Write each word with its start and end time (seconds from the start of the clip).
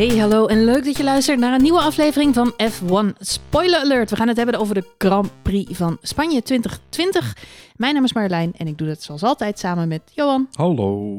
Hey, 0.00 0.18
hallo 0.18 0.46
en 0.46 0.64
leuk 0.64 0.84
dat 0.84 0.96
je 0.96 1.04
luistert 1.04 1.38
naar 1.38 1.54
een 1.54 1.62
nieuwe 1.62 1.80
aflevering 1.80 2.34
van 2.34 2.52
F1 2.52 3.18
Spoiler 3.18 3.78
Alert. 3.78 4.10
We 4.10 4.16
gaan 4.16 4.28
het 4.28 4.36
hebben 4.36 4.58
over 4.58 4.74
de 4.74 4.84
Grand 4.98 5.30
Prix 5.42 5.76
van 5.76 5.98
Spanje 6.02 6.42
2020. 6.42 7.36
Mijn 7.76 7.94
naam 7.94 8.04
is 8.04 8.12
Marjolein 8.12 8.52
en 8.56 8.66
ik 8.66 8.78
doe 8.78 8.86
dat 8.88 9.02
zoals 9.02 9.22
altijd 9.22 9.58
samen 9.58 9.88
met 9.88 10.02
Johan. 10.14 10.48
Hallo. 10.52 11.16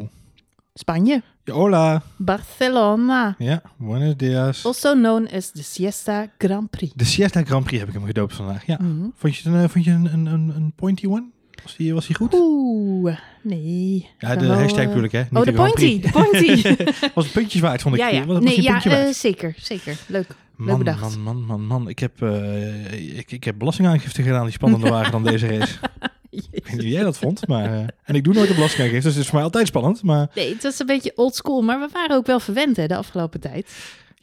Spanje, 0.73 1.21
hola. 1.45 2.01
Barcelona. 2.15 3.35
Ja, 3.37 3.61
buenos 3.77 4.17
dias. 4.17 4.65
Also 4.65 4.93
known 4.93 5.27
as 5.33 5.51
de 5.51 5.63
Siesta 5.63 6.27
Grand 6.37 6.69
Prix. 6.69 6.93
De 6.95 7.05
Siesta 7.05 7.43
Grand 7.43 7.63
Prix 7.63 7.79
heb 7.79 7.87
ik 7.87 7.95
hem 7.95 8.05
gedoopt 8.05 8.33
vandaag. 8.33 8.65
Ja. 8.65 8.77
Mhm. 8.81 9.07
Vond 9.15 9.35
je 9.35 9.43
het 9.43 9.53
een, 9.53 9.63
eh, 9.63 9.69
vond 9.69 9.85
je 9.85 9.91
een, 9.91 10.13
een, 10.13 10.25
een, 10.25 10.53
een 10.55 10.73
pointy 10.75 11.05
one? 11.05 11.25
Was 11.63 11.75
die, 11.75 11.93
was 11.93 12.07
die 12.07 12.15
goed? 12.15 12.33
Oeh, 12.33 13.17
nee. 13.41 14.09
Ja, 14.19 14.35
de 14.35 14.47
wel, 14.47 14.57
hashtag 14.57 14.81
eh, 14.83 14.87
bedoel 14.87 15.03
ik, 15.03 15.11
hè? 15.11 15.19
Niet 15.19 15.33
Oh, 15.33 15.43
de 15.43 15.53
pointy, 15.53 16.01
de 16.01 16.09
pointy. 16.11 16.75
was 17.13 17.27
puntjes 17.27 17.61
waard, 17.61 17.81
vond 17.81 17.95
ik. 17.95 18.01
ja, 18.01 18.07
ja. 18.07 18.25
Was, 18.25 18.43
Nee, 18.43 18.61
ja, 18.61 18.83
eh, 18.83 19.13
zeker, 19.13 19.55
zeker. 19.57 19.97
Leuk. 20.07 20.27
leuk 20.27 20.37
Man, 20.67 20.77
bedacht. 20.77 21.01
man, 21.01 21.21
man, 21.21 21.43
man, 21.45 21.65
man. 21.65 21.89
Ik 21.89 21.99
heb, 21.99 22.21
eh, 22.21 23.17
ik, 23.17 23.31
ik 23.31 23.43
heb 23.43 23.55
belastingaangifte 23.57 24.23
gedaan 24.23 24.43
die 24.43 24.53
spannender 24.53 24.89
waren 24.97 25.11
dan 25.11 25.23
deze 25.23 25.47
race. 25.57 25.73
Ik 26.29 26.47
weet 26.51 26.71
niet 26.71 26.81
hoe 26.81 26.89
jij 26.91 27.03
dat 27.03 27.17
vond, 27.17 27.47
maar... 27.47 27.65
eh, 27.73 27.83
en 28.03 28.15
ik 28.15 28.23
doe 28.23 28.33
nooit 28.33 28.49
een 28.49 28.55
belastingaangifte, 28.55 29.03
dus 29.07 29.13
het 29.13 29.21
is 29.23 29.25
voor 29.25 29.35
mij 29.35 29.43
altijd 29.43 29.67
spannend. 29.67 30.03
Maar 30.03 30.27
Nee, 30.35 30.53
het 30.53 30.63
was 30.63 30.79
een 30.79 30.85
beetje 30.85 31.11
old 31.15 31.35
school, 31.35 31.61
maar 31.61 31.79
we 31.79 31.87
waren 31.93 32.15
ook 32.15 32.25
wel 32.25 32.39
verwend 32.39 32.77
hè, 32.77 32.87
de 32.87 32.95
afgelopen 32.95 33.39
tijd. 33.39 33.71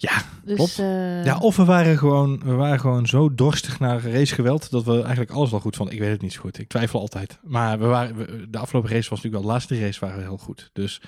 Ja, 0.00 0.22
Dus, 0.44 0.56
Klopt. 0.56 0.78
eh, 0.78 1.24
ja, 1.24 1.38
of 1.38 1.56
we 1.56 1.64
waren, 1.64 1.98
gewoon, 1.98 2.40
we 2.44 2.52
waren 2.52 2.80
gewoon 2.80 3.06
zo 3.06 3.34
dorstig 3.34 3.78
naar 3.78 4.02
racegeweld 4.10 4.70
dat 4.70 4.84
we 4.84 4.92
eigenlijk 5.00 5.30
alles 5.30 5.50
wel 5.50 5.60
goed 5.60 5.76
vonden. 5.76 5.94
Ik 5.94 6.00
weet 6.00 6.10
het 6.10 6.20
niet 6.22 6.32
zo 6.32 6.40
goed. 6.40 6.58
Ik 6.58 6.68
twijfel 6.68 7.00
altijd. 7.00 7.38
Maar 7.42 7.78
we 7.78 7.86
waren, 7.86 8.16
we- 8.16 8.50
de 8.50 8.58
afgelopen 8.58 8.90
race 8.90 9.10
was 9.10 9.22
natuurlijk 9.22 9.34
wel 9.34 9.42
de 9.42 9.52
laatste 9.58 9.80
race 9.80 10.00
waren 10.00 10.16
we 10.16 10.22
heel 10.22 10.36
goed. 10.38 10.70
Dus 10.72 11.00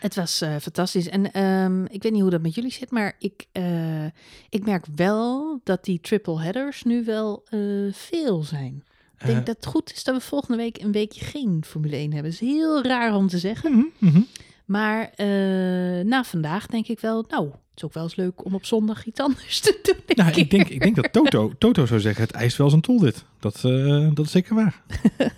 Het 0.00 0.14
was 0.14 0.40
eh, 0.40 0.56
fantastisch. 0.60 1.08
En 1.08 1.32
ehm, 1.32 1.84
ik 1.84 2.02
weet 2.02 2.12
niet 2.12 2.20
hoe 2.20 2.30
dat 2.30 2.42
met 2.42 2.54
jullie 2.54 2.72
zit, 2.72 2.90
maar 2.90 3.16
ik, 3.18 3.46
eh, 3.52 4.04
ik 4.48 4.64
merk 4.64 4.84
wel 4.94 5.60
dat 5.64 5.84
die 5.84 6.00
triple 6.00 6.40
headers 6.40 6.82
nu 6.82 7.04
wel 7.04 7.42
eh, 7.48 7.60
veel 7.92 8.42
zijn. 8.42 8.84
Ik 9.18 9.26
denk 9.26 9.46
dat 9.46 9.56
het 9.56 9.66
goed 9.66 9.92
is 9.92 10.04
dat 10.04 10.14
we 10.14 10.20
volgende 10.20 10.56
week 10.56 10.82
een 10.82 10.92
weekje 10.92 11.24
geen 11.24 11.64
Formule 11.66 11.96
1 11.96 12.12
hebben. 12.12 12.30
Dat 12.32 12.40
is 12.42 12.48
heel 12.48 12.82
raar 12.84 13.14
om 13.14 13.28
te 13.28 13.38
zeggen. 13.38 13.92
mhm. 13.98 14.20
Maar 14.66 15.10
eh, 15.16 16.04
na 16.04 16.24
vandaag 16.24 16.66
denk 16.66 16.86
ik 16.86 17.00
wel, 17.00 17.24
nou, 17.28 17.44
het 17.44 17.76
is 17.76 17.84
ook 17.84 17.92
wel 17.92 18.02
eens 18.02 18.16
leuk 18.16 18.44
om 18.44 18.54
op 18.54 18.64
zondag 18.64 19.04
iets 19.04 19.20
anders 19.20 19.60
te 19.60 19.78
doen. 19.82 20.16
Nou, 20.16 20.32
ik 20.34 20.50
denk, 20.50 20.68
ik 20.68 20.82
denk 20.82 20.96
dat 20.96 21.12
Toto, 21.12 21.52
Toto 21.58 21.86
zou 21.86 22.00
zeggen, 22.00 22.22
het 22.22 22.32
eist 22.32 22.56
wel 22.56 22.68
zijn 22.68 22.80
tol 22.80 22.98
dit. 22.98 23.24
Dat, 23.38 23.54
eh, 23.64 24.08
dat 24.14 24.26
is 24.26 24.30
zeker 24.30 24.54
waar. 24.54 24.82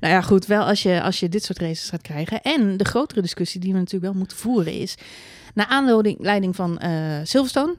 Nou 0.00 0.14
ja, 0.14 0.20
goed, 0.20 0.46
wel 0.46 0.64
als 0.64 0.82
je, 0.82 1.02
als 1.02 1.20
je 1.20 1.28
dit 1.28 1.44
soort 1.44 1.58
races 1.58 1.88
gaat 1.88 2.02
krijgen. 2.02 2.42
En 2.42 2.76
de 2.76 2.84
grotere 2.84 3.20
discussie 3.20 3.60
die 3.60 3.72
we 3.72 3.78
natuurlijk 3.78 4.12
wel 4.12 4.20
moeten 4.20 4.36
voeren 4.36 4.72
is... 4.72 4.94
Na 5.54 5.66
aanleiding 5.68 6.16
leiding 6.20 6.56
van 6.56 6.78
eh, 6.78 6.90
Silverstone, 7.22 7.74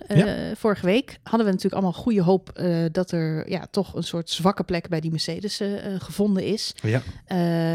vorige 0.55 0.85
week, 0.85 1.19
hadden 1.23 1.45
we 1.45 1.53
natuurlijk 1.53 1.73
allemaal 1.73 2.01
goede 2.01 2.21
hoop 2.21 2.61
dat 2.91 3.11
er 3.11 3.49
ja, 3.49 3.67
toch 3.71 3.95
een 3.95 4.03
soort 4.03 4.29
zwakke 4.29 4.63
plek 4.63 4.89
bij 4.89 4.99
die 4.99 5.11
Mercedes 5.11 5.61
gevonden 5.97 6.43
is. 6.43 6.75
Ja, 6.81 7.01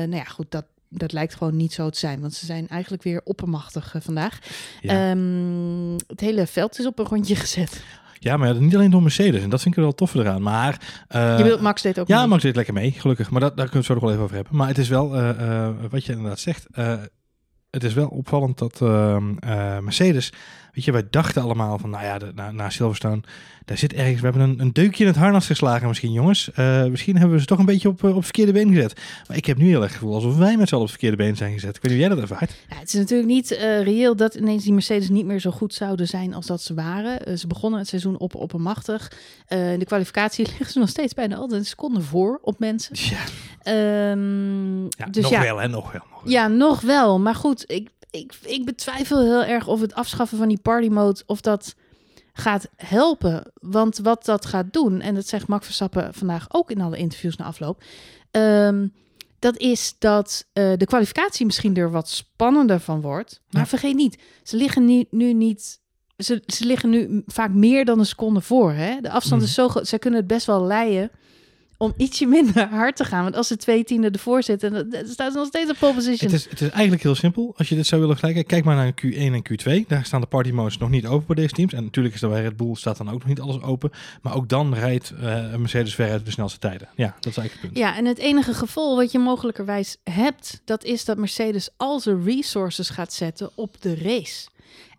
nou 0.07 0.17
ja, 0.17 0.25
goed, 0.25 0.51
dat, 0.51 0.64
dat 0.93 1.12
lijkt 1.12 1.35
gewoon 1.35 1.57
niet 1.57 1.73
zo 1.73 1.91
te 1.91 1.98
zijn, 1.98 2.21
want 2.21 2.35
ze 2.35 2.47
zijn 2.47 2.69
eigenlijk 2.69 3.03
weer 3.03 3.21
oppermachtig 3.25 3.95
eh, 3.95 4.01
vandaag. 4.03 4.39
ja. 4.81 5.11
Ehm, 5.11 5.93
het 6.07 6.21
hele 6.21 6.47
veld 6.47 6.79
is 6.79 6.87
op 6.87 6.98
een 6.98 7.05
rondje 7.05 7.37
gezet. 7.37 7.85
ja, 8.19 8.37
maar 8.37 8.55
ja, 8.55 8.61
niet 8.61 8.75
alleen 8.75 8.91
door 8.91 9.03
Mercedes. 9.03 9.43
En 9.43 9.51
dat 9.51 9.61
vind 9.61 9.75
ik 9.75 9.81
er 9.81 9.87
wel 9.87 9.95
tof 9.95 10.15
eraan. 10.15 10.43
Maar, 10.43 11.05
eh, 11.09 11.39
je 11.39 11.45
wilt 11.45 11.61
Max 11.61 11.83
deed 11.83 11.98
ook 11.98 12.09
ja, 12.09 12.19
mee. 12.19 12.27
Max 12.27 12.43
deed 12.43 12.57
lekker 12.57 12.75
mee, 12.75 12.91
gelukkig. 12.91 13.31
Maar 13.31 13.41
dat, 13.41 13.57
daar 13.57 13.69
kunnen 13.69 13.73
we 13.73 13.79
het 13.79 13.87
zo 13.87 13.95
nog 13.95 14.03
wel 14.03 14.13
even 14.13 14.25
over 14.25 14.37
hebben. 14.37 14.57
Maar 14.57 14.69
het 14.69 14.79
is 14.79 14.89
wel, 14.89 15.17
eh, 15.17 15.69
wat 15.91 16.05
je 16.05 16.13
inderdaad 16.13 16.41
zegt, 16.41 16.67
het 17.73 17.85
is 17.85 17.95
wel 17.95 18.09
opvallend 18.09 18.59
dat 18.59 18.81
ehm, 18.81 19.37
eh, 19.39 19.79
Mercedes, 19.79 20.33
weet 20.73 20.84
je, 20.84 20.92
wij 20.92 21.06
dachten 21.11 21.42
allemaal 21.42 21.79
van, 21.79 21.91
nou 21.91 22.05
ja, 22.05 22.19
de, 22.19 22.33
na, 22.35 22.51
na 22.51 22.70
Silverstone, 22.70 23.20
daar 23.64 23.79
zit 23.79 23.92
ergens, 23.92 24.20
we 24.20 24.27
hebben 24.27 24.42
een, 24.42 24.61
een 24.61 24.73
deukje 24.73 25.05
in 25.05 25.11
het 25.11 25.19
harnas 25.19 25.46
geslagen 25.46 25.89
misschien, 25.89 26.13
jongens. 26.13 26.52
Eh, 26.52 26.85
misschien 26.85 27.17
hebben 27.17 27.35
we 27.35 27.41
ze 27.41 27.46
toch 27.46 27.58
een 27.58 27.64
beetje 27.64 27.89
op, 27.89 28.05
eh, 28.05 28.17
op 28.17 28.24
verkeerde 28.24 28.52
been 28.52 28.74
gezet. 28.74 29.01
Maar 29.29 29.36
ik 29.36 29.46
heb 29.46 29.57
nu 29.57 29.67
heel 29.67 29.83
erg 29.83 29.91
het 29.91 30.01
gevoel 30.01 30.14
alsof 30.14 30.36
wij 30.36 30.57
met 30.57 30.69
z'n 30.69 30.74
allen 30.74 30.86
op 30.86 30.91
verkeerde 30.91 31.17
been 31.17 31.36
zijn 31.36 31.52
gezet. 31.52 31.77
Ik 31.77 31.83
weet 31.83 31.92
niet 31.92 32.01
hoe 32.01 32.08
jij 32.08 32.20
dat 32.20 32.30
ervaart. 32.30 32.55
Ja, 32.69 32.77
het 32.77 32.89
is 32.89 32.95
natuurlijk 32.95 33.29
niet 33.29 33.51
eh, 33.51 33.83
reëel 33.83 34.17
dat 34.17 34.35
ineens 34.35 34.64
die 34.64 34.73
Mercedes 34.73 35.08
niet 35.08 35.27
meer 35.27 35.41
zo 35.41 35.51
goed 35.51 35.74
zouden 35.74 36.08
zijn 36.08 36.35
als 36.35 36.46
dat 36.46 36.63
ze 36.63 36.75
waren. 36.75 37.39
Ze 37.39 37.46
begonnen 37.46 37.79
het 37.79 37.89
seizoen 37.89 38.19
op 38.19 38.35
oppermachtig. 38.35 39.13
In 39.48 39.79
de 39.79 39.85
kwalificatie 39.85 40.46
liggen 40.58 40.67
ze 40.73 40.79
nog 40.79 40.89
steeds 40.89 41.14
bijna 41.14 41.36
altijd 41.36 41.61
een 41.61 41.67
seconde 41.67 42.01
voor 42.01 42.39
op 42.42 42.58
mensen. 42.58 42.96
Ja, 42.98 43.25
Ehm, 43.63 44.83
ja 44.83 45.07
dus 45.11 45.23
nog 45.23 45.33
ja, 45.33 45.41
wel, 45.41 45.58
hè, 45.58 45.69
nog 45.69 45.92
wel. 45.92 46.02
Nog 46.11 46.23
wel. 46.23 46.33
ja, 46.33 46.48
nog 46.48 46.80
wel. 46.80 47.20
Maar 47.20 47.35
goed, 47.35 47.64
ik, 47.67 47.89
ik, 48.12 48.34
ik 48.45 48.64
betwijfel 48.64 49.20
heel 49.20 49.45
erg 49.45 49.67
of 49.67 49.80
het 49.80 49.95
afschaffen 49.95 50.39
van 50.39 50.48
die 50.48 50.61
party 50.62 50.89
mode, 50.89 51.23
of 51.27 51.40
dat 51.40 51.74
gaat 52.33 52.68
helpen. 52.77 53.52
Want 53.55 53.98
wat 53.98 54.24
dat 54.24 54.46
gaat 54.46 54.73
doen, 54.73 55.00
en 55.00 55.14
dat 55.14 55.27
zegt 55.27 55.46
Max 55.48 55.64
Verstappen 55.64 56.14
vandaag 56.14 56.46
ook 56.48 56.70
in 56.70 56.80
alle 56.80 56.96
interviews 56.96 57.36
na 57.36 57.45
afloop, 57.45 57.83
ehm, 58.30 58.86
dat 59.39 59.56
is 59.58 59.95
dat 59.98 60.46
eh, 60.52 60.72
de 60.77 60.84
kwalificatie 60.86 61.46
misschien 61.46 61.77
er 61.77 61.90
wat 61.90 62.08
spannender 62.08 62.80
van 62.80 63.01
wordt. 63.01 63.40
Maar 63.51 63.62
Ja. 63.62 63.68
vergeet 63.68 63.95
niet, 63.95 64.18
ze 64.42 64.56
liggen 64.56 64.84
nu, 64.84 65.05
nu 65.11 65.33
niet... 65.33 65.80
Ze, 66.17 66.42
ze 66.46 66.64
liggen 66.67 66.90
nu 66.90 67.22
vaak 67.27 67.51
meer 67.51 67.84
dan 67.84 67.98
een 67.98 68.06
seconde 68.06 68.40
voor. 68.40 68.72
Hè? 68.72 69.01
De 69.01 69.11
afstand 69.11 69.40
Mhm. 69.40 69.51
is 69.51 69.55
zo 69.56 69.68
groot. 69.68 69.89
Zij 69.89 69.98
kunnen 69.98 70.18
het 70.20 70.28
best 70.28 70.46
wel 70.46 70.62
leiden 70.67 71.11
om 71.83 71.95
ietsje 71.97 72.27
minder 72.27 72.69
hard 72.69 72.97
te 72.97 73.05
gaan. 73.05 73.23
Want 73.23 73.37
als 73.37 73.47
ze 73.47 73.57
twee 73.57 73.85
tienden 73.85 74.13
ervoor 74.13 74.43
zitten, 74.43 74.91
dan 74.91 75.05
staat 75.07 75.33
ze 75.33 75.39
nog 75.39 75.47
steeds 75.47 75.70
op 75.70 75.77
pole 75.79 75.95
position. 75.95 76.31
Het 76.31 76.41
is, 76.41 76.51
het 76.51 76.61
is 76.61 76.69
eigenlijk 76.69 77.03
heel 77.03 77.15
simpel. 77.15 77.55
Als 77.57 77.69
je 77.69 77.75
dit 77.75 77.87
zou 77.87 78.01
willen 78.01 78.17
vergelijken, 78.17 78.51
kijk 78.51 78.65
maar 78.65 78.77
naar 78.77 78.93
Q1 78.93 79.17
en 79.17 79.43
Q2. 79.51 79.87
Daar 79.87 80.05
staan 80.05 80.20
de 80.20 80.27
party 80.27 80.51
modes 80.51 80.79
nog 80.79 80.91
niet 80.91 81.07
open 81.07 81.27
voor 81.27 81.35
deze 81.35 81.55
teams. 81.55 81.73
En 81.73 81.85
natuurlijk 81.85 82.15
is 82.15 82.23
er 82.23 82.29
bij 82.29 82.43
Red 82.43 82.57
Bull 82.57 82.75
staat 82.75 82.97
dan 82.97 83.11
ook 83.11 83.19
nog 83.19 83.29
niet 83.29 83.41
alles 83.41 83.63
open. 83.63 83.91
Maar 84.23 84.35
ook 84.35 84.48
dan 84.48 84.75
rijdt 84.75 85.11
eh, 85.11 85.55
Mercedes 85.55 85.95
veruit 85.95 86.25
de 86.25 86.31
snelste 86.31 86.59
tijden. 86.59 86.89
Ja, 86.97 87.15
dat 87.20 87.27
is 87.33 87.37
eigenlijk 87.37 87.53
het 87.53 87.61
punt. 87.61 87.77
Ja, 87.77 87.97
en 87.97 88.05
het 88.05 88.19
enige 88.19 88.55
gevolg 88.55 88.97
wat 88.97 89.13
je 89.13 89.19
mogelijkerwijs 89.19 89.97
hebt, 90.05 90.61
dat 90.64 90.85
is 90.85 91.05
dat 91.05 91.17
Mercedes 91.17 91.70
al 91.77 92.01
zijn 92.01 92.25
resources 92.25 92.89
gaat 92.89 93.13
zetten 93.13 93.51
op 93.55 93.77
de 93.81 93.95
race. 93.95 94.51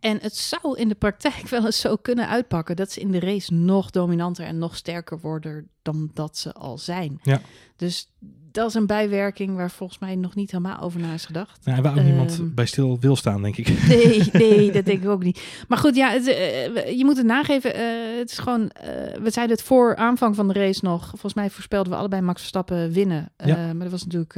En 0.04 0.18
het 0.22 0.36
zou 0.36 0.78
in 0.80 0.88
de 0.88 0.96
praktijk 0.96 1.48
wel 1.56 1.66
eens 1.66 1.80
zo 1.80 1.96
kunnen 1.96 2.28
uitpakken 2.28 2.76
dat 2.76 2.92
ze 2.92 3.00
in 3.00 3.12
de 3.12 3.20
race 3.20 3.54
nog 3.54 3.90
dominanter 3.90 4.46
en 4.46 4.58
nog 4.58 4.76
sterker 4.76 5.20
worden 5.20 5.68
dan 5.82 6.12
dat 6.14 6.38
ze 6.38 6.54
al 6.54 6.78
zijn. 6.78 7.20
Ja. 7.22 7.42
Dus 7.76 8.08
dat 8.52 8.68
is 8.70 8.74
een 8.74 8.86
bijwerking 8.86 9.56
waar 9.56 9.72
volgens 9.72 10.00
mij 10.00 10.16
nog 10.16 10.36
niet 10.36 10.52
helemaal 10.52 10.80
over 10.80 11.00
na 11.00 11.14
is 11.14 11.26
gedacht. 11.26 11.66
Nou, 11.66 11.78
en 11.78 11.84
waar 11.84 11.98
ook 11.98 12.04
niemand 12.04 12.32
Ehm. 12.32 12.54
bij 12.54 12.66
stil 12.66 13.00
wil 13.00 13.16
staan, 13.16 13.42
denk 13.42 13.58
ik. 13.58 13.88
Nee, 13.88 14.30
nee, 14.50 14.72
dat 14.72 14.86
denk 14.86 15.04
ik 15.04 15.10
ook 15.10 15.24
niet. 15.24 15.42
Maar 15.68 15.78
goed, 15.78 15.96
ja, 15.96 16.10
het, 16.12 16.28
eh, 16.28 16.98
je 16.98 17.06
moet 17.06 17.18
het 17.18 17.26
nageven. 17.26 17.74
eh, 17.76 18.18
het 18.18 18.32
is 18.32 18.38
gewoon, 18.38 18.70
eh, 18.70 18.88
we 19.22 19.30
zeiden 19.30 19.56
het 19.56 19.66
voor 19.66 19.96
aanvang 19.96 20.36
van 20.36 20.48
de 20.48 20.54
race 20.54 20.80
nog. 20.86 21.10
Volgens 21.10 21.34
mij 21.34 21.50
voorspelden 21.50 21.92
we 21.92 21.98
allebei 21.98 22.22
Max 22.22 22.40
Verstappen 22.40 22.92
winnen. 22.92 23.32
Ja. 23.38 23.56
maar 23.74 23.90
dat 23.90 23.92
was 23.92 24.06
natuurlijk 24.06 24.36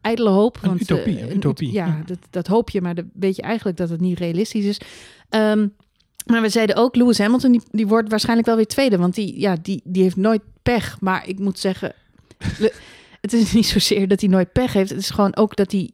ijdele 0.00 0.30
hoop. 0.30 0.58
Een 0.62 0.68
want, 0.68 0.80
utopie, 0.80 1.18
eh, 1.18 1.28
een 1.28 1.36
utopie. 1.36 1.72
Ja, 1.72 1.86
Ja. 1.86 2.02
Dat, 2.06 2.18
dat 2.30 2.46
hoop 2.46 2.70
je, 2.70 2.80
maar 2.80 2.94
dan 2.94 3.10
weet 3.14 3.36
je 3.36 3.42
eigenlijk 3.42 3.76
dat 3.76 3.88
het 3.88 4.00
niet 4.00 4.18
realistisch 4.18 4.64
is. 4.64 4.80
Ehm, 5.28 5.68
maar 6.26 6.42
we 6.42 6.48
zeiden 6.48 6.76
ook, 6.76 6.96
Lewis 6.96 7.18
Hamilton, 7.18 7.52
die, 7.52 7.62
die 7.70 7.86
wordt 7.86 8.10
waarschijnlijk 8.10 8.46
wel 8.46 8.56
weer 8.56 8.66
tweede. 8.66 8.98
Want 8.98 9.14
die, 9.14 9.40
ja, 9.40 9.56
die, 9.62 9.80
die 9.84 10.02
heeft 10.02 10.16
nooit 10.16 10.42
pech. 10.62 11.00
Maar 11.00 11.28
ik 11.28 11.38
moet 11.38 11.58
zeggen, 11.58 11.94
het 13.20 13.32
is 13.32 13.52
niet 13.52 13.66
zozeer 13.66 14.08
dat 14.08 14.20
hij 14.20 14.30
nooit 14.30 14.52
pech 14.52 14.72
heeft. 14.72 14.90
Het 14.90 14.98
is 14.98 15.10
gewoon 15.10 15.36
ook 15.36 15.56
dat 15.56 15.72
hij 15.72 15.90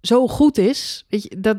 zo 0.00 0.28
goed 0.28 0.58
is. 0.58 1.04
Weet 1.08 1.22
je, 1.22 1.40
dat, 1.40 1.56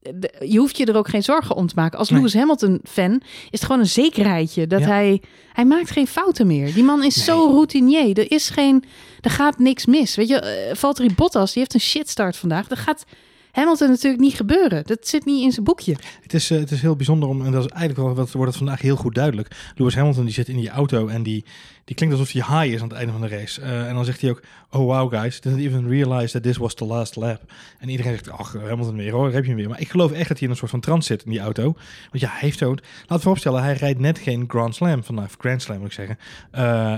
de- 0.00 0.44
je 0.48 0.58
hoeft 0.58 0.76
je 0.76 0.84
er 0.84 0.96
ook 0.96 1.08
geen 1.08 1.22
zorgen 1.22 1.56
om 1.56 1.66
te 1.66 1.74
maken. 1.76 1.98
Als 1.98 2.08
Nee. 2.08 2.18
Lewis 2.18 2.34
Hamilton 2.34 2.80
fan 2.84 3.12
is 3.24 3.48
het 3.50 3.64
gewoon 3.64 3.80
een 3.80 3.86
zekerheidje 3.86 4.66
dat 4.66 4.80
Ja. 4.80 4.86
hij 4.86 5.22
hij 5.52 5.64
maakt 5.64 5.90
geen 5.90 6.06
fouten 6.06 6.46
meer. 6.46 6.74
Die 6.74 6.84
man 6.84 7.04
is 7.04 7.16
Nee. 7.16 7.24
zo 7.24 7.46
routinier. 7.50 8.18
Er 8.18 8.30
is 8.30 8.50
geen, 8.50 8.84
er 9.20 9.30
gaat 9.30 9.58
niks 9.58 9.86
mis. 9.86 10.14
Weet 10.14 10.28
je, 10.28 10.40
eh, 10.40 10.74
Valtteri 10.76 11.14
Bottas 11.14 11.50
die 11.52 11.58
heeft 11.58 11.74
een 11.74 11.80
shitstart 11.80 12.36
vandaag. 12.36 12.66
Dat 12.68 12.78
gaat 12.78 13.04
Hamilton 13.52 13.88
natuurlijk 13.88 14.22
niet 14.22 14.34
gebeuren. 14.34 14.82
Dat 14.86 15.08
zit 15.08 15.24
niet 15.24 15.42
in 15.44 15.52
zijn 15.52 15.64
boekje. 15.64 15.96
Het 16.22 16.34
is, 16.34 16.50
eh, 16.50 16.58
het 16.58 16.70
is 16.70 16.80
heel 16.80 16.96
bijzonder 16.96 17.28
om, 17.28 17.44
en 17.44 17.52
dat 17.52 17.64
is 17.64 17.70
eigenlijk 17.70 18.00
wel, 18.00 18.14
wat 18.14 18.32
wordt 18.32 18.48
het 18.48 18.56
vandaag 18.58 18.80
heel 18.80 18.96
goed 18.96 19.14
duidelijk. 19.14 19.72
Lewis 19.74 19.94
Hamilton 19.94 20.24
die 20.24 20.34
zit 20.34 20.48
in 20.48 20.56
die 20.56 20.68
auto 20.70 21.06
en 21.08 21.22
die, 21.22 21.44
die 21.88 21.96
klinkt 21.96 22.18
alsof 22.18 22.32
hij 22.32 22.60
high 22.60 22.74
is 22.74 22.82
aan 22.82 22.88
het 22.88 22.96
einde 22.96 23.12
van 23.12 23.20
de 23.20 23.28
race. 23.28 23.60
Eh, 23.60 23.88
en 23.88 23.94
dan 23.94 24.04
zegt 24.04 24.20
hij 24.20 24.30
ook, 24.30 24.42
oh 24.70 24.84
wow 24.84 25.12
guys, 25.14 25.40
didn't 25.40 25.60
even 25.60 25.88
realize 25.88 26.32
that 26.32 26.42
this 26.42 26.56
was 26.56 26.74
the 26.74 26.84
last 26.84 27.16
lap. 27.16 27.40
En 27.78 27.88
iedereen 27.88 28.12
zegt, 28.12 28.30
ach 28.30 28.52
Hamilton 28.52 28.96
weer 28.96 29.12
hoor, 29.12 29.32
heb 29.32 29.42
je 29.42 29.48
hem 29.48 29.58
weer. 29.58 29.68
Maar 29.68 29.80
ik 29.80 29.88
geloof 29.90 30.12
echt 30.12 30.28
dat 30.28 30.38
hij 30.38 30.46
in 30.46 30.50
een 30.50 30.58
soort 30.58 30.70
van 30.70 30.80
trance 30.80 31.06
zit 31.06 31.24
in 31.24 31.30
die 31.30 31.40
auto. 31.40 31.62
Want 31.62 32.22
ja, 32.22 32.28
hij 32.28 32.40
heeft 32.40 32.62
ook, 32.62 32.80
laten 32.80 33.16
we 33.16 33.20
vooropstellen, 33.20 33.62
hij 33.62 33.72
rijdt 33.72 33.98
net 33.98 34.18
geen 34.18 34.44
Grand 34.48 34.74
Slam 34.74 35.04
vandaag, 35.04 35.34
Grand 35.38 35.62
Slam 35.62 35.78
moet 35.78 35.86
ik 35.86 35.92
zeggen. 35.92 36.18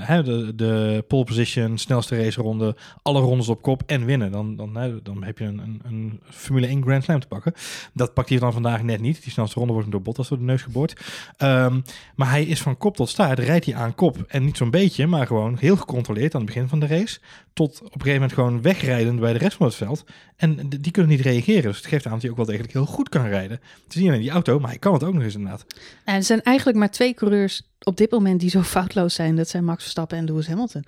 Hè, 0.07 0.23
de, 0.23 0.55
de 0.55 1.05
pole 1.09 1.25
position, 1.25 1.79
snelste 1.79 2.23
raceronde, 2.23 2.77
alle 3.03 3.21
rondes 3.21 3.49
op 3.49 3.63
kop 3.63 3.83
en 3.87 4.05
winnen. 4.05 4.33
Dan, 4.33 4.57
dan, 4.57 5.01
dan 5.03 5.25
heb 5.25 5.39
je 5.39 5.45
een, 5.45 5.59
een, 5.59 5.81
een 5.85 6.21
Formule 6.31 6.67
1 6.67 6.83
Grand 6.83 7.05
Slam 7.05 7.21
te 7.21 7.27
pakken. 7.27 7.53
Dat 7.93 8.15
pakt 8.15 8.29
hij 8.29 8.39
dan 8.39 8.53
vandaag 8.53 8.83
net 8.83 9.01
niet. 9.01 9.23
Die 9.23 9.33
snelste 9.33 9.59
ronde 9.59 9.73
wordt 9.73 9.89
hem 9.89 9.97
door 9.97 10.05
Bottas 10.05 10.29
door 10.29 10.39
de 10.39 10.45
neus 10.45 10.63
geboord. 10.63 11.01
Ehm, 11.37 11.81
maar 12.15 12.31
hij 12.31 12.45
is 12.45 12.61
van 12.61 12.77
kop 12.77 12.97
tot 12.97 13.09
staart, 13.09 13.39
rijdt 13.39 13.65
hij 13.65 13.75
aan 13.75 13.95
kop. 13.95 14.25
En 14.29 14.45
niet 14.45 14.57
zo'n 14.57 14.71
beetje. 14.71 14.80
Beetje, 14.83 15.07
maar 15.07 15.27
gewoon 15.27 15.57
heel 15.59 15.77
gecontroleerd 15.77 16.35
aan 16.35 16.41
het 16.41 16.51
begin 16.51 16.69
van 16.69 16.81
de 16.81 16.87
race. 16.87 17.19
Tot 17.53 17.71
op 17.71 17.85
een 17.85 17.91
gegeven 17.91 18.13
moment 18.13 18.33
gewoon 18.33 18.63
wegrijden 18.63 19.19
bij 19.19 19.33
de 19.33 19.39
rest 19.39 19.57
van 19.57 19.67
het 19.67 19.75
veld. 19.75 20.05
En 20.37 20.69
die 20.69 20.93
kunnen 20.93 21.11
niet 21.11 21.21
reageren. 21.21 21.63
Dus 21.63 21.77
het 21.77 21.87
geeft 21.87 22.07
aan 22.07 22.13
dat 22.13 22.21
hij 22.23 22.31
ook 22.31 22.37
wel 22.37 22.47
degelijk 22.47 22.73
heel 22.73 22.87
goed 22.87 23.09
kan 23.09 23.27
rijden. 23.27 23.61
Het 23.85 23.95
is 23.95 24.01
niet 24.01 24.09
alleen 24.09 24.21
die 24.21 24.31
auto, 24.31 24.59
maar 24.59 24.71
hij 24.71 24.79
kan 24.79 24.93
het 24.93 25.05
ook 25.05 25.15
nog 25.15 25.23
eens 25.23 25.35
inderdaad. 25.35 25.65
En 26.05 26.15
er 26.15 26.23
zijn 26.23 26.43
eigenlijk 26.43 26.79
maar 26.79 26.91
twee 26.91 27.15
coureurs 27.15 27.63
op 27.83 27.97
dit 27.97 28.11
moment 28.11 28.41
die 28.41 28.51
zo 28.51 28.63
foutloos 28.77 29.15
zijn. 29.15 29.37
Dat 29.37 29.49
zijn 29.49 29.65
Max 29.65 29.83
Verstappen 29.83 30.19
en 30.19 30.25
Lewis 30.25 30.47
Hamilton. 30.47 30.85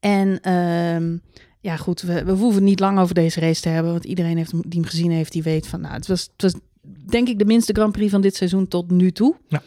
En 0.00 0.40
ehm, 0.40 1.16
ja, 1.60 1.76
goed, 1.76 2.00
we, 2.00 2.24
we 2.24 2.32
hoeven 2.32 2.64
niet 2.64 2.80
lang 2.80 2.98
over 2.98 3.14
deze 3.14 3.40
race 3.40 3.60
te 3.60 3.68
hebben. 3.68 3.92
Want 3.92 4.04
iedereen 4.04 4.36
heeft, 4.36 4.50
die 4.50 4.80
hem 4.80 4.84
gezien 4.84 5.10
heeft, 5.10 5.32
die 5.32 5.42
weet 5.42 5.66
van... 5.66 5.80
Nou, 5.80 5.94
het 5.94 6.06
was, 6.06 6.22
het 6.32 6.42
was 6.42 6.54
denk 7.10 7.28
ik 7.28 7.38
de 7.38 7.44
minste 7.44 7.72
Grand 7.72 7.92
Prix 7.92 8.10
van 8.10 8.20
dit 8.20 8.36
seizoen 8.36 8.68
tot 8.68 8.90
nu 8.90 9.10
toe. 9.10 9.36
Ja. 9.48 9.62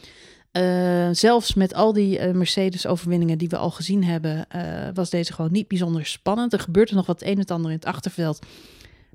Uh, 0.51 1.09
zelfs 1.11 1.53
met 1.53 1.73
al 1.73 1.93
die 1.93 2.19
uh, 2.19 2.33
Mercedes-overwinningen 2.33 3.37
die 3.37 3.49
we 3.49 3.57
al 3.57 3.71
gezien 3.71 4.03
hebben, 4.03 4.45
uh, 4.55 4.61
was 4.93 5.09
deze 5.09 5.33
gewoon 5.33 5.51
niet 5.51 5.67
bijzonder 5.67 6.05
spannend. 6.05 6.53
Er 6.53 6.59
gebeurde 6.59 6.95
nog 6.95 7.05
wat 7.05 7.21
een 7.21 7.27
en 7.27 7.39
het 7.39 7.51
ander 7.51 7.71
in 7.71 7.77
het 7.77 7.85
achterveld. 7.85 8.45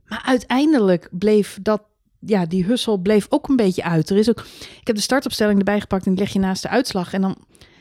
Maar 0.07 0.23
uiteindelijk 0.27 1.09
bleef 1.11 1.59
dat, 1.63 1.83
ja, 2.19 2.47
die 2.47 2.65
hussel 2.65 2.97
bleef 2.97 3.27
ook 3.29 3.49
een 3.49 3.57
beetje 3.57 3.83
uit. 3.83 4.11
Er 4.11 4.17
is 4.17 4.29
ook, 4.29 4.47
ik 4.81 4.87
heb 4.87 4.97
de 4.97 5.03
startopstelling 5.03 5.59
erbij 5.59 5.81
gepakt 5.81 6.07
en 6.07 6.15
die 6.15 6.21
leg 6.21 6.33
je 6.33 6.39
naast 6.39 6.63
de 6.63 6.69
uitslag. 6.69 7.13
En 7.13 7.21
dan, 7.21 7.37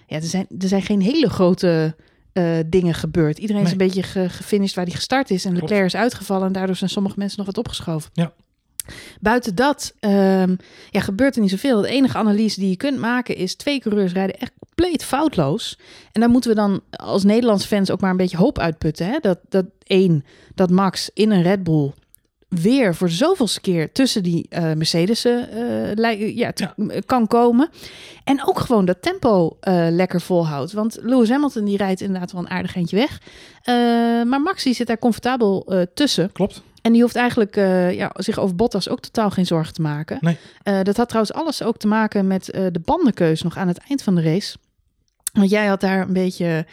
ja, 0.07 0.15
er 0.15 0.21
zijn, 0.24 0.47
er 0.59 0.68
zijn 0.68 0.81
geen 0.81 1.01
hele 1.01 1.30
grote 1.30 1.95
dingen 2.65 2.94
gebeurd. 2.94 3.38
Iedereen 3.38 3.63
nee. 3.63 3.71
is 3.74 3.80
een 3.80 3.88
beetje 3.88 4.04
ge, 4.04 4.30
gefinished 4.30 4.75
waar 4.75 4.86
hij 4.86 4.94
gestart 4.94 5.30
is. 5.30 5.45
En 5.45 5.54
Leclerc 5.54 5.86
is 5.86 5.95
uitgevallen 5.95 6.47
en 6.47 6.54
daardoor 6.54 6.75
zijn 6.75 6.89
sommige 6.89 7.19
mensen 7.19 7.38
nog 7.38 7.47
wat 7.47 7.57
opgeschoven. 7.57 8.09
Ja. 8.13 8.33
Buiten 9.19 9.55
dat 9.55 9.93
um, 9.99 10.57
ja, 10.89 10.99
gebeurt 10.99 11.35
er 11.35 11.41
niet 11.41 11.49
zoveel. 11.49 11.81
De 11.81 11.88
enige 11.88 12.17
analyse 12.17 12.59
die 12.59 12.69
je 12.69 12.77
kunt 12.77 12.99
maken 12.99 13.35
is... 13.35 13.55
twee 13.55 13.79
coureurs 13.79 14.13
rijden 14.13 14.39
echt 14.39 14.51
compleet 14.59 15.03
foutloos. 15.03 15.77
En 16.11 16.21
daar 16.21 16.29
moeten 16.29 16.49
we 16.49 16.55
dan 16.55 16.81
als 16.89 17.23
Nederlandse 17.23 17.67
fans 17.67 17.91
ook 17.91 18.01
maar 18.01 18.11
een 18.11 18.17
beetje 18.17 18.38
hoop 18.38 18.59
uitputten. 18.59 19.05
Hè? 19.05 19.17
Dat, 19.21 19.39
dat 19.49 19.65
één, 19.83 20.25
dat 20.55 20.69
Max 20.69 21.09
in 21.13 21.31
een 21.31 21.43
Red 21.43 21.63
Bull 21.63 21.91
weer 22.47 22.95
voor 22.95 23.07
de 23.07 23.13
zoveelste 23.13 23.61
keer 23.61 23.91
tussen 23.91 24.23
die 24.23 24.47
uh, 24.49 24.73
Mercedes 24.73 25.25
uh, 25.25 25.95
ja, 25.95 26.51
ja. 26.55 26.73
kan 27.05 27.27
komen. 27.27 27.69
En 28.23 28.47
ook 28.47 28.59
gewoon 28.59 28.85
dat 28.85 29.01
tempo 29.01 29.57
uh, 29.67 29.87
lekker 29.89 30.21
volhoudt. 30.21 30.71
Want 30.71 30.97
Lewis 31.01 31.29
Hamilton 31.29 31.65
die 31.65 31.77
rijdt 31.77 32.01
inderdaad 32.01 32.31
wel 32.31 32.41
een 32.41 32.49
aardig 32.49 32.75
eentje 32.75 32.95
weg. 32.95 33.19
maar 34.25 34.41
Max 34.41 34.63
die 34.63 34.73
zit 34.73 34.87
daar 34.87 34.99
comfortabel 34.99 35.87
tussen. 35.94 36.31
Klopt. 36.31 36.61
En 36.81 36.92
die 36.92 37.01
hoeft 37.01 37.16
eigenlijk 37.16 37.56
uh, 37.56 37.92
ja, 37.92 38.12
zich 38.13 38.39
over 38.39 38.56
Bottas 38.56 38.89
ook 38.89 39.00
totaal 39.00 39.30
geen 39.30 39.45
zorgen 39.45 39.74
te 39.74 39.81
maken. 39.81 40.18
Nee. 40.22 40.38
Uh, 40.63 40.81
dat 40.83 40.98
had 40.98 41.07
trouwens 41.07 41.36
alles 41.36 41.63
ook 41.63 41.78
te 41.78 41.88
maken 41.88 42.28
met 42.28 42.54
uh, 42.56 42.66
de 42.72 42.80
bandenkeus 42.80 43.42
nog 43.42 43.57
aan 43.57 43.68
het 43.68 43.78
eind 43.78 44.04
van 44.04 44.16
de 44.16 44.22
race. 44.22 44.57
Want 45.33 45.50
jij 45.50 45.66
had 45.66 45.81
daar 45.81 46.01
een 46.01 46.13
beetje 46.13 46.66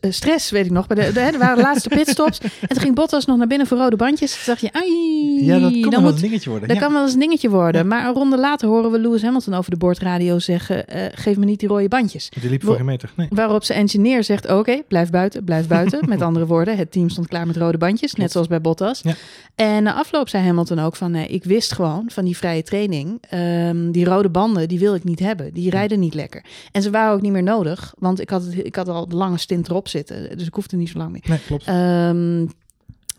stress, 0.00 0.50
weet 0.50 0.64
ik 0.64 0.70
nog. 0.70 0.86
Bij 0.86 1.06
de, 1.06 1.12
de, 1.12 1.20
er 1.20 1.38
waren 1.38 1.56
de 1.56 1.62
laatste 1.62 1.88
pitstops. 1.88 2.40
en 2.40 2.68
toen 2.68 2.80
ging 2.80 2.94
Bottas 2.94 3.24
nog 3.24 3.36
naar 3.36 3.46
binnen 3.46 3.66
voor 3.66 3.78
rode 3.78 3.96
bandjes. 3.96 4.32
Toen 4.34 4.42
dacht 4.46 4.60
je, 4.60 4.72
ai, 4.72 5.44
ja, 5.44 5.58
dat 5.58 5.80
kan 5.80 6.02
wel 6.02 6.12
een 6.12 6.20
dingetje 6.20 6.50
worden. 6.50 6.68
Dat 6.68 6.76
ja. 6.76 6.82
kan 6.82 6.92
wel 6.92 7.02
eens 7.02 7.12
een 7.12 7.20
dingetje 7.20 7.50
worden. 7.50 7.80
Ja. 7.80 7.86
Maar 7.86 8.06
een 8.06 8.14
ronde 8.14 8.38
later 8.38 8.68
horen 8.68 8.90
we 8.90 8.98
Lewis 8.98 9.22
Hamilton 9.22 9.54
over 9.54 9.70
de 9.70 9.76
boordradio 9.76 10.38
zeggen... 10.38 10.84
Uh, 10.96 11.02
geef 11.12 11.36
me 11.36 11.44
niet 11.44 11.60
die 11.60 11.68
rode 11.68 11.88
bandjes. 11.88 12.28
Die 12.40 12.50
liep 12.50 12.64
voor 12.64 12.76
geen 12.76 12.84
meter. 12.84 13.12
Nee. 13.16 13.26
Waarop 13.30 13.64
zijn 13.64 13.78
engineer 13.78 14.24
zegt, 14.24 14.44
oké, 14.44 14.54
okay, 14.54 14.84
blijf 14.88 15.10
buiten, 15.10 15.44
blijf 15.44 15.66
buiten. 15.66 16.08
met 16.08 16.22
andere 16.22 16.46
woorden, 16.46 16.76
het 16.76 16.92
team 16.92 17.08
stond 17.08 17.28
klaar 17.28 17.46
met 17.46 17.56
rode 17.56 17.78
bandjes. 17.78 18.14
Net 18.14 18.32
zoals 18.32 18.46
bij 18.46 18.60
Bottas. 18.60 19.00
Ja. 19.02 19.14
En 19.54 19.82
na 19.82 19.94
afloop 19.94 20.28
zei 20.28 20.44
Hamilton 20.44 20.78
ook 20.78 20.96
van... 20.96 21.10
Nee, 21.10 21.26
ik 21.26 21.44
wist 21.44 21.72
gewoon 21.72 22.04
van 22.06 22.24
die 22.24 22.36
vrije 22.36 22.62
training... 22.62 23.22
Um, 23.34 23.92
die 23.92 24.04
rode 24.04 24.28
banden, 24.28 24.68
die 24.68 24.78
wil 24.78 24.94
ik 24.94 25.04
niet 25.04 25.18
hebben. 25.18 25.52
Die 25.52 25.70
rijden 25.70 26.00
niet 26.00 26.14
lekker. 26.14 26.44
En 26.72 26.82
ze 26.82 26.90
waren 26.90 27.14
ook 27.14 27.20
niet 27.20 27.32
meer 27.32 27.42
nodig. 27.42 27.94
Want 27.98 28.20
ik 28.20 28.30
had, 28.30 28.44
ik 28.62 28.76
had 28.76 28.88
al 28.88 29.08
de 29.08 29.16
lange 29.16 29.38
stint 29.38 29.68
erop 29.70 29.88
zitten. 29.88 30.38
Dus 30.38 30.46
ik 30.46 30.54
hoefde 30.54 30.76
niet 30.76 30.88
zo 30.88 30.98
lang 30.98 31.12
meer. 31.12 31.22
Nee, 31.26 31.38
klopt. 31.46 31.68
Um, 31.68 32.50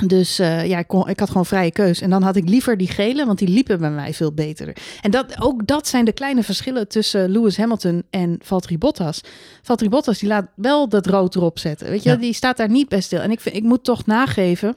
dus 0.08 0.40
uh, 0.40 0.68
ja, 0.68 0.78
ik, 0.78 0.88
kon, 0.88 1.10
ik 1.10 1.20
had 1.20 1.28
gewoon 1.28 1.46
vrije 1.46 1.72
keus. 1.72 2.02
En 2.02 2.10
dan 2.10 2.22
had 2.22 2.36
ik 2.36 2.50
liever 2.50 2.78
die 2.78 2.88
gele, 2.88 3.26
want 3.26 3.40
die 3.40 3.48
liepen 3.48 3.80
bij 3.80 3.92
mij 3.92 4.14
veel 4.14 4.34
beter. 4.34 4.76
En 5.02 5.12
dat, 5.12 5.42
ook 5.42 5.68
dat 5.68 5.88
zijn 5.88 6.06
de 6.06 6.12
kleine 6.12 6.44
verschillen 6.44 6.88
tussen 6.88 7.30
Lewis 7.30 7.58
Hamilton 7.58 8.04
en 8.10 8.38
Valtteri 8.44 8.78
Bottas. 8.78 9.22
Valtteri 9.62 9.90
Bottas 9.90 10.20
die 10.20 10.30
laat 10.30 10.48
wel 10.56 10.90
dat 10.90 11.06
rood 11.06 11.36
erop 11.36 11.60
zetten. 11.60 11.90
Weet 11.90 12.04
je, 12.04 12.10
ja. 12.10 12.16
die 12.16 12.34
staat 12.34 12.58
daar 12.58 12.70
niet 12.70 12.90
bij 12.90 13.02
stil. 13.02 13.20
En 13.20 13.32
ik, 13.32 13.40
vind, 13.40 13.56
ik 13.56 13.64
moet 13.64 13.84
toch 13.84 14.06
nageven 14.06 14.76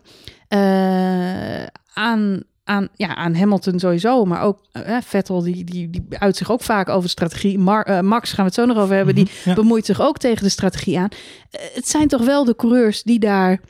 uh, 0.49 1.65
aan, 1.95 2.43
aan, 2.65 2.89
ja, 2.97 3.15
aan 3.15 3.35
Hamilton 3.35 3.79
sowieso, 3.79 4.25
maar 4.25 4.43
ook 4.43 4.59
uh, 4.73 4.97
Vettel, 5.03 5.43
die, 5.43 5.65
die, 5.65 5.91
die 5.91 6.05
uit 6.19 6.37
zich 6.37 6.51
ook 6.51 6.63
vaak 6.63 6.89
over 6.89 7.03
de 7.03 7.09
strategie. 7.09 7.59
Mar, 7.59 7.91
uh, 7.91 8.01
Max 8.01 8.29
gaan 8.29 8.45
we 8.45 8.51
het 8.51 8.55
zo 8.55 8.65
nog 8.67 8.77
over 8.77 8.97
hebben, 8.97 9.15
die 9.15 9.29
ja. 9.45 9.55
bemoeit 9.55 9.87
zich 9.87 10.01
ook 10.01 10.19
tegen 10.19 10.45
de 10.45 10.51
strategie 10.51 10.99
aan. 10.99 11.09
Uh, 11.11 11.61
het 11.75 11.89
zijn 11.89 12.09
toch 12.09 12.25
wel 12.25 12.45
de 12.45 12.57
coureurs 12.57 13.03
die 13.03 13.19
daar 13.19 13.61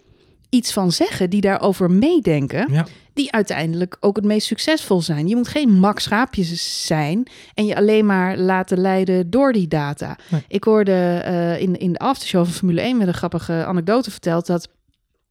iets 0.49 0.73
van 0.73 0.93
zeggen, 0.93 1.31
die 1.31 1.41
daarover 1.41 1.91
meedenken, 1.91 2.73
ja. 2.73 2.87
die 3.13 3.33
uiteindelijk 3.33 3.97
ook 4.01 4.17
het 4.17 4.25
meest 4.25 4.47
succesvol 4.47 5.03
zijn. 5.03 5.29
Je 5.29 5.37
moet 5.37 5.49
geen 5.49 5.73
Max 5.73 6.03
Schaapjes 6.03 6.87
zijn 6.87 7.27
en 7.55 7.67
je 7.67 7.77
alleen 7.77 8.07
maar 8.07 8.39
laten 8.39 8.79
leiden 8.79 9.31
door 9.31 9.53
die 9.53 9.69
data. 9.69 10.17
Nee. 10.31 10.45
Ik 10.49 10.65
hoorde 10.65 11.23
in, 11.61 11.79
in 11.79 11.93
de 11.93 11.99
aftershow 11.99 12.45
van 12.45 12.55
Formule 12.55 12.81
1 12.81 12.97
met 12.97 13.07
een 13.07 13.15
grappige 13.15 13.65
anekdote 13.65 14.11
verteld 14.11 14.47
dat 14.47 14.69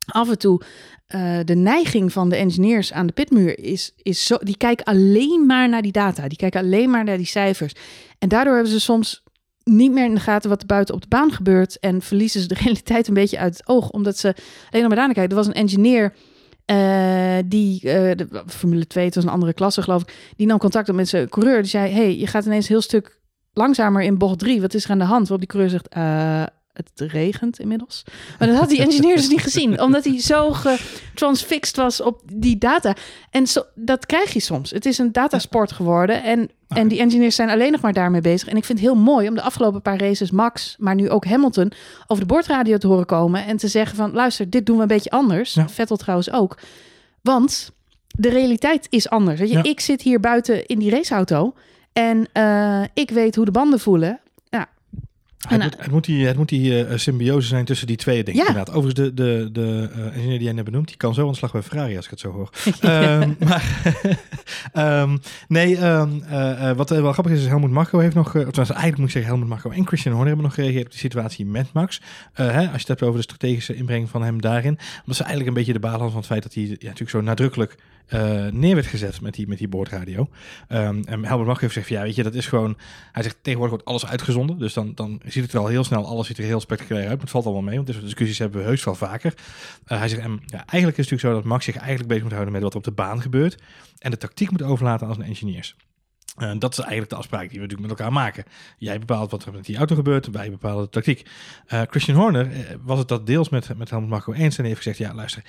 af 0.05 0.29
en 0.29 0.37
toe 0.37 0.61
uh, 1.15 1.39
de 1.43 1.55
neiging 1.55 2.11
van 2.11 2.29
de 2.29 2.35
engineers 2.35 2.93
aan 2.93 3.07
de 3.07 3.13
pitmuur 3.13 3.59
is, 3.59 3.93
is 3.95 4.25
zo. 4.25 4.37
Die 4.37 4.57
kijken 4.57 4.85
alleen 4.85 5.45
maar 5.45 5.69
naar 5.69 5.81
die 5.81 5.91
data. 5.91 6.27
Die 6.27 6.37
kijken 6.37 6.61
alleen 6.61 6.89
maar 6.89 7.03
naar 7.03 7.17
die 7.17 7.25
cijfers. 7.25 7.73
En 8.19 8.29
daardoor 8.29 8.53
hebben 8.53 8.71
ze 8.71 8.79
soms 8.79 9.23
niet 9.63 9.91
meer 9.91 10.05
in 10.05 10.15
de 10.15 10.21
gaten 10.21 10.49
wat 10.49 10.61
er 10.61 10.67
buiten 10.67 10.95
op 10.95 11.01
de 11.01 11.07
baan 11.07 11.31
gebeurt. 11.31 11.79
En 11.79 12.01
verliezen 12.01 12.41
ze 12.41 12.47
de 12.47 12.55
realiteit 12.63 13.07
een 13.07 13.13
beetje 13.13 13.37
uit 13.37 13.57
het 13.57 13.67
oog. 13.67 13.89
Omdat 13.89 14.17
ze 14.17 14.35
alleen 14.71 14.87
maar 14.87 14.95
daarna 14.95 15.13
kijken. 15.13 15.31
Er 15.31 15.43
was 15.43 15.47
een 15.47 15.53
engineer. 15.61 16.13
Uh, 16.71 17.37
die, 17.45 17.75
uh, 17.75 17.91
de 17.91 18.43
Formule 18.47 18.87
2, 18.87 19.05
het 19.05 19.15
was 19.15 19.23
een 19.23 19.29
andere 19.29 19.53
klasse 19.53 19.81
geloof 19.81 20.01
ik. 20.01 20.33
Die 20.35 20.47
nam 20.47 20.57
contact 20.57 20.89
op 20.89 20.95
met 20.95 21.07
zijn 21.07 21.29
coureur. 21.29 21.61
Die 21.61 21.69
zei, 21.69 21.91
hey, 21.91 22.17
je 22.17 22.27
gaat 22.27 22.45
ineens 22.45 22.65
een 22.65 22.71
heel 22.71 22.81
stuk 22.81 23.19
langzamer 23.53 24.01
in 24.01 24.17
bocht 24.17 24.39
3. 24.39 24.61
Wat 24.61 24.73
is 24.73 24.83
er 24.83 24.91
aan 24.91 24.97
de 24.97 25.03
hand? 25.03 25.27
Waarop 25.27 25.39
die 25.39 25.47
coureur 25.47 25.69
zegt, 25.69 25.89
het 26.73 27.11
regent 27.11 27.59
inmiddels. 27.59 28.03
Maar 28.39 28.47
dat 28.47 28.57
had 28.57 28.69
die 28.69 28.81
engineer 28.81 29.15
dus 29.15 29.29
niet 29.29 29.41
gezien, 29.41 29.79
omdat 29.85 30.03
hij 30.03 30.21
zo 30.21 30.51
getransfixed 30.51 31.75
was 31.75 32.01
op 32.01 32.21
die 32.33 32.57
data. 32.57 32.95
En 33.29 33.47
zo, 33.47 33.63
dat 33.75 34.05
krijg 34.05 34.33
je 34.33 34.39
soms. 34.39 34.71
Het 34.71 34.85
is 34.85 34.97
een 34.97 35.11
datasport 35.11 35.71
geworden 35.71 36.23
en, 36.23 36.49
en 36.67 36.87
die 36.87 36.99
engineers 36.99 37.35
zijn 37.35 37.49
alleen 37.49 37.71
nog 37.71 37.81
maar 37.81 37.93
daarmee 37.93 38.21
bezig. 38.21 38.47
En 38.47 38.57
ik 38.57 38.65
vind 38.65 38.79
het 38.79 38.87
heel 38.87 38.97
mooi 38.97 39.27
om 39.27 39.35
de 39.35 39.41
afgelopen 39.41 39.81
paar 39.81 39.99
races 39.99 40.31
Max, 40.31 40.75
maar 40.79 40.95
nu 40.95 41.09
ook 41.09 41.25
Hamilton, 41.25 41.71
over 42.07 42.27
de 42.27 42.33
boordradio 42.33 42.77
te 42.77 42.87
horen 42.87 43.05
komen 43.05 43.45
en 43.45 43.57
te 43.57 43.67
zeggen 43.67 43.95
van, 43.95 44.11
luister, 44.11 44.49
dit 44.49 44.65
doen 44.65 44.75
we 44.75 44.81
een 44.81 44.87
beetje 44.87 45.09
anders. 45.09 45.53
Ja. 45.53 45.69
Vettel 45.69 45.97
trouwens 45.97 46.31
ook. 46.31 46.57
Want 47.21 47.71
de 48.07 48.29
realiteit 48.29 48.87
is 48.89 49.09
anders. 49.09 49.39
Weet 49.39 49.49
je, 49.49 49.55
ja. 49.55 49.63
ik 49.63 49.79
zit 49.79 50.01
hier 50.01 50.19
buiten 50.19 50.65
in 50.65 50.79
die 50.79 50.89
raceauto 50.89 51.53
en 51.93 52.27
uh, 52.33 52.83
ik 52.93 53.09
weet 53.09 53.35
hoe 53.35 53.45
de 53.45 53.51
banden 53.51 53.79
voelen. 53.79 54.19
Het, 55.49 55.61
moet, 55.61 55.77
het, 55.77 55.91
moet 55.91 56.05
die, 56.05 56.25
het 56.27 56.37
moet 56.37 56.49
die 56.49 56.87
uh, 56.87 56.97
symbiose 56.97 57.47
zijn 57.47 57.65
tussen 57.65 57.87
die 57.87 57.95
twee 57.95 58.23
dingen. 58.23 58.41
Ja. 58.41 58.47
Inderdaad. 58.47 58.75
Overigens, 58.75 59.09
de, 59.09 59.13
de, 59.13 59.49
de 59.51 59.89
uh, 59.95 60.05
engineer 60.05 60.37
die 60.37 60.43
jij 60.43 60.53
net 60.53 60.65
benoemd, 60.65 60.87
die 60.87 60.97
kan 60.97 61.13
zo 61.13 61.21
aan 61.25 61.31
de 61.31 61.37
slag 61.37 61.51
bij 61.51 61.61
Ferrari 61.61 61.95
als 61.95 62.05
ik 62.05 62.11
het 62.11 62.19
zo 62.19 62.31
hoor. 62.31 62.49
um, 62.81 63.35
maar 63.47 65.01
um, 65.01 65.19
nee, 65.47 65.85
um, 65.85 66.23
uh, 66.31 66.71
wat 66.71 66.89
wel 66.89 67.11
grappig 67.11 67.33
is, 67.33 67.39
is 67.39 67.47
Helmut 67.47 67.71
Marko 67.71 67.99
heeft 67.99 68.15
nog, 68.15 68.35
of 68.35 68.57
eigenlijk 68.57 68.97
moet 68.97 69.05
ik 69.05 69.11
zeggen 69.11 69.31
Helmut 69.31 69.47
Marko 69.49 69.69
en 69.69 69.87
Christian 69.87 70.13
Horner 70.13 70.33
hebben 70.33 70.45
nog 70.45 70.55
gereageerd 70.55 70.85
op 70.85 70.91
de 70.91 70.97
situatie 70.97 71.45
met 71.45 71.73
Max. 71.73 72.01
hè, 72.33 72.59
als 72.59 72.71
je 72.71 72.77
het 72.77 72.87
hebt 72.87 73.03
over 73.03 73.17
de 73.17 73.23
strategische 73.23 73.75
inbreng 73.75 74.09
van 74.09 74.23
hem 74.23 74.41
daarin. 74.41 74.77
Omdat 74.99 75.15
ze 75.15 75.23
eigenlijk 75.23 75.47
een 75.47 75.53
beetje 75.53 75.73
de 75.73 75.79
baal 75.79 75.91
hadden 75.91 76.11
van 76.11 76.19
het 76.19 76.29
feit 76.29 76.43
dat 76.43 76.53
hij 76.53 76.63
ja, 76.63 76.69
natuurlijk 76.71 77.09
zo 77.09 77.21
nadrukkelijk 77.21 77.77
uh, 78.09 78.47
neer 78.51 78.75
werd 78.75 78.87
gezet 78.87 79.21
met 79.21 79.33
die, 79.33 79.47
met 79.47 79.57
die 79.57 79.67
boordradio. 79.67 80.29
Um, 80.69 81.03
en 81.03 81.25
Helmut 81.25 81.45
Marko 81.45 81.61
heeft 81.61 81.73
gezegd, 81.73 81.87
ja, 81.87 82.01
weet 82.01 82.15
je, 82.15 82.23
dat 82.23 82.33
is 82.33 82.47
gewoon... 82.47 82.77
Hij 83.11 83.23
zegt, 83.23 83.37
tegenwoordig 83.41 83.75
wordt 83.75 83.89
alles 83.89 84.05
uitgezonden. 84.05 84.57
Dus 84.57 84.73
dan, 84.73 84.91
dan 84.95 85.21
ziet 85.25 85.43
het 85.43 85.53
er 85.53 85.59
al 85.59 85.67
heel 85.67 85.83
snel, 85.83 86.05
alles 86.05 86.27
ziet 86.27 86.37
er 86.37 86.43
heel 86.43 86.59
spectaculair 86.59 87.07
uit. 87.07 87.21
Het 87.21 87.29
valt 87.29 87.45
allemaal 87.45 87.63
mee, 87.63 87.75
want 87.75 87.89
soort 87.89 88.01
discussies 88.01 88.37
hebben 88.37 88.61
we 88.61 88.67
heus 88.67 88.83
wel 88.83 88.95
vaker. 88.95 89.33
Uh, 89.87 89.97
hij 89.97 90.07
zegt, 90.07 90.21
ja, 90.21 90.29
eigenlijk 90.65 90.71
is 90.71 90.79
het 90.79 90.97
natuurlijk 90.97 91.21
zo 91.21 91.33
dat 91.33 91.43
Max 91.43 91.65
zich 91.65 91.75
eigenlijk 91.75 92.07
bezig 92.07 92.23
moet 92.23 92.31
houden 92.31 92.53
met 92.53 92.61
wat 92.61 92.71
er 92.71 92.77
op 92.77 92.83
de 92.83 92.91
baan 92.91 93.21
gebeurt. 93.21 93.61
En 93.97 94.11
de 94.11 94.17
tactiek 94.17 94.51
moet 94.51 94.61
overlaten 94.61 95.07
aan 95.07 95.15
zijn 95.15 95.27
engineers. 95.27 95.75
Uh, 96.37 96.51
dat 96.59 96.71
is 96.71 96.79
eigenlijk 96.79 97.09
de 97.09 97.15
afspraak 97.15 97.49
die 97.49 97.59
we 97.59 97.65
natuurlijk 97.65 97.89
met 97.89 97.99
elkaar 97.99 98.13
maken. 98.13 98.43
Jij 98.77 98.99
bepaalt 98.99 99.31
wat 99.31 99.45
er 99.45 99.53
met 99.53 99.65
die 99.65 99.77
auto 99.77 99.95
gebeurt, 99.95 100.27
wij 100.27 100.49
bepalen 100.49 100.83
de 100.83 100.89
tactiek. 100.89 101.29
Christian 101.67 102.17
Horner 102.17 102.49
was 102.83 102.99
het 102.99 103.07
dat 103.07 103.27
deels 103.27 103.49
met, 103.49 103.77
met 103.77 103.89
Helmut 103.89 104.09
Marko 104.09 104.33
eens 104.33 104.57
en 104.57 104.65
heeft 104.65 104.77
gezegd, 104.77 104.97
ja 104.97 105.13
luister, 105.13 105.43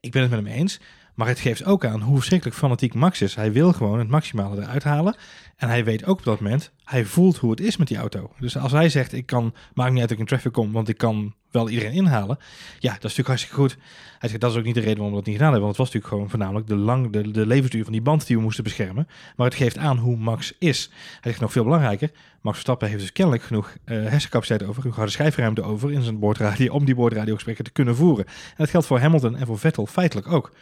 ik 0.00 0.12
ben 0.12 0.22
het 0.22 0.30
met 0.30 0.40
hem 0.40 0.48
eens, 0.48 0.80
Maar 1.18 1.28
het 1.28 1.38
geeft 1.38 1.64
ook 1.64 1.84
aan 1.84 2.00
hoe 2.00 2.16
verschrikkelijk 2.16 2.58
fanatiek 2.58 2.94
Max 2.94 3.20
is. 3.20 3.34
Hij 3.34 3.52
wil 3.52 3.72
gewoon 3.72 3.98
het 3.98 4.08
maximale 4.08 4.60
eruit 4.60 4.84
halen. 4.84 5.16
En 5.56 5.68
hij 5.68 5.84
weet 5.84 6.04
ook 6.04 6.18
op 6.18 6.24
dat 6.24 6.40
moment, 6.40 6.72
hij 6.84 7.04
voelt 7.04 7.36
hoe 7.36 7.50
het 7.50 7.60
is 7.60 7.76
met 7.76 7.88
die 7.88 7.96
auto. 7.96 8.30
Dus 8.40 8.56
als 8.56 8.72
hij 8.72 8.88
zegt, 8.88 9.12
ik 9.12 9.26
kan, 9.26 9.54
maakt 9.74 9.90
niet 9.90 10.00
uit 10.00 10.08
dat 10.08 10.18
ik 10.18 10.18
in 10.18 10.26
traffic 10.28 10.52
kom, 10.52 10.72
want 10.72 10.88
ik 10.88 10.96
kan 10.98 11.34
wel 11.50 11.68
iedereen 11.68 11.92
inhalen. 11.92 12.38
Ja, 12.78 12.92
dat 12.92 13.04
is 13.04 13.16
natuurlijk 13.16 13.28
hartstikke 13.28 13.56
goed. 13.56 13.76
Hij 14.18 14.28
zegt, 14.28 14.40
dat 14.40 14.50
is 14.50 14.56
ook 14.56 14.64
niet 14.64 14.74
de 14.74 14.80
reden 14.80 14.96
waarom 14.96 15.14
we 15.14 15.18
dat 15.18 15.26
niet 15.26 15.36
gedaan 15.36 15.52
hebben. 15.52 15.68
Want 15.68 15.76
het 15.78 15.86
was 15.86 15.94
natuurlijk 15.94 16.12
gewoon 16.14 16.30
voornamelijk 16.30 16.66
de, 16.66 16.76
lang, 16.76 17.12
de, 17.12 17.30
de 17.30 17.46
levensduur 17.46 17.84
van 17.84 17.92
die 17.92 18.02
band 18.02 18.26
die 18.26 18.36
we 18.36 18.42
moesten 18.42 18.64
beschermen. 18.64 19.08
Maar 19.36 19.46
het 19.46 19.56
geeft 19.56 19.78
aan 19.78 19.98
hoe 19.98 20.16
Max 20.16 20.54
is. 20.58 20.90
Hij 20.92 21.30
zegt 21.30 21.40
nog 21.40 21.52
veel 21.52 21.64
belangrijker, 21.64 22.10
Max 22.40 22.56
Verstappen 22.56 22.88
heeft 22.88 23.00
dus 23.00 23.12
kennelijk 23.12 23.42
genoeg 23.42 23.76
uh, 23.84 24.08
hersencapaciteit 24.08 24.68
over, 24.68 24.80
genoeg 24.80 24.96
harde 24.96 25.12
schijfruimte 25.12 25.62
over 25.62 25.92
in 25.92 26.02
zijn 26.02 26.18
boordradio, 26.18 26.72
om 26.72 26.84
die 26.84 26.94
boordradiogesprekken 26.94 27.64
te 27.64 27.70
kunnen 27.70 27.96
voeren. 27.96 28.26
En 28.26 28.54
dat 28.56 28.70
geldt 28.70 28.86
voor 28.86 28.98
Hamilton 28.98 29.36
en 29.36 29.46
voor 29.46 29.58
Vettel 29.58 29.86
feitelijk 29.86 30.32
ook. 30.32 30.52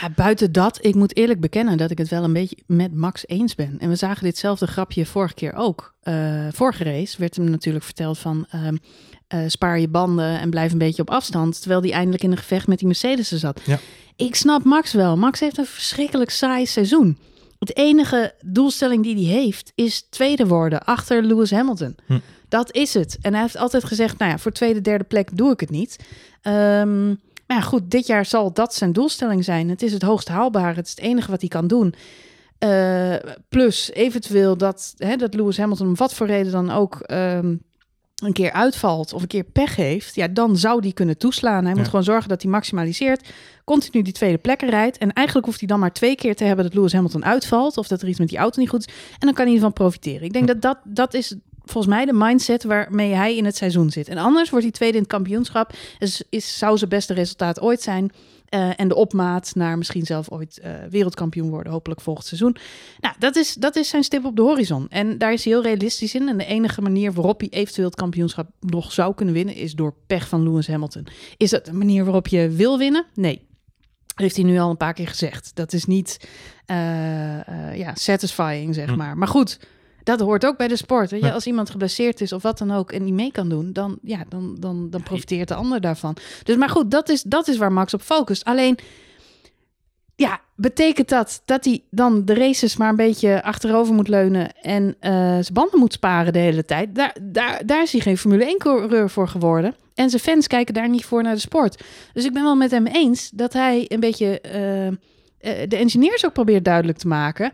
Nou, 0.00 0.12
buiten 0.16 0.52
dat, 0.52 0.78
ik 0.84 0.94
moet 0.94 1.16
eerlijk 1.16 1.40
bekennen 1.40 1.76
dat 1.76 1.90
ik 1.90 1.98
het 1.98 2.08
wel 2.08 2.24
een 2.24 2.32
beetje 2.32 2.56
met 2.66 2.94
Max 2.94 3.26
eens 3.26 3.54
ben. 3.54 3.76
En 3.78 3.88
we 3.88 3.96
zagen 3.96 4.24
ditzelfde 4.24 4.66
grapje 4.66 5.06
vorige 5.06 5.34
keer 5.34 5.54
ook. 5.54 5.94
Uh, 6.04 6.46
vorige 6.52 6.84
race 6.84 7.18
werd 7.18 7.36
hem 7.36 7.50
natuurlijk 7.50 7.84
verteld 7.84 8.18
van 8.18 8.46
uh, 8.54 8.68
uh, 9.34 9.48
spaar 9.48 9.78
je 9.78 9.88
banden 9.88 10.40
en 10.40 10.50
blijf 10.50 10.72
een 10.72 10.78
beetje 10.78 11.02
op 11.02 11.10
afstand. 11.10 11.60
Terwijl 11.60 11.80
hij 11.80 11.92
eindelijk 11.92 12.22
in 12.22 12.30
een 12.30 12.36
gevecht 12.36 12.66
met 12.66 12.78
die 12.78 12.86
Mercedes 12.86 13.28
zat. 13.28 13.60
Ja. 13.64 13.78
Ik 14.16 14.34
snap 14.34 14.64
Max 14.64 14.92
wel. 14.92 15.16
Max 15.16 15.40
heeft 15.40 15.58
een 15.58 15.66
verschrikkelijk 15.66 16.30
saai 16.30 16.66
seizoen. 16.66 17.18
Het 17.58 17.76
enige 17.76 18.34
doelstelling 18.44 19.02
die 19.02 19.26
hij 19.26 19.40
heeft 19.42 19.72
is 19.74 20.06
tweede 20.10 20.46
worden 20.46 20.84
achter 20.84 21.22
Lewis 21.22 21.50
Hamilton. 21.50 21.96
Hm. 22.06 22.18
Dat 22.48 22.74
is 22.74 22.94
het. 22.94 23.18
En 23.20 23.32
hij 23.32 23.42
heeft 23.42 23.56
altijd 23.56 23.84
gezegd, 23.84 24.18
nou 24.18 24.30
ja, 24.30 24.38
voor 24.38 24.52
tweede, 24.52 24.80
derde 24.80 25.04
plek 25.04 25.36
doe 25.36 25.52
ik 25.52 25.60
het 25.60 25.70
niet. 25.70 25.96
Um, 26.42 27.20
maar 27.52 27.62
ja, 27.62 27.68
goed, 27.68 27.90
dit 27.90 28.06
jaar 28.06 28.26
zal 28.26 28.52
dat 28.52 28.74
zijn 28.74 28.92
doelstelling 28.92 29.44
zijn. 29.44 29.68
Het 29.68 29.82
is 29.82 29.92
het 29.92 30.02
hoogst 30.02 30.28
haalbare. 30.28 30.74
Het 30.74 30.84
is 30.86 30.90
het 30.90 31.00
enige 31.00 31.30
wat 31.30 31.40
hij 31.40 31.48
kan 31.48 31.66
doen. 31.66 31.94
Uh, 32.64 33.14
plus 33.48 33.92
eventueel 33.92 34.56
dat, 34.56 34.94
hè, 34.96 35.16
dat 35.16 35.34
Lewis 35.34 35.58
Hamilton 35.58 35.86
om 35.86 35.96
wat 35.96 36.14
voor 36.14 36.26
reden 36.26 36.52
dan 36.52 36.70
ook 36.70 37.04
um, 37.10 37.62
een 38.22 38.32
keer 38.32 38.52
uitvalt 38.52 39.12
of 39.12 39.22
een 39.22 39.28
keer 39.28 39.44
pech 39.44 39.76
heeft, 39.76 40.14
ja, 40.14 40.28
dan 40.28 40.56
zou 40.56 40.80
die 40.80 40.92
kunnen 40.92 41.18
toeslaan. 41.18 41.64
Hij 41.64 41.72
Ja. 41.72 41.78
moet 41.78 41.88
gewoon 41.88 42.04
zorgen 42.04 42.28
dat 42.28 42.42
hij 42.42 42.50
maximaliseert, 42.50 43.28
continu 43.64 44.02
die 44.02 44.12
tweede 44.12 44.38
plekken 44.38 44.68
rijdt. 44.70 44.98
En 44.98 45.12
eigenlijk 45.12 45.46
hoeft 45.46 45.58
hij 45.58 45.68
dan 45.68 45.80
maar 45.80 45.92
twee 45.92 46.14
keer 46.14 46.36
te 46.36 46.44
hebben 46.44 46.64
dat 46.64 46.74
Lewis 46.74 46.92
Hamilton 46.92 47.24
uitvalt 47.24 47.76
of 47.76 47.86
dat 47.88 48.02
er 48.02 48.08
iets 48.08 48.18
met 48.18 48.28
die 48.28 48.38
auto 48.38 48.60
niet 48.60 48.68
goed 48.70 48.86
is. 48.86 48.94
En 49.18 49.26
dan 49.26 49.34
kan 49.34 49.46
hij 49.46 49.54
ervan 49.54 49.72
profiteren. 49.72 50.22
Ik 50.22 50.32
denk 50.32 50.46
dat, 50.46 50.62
dat 50.62 50.78
dat 50.84 51.14
is 51.14 51.34
volgens 51.64 51.94
mij 51.94 52.04
de 52.04 52.12
mindset 52.12 52.64
waarmee 52.64 53.12
hij 53.12 53.36
in 53.36 53.44
het 53.44 53.56
seizoen 53.56 53.90
zit. 53.90 54.08
En 54.08 54.18
anders 54.18 54.50
wordt 54.50 54.64
hij 54.64 54.74
tweede 54.74 54.96
in 54.96 55.02
het 55.02 55.12
kampioenschap. 55.12 55.72
Is, 55.98 56.22
is, 56.30 56.58
zou 56.58 56.78
zijn 56.78 56.90
beste 56.90 57.14
resultaat 57.14 57.60
ooit 57.60 57.82
zijn. 57.82 58.12
Uh, 58.54 58.70
en 58.76 58.88
de 58.88 58.94
opmaat 58.94 59.54
naar 59.54 59.78
misschien 59.78 60.06
zelf 60.06 60.30
ooit 60.30 60.60
uh, 60.64 60.70
wereldkampioen 60.90 61.50
worden, 61.50 61.72
hopelijk 61.72 62.00
volgend 62.00 62.26
seizoen. 62.26 62.56
Nou, 63.00 63.14
dat 63.18 63.36
is, 63.36 63.54
dat 63.54 63.76
is 63.76 63.88
zijn 63.88 64.02
stip 64.02 64.24
op 64.24 64.36
de 64.36 64.42
horizon. 64.42 64.86
En 64.88 65.18
daar 65.18 65.32
is 65.32 65.44
hij 65.44 65.52
heel 65.52 65.62
realistisch 65.62 66.14
in. 66.14 66.28
En 66.28 66.38
de 66.38 66.44
enige 66.44 66.80
manier 66.80 67.12
waarop 67.12 67.40
hij 67.40 67.48
eventueel 67.48 67.86
het 67.86 67.96
kampioenschap 67.96 68.50
nog 68.60 68.92
zou 68.92 69.14
kunnen 69.14 69.34
winnen, 69.34 69.54
is 69.54 69.74
door 69.74 69.94
pech 70.06 70.28
van 70.28 70.42
Lewis 70.42 70.66
Hamilton. 70.66 71.06
Is 71.36 71.50
dat 71.50 71.64
de 71.64 71.72
manier 71.72 72.04
waarop 72.04 72.26
je 72.28 72.48
wil 72.48 72.78
winnen? 72.78 73.06
Nee. 73.14 73.46
Dat 74.06 74.20
heeft 74.20 74.36
hij 74.36 74.44
nu 74.44 74.58
al 74.58 74.70
een 74.70 74.76
paar 74.76 74.94
keer 74.94 75.08
gezegd. 75.08 75.50
Dat 75.54 75.72
is 75.72 75.84
niet 75.84 76.28
uh, 76.66 76.76
ja, 77.76 77.94
satisfying, 77.94 78.74
zeg 78.74 78.88
Hm. 78.88 78.96
maar. 78.96 79.18
Maar 79.18 79.28
goed, 79.28 79.58
dat 80.04 80.20
hoort 80.20 80.46
ook 80.46 80.56
bij 80.56 80.68
de 80.68 80.76
sport. 80.76 81.10
Weet 81.10 81.20
je? 81.20 81.26
Ja. 81.26 81.32
Als 81.32 81.46
iemand 81.46 81.70
geblesseerd 81.70 82.20
is 82.20 82.32
of 82.32 82.42
wat 82.42 82.58
dan 82.58 82.70
ook 82.70 82.92
en 82.92 83.04
niet 83.04 83.14
mee 83.14 83.32
kan 83.32 83.48
doen, 83.48 83.72
dan, 83.72 83.98
ja, 84.02 84.24
dan, 84.28 84.56
dan, 84.58 84.90
dan 84.90 85.02
profiteert 85.02 85.48
de 85.48 85.54
ander 85.54 85.80
daarvan. 85.80 86.16
Dus 86.42 86.56
maar 86.56 86.68
goed, 86.68 86.90
dat 86.90 87.08
is, 87.08 87.22
dat 87.22 87.48
is 87.48 87.56
waar 87.56 87.72
Max 87.72 87.94
op 87.94 88.02
focust. 88.02 88.44
Alleen, 88.44 88.78
ja, 90.16 90.40
betekent 90.56 91.08
dat 91.08 91.42
dat 91.44 91.64
hij 91.64 91.82
dan 91.90 92.24
de 92.24 92.34
races 92.34 92.76
maar 92.76 92.88
een 92.88 92.96
beetje 92.96 93.42
achterover 93.42 93.94
moet 93.94 94.08
leunen 94.08 94.52
en 94.60 94.84
uh, 94.84 95.10
zijn 95.20 95.52
banden 95.52 95.78
moet 95.78 95.92
sparen 95.92 96.32
de 96.32 96.38
hele 96.38 96.64
tijd? 96.64 96.94
Daar, 96.94 97.16
daar, 97.22 97.62
daar 97.66 97.82
is 97.82 97.92
hij 97.92 98.00
geen 98.00 98.18
Formule 98.18 98.54
1-coureur 98.56 99.10
voor 99.10 99.28
geworden. 99.28 99.74
En 99.94 100.10
zijn 100.10 100.22
fans 100.22 100.46
kijken 100.46 100.74
daar 100.74 100.88
niet 100.88 101.04
voor 101.04 101.22
naar 101.22 101.34
de 101.34 101.40
sport. 101.40 101.82
Dus 102.12 102.24
ik 102.24 102.32
ben 102.32 102.42
wel 102.42 102.56
met 102.56 102.70
hem 102.70 102.86
eens 102.86 103.30
dat 103.34 103.52
hij 103.52 103.84
een 103.88 104.00
beetje 104.00 104.42
uh, 104.46 104.86
uh, 104.86 104.92
de 105.68 105.76
engineers 105.76 106.26
ook 106.26 106.32
probeert 106.32 106.64
duidelijk 106.64 106.98
te 106.98 107.08
maken 107.08 107.52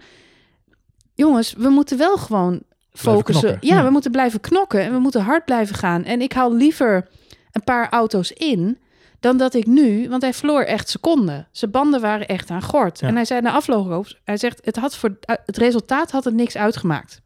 jongens, 1.18 1.52
we 1.52 1.68
moeten 1.68 1.98
wel 1.98 2.16
gewoon 2.16 2.62
focussen. 2.92 3.58
Ja, 3.60 3.76
Ja. 3.76 3.84
we 3.84 3.90
moeten 3.90 4.10
blijven 4.10 4.40
knokken 4.40 4.80
en 4.80 4.92
we 4.92 4.98
moeten 4.98 5.22
hard 5.22 5.44
blijven 5.44 5.74
gaan. 5.76 6.04
En 6.04 6.20
ik 6.20 6.32
haal 6.32 6.54
liever 6.54 7.08
een 7.52 7.64
paar 7.64 7.88
auto's 7.88 8.30
in 8.32 8.78
dan 9.20 9.36
dat 9.36 9.54
ik 9.54 9.66
nu, 9.66 10.08
want 10.08 10.22
hij 10.22 10.34
verloor 10.34 10.62
echt 10.62 10.88
seconden. 10.88 11.48
Zijn 11.52 11.70
banden 11.70 12.00
waren 12.00 12.28
echt 12.28 12.50
aan 12.50 12.62
gort. 12.62 13.00
Ja. 13.00 13.08
En 13.08 13.14
hij 13.14 13.24
zei 13.24 13.40
na 13.40 13.52
afloop, 13.52 14.06
hij 14.24 14.36
zegt, 14.36 14.60
het, 14.64 14.76
had 14.76 14.96
voor, 14.96 15.18
het 15.26 15.56
resultaat 15.56 16.10
had 16.10 16.24
het 16.24 16.34
niks 16.34 16.56
uitgemaakt. 16.56 17.20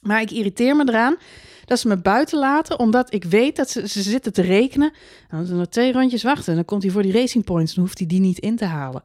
Maar 0.00 0.20
ik 0.20 0.30
irriteer 0.30 0.76
me 0.76 0.84
eraan 0.88 1.16
dat 1.64 1.78
ze 1.78 1.88
me 1.88 1.96
buiten 1.96 2.38
laten, 2.38 2.78
omdat 2.78 3.12
ik 3.14 3.24
weet 3.24 3.56
dat 3.56 3.70
ze, 3.70 3.88
ze 3.88 4.02
zitten 4.02 4.32
te 4.32 4.42
rekenen. 4.42 4.92
Dan 5.28 5.38
moeten 5.38 5.54
we 5.54 5.60
nog 5.60 5.70
twee 5.70 5.92
rondjes 5.92 6.22
wachten 6.22 6.48
en 6.48 6.54
dan 6.54 6.64
komt 6.64 6.82
hij 6.82 6.92
voor 6.92 7.02
die 7.02 7.12
racing 7.12 7.44
points. 7.44 7.74
Dan 7.74 7.84
hoeft 7.84 7.98
hij 7.98 8.06
die 8.06 8.20
niet 8.20 8.38
in 8.38 8.56
te 8.56 8.64
halen. 8.64 9.02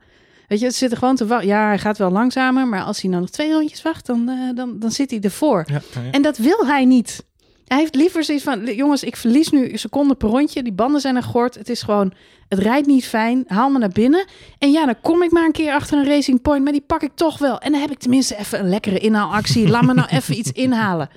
Weet 0.50 0.60
je, 0.60 0.66
het 0.66 0.76
zit 0.76 0.92
er 0.92 0.98
gewoon 0.98 1.16
te 1.16 1.26
wachten. 1.26 1.48
Ja, 1.48 1.68
hij 1.68 1.80
gaat 1.80 1.98
wel 1.98 2.12
langzamer, 2.12 2.68
maar 2.68 2.84
als 2.84 3.02
hij 3.02 3.10
nou 3.10 3.22
nog 3.22 3.32
twee 3.32 3.52
rondjes 3.52 3.82
wacht, 3.82 4.06
dan, 4.06 4.30
uh, 4.30 4.56
dan, 4.56 4.80
dan 4.80 4.92
zit 4.92 5.10
hij 5.10 5.20
ervoor. 5.20 5.64
Ja, 5.68 5.82
ja, 5.94 6.02
ja. 6.02 6.12
En 6.12 6.22
dat 6.22 6.38
wil 6.38 6.68
hij 6.68 6.86
niet. 6.86 7.24
Hij 7.68 7.78
heeft 7.78 7.96
liever 7.96 8.24
zoiets 8.24 8.44
van, 8.44 8.76
jongens, 8.76 9.04
ik 9.04 9.16
verlies 9.16 9.50
nu 9.50 9.78
seconden 9.78 10.18
per 10.18 10.30
rondje. 10.30 10.64
Die 10.64 10.74
banden 10.74 11.02
zijn 11.02 11.16
er 11.16 11.24
gort. 11.24 11.56
Het 11.56 11.70
is 11.70 11.82
gewoon, 11.82 12.14
het 12.48 12.60
rijdt 12.60 12.88
niet 12.88 13.06
fijn. 13.06 13.44
Haal 13.48 13.70
me 13.70 13.80
naar 13.80 13.90
binnen. 13.90 14.26
En 14.58 14.72
ja, 14.72 14.86
dan 14.86 14.96
kom 15.02 15.24
ik 15.24 15.32
maar 15.32 15.46
een 15.46 15.52
keer 15.52 15.74
achter 15.74 15.98
een 15.98 16.06
racing 16.06 16.42
point, 16.42 16.64
maar 16.64 16.72
die 16.72 16.82
pak 16.82 17.02
ik 17.02 17.12
toch 17.16 17.38
wel. 17.38 17.60
En 17.60 17.72
dan 17.72 17.82
heb 17.82 17.92
ik 17.92 18.00
tenminste 18.00 18.38
even 18.38 18.60
een 18.60 18.70
lekkere 18.70 19.00
inhaalactie. 19.00 19.68
Laat 19.68 19.86
me 19.86 19.94
nou 19.94 20.08
even 20.08 20.38
iets 20.38 20.52
inhalen. 20.66 21.10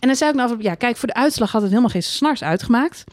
En 0.00 0.08
dan 0.08 0.16
zei 0.16 0.30
ik 0.30 0.36
nou, 0.36 0.56
ja, 0.58 0.74
kijk, 0.74 0.96
voor 0.96 1.08
de 1.08 1.14
uitslag 1.14 1.52
had 1.52 1.60
het 1.60 1.70
helemaal 1.70 1.92
geen 1.92 2.02
snars 2.02 2.42
uitgemaakt. 2.42 3.04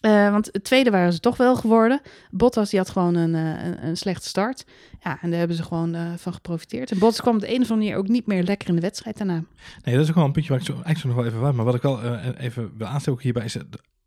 Uh, 0.00 0.30
want 0.30 0.48
het 0.52 0.64
tweede 0.64 0.90
waren 0.90 1.12
ze 1.12 1.20
toch 1.20 1.36
wel 1.36 1.56
geworden. 1.56 2.00
Bottas 2.30 2.70
die 2.70 2.78
had 2.78 2.90
gewoon 2.90 3.14
een, 3.14 3.34
uh, 3.34 3.64
een, 3.64 3.86
een 3.86 3.96
slechte 3.96 4.28
start. 4.28 4.64
Ja, 5.06 5.18
en 5.20 5.30
daar 5.30 5.38
hebben 5.38 5.56
ze 5.56 5.62
gewoon 5.62 5.94
uh, 5.94 6.12
van 6.16 6.32
geprofiteerd. 6.32 6.90
En 6.90 6.98
Bottas 6.98 7.20
kwam 7.20 7.34
op 7.34 7.40
de 7.40 7.46
een 7.54 7.62
of 7.62 7.70
andere 7.70 7.76
manier 7.76 7.96
ook 7.96 8.08
niet 8.08 8.26
meer 8.26 8.42
lekker 8.42 8.68
in 8.68 8.74
de 8.74 8.80
wedstrijd 8.80 9.18
daarna. 9.18 9.44
Nee, 9.84 9.94
dat 9.94 10.04
is 10.04 10.08
ook 10.08 10.14
wel 10.14 10.24
een 10.24 10.32
puntje 10.32 10.50
waar 10.50 10.60
ik 10.60 10.66
zo, 10.66 10.72
eigenlijk 10.72 11.04
nog 11.04 11.14
wel 11.14 11.24
even 11.24 11.40
waar. 11.40 11.54
Maar 11.54 11.64
wat 11.64 11.74
ik 11.74 11.82
wel 11.82 12.04
uh, 12.04 12.26
even 12.38 12.72
wil 12.76 12.86
aansteken 12.86 13.22
hierbij 13.22 13.44
is... 13.44 13.54
Het, 13.54 13.66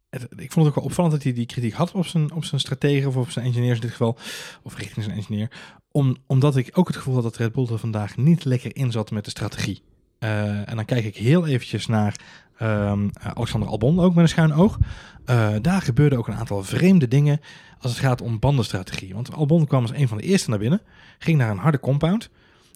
het, 0.09 0.23
ik 0.23 0.51
vond 0.51 0.65
het 0.65 0.67
ook 0.67 0.75
wel 0.75 0.83
opvallend 0.83 1.13
dat 1.13 1.23
hij 1.23 1.33
die 1.33 1.45
kritiek 1.45 1.73
had 1.73 1.91
op 1.91 2.05
zijn, 2.05 2.31
op 2.31 2.45
zijn 2.45 2.61
strategen 2.61 3.07
of 3.07 3.15
op 3.15 3.29
zijn 3.29 3.45
engineers 3.45 3.75
in 3.75 3.81
dit 3.81 3.91
geval. 3.91 4.17
Of 4.63 4.77
richting 4.77 5.05
zijn 5.05 5.17
engineer. 5.17 5.51
Om, 5.91 6.17
omdat 6.27 6.55
ik 6.55 6.77
ook 6.77 6.87
het 6.87 6.97
gevoel 6.97 7.13
had 7.13 7.23
dat 7.23 7.37
Red 7.37 7.51
Bull 7.51 7.67
er 7.71 7.79
vandaag 7.79 8.17
niet 8.17 8.45
lekker 8.45 8.75
in 8.75 8.91
zat 8.91 9.11
met 9.11 9.23
de 9.23 9.29
strategie. 9.29 9.81
Uh, 10.19 10.69
en 10.69 10.75
dan 10.75 10.85
kijk 10.85 11.05
ik 11.05 11.15
heel 11.15 11.47
eventjes 11.47 11.87
naar 11.87 12.15
um, 12.61 13.11
Alexander 13.33 13.69
Albon 13.69 13.99
ook 13.99 14.13
met 14.13 14.23
een 14.23 14.29
schuin 14.29 14.53
oog. 14.53 14.77
Uh, 15.25 15.49
daar 15.61 15.81
gebeurde 15.81 16.17
ook 16.17 16.27
een 16.27 16.35
aantal 16.35 16.63
vreemde 16.63 17.07
dingen 17.07 17.39
als 17.79 17.91
het 17.91 18.01
gaat 18.01 18.21
om 18.21 18.39
bandenstrategie. 18.39 19.13
Want 19.13 19.33
Albon 19.33 19.67
kwam 19.67 19.81
als 19.81 19.91
een 19.91 20.07
van 20.07 20.17
de 20.17 20.23
eerste 20.23 20.49
naar 20.49 20.59
binnen, 20.59 20.81
ging 21.19 21.37
naar 21.37 21.49
een 21.49 21.57
harde 21.57 21.79
compound. 21.79 22.29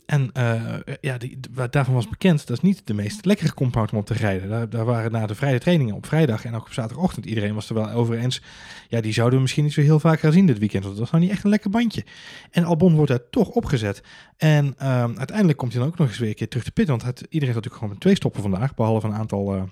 En 0.05 0.29
uh, 0.37 0.95
ja, 1.01 1.17
die, 1.17 1.39
daarvan 1.69 1.93
was 1.93 2.09
bekend, 2.09 2.47
dat 2.47 2.57
is 2.57 2.63
niet 2.63 2.87
de 2.87 2.93
meest 2.93 3.25
lekkere 3.25 3.53
compound 3.53 3.91
om 3.91 3.97
op 3.97 4.05
te 4.05 4.13
rijden. 4.13 4.49
Daar, 4.49 4.69
daar 4.69 4.85
waren 4.85 5.11
na 5.11 5.25
de 5.25 5.35
vrije 5.35 5.59
trainingen 5.59 5.95
op 5.95 6.05
vrijdag 6.05 6.45
en 6.45 6.55
ook 6.55 6.65
op 6.65 6.73
zaterdagochtend 6.73 7.25
iedereen 7.25 7.53
was 7.53 7.69
er 7.69 7.75
wel 7.75 7.89
over 7.89 8.17
eens. 8.17 8.41
Ja, 8.89 9.01
die 9.01 9.13
zouden 9.13 9.35
we 9.35 9.41
misschien 9.41 9.63
niet 9.63 9.73
zo 9.73 9.81
heel 9.81 9.99
vaak 9.99 10.19
gaan 10.19 10.31
zien 10.31 10.45
dit 10.45 10.59
weekend. 10.59 10.83
Want 10.83 10.95
dat 10.95 11.03
was 11.03 11.11
nou 11.13 11.23
niet 11.23 11.33
echt 11.33 11.43
een 11.43 11.49
lekker 11.49 11.69
bandje. 11.69 12.05
En 12.51 12.63
Albon 12.63 12.95
wordt 12.95 13.11
daar 13.11 13.29
toch 13.29 13.49
opgezet. 13.49 14.03
En 14.37 14.75
uh, 14.81 15.03
uiteindelijk 15.03 15.57
komt 15.57 15.71
hij 15.71 15.81
dan 15.81 15.91
ook 15.91 15.97
nog 15.97 16.07
eens 16.07 16.17
weer 16.17 16.29
een 16.29 16.35
keer 16.35 16.47
terug 16.47 16.63
te 16.63 16.71
pitten. 16.71 16.97
Want 16.97 17.07
het, 17.07 17.19
iedereen 17.19 17.53
heeft 17.53 17.55
natuurlijk 17.55 17.75
gewoon 17.75 17.89
met 17.89 17.99
twee 17.99 18.15
stoppen 18.15 18.41
vandaag, 18.41 18.75
behalve 18.75 19.07
een 19.07 19.13
aantal... 19.13 19.55
Uh, 19.55 19.63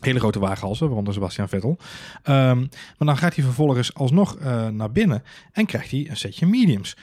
hele 0.00 0.18
grote 0.18 0.38
waaghalsen, 0.38 0.86
waaronder 0.86 1.14
Sebastian 1.14 1.48
Vettel. 1.48 1.78
Um, 1.78 2.68
maar 2.98 3.06
dan 3.06 3.16
gaat 3.16 3.34
hij 3.34 3.44
vervolgens 3.44 3.94
alsnog 3.94 4.38
uh, 4.38 4.68
naar 4.68 4.92
binnen 4.92 5.22
en 5.52 5.66
krijgt 5.66 5.90
hij 5.90 6.06
een 6.08 6.16
setje 6.16 6.46
mediums. 6.46 6.96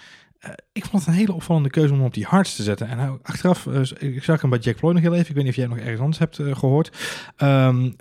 Uh, 0.46 0.52
ik 0.72 0.86
vond 0.86 1.06
het 1.06 1.14
een 1.14 1.20
hele 1.20 1.34
opvallende 1.34 1.70
keuze 1.70 1.94
om 1.94 2.02
op 2.02 2.14
die 2.14 2.26
hards 2.26 2.56
te 2.56 2.64
zetten. 2.64 2.88
En 2.88 2.98
nou, 2.98 3.20
achteraf, 3.22 3.66
uh, 3.66 3.82
ik 4.00 4.24
zag 4.24 4.42
hem 4.42 4.50
bij 4.50 4.60
Jack 4.60 4.76
Ploy 4.76 4.94
nog 4.94 5.02
heel 5.02 5.14
even. 5.14 5.30
Ik 5.30 5.36
weet 5.36 5.44
niet 5.44 5.54
of 5.54 5.60
jij 5.60 5.68
nog 5.68 5.78
ergens 5.78 6.00
anders 6.00 6.18
hebt 6.18 6.40
uh, 6.40 6.56
gehoord. 6.56 6.98
Um, 7.38 7.96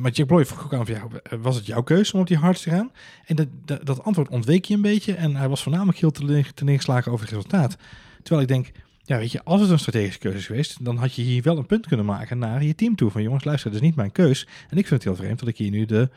maar 0.00 0.10
Jack 0.10 0.26
Ploy 0.26 0.46
vroeg 0.46 0.64
ook 0.64 0.74
aan, 0.74 0.84
ja, 0.86 1.02
was 1.38 1.56
het 1.56 1.66
jouw 1.66 1.82
keuze 1.82 2.12
om 2.12 2.20
op 2.20 2.26
die 2.26 2.36
hards 2.36 2.62
te 2.62 2.70
gaan? 2.70 2.90
En 3.26 3.36
dat, 3.36 3.86
dat, 3.86 4.02
antwoord 4.02 4.28
ontweek 4.28 4.64
je 4.64 4.74
een 4.74 4.82
beetje. 4.82 5.14
En 5.14 5.36
hij 5.36 5.48
was 5.48 5.62
voornamelijk 5.62 5.98
heel 5.98 6.10
te 6.10 6.64
neergeslagen 6.64 7.12
over 7.12 7.24
het 7.24 7.34
resultaat. 7.34 7.76
Terwijl 8.22 8.42
ik 8.42 8.48
denk, 8.48 8.72
ja, 9.02 9.18
weet 9.18 9.32
je, 9.32 9.44
als 9.44 9.60
het 9.60 9.70
een 9.70 9.78
strategische 9.78 10.18
keuze 10.18 10.38
is 10.38 10.46
geweest, 10.46 10.84
dan 10.84 10.96
had 10.96 11.14
je 11.14 11.22
hier 11.22 11.42
wel 11.42 11.58
een 11.58 11.66
punt 11.66 11.86
kunnen 11.86 12.06
maken 12.06 12.38
naar 12.38 12.62
je 12.62 12.74
team 12.74 12.96
toe. 12.96 13.10
Van 13.10 13.22
jongens, 13.22 13.44
luister, 13.44 13.70
dat 13.70 13.80
is 13.80 13.86
niet 13.86 13.96
mijn 13.96 14.12
keus. 14.12 14.46
En 14.68 14.78
ik 14.78 14.86
vind 14.86 15.04
het 15.04 15.04
heel 15.04 15.24
vreemd 15.24 15.38
dat 15.38 15.48
ik 15.48 15.56
hier 15.56 15.70
nu 15.70 15.84
de, 15.84 16.10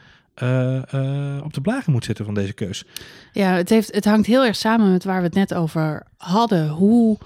uh, 0.44 0.82
uh, 0.94 1.42
op 1.44 1.54
de 1.54 1.62
blagen 1.62 1.92
moet 1.92 2.06
zitten 2.06 2.26
van 2.26 2.34
deze 2.34 2.54
keus. 2.54 2.84
Ja, 3.34 3.54
het, 3.56 3.70
heeft, 3.70 3.94
het 3.96 4.06
hangt 4.06 4.28
heel 4.28 4.46
erg 4.46 4.56
samen 4.56 4.92
met 4.92 5.04
waar 5.04 5.18
we 5.20 5.26
het 5.26 5.34
net 5.36 5.54
over 5.54 6.04
hadden. 6.18 6.70
Hoe, 6.70 7.18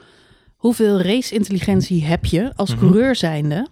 hoeveel 0.55 1.01
race-intelligentie 1.01 2.05
heb 2.05 2.25
je 2.25 2.51
als 2.55 2.69
Mhm. 2.69 2.79
coureur 2.79 3.15
zijnde? 3.15 3.67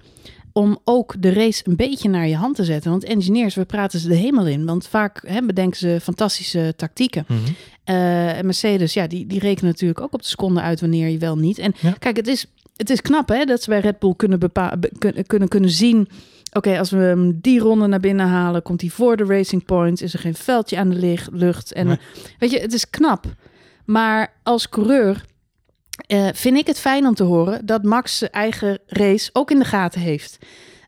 om 0.54 0.80
ook 0.84 1.16
de 1.20 1.34
race 1.34 1.62
een 1.68 1.76
beetje 1.76 2.10
naar 2.10 2.28
je 2.28 2.36
hand 2.36 2.56
te 2.56 2.64
zetten. 2.64 2.92
Want 2.92 3.04
engineers, 3.04 3.56
we 3.56 3.66
praten 3.66 4.00
ze 4.00 4.08
de 4.08 4.16
hemel 4.16 4.48
in. 4.48 4.66
Want 4.66 4.88
vaak 4.88 5.24
hè, 5.28 5.42
bedenken 5.46 5.80
ze 5.80 6.00
fantastische 6.02 6.74
tactieken. 6.76 7.26
Mhm. 7.28 7.40
Eh, 7.84 8.38
en 8.38 8.46
Mercedes, 8.46 8.94
ja, 8.94 9.08
die, 9.08 9.28
die 9.28 9.40
rekenen 9.40 9.72
natuurlijk 9.72 10.02
ook 10.02 10.14
op 10.14 10.22
de 10.22 10.28
seconde 10.28 10.62
uit 10.62 10.82
wanneer 10.82 11.08
je 11.10 11.18
wel 11.18 11.38
niet. 11.38 11.58
En 11.58 11.74
Ja. 11.82 11.92
kijk, 12.00 12.16
het 12.18 12.28
is, 12.28 12.46
het 12.76 12.90
is 12.90 13.02
knap 13.02 13.28
hè, 13.30 13.44
dat 13.46 13.62
ze 13.64 13.70
bij 13.70 13.80
Red 13.80 14.00
Bull 14.00 14.14
kunnen, 14.16 14.40
bepa- 14.40 14.78
be- 14.78 14.92
kun- 14.98 15.26
kunnen, 15.28 15.48
kunnen 15.48 15.70
zien... 15.70 16.08
Oké, 16.52 16.78
als 16.80 16.90
we 16.90 16.98
hem 16.98 17.40
die 17.42 17.60
ronde 17.60 17.88
naar 17.88 18.00
binnen 18.00 18.28
halen, 18.28 18.62
komt 18.62 18.82
hij 18.82 18.90
voor 18.90 19.18
de 19.18 19.24
Racing 19.26 19.66
Points. 19.66 20.02
Is 20.02 20.14
er 20.14 20.20
geen 20.20 20.36
veldje 20.36 20.78
aan 20.78 20.90
de 20.90 21.20
lucht. 21.32 21.74
En 21.74 21.88
Nee. 21.88 21.98
weet 22.40 22.52
je, 22.52 22.60
het 22.60 22.74
is 22.74 22.90
knap. 22.90 23.26
Maar 23.86 24.34
als 24.44 24.70
coureur 24.70 25.26
eh, 26.08 26.28
vind 26.34 26.58
ik 26.58 26.68
het 26.68 26.80
fijn 26.80 27.06
om 27.08 27.14
te 27.14 27.24
horen 27.24 27.66
dat 27.66 27.84
Max 27.84 28.18
zijn 28.18 28.32
eigen 28.32 28.80
race 28.88 29.30
ook 29.34 29.52
in 29.52 29.60
de 29.60 29.66
gaten 29.66 30.02
heeft. 30.02 30.38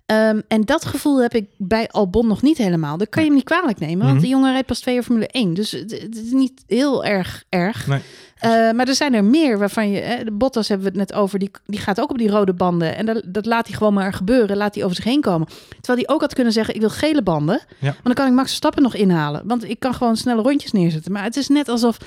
Ehm, 0.06 0.42
en 0.48 0.62
dat 0.62 0.86
gevoel 0.86 1.22
heb 1.22 1.34
ik 1.34 1.46
bij 1.58 1.88
Albon 1.90 2.28
nog 2.28 2.42
niet 2.42 2.58
helemaal. 2.58 2.98
Dat 2.98 3.10
kan 3.10 3.22
je 3.22 3.28
hem 3.28 3.38
niet 3.38 3.48
kwalijk 3.48 3.80
nemen, 3.80 3.98
want 4.00 4.12
Mhm. 4.14 4.22
de 4.22 4.28
jongen 4.30 4.52
rijdt 4.52 4.68
pas 4.68 4.80
twee 4.80 4.94
jaar 4.94 5.04
Formule 5.04 5.28
1. 5.32 5.54
Dus 5.54 5.72
het, 5.72 5.92
is 6.26 6.32
niet 6.32 6.64
heel 6.68 7.06
erg 7.06 7.44
erg. 7.50 7.88
Nee. 7.88 8.00
Eh, 8.40 8.50
maar 8.72 8.88
er 8.88 8.96
zijn 8.96 9.14
er 9.14 9.24
meer 9.24 9.58
waarvan 9.60 9.90
je... 9.92 10.00
Hè, 10.00 10.24
de 10.24 10.32
Bottas 10.32 10.68
hebben 10.68 10.92
we 10.94 11.00
het 11.00 11.10
net 11.10 11.20
over, 11.20 11.40
die, 11.40 11.52
die 11.66 11.80
gaat 11.80 12.02
ook 12.02 12.10
op 12.10 12.18
die 12.18 12.30
rode 12.30 12.54
banden. 12.54 12.96
En 12.96 13.06
dat, 13.06 13.22
dat 13.26 13.46
laat 13.46 13.68
hij 13.68 13.78
gewoon 13.78 13.94
maar 13.94 14.14
gebeuren, 14.14 14.58
laat 14.58 14.76
hij 14.76 14.84
over 14.84 14.96
zich 14.96 15.06
heen 15.06 15.22
komen. 15.22 15.48
Terwijl 15.82 16.06
hij 16.06 16.16
ook 16.16 16.22
had 16.22 16.34
kunnen 16.34 16.54
zeggen, 16.54 16.74
ik 16.76 16.80
wil 16.80 16.90
gele 16.90 17.22
banden. 17.24 17.62
Want 17.80 18.04
dan 18.04 18.14
kan 18.14 18.28
ik 18.28 18.34
Max 18.34 18.48
Verstappen 18.48 18.84
nog 18.84 18.96
inhalen. 18.96 19.42
Want 19.46 19.70
ik 19.70 19.80
kan 19.80 19.94
gewoon 19.94 20.18
snelle 20.18 20.42
rondjes 20.42 20.72
neerzetten. 20.72 21.12
Maar 21.12 21.24
het 21.24 21.36
is 21.36 21.48
net 21.48 21.70
alsof 21.70 21.98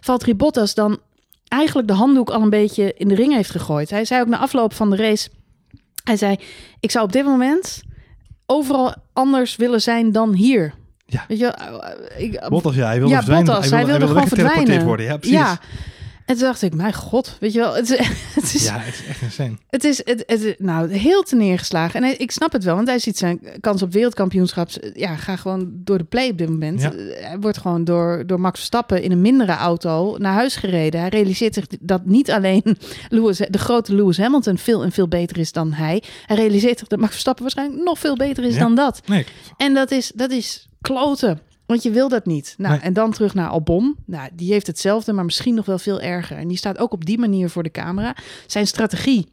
Valtteri 0.00 0.34
Bottas 0.34 0.74
dan 0.74 0.98
eigenlijk 1.48 1.88
de 1.88 1.94
handdoek 1.94 2.30
al 2.30 2.42
een 2.42 2.50
beetje 2.50 2.94
in 2.96 3.08
de 3.08 3.14
ring 3.14 3.32
heeft 3.34 3.50
gegooid. 3.50 3.90
Hij 3.90 4.04
zei 4.04 4.20
ook 4.20 4.28
na 4.28 4.38
afloop 4.38 4.72
van 4.74 4.90
de 4.90 4.96
race... 4.96 5.28
Hij 6.04 6.16
zei, 6.16 6.36
ik 6.80 6.90
zou 6.90 7.04
op 7.04 7.12
dit 7.12 7.24
moment 7.24 7.82
overal 8.46 8.94
anders 9.12 9.56
willen 9.56 9.80
zijn 9.80 10.12
dan 10.12 10.32
hier. 10.32 10.74
Ja. 11.06 11.24
Weet 11.28 11.38
je, 11.38 11.54
ik, 12.16 12.48
Bottas, 12.48 12.74
ja, 12.74 12.86
hij 12.86 12.98
wilde 12.98 13.12
ja, 13.12 13.18
verdwijnen. 13.18 13.52
Bottas, 13.52 13.70
hij 13.70 13.86
wilde, 13.86 14.00
gewoon 14.00 14.14
weggeteleporteerd 14.14 14.56
verdwijnen. 14.56 14.86
worden. 14.86 15.06
Ja, 15.06 15.16
precies. 15.16 15.36
Ja. 15.36 15.58
En 16.26 16.34
toen 16.36 16.44
dacht 16.44 16.62
ik, 16.62 16.74
mijn 16.74 16.94
god, 16.94 17.36
weet 17.40 17.52
je 17.52 17.58
wel, 17.58 17.74
het, 17.74 17.90
is- 17.90 17.98
het 18.40 18.54
is, 18.54 18.64
Ja, 18.64 18.78
het 18.78 18.94
is 18.94 19.06
echt 19.06 19.20
insane. 19.22 19.56
het 19.68 19.84
is, 19.84 20.00
het, 20.04 20.22
het, 20.26 20.54
nou, 20.58 20.92
heel 20.92 21.22
te 21.22 21.36
neergeslagen. 21.36 22.02
En 22.04 22.20
ik 22.20 22.30
snap 22.30 22.52
het 22.52 22.64
wel, 22.64 22.74
want 22.74 22.88
hij 22.88 22.98
ziet 22.98 23.18
zijn 23.18 23.40
kans 23.60 23.82
op 23.82 23.92
wereldkampioenschap. 23.92 24.68
Ja, 24.94 25.16
ga 25.16 25.36
gewoon 25.36 25.70
door 25.74 25.98
de 25.98 26.04
play 26.04 26.28
op 26.30 26.38
dit 26.38 26.48
moment. 26.48 26.80
Ja. 26.80 26.92
Hij 26.96 27.36
wordt 27.40 27.58
gewoon 27.58 27.84
door, 27.84 28.22
door 28.26 28.40
Max 28.40 28.56
Verstappen 28.58 29.02
in 29.02 29.12
een 29.12 29.20
mindere 29.20 29.52
auto 29.52 30.16
naar 30.18 30.32
huis 30.32 30.56
gereden. 30.56 31.00
Hij 31.00 31.08
realiseert 31.08 31.54
zich 31.54 31.66
dat 31.80 32.04
niet 32.06 32.30
alleen 32.30 32.62
Lewis, 33.08 33.36
de 33.48 33.58
grote 33.58 33.94
Lewis 33.94 34.18
Hamilton 34.18 34.58
veel 34.58 34.82
en 34.82 34.92
veel 34.92 35.08
beter 35.08 35.38
is 35.38 35.52
dan 35.52 35.72
hij. 35.72 36.02
Hij 36.26 36.36
realiseert 36.36 36.78
zich 36.78 36.88
dat 36.88 36.98
Max 36.98 37.10
Verstappen 37.12 37.42
waarschijnlijk 37.42 37.82
nog 37.84 37.98
veel 37.98 38.16
beter 38.16 38.44
is 38.44 38.54
Ja. 38.54 38.60
dan 38.60 38.74
dat. 38.74 39.00
Nee, 39.06 39.26
En 39.56 39.74
dat 39.74 39.90
is, 39.90 40.12
dat 40.14 40.30
is 40.30 40.68
kloten. 40.80 41.40
Want 41.66 41.82
je 41.82 41.90
wil 41.90 42.08
dat 42.08 42.26
niet. 42.26 42.54
Nou, 42.58 42.72
Nee. 42.72 42.82
en 42.82 42.92
dan 42.92 43.12
terug 43.12 43.34
naar 43.34 43.48
Albon. 43.48 43.96
Nou, 44.06 44.28
die 44.32 44.52
heeft 44.52 44.66
hetzelfde, 44.66 45.12
maar 45.12 45.24
misschien 45.24 45.54
nog 45.54 45.66
wel 45.66 45.78
veel 45.78 46.00
erger. 46.00 46.36
En 46.36 46.48
die 46.48 46.56
staat 46.56 46.78
ook 46.78 46.92
op 46.92 47.04
die 47.04 47.18
manier 47.18 47.50
voor 47.50 47.62
de 47.62 47.70
camera. 47.70 48.16
Zijn 48.46 48.66
strategie. 48.66 49.28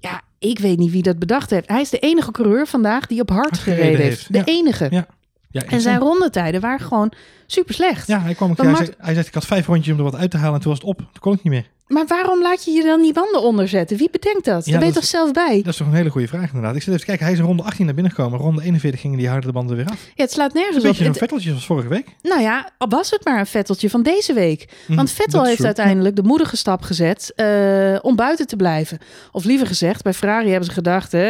Ja, 0.00 0.22
ik 0.38 0.58
weet 0.58 0.78
niet 0.78 0.90
wie 0.90 1.02
dat 1.02 1.18
bedacht 1.18 1.50
heeft. 1.50 1.68
Hij 1.68 1.80
is 1.80 1.90
de 1.90 1.98
enige 1.98 2.30
coureur 2.30 2.66
vandaag 2.66 3.06
die 3.06 3.20
op 3.20 3.30
hard 3.30 3.58
gereden, 3.58 3.84
gereden 3.84 4.06
heeft. 4.06 4.32
De 4.32 4.38
ja. 4.38 4.44
enige. 4.44 4.86
Ja. 4.90 5.06
ja, 5.50 5.62
En 5.62 5.80
zijn 5.80 5.98
rondetijden 5.98 6.60
waren 6.60 6.86
gewoon 6.86 7.12
super 7.46 7.74
slecht. 7.74 8.06
Ja, 8.06 8.20
hij 8.20 8.34
kwam 8.34 8.50
ook, 8.50 8.56
Want 8.56 8.76
hij, 8.76 8.86
zei, 8.86 8.96
hij 8.98 9.14
zei, 9.14 9.26
ik 9.26 9.34
had 9.34 9.46
vijf 9.46 9.66
rondjes 9.66 9.92
om 9.92 9.98
er 9.98 10.10
wat 10.10 10.20
uit 10.20 10.30
te 10.30 10.36
halen 10.36 10.54
en 10.54 10.60
toen 10.60 10.70
was 10.70 10.80
het 10.80 10.88
op. 10.88 10.98
Toen 10.98 11.08
kon 11.20 11.32
ik 11.32 11.42
niet 11.42 11.52
meer. 11.52 11.70
Maar 11.86 12.06
waarom 12.06 12.42
laat 12.42 12.64
je 12.64 12.70
je 12.70 12.82
dan 12.82 13.02
die 13.02 13.12
banden 13.12 13.42
onderzetten? 13.42 13.96
Wie 13.96 14.08
bedenkt 14.10 14.44
dat? 14.44 14.64
Ja, 14.64 14.70
Daar 14.70 14.80
ben 14.80 14.88
je 14.88 14.94
toch 14.94 15.04
zelf 15.04 15.32
bij? 15.32 15.56
Dat 15.62 15.72
is 15.72 15.76
toch 15.76 15.86
een 15.86 15.94
hele 15.94 16.10
goede 16.10 16.28
vraag 16.28 16.46
inderdaad. 16.46 16.74
Ik 16.76 16.82
zit 16.82 16.88
even 16.88 17.00
te 17.00 17.06
kijken, 17.06 17.24
hij 17.24 17.34
is 17.34 17.40
in 17.40 17.44
ronde 17.46 17.62
18 17.62 17.84
naar 17.84 17.94
binnen 17.94 18.12
gekomen. 18.12 18.38
Ronde 18.38 18.62
41 18.62 19.00
gingen 19.00 19.18
die 19.18 19.28
harde 19.28 19.52
banden 19.52 19.76
weer 19.76 19.86
af. 19.86 20.04
Ja, 20.14 20.22
het 20.22 20.32
slaat 20.32 20.54
Een 20.54 20.60
nergens 20.60 20.76
op. 20.76 20.82
beetje 20.90 21.04
een 21.04 21.14
vetteltje 21.14 21.48
zoals 21.48 21.66
vorige 21.66 21.88
week. 21.88 22.06
nou 22.22 22.40
ja, 22.40 22.70
al 22.78 22.88
was 22.88 23.10
het 23.10 23.24
maar 23.24 23.38
een 23.38 23.46
vetteltje 23.46 23.90
van 23.90 24.02
deze 24.02 24.32
week. 24.32 24.68
Want 24.86 24.98
Mhm, 25.00 25.06
Vettel 25.08 25.26
dat 25.32 25.42
is 25.42 25.46
heeft 25.48 25.56
true. 25.56 25.66
uiteindelijk 25.66 26.16
de 26.16 26.22
moedige 26.22 26.56
stap 26.56 26.82
gezet 26.82 27.32
eh, 27.36 27.98
om 28.02 28.16
buiten 28.16 28.46
te 28.46 28.56
blijven. 28.56 28.98
Of 29.32 29.44
liever 29.44 29.66
gezegd, 29.66 30.02
bij 30.02 30.12
Ferrari 30.14 30.48
hebben 30.48 30.66
ze 30.68 30.72
gedacht, 30.72 31.14
eh, 31.14 31.20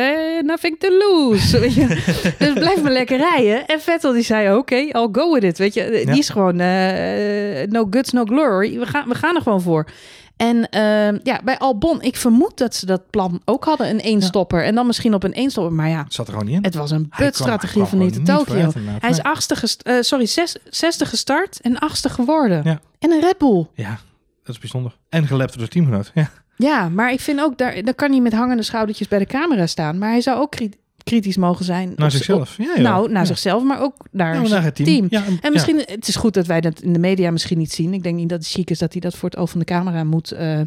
nou 0.43 0.59
vind 0.59 0.75
ik 0.75 0.81
te 0.81 0.97
loose. 1.09 1.59
Weet 1.67 1.75
je? 1.75 1.87
dus 2.39 2.53
blijf 2.53 2.83
maar 2.83 2.93
lekker 2.93 3.17
rijden. 3.19 3.67
En 3.67 3.81
Vettel 3.81 4.13
die 4.13 4.23
zei, 4.23 4.57
oké, 4.57 4.77
I'll 4.77 5.09
go 5.13 5.33
with 5.33 5.43
it. 5.45 5.59
Weet 5.59 5.75
je, 5.75 6.03
die 6.07 6.19
is 6.19 6.29
gewoon 6.29 6.61
eh, 6.61 7.67
no 7.69 7.87
guts, 7.91 8.13
no 8.13 8.25
glory. 8.25 8.79
We 8.79 8.87
gaan, 8.87 9.09
we 9.09 9.15
gaan 9.15 9.37
er 9.37 9.43
gewoon 9.43 9.63
voor. 9.63 9.87
En 10.37 10.69
eh, 10.69 11.19
ja, 11.23 11.41
bij 11.45 11.59
Albon, 11.59 12.03
ik 12.03 12.17
vermoed 12.17 12.59
dat 12.59 12.75
ze 12.75 12.87
dat 12.87 13.11
plan 13.11 13.41
ook 13.45 13.65
hadden, 13.65 13.89
een 13.89 14.01
eenstopper. 14.01 14.65
En 14.65 14.75
dan 14.75 14.87
misschien 14.87 15.15
op 15.15 15.23
een 15.23 15.33
eenstopper. 15.33 15.73
Maar 15.73 15.89
ja, 15.89 16.03
Het 16.05 16.15
zat 16.15 16.27
er 16.27 16.33
gewoon 16.33 16.49
niet 16.49 16.57
in. 16.57 16.65
het 16.65 16.75
was 16.75 16.91
een 16.91 17.09
putstrategie 17.17 17.85
van 17.85 17.99
niet 17.99 18.27
Tokio. 18.27 18.73
Hij 18.99 19.11
is 19.11 19.23
achtste 19.23 19.55
eh, 19.83 20.01
sorry, 20.01 20.27
zes, 20.27 20.57
zesde 20.71 21.05
gestart 21.07 21.61
en 21.61 21.79
achtste 21.79 22.09
geworden. 22.09 22.61
Ja. 22.65 22.81
En 22.99 23.11
een 23.11 23.21
Red 23.21 23.39
Bull. 23.39 23.67
Ja, 23.75 23.99
dat 24.43 24.55
is 24.55 24.59
bijzonder. 24.59 24.97
En 25.09 25.27
gelapt 25.27 25.59
door 25.59 25.69
teamgenoot. 25.69 26.11
Ja. 26.15 26.31
Ja, 26.59 26.89
maar 26.89 27.13
ik 27.13 27.21
vind 27.21 27.41
ook, 27.41 27.59
daar, 27.59 27.83
daar 27.83 27.95
kan 27.95 28.11
hij 28.11 28.21
met 28.21 28.33
hangende 28.33 28.63
schoudertjes 28.63 29.09
bij 29.09 29.19
de 29.19 29.27
camera 29.27 29.67
staan. 29.67 29.99
Maar 29.99 30.11
hij 30.11 30.21
zou 30.21 30.41
ook 30.41 30.55
kritisch 31.07 31.37
mogen 31.37 31.65
zijn. 31.65 31.93
Naar 31.97 32.07
op- 32.07 32.13
zichzelf. 32.13 32.55
Ja, 32.59 32.71
op- 32.71 32.77
ja. 32.77 32.83
nou, 32.83 33.09
naar 33.11 33.21
ja. 33.21 33.27
zichzelf, 33.27 33.63
maar 33.65 33.81
ook 33.83 33.95
naar, 34.11 34.33
Ja, 34.35 34.39
maar 34.39 34.49
zijn 34.49 34.63
naar 34.63 34.73
het 34.75 34.85
team. 34.85 35.09
team. 35.09 35.25
Ja, 35.25 35.39
En 35.41 35.53
misschien, 35.53 35.77
het 35.87 36.09
is 36.09 36.17
goed 36.17 36.35
dat 36.35 36.47
wij 36.47 36.61
dat 36.61 36.81
in 36.81 36.93
de 36.93 36.99
media 36.99 37.31
misschien 37.31 37.59
niet 37.59 37.73
zien. 37.73 37.95
Ik 37.95 38.03
denk 38.03 38.17
niet 38.17 38.29
dat 38.29 38.39
het 38.39 38.49
chic 38.49 38.71
is 38.71 38.79
dat 38.79 38.93
hij 38.93 39.01
dat 39.01 39.17
voor 39.17 39.29
het 39.31 39.39
oog 39.39 39.51
van 39.51 39.59
de 39.59 39.65
camera 39.65 40.05
moet 40.05 40.33
eh, 40.33 40.61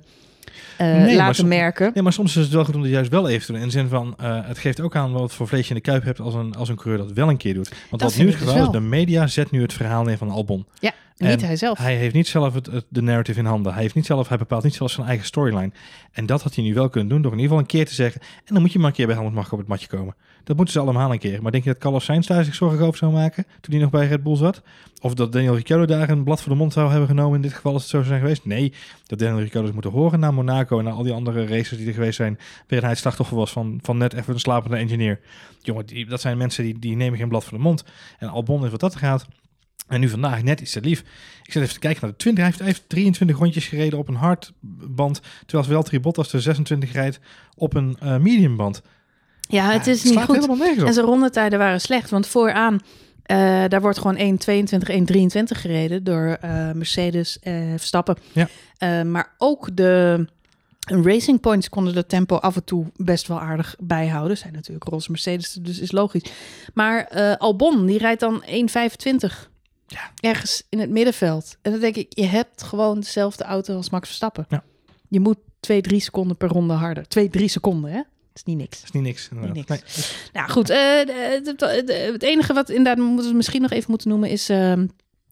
eh, 0.77 1.15
laten 1.15 1.47
merken. 1.47 1.91
Nee, 1.93 2.03
maar 2.03 2.13
soms 2.13 2.35
is 2.35 2.43
het 2.43 2.53
wel 2.53 2.65
goed 2.65 2.75
om 2.75 2.81
het 2.81 2.91
juist 2.91 3.11
wel 3.11 3.29
even 3.29 3.45
te 3.45 3.51
doen. 3.51 3.61
In 3.61 3.67
de 3.67 3.73
zin 3.73 3.87
van, 3.87 4.13
eh, 4.17 4.39
het 4.45 4.57
geeft 4.57 4.79
ook 4.81 4.95
aan 4.95 5.11
wat 5.11 5.33
voor 5.33 5.47
vlees 5.47 5.63
je 5.67 5.69
in 5.69 5.75
de 5.75 5.81
kuip 5.81 6.03
hebt 6.03 6.19
als 6.19 6.33
een, 6.33 6.55
als 6.55 6.69
een 6.69 6.75
coureur 6.75 6.97
dat 7.05 7.11
wel 7.15 7.29
een 7.29 7.37
keer 7.37 7.53
doet. 7.53 7.69
Want 7.89 8.01
wat 8.01 8.13
vind 8.13 8.25
nu 8.25 8.31
het 8.31 8.39
dus 8.39 8.49
geval 8.49 8.65
is, 8.65 8.71
de 8.71 8.79
media 8.79 9.27
zet 9.27 9.51
nu 9.51 9.61
het 9.61 9.73
verhaal 9.73 10.03
neer 10.03 10.17
van 10.17 10.29
Albon. 10.29 10.65
Ja, 10.79 10.91
En 11.17 11.29
niet 11.29 11.41
hij 11.41 11.55
zelf. 11.55 11.77
Hij 11.77 11.95
heeft 11.95 12.13
niet 12.13 12.27
zelf 12.27 12.53
het, 12.53 12.65
het- 12.65 12.85
de 12.89 13.01
narrative 13.01 13.39
in 13.39 13.45
handen. 13.45 13.73
Hij, 13.73 13.81
heeft 13.81 13.95
niet 13.95 14.05
zelf, 14.05 14.27
hij 14.27 14.37
bepaalt 14.37 14.63
niet 14.63 14.73
zelf 14.75 14.91
zijn 14.91 15.07
eigen 15.07 15.25
storyline. 15.25 15.71
En 16.11 16.25
dat 16.25 16.41
had 16.43 16.55
hij 16.55 16.63
nu 16.63 16.73
wel 16.73 16.89
kunnen 16.89 17.09
doen 17.09 17.21
door 17.21 17.31
in 17.31 17.37
ieder 17.37 17.49
geval 17.51 17.59
een 17.69 17.77
keer 17.77 17.85
te 17.85 17.93
zeggen. 17.93 18.21
En 18.21 18.53
dan 18.53 18.61
moet 18.61 18.71
je 18.71 18.79
maar 18.79 18.87
een 18.87 18.93
keer 18.95 19.05
bij 19.05 19.15
Helmut 19.15 19.33
Marko 19.33 19.51
op 19.53 19.59
het 19.59 19.67
matje 19.67 19.87
komen. 19.87 20.15
Dat 20.49 20.57
moeten 20.57 20.75
ze 20.75 20.81
allemaal 20.81 21.11
een 21.11 21.19
keer. 21.19 21.41
Maar 21.41 21.51
denk 21.51 21.63
je 21.63 21.69
dat 21.69 21.79
Carlos 21.79 22.03
Sainz 22.03 22.27
zich 22.27 22.55
zorgen 22.55 22.85
over 22.85 22.97
zou 22.97 23.11
maken 23.11 23.45
toen 23.61 23.73
hij 23.73 23.81
nog 23.81 23.91
bij 23.91 24.07
Red 24.07 24.23
Bull 24.23 24.35
zat? 24.35 24.61
Of 25.01 25.13
dat 25.13 25.31
Daniel 25.31 25.55
Ricciardo 25.55 25.85
daar 25.85 26.09
een 26.09 26.23
blad 26.23 26.41
voor 26.41 26.51
de 26.51 26.57
mond 26.57 26.73
zou 26.73 26.89
hebben 26.89 27.07
genomen 27.07 27.35
in 27.35 27.41
dit 27.41 27.53
geval 27.53 27.73
als 27.73 27.81
het 27.81 27.91
zo 27.91 27.97
zou 27.97 28.07
zijn 28.07 28.19
geweest? 28.19 28.45
Nee, 28.45 28.73
dat 29.05 29.19
Daniel 29.19 29.39
Ricciardo 29.39 29.73
moeten 29.73 29.91
horen 29.91 30.19
naar 30.19 30.33
Monaco 30.33 30.77
en 30.77 30.83
naar 30.83 30.93
al 30.93 31.03
die 31.03 31.13
andere 31.13 31.45
races 31.45 31.77
die 31.77 31.87
er 31.87 31.93
geweest 31.93 32.15
zijn. 32.15 32.37
Waarin 32.57 32.79
hij 32.79 32.89
het 32.89 32.97
slachtoffer 32.97 33.37
was 33.37 33.51
van, 33.51 33.79
van 33.81 33.97
net 33.97 34.13
even 34.13 34.33
een 34.33 34.39
slapende 34.39 34.77
engineer. 34.77 35.19
Jongen, 35.61 36.07
dat 36.07 36.21
zijn 36.21 36.37
mensen 36.37 36.63
die, 36.63 36.79
die 36.79 36.95
nemen 36.95 37.19
geen 37.19 37.29
blad 37.29 37.43
voor 37.43 37.57
de 37.57 37.63
mond. 37.63 37.83
En 38.19 38.29
Albon 38.29 38.65
is 38.65 38.71
wat 38.71 38.79
dat 38.79 38.95
gaat. 38.95 39.27
En 39.87 39.99
nu 39.99 40.09
vandaag 40.09 40.43
net 40.43 40.61
iets 40.61 40.71
te 40.71 40.81
lief. 40.81 40.99
Ik 41.43 41.51
zit 41.51 41.61
even 41.61 41.73
te 41.73 41.79
kijken 41.79 42.01
naar 42.01 42.11
de 42.11 42.17
20. 42.17 42.43
Hij 42.43 42.51
heeft, 42.51 42.63
hij 42.63 42.73
heeft 42.73 42.89
23 42.89 43.37
rondjes 43.37 43.67
gereden 43.67 43.99
op 43.99 44.07
een 44.07 44.15
hardband. 44.15 45.21
Terwijl 45.45 45.69
Valtteri 45.69 45.99
Bottas 45.99 46.29
de 46.29 46.39
26 46.39 46.91
rijdt 46.91 47.19
op 47.55 47.73
een 47.73 47.97
eh 47.99 48.17
mediumband. 48.17 48.81
Ja, 49.51 49.71
het 49.71 49.85
Ja, 49.85 49.91
is 49.91 50.03
niet 50.03 50.19
goed. 50.19 50.35
helemaal 50.35 50.55
nergens 50.57 50.81
op. 50.81 50.87
En 50.87 50.93
zijn 50.93 51.05
rondetijden 51.05 51.59
waren 51.59 51.81
slecht, 51.81 52.09
want 52.09 52.27
vooraan 52.27 52.79
eh, 53.23 53.63
daar 53.67 53.81
wordt 53.81 53.97
gewoon 53.97 54.17
1.22, 54.17 54.89
1.23 54.89 55.43
gereden 55.43 56.03
door 56.03 56.37
eh, 56.41 56.71
Mercedes 56.71 57.39
eh 57.39 57.53
Verstappen. 57.69 58.17
Ja. 58.33 59.03
Maar 59.03 59.33
ook 59.37 59.75
de 59.75 60.25
Racing 60.79 61.39
Points 61.39 61.69
konden 61.69 61.93
de 61.93 62.05
tempo 62.05 62.35
af 62.35 62.55
en 62.55 62.63
toe 62.63 62.85
best 62.95 63.27
wel 63.27 63.39
aardig 63.39 63.75
bijhouden. 63.79 64.37
Zijn 64.37 64.53
natuurlijk 64.53 64.83
roze 64.83 65.11
Mercedes, 65.11 65.53
dus 65.53 65.79
is 65.79 65.91
logisch. 65.91 66.23
Maar 66.73 67.07
Albon, 67.37 67.85
die 67.85 67.97
rijdt 67.97 68.19
dan 68.19 68.43
1.25. 68.45 69.49
Ja. 69.87 70.11
Ergens 70.15 70.63
in 70.69 70.79
het 70.79 70.89
middenveld. 70.89 71.57
En 71.61 71.71
dan 71.71 71.79
denk 71.79 71.95
ik, 71.95 72.07
je 72.09 72.25
hebt 72.25 72.63
gewoon 72.63 72.99
dezelfde 72.99 73.43
auto 73.43 73.75
als 73.75 73.89
Max 73.89 74.07
Verstappen. 74.07 74.45
Ja. 74.49 74.63
Je 75.07 75.19
moet 75.19 75.37
2, 75.59 75.81
3 75.81 75.99
seconden 75.99 76.37
per 76.37 76.49
ronde 76.49 76.73
harder. 76.73 77.07
2, 77.07 77.29
3 77.29 77.47
seconden, 77.47 77.91
hè? 77.91 78.01
Is 78.39 78.45
niet 78.45 78.57
niks. 78.57 78.83
Is 78.83 78.91
niet 78.91 79.03
niks. 79.03 79.29
inderdaad. 79.31 79.55
niks. 79.55 79.67
Nee, 79.69 79.79
Nou 80.33 80.49
goed, 80.49 80.69
eh, 80.69 80.77
de- 80.77 82.09
het 82.13 82.23
enige 82.23 82.53
wat 82.53 82.69
inderdaad 82.69 83.05
moeten 83.05 83.29
we 83.31 83.35
misschien 83.37 83.61
nog 83.61 83.71
even 83.71 83.89
moeten 83.89 84.09
noemen 84.09 84.29
is 84.29 84.49
ehm, 84.49 84.79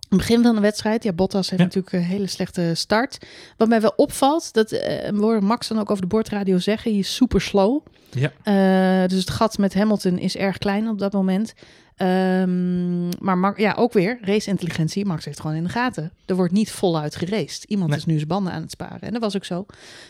het 0.10 0.17
begin 0.17 0.43
van 0.43 0.56
de 0.56 0.62
wedstrijd. 0.62 1.04
Ja, 1.04 1.13
Bottas 1.13 1.50
heeft 1.50 1.62
Ja. 1.62 1.67
natuurlijk 1.67 1.93
een 1.96 2.10
hele 2.10 2.28
slechte 2.28 2.72
start. 2.76 3.17
Wat 3.58 3.67
mij 3.67 3.82
wel 3.82 3.93
opvalt, 3.96 4.54
dat 4.54 4.72
eh, 4.72 5.10
we 5.10 5.20
horen 5.22 5.43
Max 5.43 5.67
dan 5.67 5.80
ook 5.80 5.89
over 5.91 6.02
de 6.02 6.08
boordradio 6.10 6.58
zeggen, 6.58 6.91
hij 6.91 7.00
is 7.00 7.15
super 7.15 7.41
slow. 7.41 7.80
Ja. 8.12 8.32
Eh, 8.43 9.08
dus 9.10 9.20
het 9.20 9.30
gat 9.30 9.58
met 9.58 9.74
Hamilton 9.74 10.17
is 10.20 10.36
erg 10.36 10.58
klein 10.58 10.88
op 10.89 11.00
dat 11.00 11.13
moment. 11.13 11.54
Ehm, 11.97 13.07
maar 13.07 13.38
Mar- 13.38 13.62
ja, 13.62 13.73
ook 13.77 13.93
weer 13.93 14.17
race-intelligentie. 14.21 15.05
Max 15.05 15.25
heeft 15.25 15.39
gewoon 15.39 15.55
in 15.55 15.63
de 15.63 15.69
gaten. 15.69 16.12
Er 16.25 16.36
wordt 16.36 16.53
niet 16.53 16.71
voluit 16.71 17.15
geraced. 17.15 17.63
Iemand 17.63 17.89
Nee. 17.89 17.99
is 17.99 18.05
nu 18.05 18.15
zijn 18.15 18.27
banden 18.27 18.53
aan 18.53 18.62
het 18.62 18.71
sparen. 18.71 19.01
En 19.01 19.12
dat 19.13 19.21
was 19.21 19.36
ook 19.36 19.45
zo. 19.45 19.65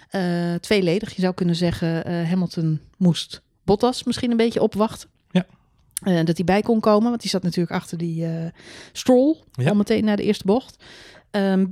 Eh, 0.09 0.53
tweeledig. 0.53 1.15
Je 1.15 1.21
zou 1.21 1.33
kunnen 1.33 1.55
zeggen, 1.55 2.05
eh, 2.05 2.29
Hamilton 2.29 2.79
moest 2.97 3.41
Bottas 3.63 4.03
misschien 4.03 4.31
een 4.31 4.37
beetje 4.37 4.61
opwachten. 4.61 5.09
Ja. 5.31 5.45
Eh, 6.03 6.25
dat 6.25 6.35
hij 6.35 6.45
bij 6.45 6.61
kon 6.61 6.79
komen, 6.79 7.09
want 7.09 7.21
die 7.21 7.29
zat 7.29 7.43
natuurlijk 7.43 7.75
achter 7.75 7.97
die 7.97 8.27
Stroll. 8.91 9.35
Ja. 9.51 9.69
Al 9.69 9.75
meteen 9.75 10.05
naar 10.05 10.17
de 10.17 10.23
eerste 10.23 10.45
bocht. 10.45 10.83
Ehm, 11.31 11.65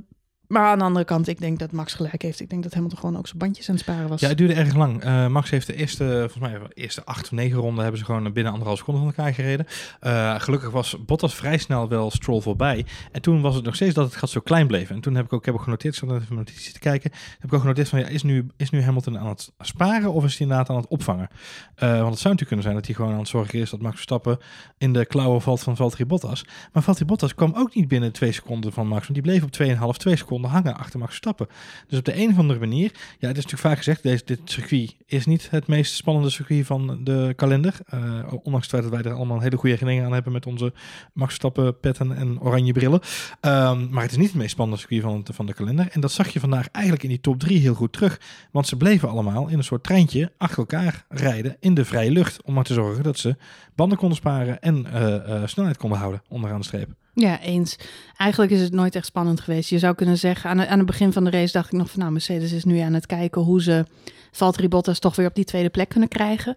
Maar 0.48 0.66
aan 0.66 0.78
de 0.78 0.84
andere 0.84 1.04
kant, 1.04 1.28
ik 1.28 1.38
denk 1.38 1.58
dat 1.58 1.72
Max 1.72 1.94
gelijk 1.94 2.22
heeft. 2.22 2.40
Ik 2.40 2.50
denk 2.50 2.62
dat 2.62 2.74
Hamilton 2.74 2.98
gewoon 2.98 3.16
ook 3.16 3.26
zijn 3.26 3.38
bandjes 3.38 3.68
aan 3.68 3.74
het 3.74 3.84
sparen 3.84 4.08
was. 4.08 4.20
Ja, 4.20 4.28
het 4.28 4.38
duurde 4.38 4.54
erg 4.54 4.74
lang. 4.74 5.04
Uh, 5.04 5.26
Max 5.26 5.50
heeft 5.50 5.66
de 5.66 5.74
eerste, 5.74 6.04
volgens 6.04 6.38
mij, 6.38 6.58
de 6.58 6.74
eerste 6.74 7.04
acht 7.04 7.24
of 7.24 7.30
negen 7.30 7.58
ronden 7.58 7.82
hebben 7.82 8.00
ze 8.00 8.04
gewoon 8.06 8.32
binnen 8.32 8.52
anderhalf 8.52 8.78
seconde 8.78 9.00
van 9.00 9.08
elkaar 9.08 9.34
gereden. 9.34 9.66
Uh, 10.02 10.40
gelukkig 10.40 10.70
was 10.70 10.96
Bottas 11.06 11.34
vrij 11.34 11.58
snel 11.58 11.88
wel 11.88 12.10
Stroll 12.10 12.40
voorbij. 12.40 12.86
En 13.12 13.22
toen 13.22 13.40
was 13.40 13.54
het 13.54 13.64
nog 13.64 13.74
steeds 13.74 13.94
dat 13.94 14.04
het 14.04 14.16
gat 14.16 14.30
zo 14.30 14.40
klein 14.40 14.66
bleef. 14.66 14.90
En 14.90 15.00
toen 15.00 15.14
heb 15.14 15.24
ik 15.24 15.32
ook, 15.32 15.44
heb 15.46 15.54
ik 15.54 15.60
genoteerd, 15.60 15.94
ik 15.94 16.08
zat 16.08 16.20
even 16.20 16.36
notities 16.36 16.72
te 16.72 16.78
kijken, 16.78 17.10
heb 17.12 17.44
ik 17.44 17.52
ook 17.52 17.60
genoteerd 17.60 17.88
van, 17.88 17.98
ja, 17.98 18.06
is 18.06 18.22
nu, 18.22 18.46
is 18.56 18.70
nu 18.70 18.82
Hamilton 18.82 19.18
aan 19.18 19.28
het 19.28 19.52
sparen 19.58 20.12
of 20.12 20.24
is 20.24 20.32
hij 20.32 20.40
inderdaad 20.40 20.70
aan 20.70 20.76
het 20.76 20.88
opvangen? 20.88 21.28
Uh, 21.28 21.80
want 21.80 21.90
het 21.90 22.20
zou 22.20 22.34
natuurlijk 22.34 22.46
kunnen 22.46 22.62
zijn 22.62 22.74
dat 22.74 22.86
hij 22.86 22.94
gewoon 22.94 23.12
aan 23.12 23.18
het 23.18 23.28
zorgen 23.28 23.58
is 23.58 23.70
dat 23.70 23.80
Max 23.80 23.94
Verstappen 23.94 24.38
in 24.78 24.92
de 24.92 25.06
klauwen 25.06 25.40
valt 25.40 25.60
van 25.60 25.76
Valtteri 25.76 26.06
Bottas. 26.06 26.44
Maar 26.72 26.82
Valtteri 26.82 27.08
Bottas 27.08 27.34
kwam 27.34 27.52
ook 27.56 27.74
niet 27.74 27.88
binnen 27.88 28.12
twee 28.12 28.32
seconden 28.32 28.72
van 28.72 28.86
Max, 28.86 29.00
want 29.00 29.14
die 29.14 29.22
bleef 29.22 29.42
op 29.42 29.94
2,5, 29.94 29.96
2 29.96 30.16
seconden 30.16 30.35
hangen 30.44 30.76
achter 30.76 30.98
Max 30.98 31.10
Verstappen. 31.10 31.46
Dus 31.88 31.98
op 31.98 32.04
de 32.04 32.16
een 32.16 32.30
of 32.30 32.38
andere 32.38 32.58
manier, 32.58 32.90
ja, 33.18 33.28
het 33.28 33.36
is 33.36 33.44
natuurlijk 33.44 33.68
vaak 33.68 33.76
gezegd, 33.76 34.02
deze, 34.02 34.22
dit 34.24 34.40
circuit 34.44 34.96
is 35.06 35.26
niet 35.26 35.50
het 35.50 35.66
meest 35.66 35.94
spannende 35.94 36.30
circuit 36.30 36.66
van 36.66 37.04
de 37.04 37.32
kalender. 37.36 37.74
Uh, 37.94 38.00
ondanks 38.42 38.66
het 38.66 38.70
feit 38.70 38.82
dat 38.82 38.92
wij 38.92 39.02
er 39.02 39.16
allemaal 39.16 39.40
hele 39.40 39.56
goede 39.56 39.70
herinneringen 39.70 40.06
aan 40.06 40.12
hebben 40.12 40.32
met 40.32 40.46
onze 40.46 40.72
Max 41.12 41.28
Verstappen 41.28 41.80
petten 41.80 42.16
en 42.16 42.40
oranje 42.40 42.72
brillen. 42.72 43.00
Um, 43.40 43.88
maar 43.90 44.02
het 44.02 44.10
is 44.10 44.16
niet 44.16 44.28
het 44.28 44.36
meest 44.36 44.50
spannende 44.50 44.80
circuit 44.80 45.02
van, 45.02 45.22
de, 45.24 45.32
van 45.32 45.46
de 45.46 45.54
kalender. 45.54 45.88
En 45.90 46.00
dat 46.00 46.12
zag 46.12 46.28
je 46.28 46.40
vandaag 46.40 46.68
eigenlijk 46.70 47.04
in 47.04 47.10
die 47.10 47.20
top 47.20 47.38
3 47.38 47.58
heel 47.58 47.74
goed 47.74 47.92
terug. 47.92 48.20
Want 48.50 48.66
ze 48.66 48.76
bleven 48.76 49.08
allemaal 49.08 49.48
in 49.48 49.58
een 49.58 49.64
soort 49.64 49.82
treintje 49.82 50.32
achter 50.38 50.58
elkaar 50.58 51.04
rijden 51.08 51.56
in 51.60 51.74
de 51.74 51.84
vrije 51.84 52.10
lucht. 52.10 52.42
Om 52.42 52.54
maar 52.54 52.64
te 52.64 52.74
zorgen 52.74 53.02
dat 53.02 53.18
ze 53.18 53.36
banden 53.74 53.98
konden 53.98 54.16
sparen 54.16 54.60
en 54.60 54.86
uh, 54.86 55.02
uh, 55.02 55.46
snelheid 55.46 55.76
konden 55.76 55.98
houden 55.98 56.22
onderaan 56.28 56.58
de 56.58 56.66
streep. 56.66 57.05
Ja, 57.18 57.40
eens. 57.40 57.76
Eigenlijk 58.16 58.52
is 58.52 58.60
het 58.60 58.72
nooit 58.72 58.94
echt 58.94 59.06
spannend 59.06 59.40
geweest. 59.40 59.70
Je 59.70 59.78
zou 59.78 59.94
kunnen 59.94 60.18
zeggen, 60.18 60.50
aan, 60.50 60.66
aan 60.66 60.78
het 60.78 60.86
begin 60.86 61.12
van 61.12 61.24
de 61.24 61.30
race 61.30 61.52
dacht 61.52 61.72
ik 61.72 61.78
nog 61.78 61.90
van... 61.90 62.00
nou, 62.00 62.12
Mercedes 62.12 62.52
is 62.52 62.64
nu 62.64 62.78
aan 62.78 62.92
het 62.92 63.06
kijken 63.06 63.42
hoe 63.42 63.62
ze 63.62 63.84
Valtteri 64.30 64.68
Bottas 64.68 64.98
toch 64.98 65.16
weer 65.16 65.26
op 65.26 65.34
die 65.34 65.44
tweede 65.44 65.68
plek 65.68 65.88
kunnen 65.88 66.08
krijgen. 66.08 66.54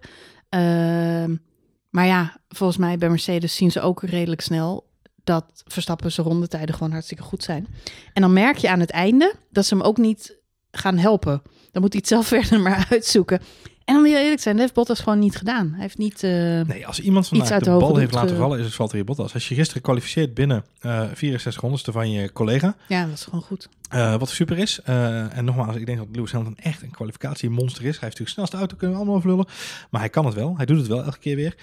Uh, 0.50 1.36
maar 1.90 2.06
ja, 2.06 2.40
volgens 2.48 2.78
mij 2.78 2.98
bij 2.98 3.08
Mercedes 3.08 3.56
zien 3.56 3.70
ze 3.70 3.80
ook 3.80 4.02
redelijk 4.02 4.40
snel... 4.40 4.90
dat 5.24 5.62
Verstappen 5.66 6.12
zijn 6.12 6.26
rondetijden 6.26 6.74
gewoon 6.74 6.92
hartstikke 6.92 7.22
goed 7.22 7.42
zijn. 7.42 7.66
En 8.12 8.22
dan 8.22 8.32
merk 8.32 8.56
je 8.56 8.70
aan 8.70 8.80
het 8.80 8.90
einde 8.90 9.34
dat 9.50 9.66
ze 9.66 9.74
hem 9.74 9.84
ook 9.84 9.96
niet 9.96 10.38
gaan 10.70 10.98
helpen. 10.98 11.42
Dan 11.72 11.82
moet 11.82 11.92
hij 11.92 12.00
het 12.00 12.08
zelf 12.08 12.26
verder 12.40 12.60
maar 12.60 12.86
uitzoeken. 12.90 13.40
En 13.84 13.96
om 13.96 14.04
heel 14.04 14.16
eerlijk 14.16 14.40
zijn, 14.40 14.54
dat 14.54 14.64
heeft 14.64 14.76
Bottas 14.76 15.00
gewoon 15.00 15.18
niet 15.18 15.36
gedaan. 15.36 15.70
Hij 15.72 15.80
heeft 15.80 15.98
niet. 15.98 16.22
Uh, 16.22 16.30
nee, 16.60 16.86
als 16.86 17.00
iemand 17.00 17.28
vandaag 17.28 17.50
uit 17.50 17.64
de, 17.64 17.70
de 17.70 17.76
bal 17.76 17.96
heeft 17.96 18.14
laten 18.14 18.36
vallen, 18.36 18.58
is 18.58 18.64
het 18.64 18.74
Valtteri 18.74 19.04
Bottas. 19.04 19.34
Als 19.34 19.48
je 19.48 19.54
gisteren 19.54 19.82
kwalificeert 19.82 20.34
binnen 20.34 20.64
uh, 20.82 21.02
64 21.14 21.60
honderdste 21.60 21.92
van 21.92 22.10
je 22.10 22.32
collega. 22.32 22.76
Ja, 22.88 23.04
dat 23.04 23.14
is 23.14 23.24
gewoon 23.24 23.42
goed. 23.42 23.68
Uh, 23.94 24.16
wat 24.16 24.28
super 24.28 24.58
is. 24.58 24.80
Uh, 24.88 25.36
en 25.36 25.44
nogmaals, 25.44 25.76
ik 25.76 25.86
denk 25.86 25.98
dat 25.98 26.06
Lewis 26.12 26.32
Hamilton 26.32 26.64
echt 26.64 26.82
een 26.82 26.90
kwalificatiemonster 26.90 27.84
is. 27.84 27.98
Hij 27.98 28.00
heeft 28.00 28.02
natuurlijk 28.02 28.30
snelste 28.30 28.56
auto, 28.56 28.76
kunnen 28.76 28.96
we 28.96 29.02
allemaal 29.02 29.18
overlullen. 29.18 29.46
Maar 29.90 30.00
hij 30.00 30.10
kan 30.10 30.24
het 30.24 30.34
wel. 30.34 30.56
Hij 30.56 30.66
doet 30.66 30.78
het 30.78 30.86
wel 30.86 31.04
elke 31.04 31.18
keer 31.18 31.36
weer. 31.36 31.54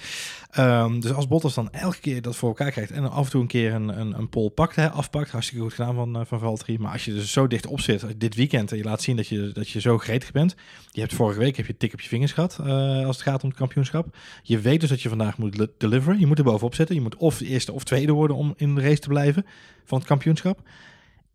Um, 0.57 0.99
dus 0.99 1.13
als 1.13 1.27
Bottas 1.27 1.53
dan 1.53 1.71
elke 1.71 1.99
keer 1.99 2.21
dat 2.21 2.35
voor 2.35 2.47
elkaar 2.47 2.71
krijgt 2.71 2.91
en 2.91 3.11
af 3.11 3.25
en 3.25 3.31
toe 3.31 3.41
een 3.41 3.47
keer 3.47 3.73
een, 3.73 3.99
een, 3.99 4.17
een 4.17 4.29
pole 4.29 4.49
pakt, 4.49 4.75
hè, 4.75 4.89
afpakt, 4.89 5.31
hartstikke 5.31 5.63
goed 5.63 5.73
gedaan 5.73 5.95
van, 5.95 6.19
uh, 6.19 6.21
van 6.25 6.39
Valtteri. 6.39 6.77
Maar 6.77 6.91
als 6.91 7.05
je 7.05 7.13
dus 7.13 7.31
zo 7.31 7.47
dicht 7.47 7.67
op 7.67 7.79
zit 7.79 8.05
dit 8.17 8.35
weekend 8.35 8.71
en 8.71 8.77
je 8.77 8.83
laat 8.83 9.01
zien 9.01 9.15
dat 9.15 9.27
je, 9.27 9.49
dat 9.53 9.69
je 9.69 9.81
zo 9.81 9.97
gretig 9.97 10.31
bent. 10.31 10.55
Je 10.91 10.99
hebt 10.99 11.13
vorige 11.13 11.39
week 11.39 11.57
heb 11.57 11.65
je 11.65 11.77
tik 11.77 11.93
op 11.93 12.01
je 12.01 12.07
vingers 12.07 12.31
gehad 12.31 12.59
als 13.05 13.15
het 13.15 13.25
gaat 13.25 13.43
om 13.43 13.49
het 13.49 13.57
kampioenschap. 13.57 14.15
Je 14.43 14.59
weet 14.59 14.79
dus 14.79 14.89
dat 14.89 15.01
je 15.01 15.09
vandaag 15.09 15.37
moet 15.37 15.67
deliveren. 15.77 16.19
Je 16.19 16.27
moet 16.27 16.37
er 16.37 16.43
bovenop 16.43 16.75
zitten. 16.75 16.95
Je 16.95 17.01
moet 17.01 17.15
of 17.15 17.39
eerste 17.39 17.71
of 17.71 17.83
tweede 17.83 18.11
worden 18.11 18.35
om 18.35 18.53
in 18.57 18.75
de 18.75 18.81
race 18.81 18.99
te 18.99 19.07
blijven 19.07 19.45
van 19.85 19.97
het 19.97 20.07
kampioenschap. 20.07 20.59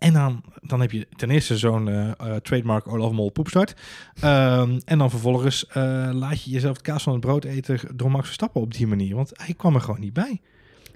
En 0.02 0.12
dan, 0.12 0.42
dan 0.62 0.80
heb 0.80 0.92
je 0.92 1.06
ten 1.16 1.30
eerste 1.30 1.58
zo'n 1.58 1.86
uh, 1.86 2.10
uh, 2.22 2.36
trademark 2.36 2.88
Olaf 2.88 3.12
Mol 3.12 3.30
poepstart. 3.30 3.74
Um, 4.24 4.80
en 4.84 4.98
dan 4.98 5.10
vervolgens 5.10 5.64
uh, 5.68 5.74
laat 6.12 6.42
je 6.42 6.50
jezelf 6.50 6.76
het 6.76 6.82
kaas 6.82 7.02
van 7.02 7.12
het 7.12 7.20
brood 7.20 7.44
eten 7.44 7.80
door 7.94 8.10
Max 8.10 8.24
Verstappen 8.24 8.60
op 8.60 8.74
die 8.74 8.86
manier. 8.86 9.14
Want 9.14 9.30
hij 9.32 9.54
kwam 9.54 9.74
er 9.74 9.80
gewoon 9.80 10.00
niet 10.00 10.12
bij. 10.12 10.40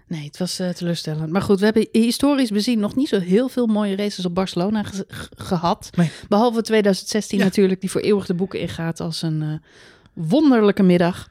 Nee, 0.07 0.25
het 0.25 0.38
was 0.38 0.62
teleurstellend. 0.75 1.33
Maar 1.33 1.42
goed, 1.42 1.59
we 1.59 1.64
hebben 1.64 1.88
historisch 1.92 2.51
bezien 2.51 2.79
nog 2.79 2.95
niet 2.95 3.09
zo 3.09 3.19
heel 3.19 3.49
veel 3.49 3.66
mooie 3.66 3.97
races 3.97 4.27
op 4.27 4.35
Barcelona 4.35 4.83
ge 4.83 5.07
gehad. 5.37 5.90
Nee. 5.97 6.11
Behalve 6.29 6.62
2016 6.62 7.38
ja. 7.38 7.45
natuurlijk, 7.45 7.81
die 7.81 7.90
voor 7.90 8.01
eeuwig 8.01 8.27
de 8.27 8.35
boeken 8.35 8.61
ingaat 8.61 9.01
als 9.01 9.23
een 9.23 9.61
wonderlijke 10.12 10.83
middag. 10.83 11.29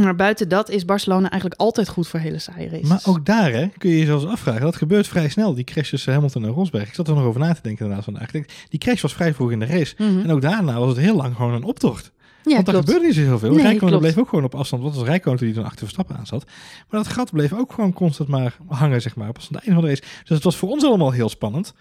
Maar 0.00 0.16
buiten 0.16 0.48
dat 0.48 0.70
is 0.70 0.84
Barcelona 0.84 1.30
eigenlijk 1.30 1.60
altijd 1.60 1.88
goed 1.88 2.08
voor 2.08 2.20
hele 2.20 2.38
saaie 2.38 2.68
races. 2.68 2.88
Maar 2.88 3.00
ook 3.04 3.26
daar 3.26 3.52
hè, 3.52 3.68
kun 3.78 3.90
je 3.90 3.98
je 3.98 4.04
zelfs 4.04 4.26
afvragen. 4.26 4.60
Dat 4.60 4.76
gebeurt 4.76 5.08
vrij 5.08 5.28
snel, 5.28 5.54
die 5.54 5.64
crash 5.64 5.90
tussen 5.90 6.12
Hamilton 6.12 6.44
en 6.44 6.50
Rosberg. 6.50 6.88
Ik 6.88 6.94
zat 6.94 7.08
er 7.08 7.14
nog 7.14 7.24
over 7.24 7.40
na 7.40 7.54
te 7.54 7.62
denken 7.62 7.82
inderdaad 7.82 8.04
vandaag. 8.04 8.30
Die 8.68 8.78
crash 8.78 9.02
was 9.02 9.14
vrij 9.14 9.34
vroeg 9.34 9.50
in 9.50 9.58
de 9.58 9.66
race. 9.66 9.94
Mhm. 9.98 10.08
Mm 10.08 10.14
-hmm. 10.14 10.24
En 10.24 10.30
ook 10.30 10.40
daarna 10.40 10.78
was 10.78 10.88
het 10.88 10.98
heel 10.98 11.16
lang 11.16 11.36
gewoon 11.36 11.52
een 11.54 11.64
optocht. 11.64 12.12
Ja, 12.44 12.54
Want 12.54 12.66
er 12.66 12.72
klopt. 12.72 12.86
gebeurde 12.86 13.06
niet 13.06 13.16
zo 13.16 13.22
heel 13.22 13.38
veel. 13.38 13.52
Nee, 13.52 13.62
Rijkonen 13.62 13.98
bleef 13.98 14.18
ook 14.18 14.28
gewoon 14.28 14.44
op 14.44 14.54
afstand. 14.54 14.82
Wat 14.82 14.94
was 14.94 15.04
Rijkonen 15.04 15.38
die 15.38 15.52
dan 15.52 15.64
achter 15.64 15.78
Verstappen 15.78 16.16
aan 16.16 16.26
zat. 16.26 16.44
Maar 16.88 17.02
dat 17.02 17.12
gat 17.12 17.30
bleef 17.30 17.52
ook 17.52 17.72
gewoon 17.72 17.92
constant 17.92 18.28
maar 18.28 18.56
hangen, 18.68 19.02
zeg 19.02 19.16
maar. 19.16 19.28
Op 19.28 19.36
het 19.36 19.50
einde 19.50 19.72
van 19.72 19.80
de 19.80 19.88
race. 19.88 20.00
Dus 20.00 20.28
het 20.28 20.44
was 20.44 20.56
voor 20.56 20.68
ons 20.68 20.84
allemaal 20.84 21.10
heel 21.10 21.28
spannend. 21.28 21.74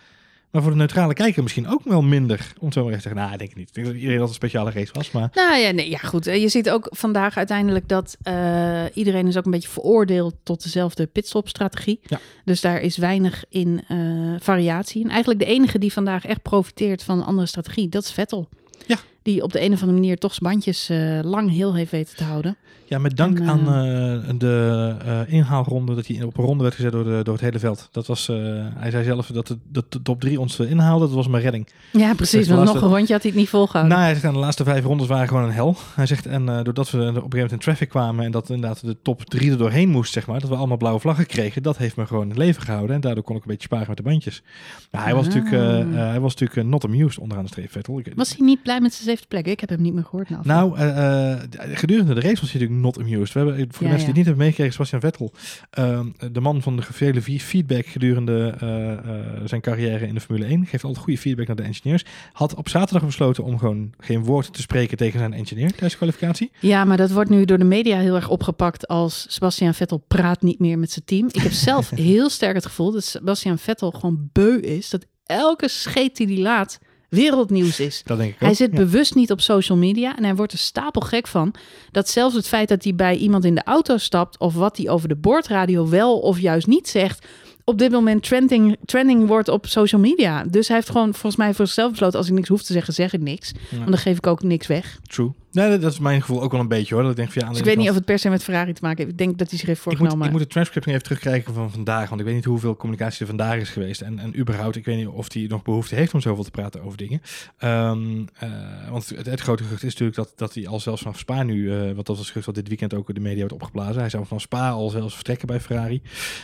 Maar 0.51 0.61
voor 0.61 0.71
de 0.71 0.77
neutrale 0.77 1.13
kijker 1.13 1.43
misschien 1.43 1.67
ook 1.67 1.83
wel 1.83 2.01
minder. 2.01 2.53
Om 2.59 2.71
zo 2.71 2.83
maar 2.83 2.89
even 2.91 3.03
te 3.03 3.09
zeggen, 3.09 3.21
nou, 3.21 3.33
ik 3.33 3.39
denk 3.39 3.51
ik 3.51 3.57
niet. 3.57 3.67
Ik 3.67 3.73
denk 3.73 3.87
dat 3.87 3.95
iedereen 3.95 4.17
dat 4.19 4.27
een 4.27 4.33
speciale 4.33 4.71
race 4.71 4.93
was. 4.93 5.11
Maar 5.11 5.29
Nou 5.33 5.57
ja, 5.57 5.71
nee, 5.71 5.89
ja, 5.89 5.97
goed. 5.97 6.25
Je 6.25 6.49
ziet 6.49 6.69
ook 6.69 6.87
vandaag 6.89 7.37
uiteindelijk 7.37 7.87
dat 7.87 8.17
uh, 8.23 8.83
iedereen 8.93 9.27
is 9.27 9.37
ook 9.37 9.45
een 9.45 9.51
beetje 9.51 9.69
veroordeeld 9.69 10.35
tot 10.43 10.63
dezelfde 10.63 11.07
pitstop-strategie. 11.07 11.99
Ja. 12.03 12.19
Dus 12.45 12.61
daar 12.61 12.81
is 12.81 12.97
weinig 12.97 13.43
in 13.49 13.83
uh, 13.91 14.35
variatie. 14.39 15.03
En 15.03 15.09
eigenlijk 15.09 15.39
de 15.39 15.45
enige 15.45 15.79
die 15.79 15.93
vandaag 15.93 16.25
echt 16.25 16.41
profiteert 16.41 17.03
van 17.03 17.17
een 17.17 17.25
andere 17.25 17.47
strategie, 17.47 17.89
dat 17.89 18.03
is 18.03 18.11
Vettel. 18.11 18.49
Ja. 18.87 18.97
Die 19.21 19.43
op 19.43 19.51
de 19.51 19.61
een 19.61 19.73
of 19.73 19.81
andere 19.81 19.99
manier 19.99 20.17
toch 20.17 20.33
zijn 20.33 20.51
bandjes 20.51 20.89
uh, 20.89 21.19
lang 21.23 21.51
heel 21.51 21.75
heeft 21.75 21.91
weten 21.91 22.15
te 22.15 22.23
houden. 22.23 22.57
Ja, 22.85 22.97
met 22.97 23.17
dank 23.17 23.39
En, 23.39 23.49
aan 23.49 23.59
uh, 23.59 24.29
de 24.37 24.95
uh, 25.05 25.33
inhaalronde, 25.33 25.95
dat 25.95 26.07
hij 26.07 26.23
op 26.23 26.37
een 26.37 26.43
ronde 26.43 26.63
werd 26.63 26.75
gezet 26.75 26.91
door, 26.91 27.03
de, 27.03 27.19
door 27.23 27.33
het 27.33 27.43
hele 27.43 27.59
veld. 27.59 27.89
Dat 27.91 28.07
was, 28.07 28.27
hij 28.75 28.91
zei 28.91 29.03
zelf 29.03 29.27
dat 29.27 29.47
de, 29.47 29.57
dat 29.67 29.91
de 29.91 30.01
top 30.01 30.19
3 30.19 30.39
ons 30.39 30.59
inhaalde, 30.59 31.05
dat 31.05 31.15
was 31.15 31.27
mijn 31.27 31.43
redding. 31.43 31.67
Ja, 31.91 32.13
precies, 32.13 32.47
de 32.47 32.55
want 32.55 32.73
nog 32.73 32.81
een 32.81 32.89
rondje 32.89 33.13
had 33.13 33.21
hij 33.21 33.31
het 33.31 33.39
niet 33.39 33.49
volgehouden. 33.49 33.93
Nou, 33.95 34.03
hij 34.05 34.13
zegt 34.13 34.25
aan 34.25 34.33
de 34.33 34.39
laatste 34.39 34.63
vijf 34.63 34.83
rondes 34.83 35.07
waren 35.07 35.27
gewoon 35.27 35.43
een 35.43 35.51
hel. 35.51 35.75
Hij 35.95 36.05
zegt, 36.05 36.25
en 36.25 36.45
doordat 36.45 36.91
we 36.91 36.97
op 36.97 37.05
een 37.05 37.13
gegeven 37.13 37.29
moment 37.29 37.51
in 37.51 37.59
traffic 37.59 37.89
kwamen 37.89 38.25
en 38.25 38.31
dat 38.31 38.49
inderdaad 38.49 38.85
de 38.85 38.97
top 39.01 39.25
3 39.25 39.51
er 39.51 39.57
doorheen 39.57 39.89
moest, 39.89 40.13
zeg 40.13 40.27
maar, 40.27 40.39
dat 40.39 40.49
we 40.49 40.55
allemaal 40.55 40.77
blauwe 40.77 40.99
vlaggen 40.99 41.25
kregen, 41.25 41.63
dat 41.63 41.77
heeft 41.77 41.95
me 41.95 42.05
gewoon 42.05 42.23
in 42.23 42.29
het 42.29 42.37
leven 42.37 42.61
gehouden. 42.61 42.95
En 42.95 43.01
daardoor 43.01 43.23
kon 43.23 43.35
ik 43.35 43.41
een 43.41 43.47
beetje 43.47 43.67
sparen 43.67 43.87
met 43.87 43.97
de 43.97 44.03
bandjes. 44.03 44.43
Maar 44.91 45.03
hij 45.03 45.15
was 45.15 45.27
Ah. 45.27 45.33
natuurlijk, 45.33 45.93
hij 45.95 46.19
was 46.19 46.35
natuurlijk 46.35 46.69
not 46.69 46.83
amused 46.83 47.19
onderaan 47.19 47.43
de 47.43 47.49
streep, 47.49 47.71
Vettel. 47.71 48.01
Was 48.15 48.29
hij 48.29 48.45
niet 48.45 48.63
blij 48.63 48.79
met 48.81 48.93
zijn 48.93 49.07
plek? 49.27 49.47
Ik 49.47 49.59
heb 49.59 49.69
hem 49.69 49.81
niet 49.81 49.93
meer 49.93 50.03
gehoord. 50.03 50.29
Nou, 50.29 50.41
Nou, 50.45 50.79
uh, 50.79 51.35
gedurende 51.77 52.13
de 52.13 52.21
race 52.21 52.41
was 52.41 52.51
hij 52.51 52.61
natuurlijk 52.61 52.81
not 52.81 52.99
amused. 52.99 53.33
We 53.33 53.39
hebben, 53.39 53.57
voor 53.57 53.67
de 53.77 53.83
Ja, 53.83 53.89
mensen 53.89 53.97
die 53.97 54.05
het 54.05 54.15
niet 54.15 54.25
hebben 54.25 54.43
meegekregen, 54.43 54.73
Sebastian 54.73 55.01
Vettel, 55.01 55.33
uh, 55.79 55.99
de 56.31 56.41
man 56.41 56.61
van 56.61 56.75
de 56.75 56.81
vele 56.81 57.21
feedback 57.21 57.85
gedurende 57.85 58.55
uh, 58.63 58.91
uh, 58.91 59.45
zijn 59.45 59.61
carrière 59.61 60.07
in 60.07 60.13
de 60.13 60.19
Formule 60.19 60.45
1, 60.45 60.65
geeft 60.65 60.83
altijd 60.83 61.03
goede 61.03 61.19
feedback 61.19 61.47
naar 61.47 61.55
de 61.55 61.63
engineers, 61.63 62.05
had 62.31 62.55
op 62.55 62.69
zaterdag 62.69 63.05
besloten 63.05 63.43
om 63.43 63.57
gewoon 63.57 63.93
geen 63.97 64.23
woord 64.23 64.53
te 64.53 64.61
spreken 64.61 64.97
tegen 64.97 65.19
zijn 65.19 65.33
engineer 65.33 65.69
tijdens 65.69 65.91
de 65.91 65.97
kwalificatie. 65.97 66.51
Ja, 66.59 66.85
maar 66.85 66.97
dat 66.97 67.11
wordt 67.11 67.29
nu 67.29 67.45
door 67.45 67.57
de 67.57 67.63
media 67.63 67.97
heel 67.97 68.15
erg 68.15 68.29
opgepakt 68.29 68.87
als 68.87 69.25
Sebastian 69.29 69.73
Vettel 69.73 70.03
praat 70.07 70.41
niet 70.41 70.59
meer 70.59 70.79
met 70.79 70.91
zijn 70.91 71.05
team. 71.05 71.27
Ik 71.31 71.41
heb 71.41 71.51
zelf 71.51 71.89
heel 72.11 72.29
sterk 72.29 72.55
het 72.55 72.65
gevoel 72.65 72.91
dat 72.91 73.03
Sebastian 73.03 73.57
Vettel 73.57 73.91
gewoon 73.91 74.29
beu 74.31 74.57
is. 74.57 74.89
Dat 74.89 75.05
elke 75.25 75.67
scheet 75.67 76.17
die 76.17 76.27
hij 76.27 76.37
laat 76.37 76.79
wereldnieuws 77.09 77.79
is. 77.79 78.01
Dat 78.05 78.17
denk 78.17 78.31
ik 78.33 78.39
Hij 78.39 78.49
ook. 78.49 78.55
zit 78.55 78.71
Ja. 78.71 78.77
bewust 78.77 79.15
niet 79.15 79.31
op 79.31 79.41
social 79.41 79.77
media 79.77 80.17
en 80.17 80.23
hij 80.23 80.35
wordt 80.35 80.51
er 80.51 80.57
stapelgek 80.57 81.27
van. 81.27 81.53
Dat 81.91 82.09
zelfs 82.09 82.35
het 82.35 82.47
feit 82.47 82.67
dat 82.69 82.83
hij 82.83 82.95
bij 82.95 83.15
iemand 83.15 83.45
in 83.45 83.55
de 83.55 83.63
auto 83.63 83.97
stapt 83.97 84.39
of 84.39 84.53
wat 84.53 84.77
hij 84.77 84.89
over 84.89 85.07
de 85.07 85.15
boordradio 85.15 85.89
wel 85.89 86.19
of 86.19 86.39
juist 86.39 86.67
niet 86.67 86.87
zegt, 86.89 87.25
op 87.63 87.77
dit 87.77 87.91
moment 87.91 88.23
trending, 88.23 88.77
trending 88.85 89.27
wordt 89.27 89.47
op 89.47 89.65
social 89.67 90.01
media. 90.01 90.43
Dus 90.43 90.67
hij 90.67 90.75
heeft 90.77 90.89
gewoon 90.89 91.11
volgens 91.11 91.35
mij 91.35 91.53
voor 91.53 91.65
zichzelf 91.65 91.89
besloten, 91.91 92.17
als 92.19 92.27
ik 92.27 92.33
niks 92.33 92.49
hoef 92.49 92.63
te 92.63 92.73
zeggen, 92.73 92.93
zeg 92.93 93.13
ik 93.13 93.21
niks. 93.21 93.51
Ja. 93.69 93.77
Want 93.77 93.89
dan 93.89 93.97
geef 93.97 94.17
ik 94.17 94.27
ook 94.27 94.43
niks 94.43 94.67
weg. 94.67 94.99
True. 95.07 95.31
Nee, 95.51 95.77
dat- 95.77 95.91
is 95.91 95.99
mijn 95.99 96.21
gevoel 96.21 96.41
ook 96.41 96.51
wel 96.51 96.59
een 96.59 96.67
beetje 96.67 96.93
hoor. 96.93 97.03
Dat 97.03 97.11
ik 97.11 97.17
denk 97.17 97.31
van 97.31 97.41
ja, 97.41 97.47
aan 97.47 97.53
Dus 97.53 97.63
de 97.63 97.69
ik 97.69 97.75
weet 97.75 97.83
niet 97.83 97.91
of 97.91 97.97
het 97.97 98.05
per 98.05 98.19
se 98.19 98.29
met 98.29 98.43
Ferrari 98.43 98.73
te 98.73 98.81
maken 98.81 98.97
heeft. 98.97 99.11
Ik 99.11 99.17
denk 99.17 99.37
dat 99.37 99.49
hij 99.49 99.57
zich 99.57 99.67
heeft 99.67 99.79
ik 99.79 99.85
moet, 99.85 99.95
voorgenomen. 99.97 100.25
ik 100.25 100.31
moet 100.31 100.41
het 100.41 100.49
transcript 100.49 100.85
nog 100.85 100.95
even 100.95 101.07
terugkrijgen 101.07 101.53
van 101.53 101.71
vandaag, 101.71 102.09
want 102.09 102.21
ik 102.21 102.27
weet 102.27 102.35
niet 102.35 102.45
hoeveel 102.45 102.75
communicatie 102.75 103.19
er 103.21 103.27
vandaag 103.27 103.59
is 103.59 103.69
geweest. 103.69 104.01
En, 104.01 104.19
en 104.19 104.39
überhaupt, 104.39 104.75
ik 104.75 104.85
weet 104.85 104.97
niet 104.97 105.07
of 105.07 105.33
hij 105.33 105.45
nog 105.47 105.61
behoefte 105.61 105.95
heeft 105.95 106.13
om 106.13 106.21
zoveel 106.21 106.43
te 106.43 106.51
praten 106.51 106.83
over 106.83 106.97
dingen. 106.97 107.21
Um, 107.59 108.27
uh, 108.43 108.89
want 108.89 109.09
het, 109.09 109.25
het, 109.25 109.39
grote 109.39 109.63
gerucht 109.63 109.83
is 109.83 109.91
natuurlijk 109.91 110.17
dat, 110.17 110.33
dat 110.35 110.53
hij 110.53 110.67
al 110.67 110.79
zelfs 110.79 111.01
vanaf 111.01 111.17
Spa 111.17 111.43
nu, 111.43 111.55
uh, 111.55 111.83
want 111.83 111.95
dat 111.95 112.07
was 112.07 112.17
het 112.17 112.27
gerucht 112.27 112.45
wat 112.45 112.55
dit 112.55 112.67
weekend 112.67 112.93
ook 112.93 113.13
de 113.13 113.19
media 113.19 113.39
wordt 113.39 113.53
opgeblazen. 113.53 113.99
Hij 113.99 114.09
zou 114.09 114.25
van 114.25 114.39
Spa 114.39 114.69
al 114.69 114.89
zelfs 114.89 115.15
vertrekken 115.15 115.47
bij 115.47 115.59
Ferrari. 115.59 116.01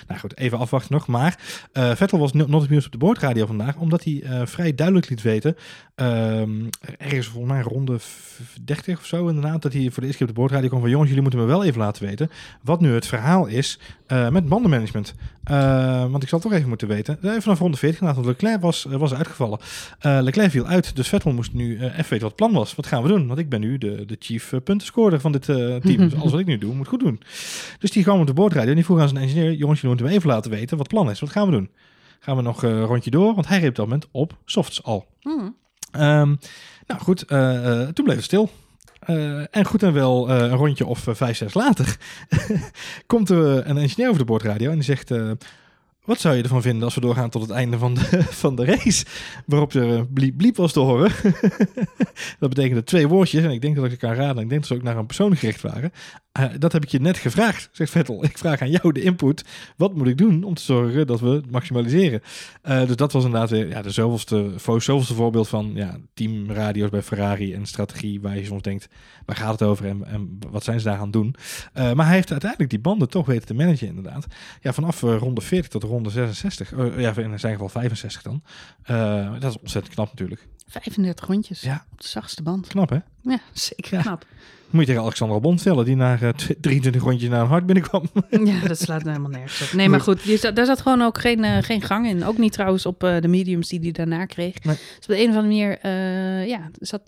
Nou 0.07 0.19
goed, 0.19 0.37
even 0.37 0.57
afwachten 0.57 0.93
nog. 0.93 1.07
Maar 1.07 1.39
uh, 1.73 1.95
Vettel 1.95 2.19
was 2.19 2.33
not 2.33 2.49
amused 2.49 2.85
op 2.85 2.91
de 2.91 2.97
boordradio 2.97 3.45
vandaag, 3.45 3.75
omdat 3.75 4.03
hij 4.03 4.23
vrij 4.45 4.75
duidelijk 4.75 5.09
liet 5.09 5.21
weten, 5.21 5.55
um, 5.95 6.69
ergens 6.97 7.27
volgens 7.27 7.53
mij 7.53 7.61
ronde 7.61 7.99
30 8.63 8.94
40 8.95 8.99
of 8.99 9.05
zo 9.19 9.27
inderdaad, 9.27 9.61
dat 9.61 9.73
hij 9.73 9.81
voor 9.81 10.01
de 10.01 10.07
eerste 10.07 10.17
keer 10.17 10.27
op 10.27 10.35
de 10.35 10.39
boordradio 10.41 10.67
kwam 10.67 10.81
van 10.81 10.89
jongens, 10.89 11.09
jullie 11.09 11.23
moeten 11.23 11.41
me 11.41 11.45
wel 11.45 11.63
even 11.63 11.79
laten 11.79 12.05
weten 12.05 12.29
wat 12.61 12.81
nu 12.81 12.93
het 12.93 13.07
verhaal 13.07 13.45
is 13.45 13.79
uh, 14.07 14.29
met 14.29 14.47
bandenmanagement. 14.47 15.13
Uh, 15.51 16.11
want 16.11 16.23
ik 16.23 16.29
zal 16.29 16.39
toch 16.39 16.51
even 16.51 16.67
moeten 16.67 16.87
weten. 16.87 17.17
Uh, 17.21 17.39
vanaf 17.39 17.59
ronde 17.59 17.77
40 17.77 17.99
want 17.99 18.25
Leclerc 18.25 18.61
was, 18.61 18.83
was 18.89 19.13
uitgevallen. 19.13 19.59
Leclerc 19.99 20.51
viel 20.51 20.65
uit, 20.65 20.95
dus 20.95 21.07
Vettel 21.07 21.33
moest 21.33 21.53
nu 21.53 21.73
even 21.73 21.95
weten 21.95 22.09
wat 22.09 22.21
het 22.21 22.35
plan 22.35 22.53
was. 22.53 22.75
Wat 22.75 22.87
gaan 22.87 23.01
we 23.01 23.07
doen? 23.07 23.27
Want 23.27 23.39
ik 23.39 23.49
ben 23.49 23.59
nu 23.59 23.77
de, 23.77 24.05
de 24.05 24.15
chief 24.19 24.53
puntenscorer 24.63 25.19
van 25.19 25.31
dit 25.31 25.43
team. 25.43 25.81
dus 26.09 26.15
alles 26.15 26.31
wat 26.31 26.39
ik 26.39 26.45
nu 26.45 26.57
doe, 26.57 26.73
moet 26.73 26.87
goed 26.87 26.99
doen. 26.99 27.21
Dus 27.79 27.91
die 27.91 28.03
kwam 28.03 28.19
op 28.19 28.27
de 28.27 28.33
boordradio 28.33 28.69
en 28.69 28.75
die 28.75 28.85
vroeg 28.85 28.99
aan 28.99 29.09
zijn 29.09 29.21
engineer, 29.21 29.53
jongens, 29.53 29.81
jullie 29.81 29.95
moeten 29.95 30.05
me 30.05 30.11
even 30.11 30.29
laten 30.29 30.51
weten 30.51 30.77
wat 30.77 30.87
het 30.87 30.95
plan 30.95 31.09
is. 31.09 31.19
Wat 31.19 31.29
gaan 31.29 31.45
we 31.45 31.51
doen? 31.51 31.69
Gaan 32.19 32.35
we 32.35 32.41
nog 32.41 32.63
een 32.63 32.83
rondje 32.83 33.11
door? 33.11 33.33
Want 33.33 33.47
hij 33.47 33.59
reed 33.59 33.69
op 33.69 33.75
dat 33.75 33.85
moment 33.85 34.07
op 34.11 34.37
softs 34.45 34.83
al. 34.83 35.05
Mm. 35.21 35.55
Um, 35.99 36.39
nou 36.87 37.01
goed, 37.01 37.31
uh, 37.31 37.87
toen 37.87 38.05
bleef 38.05 38.15
het 38.15 38.25
stil. 38.25 38.49
Uh, 39.07 39.43
en 39.51 39.65
goed 39.65 39.83
en 39.83 39.93
wel 39.93 40.29
uh, 40.29 40.37
een 40.37 40.55
rondje 40.55 40.85
of 40.85 41.05
vijf, 41.07 41.37
zes 41.37 41.53
later 41.53 41.97
komt 43.07 43.29
er 43.29 43.69
een 43.69 43.77
engineer 43.77 44.07
over 44.07 44.19
de 44.19 44.25
boordradio 44.25 44.69
en 44.69 44.75
die 44.75 44.83
zegt... 44.83 45.11
Wat 46.05 46.19
zou 46.19 46.35
je 46.35 46.43
ervan 46.43 46.61
vinden 46.61 46.83
als 46.83 46.95
we 46.95 47.01
doorgaan 47.01 47.29
tot 47.29 47.41
het 47.41 47.51
einde 47.51 47.77
van 47.77 47.93
de, 47.93 48.23
van 48.43 48.55
de 48.55 48.65
race? 48.65 49.05
Waarop 49.45 49.73
er 49.73 50.07
bliep, 50.07 50.37
bliep 50.37 50.55
was 50.55 50.73
te 50.73 50.79
horen. 50.79 51.11
dat 52.39 52.49
betekende 52.49 52.83
twee 52.83 53.07
woordjes. 53.07 53.43
En 53.43 53.51
ik 53.51 53.61
denk 53.61 53.75
dat 53.75 53.91
ik 53.91 53.99
kan 53.99 54.13
raden. 54.13 54.43
Ik 54.43 54.49
denk 54.49 54.61
dat 54.61 54.65
ze 54.65 54.73
ook 54.73 54.83
naar 54.83 54.97
een 54.97 55.05
persoon 55.05 55.35
gericht 55.35 55.61
waren. 55.61 55.91
Uh, 56.39 56.45
dat 56.57 56.71
heb 56.71 56.83
ik 56.83 56.89
je 56.89 56.99
net 56.99 57.17
gevraagd, 57.17 57.69
zegt 57.71 57.91
Vettel. 57.91 58.23
Ik 58.23 58.37
vraag 58.37 58.61
aan 58.61 58.69
jou 58.69 58.91
de 58.91 59.01
input. 59.01 59.43
Wat 59.75 59.95
moet 59.95 60.07
ik 60.07 60.17
doen 60.17 60.43
om 60.43 60.53
te 60.53 60.61
zorgen 60.61 61.07
dat 61.07 61.19
we 61.19 61.29
het 61.29 61.51
maximaliseren? 61.51 62.21
Uh, 62.63 62.85
dus 62.85 62.95
dat 62.95 63.11
was 63.11 63.23
inderdaad 63.23 63.49
weer 63.49 63.67
ja, 63.67 63.81
de 63.81 63.89
zoveelste, 63.89 64.53
zoveelste 64.57 65.13
voorbeeld 65.13 65.47
van 65.47 65.71
ja, 65.73 65.97
teamradio's 66.13 66.89
bij 66.89 67.01
Ferrari 67.01 67.53
en 67.53 67.65
strategie. 67.65 68.21
Waar 68.21 68.37
je 68.37 68.45
soms 68.45 68.61
denkt, 68.61 68.87
waar 69.25 69.35
gaat 69.35 69.51
het 69.51 69.61
over 69.61 69.85
en, 69.85 70.05
en 70.05 70.39
wat 70.49 70.63
zijn 70.63 70.79
ze 70.79 70.85
daar 70.85 70.97
aan 70.97 71.03
het 71.03 71.13
doen? 71.13 71.35
Uh, 71.73 71.93
maar 71.93 72.05
hij 72.05 72.15
heeft 72.15 72.31
uiteindelijk 72.31 72.69
die 72.69 72.79
banden 72.79 73.09
toch 73.09 73.25
weten 73.25 73.47
te 73.47 73.53
managen 73.53 73.87
inderdaad. 73.87 74.25
Ja, 74.61 74.73
vanaf 74.73 75.01
ronde 75.01 75.41
40 75.41 75.71
tot 75.71 75.83
ronde 75.83 76.09
66. 76.09 76.71
ja, 76.97 77.17
in 77.17 77.39
zijn 77.39 77.53
geval 77.53 77.69
65 77.69 78.21
dan. 78.21 78.43
dat 79.39 79.51
is 79.51 79.59
ontzettend 79.59 79.93
knap 79.93 80.09
natuurlijk. 80.09 80.47
35 80.67 81.27
rondjes 81.27 81.61
ja. 81.61 81.85
op 81.91 82.01
de 82.01 82.07
zachtste 82.07 82.43
band. 82.43 82.67
Knap 82.67 82.89
hè? 82.89 82.99
Ja, 83.21 83.39
zeker 83.53 84.01
knap. 84.01 84.25
Moet 84.69 84.81
je 84.81 84.87
tegen 84.87 85.01
Alexander 85.01 85.35
Albon 85.35 85.57
stellen, 85.57 85.85
die 85.85 85.95
na 85.95 86.19
uh, 86.21 86.29
23 86.61 87.01
rondjes 87.03 87.29
naar 87.29 87.41
een 87.41 87.47
hart 87.47 87.65
binnenkwam. 87.65 88.03
Ja, 88.45 88.67
dat 88.67 88.79
slaat 88.79 89.03
helemaal 89.03 89.29
nergens 89.29 89.61
op. 89.61 89.73
Nee, 89.73 89.89
maar 89.89 90.01
goed, 90.01 90.21
je, 90.21 90.51
daar 90.53 90.65
zat 90.65 90.81
gewoon 90.81 91.01
ook 91.01 91.17
geen, 91.17 91.43
uh, 91.43 91.57
geen 91.61 91.81
gang 91.81 92.07
in. 92.07 92.25
Ook 92.25 92.37
niet 92.37 92.51
trouwens 92.51 92.85
op 92.85 93.03
uh, 93.03 93.21
de 93.21 93.27
mediums 93.27 93.69
die 93.69 93.79
hij 93.79 93.91
daarna 93.91 94.25
kreeg. 94.25 94.63
Nee. 94.63 94.75
Dus 94.75 95.07
op 95.07 95.07
de 95.07 95.21
een 95.21 95.29
of 95.29 95.35
andere 95.35 95.41
manier 95.41 95.77
ja, 96.47 96.69
zat, 96.79 97.01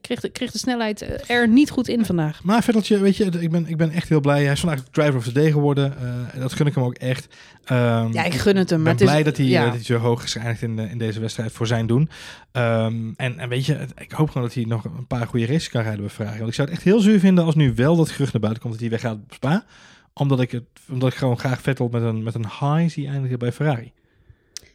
kreeg, 0.00 0.20
de, 0.20 0.28
kreeg 0.28 0.50
de 0.50 0.58
snelheid 0.58 1.28
er 1.30 1.48
niet 1.48 1.70
goed 1.70 1.88
in 1.88 2.04
vandaag. 2.04 2.42
Maar 2.42 2.62
Vetteltje, 2.62 2.98
weet 2.98 3.16
je, 3.16 3.24
ik 3.24 3.50
ben, 3.50 3.66
ik 3.66 3.76
ben 3.76 3.90
echt 3.90 4.08
heel 4.08 4.20
blij. 4.20 4.42
Hij 4.42 4.52
is 4.52 4.60
vandaag 4.60 4.82
driver 4.90 5.16
of 5.16 5.24
the 5.24 5.32
day 5.32 5.50
geworden. 5.50 5.94
dat 6.38 6.52
gun 6.52 6.66
ik 6.66 6.74
hem 6.74 6.84
ook 6.84 6.94
echt. 6.94 7.28
Um, 7.70 8.12
ja, 8.12 8.24
ik 8.24 8.34
gun 8.34 8.56
het 8.56 8.70
hem. 8.70 8.86
Ik 8.86 8.96
ben 8.96 9.06
blij 9.06 9.18
is, 9.18 9.24
dat, 9.24 9.36
hij, 9.36 9.46
ja. 9.46 9.64
dat 9.64 9.74
hij 9.74 9.84
zo 9.84 9.96
hoog 9.96 10.24
is 10.24 10.32
geëindigd 10.32 10.62
in, 10.62 10.78
in 10.78 10.98
deze 10.98 11.20
wedstrijd 11.20 11.52
voor 11.52 11.66
zijn 11.66 11.86
doen. 11.86 12.08
Um, 12.52 13.14
en, 13.16 13.38
en 13.38 13.48
weet 13.48 13.66
je, 13.66 13.86
ik 13.98 14.12
hoop 14.12 14.30
gewoon 14.30 14.46
dat 14.46 14.54
hij 14.54 14.64
nog 14.64 14.84
een 14.84 15.06
paar 15.06 15.26
goede 15.26 15.46
races 15.46 15.68
kan 15.68 15.82
rijden 15.82 16.00
bij 16.00 16.10
Ferrari. 16.10 16.36
Want 16.36 16.48
ik 16.48 16.54
zou 16.54 16.68
het 16.68 16.76
echt 16.76 16.86
heel 16.86 17.00
zuur 17.02 17.20
vinden 17.20 17.44
als 17.44 17.54
nu 17.54 17.74
wel 17.74 17.96
dat 17.96 18.10
gerucht 18.10 18.32
naar 18.32 18.40
buiten 18.40 18.62
komt 18.62 18.74
dat 18.74 18.82
hij 18.82 18.90
weggaat 18.90 19.18
op 19.22 19.32
Spa. 19.32 19.64
Omdat 20.12 20.40
ik, 20.40 20.50
het, 20.50 20.64
omdat 20.90 21.12
ik 21.12 21.18
gewoon 21.18 21.38
graag 21.38 21.62
Vettel 21.62 21.88
met 21.88 22.02
een, 22.02 22.22
met 22.22 22.34
een 22.34 22.46
high 22.46 22.92
zie 22.92 23.08
eindigen 23.08 23.38
bij 23.38 23.52
Ferrari. 23.52 23.92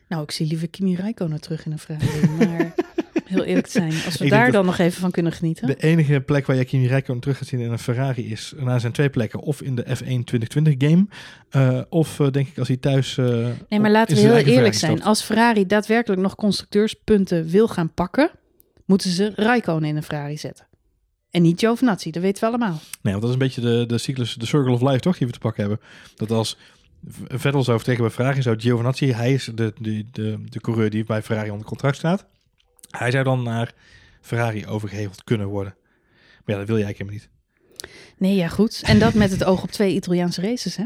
Nou, 0.08 0.24
ik 0.24 0.32
zie 0.32 0.48
liever 0.48 0.70
Kimi 0.70 0.96
Räikkönen 0.96 1.42
terug 1.42 1.66
in 1.66 1.72
een 1.72 1.80
Ferrari. 1.80 2.28
maar 2.38 2.74
heel 3.28 3.44
eerlijk 3.44 3.66
te 3.66 3.72
zijn, 3.72 3.94
als 4.06 4.18
we 4.18 4.30
daar 4.30 4.52
dan 4.52 4.66
nog 4.66 4.78
even 4.78 5.02
van 5.02 5.12
kunnen 5.12 5.32
genieten. 5.32 5.68
De 5.68 5.76
enige 5.76 6.20
plek 6.20 6.46
waar 6.46 6.56
je 6.56 6.66
Kimi 6.66 6.88
Räikkönen 6.88 7.22
terug 7.22 7.38
gaat 7.38 7.48
zien 7.48 7.60
in 7.60 7.72
een 7.72 7.80
Ferrari 7.80 8.32
is, 8.32 8.54
na 8.58 8.80
zijn 8.80 8.92
twee 8.92 9.10
plekken, 9.10 9.40
of 9.40 9.62
in 9.62 9.76
de 9.76 9.84
F1 9.84 10.24
2020 10.24 10.76
game, 10.78 11.08
uh, 11.52 11.82
of 11.90 12.20
uh, 12.20 12.32
denk 12.32 12.48
ik 12.48 12.58
als 12.58 12.68
hij 12.68 12.78
thuis. 12.78 13.18
Uh, 13.18 13.48
nee, 13.70 13.80
maar 13.80 13.92
laten 13.92 14.16
we 14.16 14.22
heel 14.22 14.36
eerlijk 14.36 14.74
zijn. 14.74 15.04
Als 15.04 15.22
Ferrari 15.22 15.66
daadwerkelijk 15.66 16.22
nog 16.22 16.36
constructeurspunten 16.36 17.48
wil 17.48 17.68
gaan 17.68 17.94
pakken, 17.94 18.32
moeten 18.86 19.10
ze 19.10 19.32
Räikkönen 19.36 19.90
in 19.90 19.96
een 19.96 20.04
Ferrari 20.04 20.38
zetten. 20.38 20.68
En 21.32 21.42
niet 21.42 21.60
Giovinazzi, 21.60 22.12
dat 22.12 22.22
weten 22.22 22.42
we 22.42 22.48
allemaal. 22.48 22.80
Nee, 23.02 23.14
want 23.14 23.22
dat 23.22 23.24
is 23.24 23.32
een 23.32 23.38
beetje 23.38 23.62
de, 23.62 23.86
de 23.88 23.98
cyclus, 23.98 24.34
de 24.34 24.46
circle 24.46 24.72
of 24.72 24.82
life 24.82 25.00
toch, 25.00 25.18
die 25.18 25.28
we 25.28 25.34
te 25.34 25.40
pakken 25.40 25.62
hebben. 25.62 25.88
Dat 26.16 26.32
als 26.32 26.58
Vettel 27.28 27.64
zou 27.64 27.76
vertrekken 27.76 28.06
bij 28.06 28.14
Ferrari, 28.14 28.42
zou 28.42 28.60
Giovinazzi, 28.60 29.12
hij 29.12 29.34
is 29.34 29.52
de, 29.56 29.74
de, 29.80 30.06
de, 30.12 30.44
de 30.44 30.62
coureur 30.62 30.90
die 30.90 31.04
bij 31.04 31.22
Ferrari 31.22 31.50
onder 31.50 31.68
contract 31.68 31.98
staat. 31.98 32.26
Hij 32.90 33.12
zou 33.12 33.24
dan 33.24 33.44
naar 33.44 33.74
Ferrari 34.22 34.68
overgeheveld 34.68 35.24
kunnen 35.24 35.48
worden. 35.48 35.76
Maar 36.46 36.56
ja, 36.56 36.58
dat 36.58 36.68
wil 36.68 36.78
jij 36.78 36.88
helemaal 36.92 37.14
niet. 37.14 37.30
Nee, 38.18 38.36
ja, 38.36 38.48
goed. 38.48 38.82
En 38.86 39.00
dat 39.00 39.14
met 39.14 39.32
het 39.32 39.44
oog 39.44 39.64
op 39.64 39.72
twee 39.72 39.94
Italiaanse 39.94 40.42
races, 40.42 40.76
hè? 40.76 40.86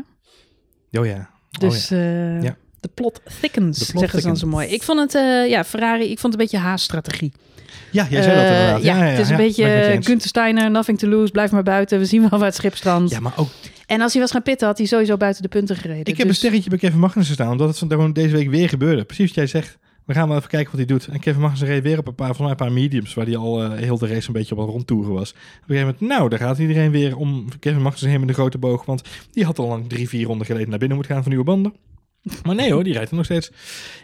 Oh 1.00 1.06
ja. 1.06 1.30
Oh 1.52 1.60
dus 1.60 1.90
ja. 1.90 1.98
Uh, 1.98 2.44
ja. 2.44 2.58
de 2.80 2.90
plot 2.94 3.22
thickens, 3.42 3.78
de 3.78 3.86
plot 3.86 4.00
zeggen 4.00 4.20
thickens. 4.20 4.22
ze 4.22 4.28
dan 4.28 4.38
zo 4.38 4.48
mooi. 4.48 4.68
Ik 4.68 4.84
vond 4.84 5.00
het, 5.00 5.14
uh, 5.14 5.50
ja, 5.50 5.64
Ferrari, 5.64 6.04
ik 6.04 6.20
vond 6.20 6.34
het 6.34 6.42
een 6.42 6.50
beetje 6.50 6.68
haaststrategie. 6.68 7.34
Ja, 7.92 8.08
jij 8.10 8.22
zei 8.22 8.36
dat 8.36 8.44
uh, 8.44 8.52
inderdaad. 8.52 8.84
Ja, 8.84 8.98
ja, 8.98 9.04
ja, 9.04 9.10
het 9.10 9.20
is 9.20 9.30
een 9.30 9.38
beetje 9.38 9.98
Gunther 10.02 10.28
Steiner, 10.28 10.72
nothing 10.72 11.00
to 11.00 11.08
lose, 11.08 11.32
blijf 11.32 11.52
maar 11.52 11.64
buiten. 11.64 12.00
We 12.00 12.06
zien 12.06 12.30
wel 12.30 12.40
waar 12.40 12.48
het 12.48 12.56
schip 12.56 12.76
strandt. 12.76 13.12
Ja, 13.12 13.20
maar 13.20 13.34
ook... 13.36 13.50
En 13.86 14.02
als 14.02 14.12
hij 14.12 14.22
was 14.22 14.32
gaan 14.32 14.42
pitten, 14.42 14.68
had 14.68 14.78
hij 14.78 14.88
sowieso 14.88 15.18
buiten 15.18 15.42
de 15.42 15.48
punten 15.48 15.76
gereden. 15.76 16.06
Ik 16.06 16.08
heb 16.08 16.18
dus... 16.18 16.28
een 16.28 16.36
sterretje 16.36 16.70
bij 16.70 16.80
Kevin 16.80 17.00
Magnussen 17.00 17.36
staan, 17.36 17.52
omdat 17.52 17.80
het 17.80 17.92
gewoon 17.92 18.14
deze 18.14 18.36
week 18.36 18.50
weer 18.50 18.70
gebeurde. 18.70 19.04
Precies 19.04 19.26
wat 19.26 19.36
jij 19.36 19.48
zegt. 19.48 19.78
We 20.06 20.14
gaan 20.14 20.28
wel 20.28 20.38
even 20.38 20.50
kijken 20.50 20.70
wat 20.70 20.80
hij 20.80 20.98
doet. 20.98 21.08
En 21.08 21.20
Kevin 21.20 21.42
Magnussen 21.42 21.68
reed 21.68 21.84
weer 21.84 21.98
op 21.98 22.08
een 22.08 22.16
paar, 22.16 22.36
volgens 22.36 22.48
mij 22.48 22.58
een 22.60 22.66
paar 22.66 22.82
mediums, 22.82 23.14
waar 23.14 23.26
hij 23.26 23.38
al 23.38 23.64
uh, 23.64 23.72
heel 23.74 23.98
de 23.98 24.08
race 24.08 24.28
een 24.28 24.34
beetje 24.34 24.56
op 24.56 24.62
een 24.62 24.72
rondtoeren 24.72 25.14
was. 25.14 25.32
Op 25.32 25.38
een 25.38 25.42
gegeven 25.68 25.86
moment, 25.86 26.18
nou, 26.18 26.30
daar 26.30 26.40
gaat 26.40 26.58
iedereen 26.58 26.92
weer 26.92 27.18
om 27.18 27.46
Kevin 27.60 27.82
Magnussen 27.82 28.10
heen 28.10 28.20
met 28.20 28.28
de 28.28 28.34
grote 28.34 28.58
boog, 28.58 28.86
want 28.86 29.02
die 29.32 29.46
had 29.46 29.60
al 29.60 29.68
lang 29.68 29.90
drie, 29.90 30.10
vier 30.10 30.26
ronden 30.26 30.46
geleden 30.46 30.70
naar 30.70 30.80
binnen 30.80 30.98
moeten 30.98 31.16
gaan 31.16 31.24
van 31.24 31.32
nieuwe 31.32 31.48
banden. 31.50 31.74
Maar 32.44 32.56
nee 32.56 32.74
hoor, 32.74 32.84
die 32.84 32.94
rijdt 32.94 33.10
er 33.10 33.16
nog 33.16 33.26
steeds. 33.26 33.52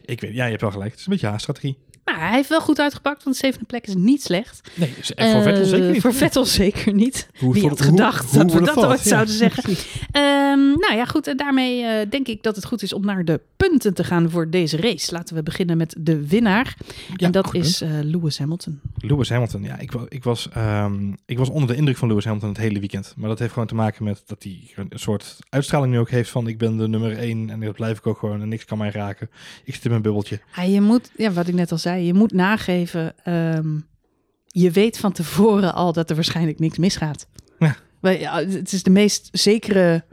Ik 0.05 0.21
weet, 0.21 0.33
ja, 0.33 0.43
je 0.43 0.49
hebt 0.49 0.61
wel 0.61 0.71
gelijk. 0.71 0.89
Het 0.91 0.99
is 0.99 1.05
een 1.05 1.11
beetje 1.11 1.27
haaststrategie. 1.27 1.77
Nou, 2.07 2.19
hij 2.19 2.31
heeft 2.31 2.49
wel 2.49 2.61
goed 2.61 2.79
uitgepakt, 2.79 3.23
want 3.23 3.35
de 3.35 3.45
zevende 3.45 3.65
plek 3.65 3.87
is 3.87 3.95
niet 3.95 4.23
slecht. 4.23 4.71
Nee, 4.73 4.93
voor 5.15 5.25
uh, 5.25 5.43
Vettel 5.43 5.65
zeker 5.65 5.91
niet. 5.91 6.01
Voor 6.01 6.13
Vettel 6.13 6.45
zeker 6.45 6.93
niet. 6.93 7.27
Hoe 7.39 7.53
Wie 7.53 7.67
had 7.67 7.81
gedacht 7.81 8.31
hoe, 8.31 8.45
dat 8.45 8.53
we 8.53 8.61
dat 8.61 8.85
ooit 8.85 9.03
ja. 9.03 9.09
zouden 9.09 9.33
zeggen. 9.45 9.69
Um, 9.69 10.79
nou 10.79 10.95
ja, 10.95 11.05
goed. 11.05 11.27
En 11.27 11.37
daarmee 11.37 11.81
uh, 11.81 11.89
denk 12.09 12.27
ik 12.27 12.43
dat 12.43 12.55
het 12.55 12.65
goed 12.65 12.81
is 12.81 12.93
om 12.93 13.05
naar 13.05 13.25
de 13.25 13.39
punten 13.57 13.93
te 13.93 14.03
gaan 14.03 14.29
voor 14.29 14.49
deze 14.49 14.77
race. 14.77 15.13
Laten 15.13 15.35
we 15.35 15.43
beginnen 15.43 15.77
met 15.77 15.95
de 15.99 16.27
winnaar. 16.27 16.77
Ja, 17.15 17.25
en 17.25 17.31
dat 17.31 17.53
is 17.53 17.81
uh, 17.81 17.89
Lewis 18.01 18.39
Hamilton. 18.39 18.81
Lewis 18.97 19.29
Hamilton, 19.29 19.63
ja. 19.63 19.77
Ik, 19.77 19.91
ik, 20.09 20.23
was, 20.23 20.49
um, 20.57 21.15
ik 21.25 21.37
was 21.37 21.49
onder 21.49 21.69
de 21.69 21.75
indruk 21.75 21.97
van 21.97 22.07
Lewis 22.07 22.25
Hamilton 22.25 22.49
het 22.49 22.57
hele 22.57 22.79
weekend. 22.79 23.13
Maar 23.17 23.29
dat 23.29 23.39
heeft 23.39 23.53
gewoon 23.53 23.67
te 23.67 23.75
maken 23.75 24.03
met 24.03 24.23
dat 24.25 24.43
hij 24.43 24.71
een 24.75 24.99
soort 24.99 25.37
uitstraling 25.49 25.93
nu 25.93 25.99
ook 25.99 26.09
heeft 26.09 26.29
van 26.29 26.47
ik 26.47 26.57
ben 26.57 26.77
de 26.77 26.87
nummer 26.87 27.17
één 27.17 27.49
en 27.49 27.59
dat 27.59 27.75
blijf 27.75 27.97
ik 27.97 28.07
ook 28.07 28.17
gewoon 28.17 28.41
en 28.41 28.49
niks 28.49 28.65
kan 28.65 28.77
mij 28.77 28.89
raken. 28.89 29.29
Ik 29.63 29.73
zit 29.73 29.83
in 29.83 29.89
mijn 29.89 30.01
bubbeltje. 30.01 30.39
Ja, 30.55 30.63
je 30.63 30.81
moet, 30.81 31.11
ja, 31.17 31.31
wat 31.31 31.47
ik 31.47 31.53
net 31.53 31.71
al 31.71 31.77
zei, 31.77 31.96
je 32.05 32.13
moet 32.13 32.33
nageven. 32.33 33.13
Um, 33.25 33.87
je 34.47 34.71
weet 34.71 34.97
van 34.97 35.11
tevoren 35.11 35.73
al 35.73 35.93
dat 35.93 36.09
er 36.09 36.15
waarschijnlijk 36.15 36.59
niks 36.59 36.77
misgaat. 36.77 37.27
Ja. 37.59 37.75
Het 38.49 38.73
is 38.73 38.83
de 38.83 38.89
meest 38.89 39.29
zekere 39.31 40.03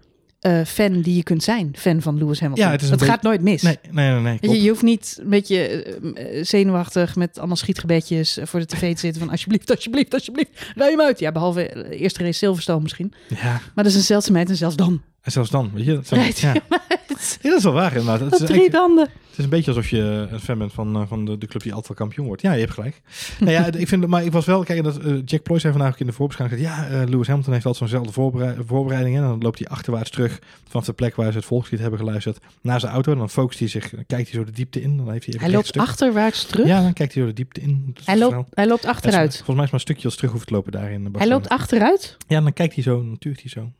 uh, 0.47 0.64
fan 0.64 1.01
die 1.01 1.16
je 1.16 1.23
kunt 1.23 1.42
zijn. 1.42 1.75
Fan 1.79 2.03
van 2.03 2.18
Lewis 2.18 2.40
Hamilton. 2.40 2.66
Ja, 2.66 2.73
het, 2.90 3.03
gaat 3.03 3.23
nooit 3.23 3.40
mis. 3.40 3.62
Nee, 3.62 3.79
nee, 3.90 4.11
nee. 4.11 4.20
nee 4.20 4.38
je, 4.40 4.62
je, 4.62 4.68
hoeft 4.68 4.83
niet 4.83 5.18
een 5.20 5.31
beetje 5.31 5.87
uh, 6.03 6.44
zenuwachtig 6.44 7.16
met 7.16 7.38
allemaal 7.38 7.57
schietgebedjes 7.57 8.38
voor 8.42 8.61
de 8.61 8.66
tv 8.66 8.94
te 8.94 9.01
zitten 9.01 9.20
van 9.20 9.31
alsjeblieft, 9.31 9.70
alsjeblieft, 9.70 10.14
alsjeblieft, 10.14 10.73
rij 10.75 10.90
hem 10.90 11.01
uit. 11.01 11.18
Ja, 11.18 11.33
behalve 11.33 11.70
de 11.75 11.97
eerste 11.97 12.23
race 12.23 12.38
Silverstone 12.38 12.83
misschien. 12.83 13.12
Ja. 13.29 13.61
Maar 13.75 13.85
dat 13.85 13.87
is 13.87 13.94
een 13.94 14.03
zeldzaamheid 14.03 14.49
en 14.49 14.57
zelfs 14.57 14.77
dan. 14.77 15.03
En 15.20 15.33
zelfs 15.33 15.51
dan, 15.51 15.70
weet 15.75 15.85
je. 15.85 15.92
Dat, 15.92 16.07
zijn, 16.07 16.33
ja. 16.37 16.55
ja. 17.42 17.48
dat 17.48 17.59
is 17.59 17.64
wel 17.64 17.72
waar 17.72 17.96
inderdaad. 17.96 18.20
Het 18.20 18.40
is 18.40 18.46
drie 18.46 18.70
banden. 18.70 19.09
Het 19.35 19.38
is 19.38 19.44
een 19.44 19.50
beetje 19.50 19.70
alsof 19.70 19.90
je 19.90 20.29
een 20.31 20.40
fan 20.40 20.59
bent 20.59 20.72
van, 20.72 21.00
uh, 21.00 21.03
van 21.07 21.24
de, 21.24 21.38
de 21.38 21.46
club 21.46 21.62
die 21.62 21.72
altijd 21.72 21.98
kampioen 21.98 22.27
wordt. 22.27 22.42
Ja, 22.42 22.53
je 22.53 22.61
hebt 22.61 22.72
gelijk. 22.72 23.03
nou 23.40 23.53
ja, 23.53 23.72
ik 23.72 23.88
vind, 23.88 24.07
maar 24.07 24.24
ik 24.24 24.33
was 24.33 24.44
wel, 24.44 24.62
kijk, 24.62 24.83
dat 24.83 25.05
uh, 25.05 25.22
Jack 25.24 25.42
Ploy 25.42 25.59
zei 25.59 25.72
vandaag 25.72 25.92
ook 25.92 26.00
in 26.00 26.07
de 26.07 26.12
voorbeschouwing. 26.12 26.61
Ja, 26.61 26.90
uh, 26.90 27.03
Lewis 27.09 27.27
Hamilton 27.27 27.53
heeft 27.53 27.66
altijd 27.66 27.90
zo'nzelfde 27.90 28.12
voorberei 28.12 28.57
voorbereiding. 28.66 29.16
En 29.16 29.22
dan 29.22 29.38
loopt 29.40 29.59
hij 29.59 29.68
achterwaarts 29.68 30.11
terug 30.11 30.38
vanaf 30.68 30.85
de 30.85 30.92
plek 30.92 31.16
waar 31.16 31.31
ze 31.33 31.38
het 31.38 31.46
volkslied 31.46 31.81
hebben 31.81 31.98
geluisterd 31.98 32.38
naar 32.62 32.81
zijn 32.81 32.92
auto. 32.92 33.12
En 33.12 33.18
dan 33.18 33.31
focust 33.31 33.59
hij 33.59 33.68
zich, 33.68 33.90
dan 33.90 34.07
kijkt 34.07 34.31
hij 34.31 34.38
zo 34.40 34.44
de 34.44 34.53
diepte 34.53 34.83
in. 34.83 34.96
Dan 34.96 35.11
heeft 35.11 35.27
hij, 35.27 35.35
hij 35.38 35.50
loopt 35.50 35.79
achterwaarts 35.79 36.46
terug? 36.46 36.66
Ja, 36.66 36.83
dan 36.83 36.92
kijkt 36.92 37.14
hij 37.14 37.22
zo 37.22 37.29
de 37.29 37.35
diepte 37.35 37.61
in. 37.61 37.96
Hij 38.05 38.18
loopt, 38.18 38.48
hij 38.55 38.66
loopt 38.66 38.87
achteruit? 38.87 39.35
volgens 39.35 39.57
mij 39.57 39.64
is 39.64 39.70
maar 39.70 39.81
een 39.81 39.87
stukje 39.87 40.05
als 40.05 40.16
terug 40.16 40.33
hoeft 40.33 40.46
te 40.46 40.53
lopen 40.53 40.72
daarin. 40.72 41.09
Hij 41.12 41.29
loopt 41.29 41.48
achteruit? 41.48 42.16
Ja, 42.29 42.40
dan 42.40 42.53
kijkt 42.53 42.74
hij 42.74 42.83
zo, 42.83 42.96
dan 42.96 43.18
tuurt 43.18 43.40
hij 43.40 43.50
zo. 43.50 43.70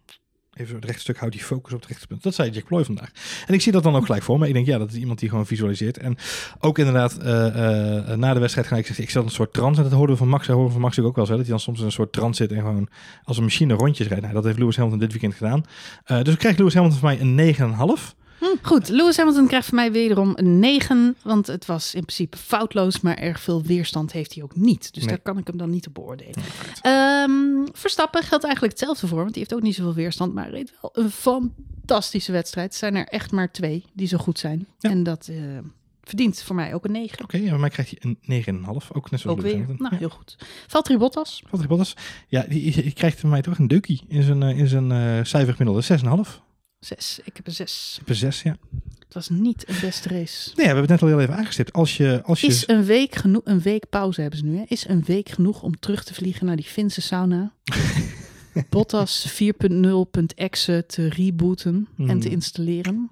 Even 0.55 0.75
het 0.75 0.85
rechtstuk 0.85 1.19
houdt 1.19 1.35
die 1.35 1.45
focus 1.45 1.73
op 1.73 1.81
het 1.81 1.88
rechtspunt. 1.88 2.23
Dat 2.23 2.35
zei 2.35 2.51
Jack 2.51 2.64
Ploy 2.64 2.85
vandaag. 2.85 3.11
En 3.47 3.55
ik 3.55 3.61
zie 3.61 3.73
dat 3.73 3.83
dan 3.83 3.97
ook 3.97 4.07
gelijk 4.07 4.23
voor 4.23 4.38
me. 4.38 4.47
Ik 4.47 4.53
denk, 4.53 4.67
ja, 4.67 4.79
dat 4.79 4.90
is 4.90 4.97
iemand 4.97 5.19
die 5.19 5.29
gewoon 5.29 5.47
visualiseert. 5.47 5.99
En 5.99 6.17
ook 6.61 6.79
inderdaad, 6.79 7.19
uh, 7.23 7.27
uh, 7.27 8.17
na 8.17 8.35
de 8.35 8.40
wedstrijd 8.40 8.67
ga 8.67 8.77
ik 8.77 8.87
zeggen, 8.87 9.05
ik 9.05 9.11
zat 9.11 9.25
een 9.25 9.31
soort 9.31 9.53
trance. 9.53 9.83
En 9.83 9.88
dat 9.88 9.97
hoorden 9.97 10.14
we 10.14 10.21
van 10.23 10.31
Max. 10.31 10.47
Dat 10.47 10.57
horen 10.57 10.73
van 10.73 10.81
Max 10.81 10.99
ook 10.99 11.17
wel 11.17 11.27
zo. 11.27 11.33
Dat 11.33 11.40
hij 11.40 11.51
dan 11.51 11.61
soms 11.61 11.79
in 11.79 11.85
een 11.85 11.93
soort 11.93 12.12
trance 12.12 12.43
zit 12.43 12.53
en 12.53 12.59
gewoon 12.59 12.88
als 13.25 13.37
een 13.37 13.43
machine 13.43 13.75
rondjes 13.75 14.07
rijdt. 14.07 14.23
Nou, 14.23 14.35
dat 14.35 14.45
heeft 14.45 14.59
Lewis 14.59 14.77
Hamilton 14.77 15.01
dit 15.01 15.11
weekend 15.11 15.35
gedaan. 15.35 15.64
Dus 16.25 16.35
ik 16.35 16.59
Lewis 16.59 16.75
Hamilton 16.75 16.99
van 16.99 17.09
mij 17.09 17.21
een 17.21 17.55
9,5. 17.99 18.23
Hm, 18.44 18.66
goed, 18.66 18.88
Lewis 18.88 19.16
Hamilton 19.16 19.46
krijgt 19.46 19.66
van 19.66 19.74
mij 19.74 19.92
wederom 19.92 20.33
een 20.37 20.59
9. 20.59 21.16
Want 21.22 21.46
het 21.46 21.66
was 21.66 21.94
in 21.94 22.04
principe 22.04 22.37
foutloos, 22.37 23.00
maar 23.00 23.16
erg 23.16 23.40
veel 23.40 23.62
weerstand 23.62 24.12
heeft 24.12 24.35
hij 24.35 24.42
ook 24.42 24.57
niet. 24.57 24.94
Dus 24.94 25.02
nee. 25.02 25.12
daar 25.14 25.22
kan 25.22 25.38
ik 25.38 25.46
hem 25.46 25.57
dan 25.57 25.70
niet 25.70 25.87
op 25.87 25.94
beoordelen. 25.94 26.42
Um, 26.87 27.24
Ehm, 27.24 27.66
Verstappen 27.72 28.22
geldt 28.22 28.44
eigenlijk 28.44 28.72
hetzelfde 28.72 29.07
voor, 29.07 29.18
want 29.18 29.30
die 29.30 29.38
heeft 29.38 29.54
ook 29.54 29.62
niet 29.62 29.74
zoveel 29.74 29.94
weerstand, 29.94 30.35
maar 30.35 30.50
reed 30.50 30.72
wel 30.80 30.90
een 31.04 31.11
fantastische 31.11 32.33
wedstrijd. 32.33 32.72
Er 32.72 32.78
zijn 32.78 32.96
er 32.96 33.07
echt 33.07 33.33
maar 33.33 33.52
twee 33.52 33.85
die 33.92 34.07
zo 34.07 34.18
goed 34.18 34.38
zijn. 34.38 34.66
Ja. 34.78 34.90
En 34.90 35.02
dat 35.02 35.28
eh, 35.28 35.37
verdient 36.02 36.42
voor 36.42 36.57
mij 36.57 36.74
ook 36.74 36.85
een 36.85 36.92
9. 36.92 37.22
Oké, 37.22 37.37
ja, 37.37 37.50
bij 37.50 37.59
mij 37.59 37.70
krijgt 37.70 37.94
hij 37.98 38.14
een 38.26 38.44
9,5. 38.44 38.92
Ook 38.92 39.11
net 39.11 39.20
zoals 39.20 39.37
Ook 39.38 39.42
weer. 39.42 39.66
Nou, 39.78 39.96
heel 39.96 40.09
goed. 40.09 40.37
Valtteri 40.66 40.98
Bottas. 40.98 41.42
Valtteri 41.46 41.68
Bottas, 41.68 41.96
ja, 42.28 42.44
die, 42.48 42.83
die 42.83 42.92
krijgt 42.92 43.20
van 43.20 43.30
mij 43.30 43.42
toch 43.42 43.59
een 43.59 43.68
deukie 43.68 44.02
in 44.09 44.22
zijn, 44.22 44.42
eh, 44.42 44.59
in 44.59 44.66
zijn 44.66 44.92
eh 44.92 45.24
cijfergemiddelde. 45.24 45.83
6,5. 45.83 46.42
6. 46.85 47.18
Ik 47.25 47.37
heb 47.37 47.47
een 47.47 47.53
6. 47.53 48.01
Per 48.05 48.14
6, 48.14 48.42
ja. 48.42 48.57
Het 48.99 49.14
was 49.14 49.29
niet 49.29 49.68
een 49.68 49.77
beste 49.81 50.09
race. 50.09 50.47
Nee, 50.47 50.55
we 50.57 50.62
hebben 50.62 50.81
het 50.81 50.90
net 50.90 51.03
al 51.03 51.09
heel 51.09 51.20
even 51.20 51.37
aangestipt. 51.37 51.73
Als 51.73 51.97
je, 51.97 52.20
als 52.25 52.40
je 52.40 52.47
Is 52.47 52.68
een 52.68 52.85
week 52.85 53.14
genoeg? 53.14 53.40
Een 53.44 53.61
week 53.61 53.88
pauze 53.90 54.20
hebben 54.20 54.38
ze 54.38 54.44
nu. 54.44 54.57
Hè? 54.57 54.64
Is 54.68 54.88
een 54.88 55.03
week 55.05 55.29
genoeg 55.29 55.62
om 55.62 55.79
terug 55.79 56.05
te 56.05 56.14
vliegen 56.14 56.47
naar 56.47 56.57
die 56.57 56.64
Finse 56.64 57.01
sauna? 57.01 57.53
Bottas 58.70 59.42
4.0.exe 59.42 60.85
te 60.87 61.09
rebooten 61.09 61.88
en 61.99 62.07
te 62.07 62.27
Hmm. 62.27 62.37
installeren. 62.37 63.11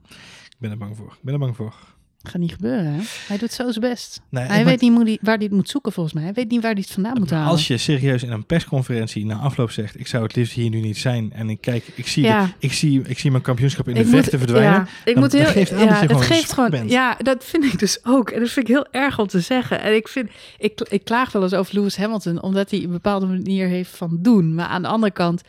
Ik 0.48 0.56
ben 0.58 0.70
er 0.70 0.78
bang 0.78 0.96
voor. 0.96 1.12
Ik 1.12 1.22
ben 1.22 1.32
er 1.34 1.40
bang 1.40 1.56
voor. 1.56 1.74
Gaat 2.22 2.40
niet 2.40 2.52
gebeuren, 2.52 2.84
hè? 2.92 3.00
Hij 3.28 3.38
doet 3.38 3.52
zo 3.52 3.70
zijn 3.70 3.90
best. 3.90 4.20
Nee, 4.28 4.44
hij 4.44 4.64
weet 4.64 4.80
niet 4.80 5.18
waar 5.22 5.34
hij 5.36 5.44
het 5.44 5.52
moet 5.54 5.68
zoeken, 5.68 5.92
volgens 5.92 6.14
mij. 6.14 6.24
Hij 6.24 6.32
weet 6.32 6.50
niet 6.50 6.62
waar 6.62 6.72
hij 6.72 6.80
het 6.80 6.90
vandaan 6.90 7.18
moet 7.18 7.30
halen. 7.30 7.48
Als 7.50 7.66
je 7.66 7.76
serieus 7.76 8.22
in 8.22 8.30
een 8.30 8.46
persconferentie 8.46 9.26
na 9.26 9.36
afloop 9.36 9.70
zegt: 9.70 10.00
Ik 10.00 10.06
zou 10.06 10.22
het 10.22 10.36
liefst 10.36 10.52
hier 10.54 10.70
nu 10.70 10.80
niet 10.80 10.98
zijn. 10.98 11.32
En 11.32 11.50
ik 11.50 11.60
kijk, 11.60 11.84
ik 11.94 12.06
zie, 12.06 12.22
Ja. 12.22 12.44
de- 12.44 12.52
ik 12.58 12.72
zie, 12.72 13.02
ik 13.06 13.18
zie 13.18 13.30
mijn 13.30 13.42
kampioenschap 13.42 13.88
in 13.88 13.94
de 13.94 14.04
vechten 14.04 14.38
moet- 14.38 14.48
verdwijnen. 14.48 14.72
Ja, 14.78 14.86
ik 15.04 15.12
Dan- 15.14 15.22
moet 15.22 15.32
dat 15.32 15.40
heel, 15.40 15.50
geeft 15.50 15.72
aan 15.72 15.78
ja, 15.78 16.00
dat 16.00 16.08
je 16.10 16.14
het 16.16 16.24
geeft 16.24 16.52
gewoon. 16.52 16.70
bent. 16.70 16.90
Ja, 16.90 17.16
dat 17.18 17.44
vind 17.44 17.64
ik 17.64 17.78
dus 17.78 17.98
ook. 18.04 18.30
En 18.30 18.40
dat 18.40 18.50
vind 18.50 18.68
ik 18.68 18.74
heel 18.74 18.86
erg 18.90 19.18
om 19.18 19.26
te 19.26 19.40
zeggen. 19.40 19.80
En 19.82 19.94
ik 19.94 20.08
vind, 20.08 20.30
ik, 20.58 20.80
ik 20.88 21.04
klaag 21.04 21.32
wel 21.32 21.42
eens 21.42 21.54
over 21.54 21.74
Lewis 21.74 21.96
Hamilton, 21.96 22.42
omdat 22.42 22.70
hij 22.70 22.82
een 22.82 22.90
bepaalde 22.90 23.26
manier 23.26 23.68
heeft 23.68 23.96
van 23.96 24.18
doen. 24.20 24.54
Maar 24.54 24.66
aan 24.66 24.82
de 24.82 24.88
andere 24.88 25.12
kant, 25.12 25.42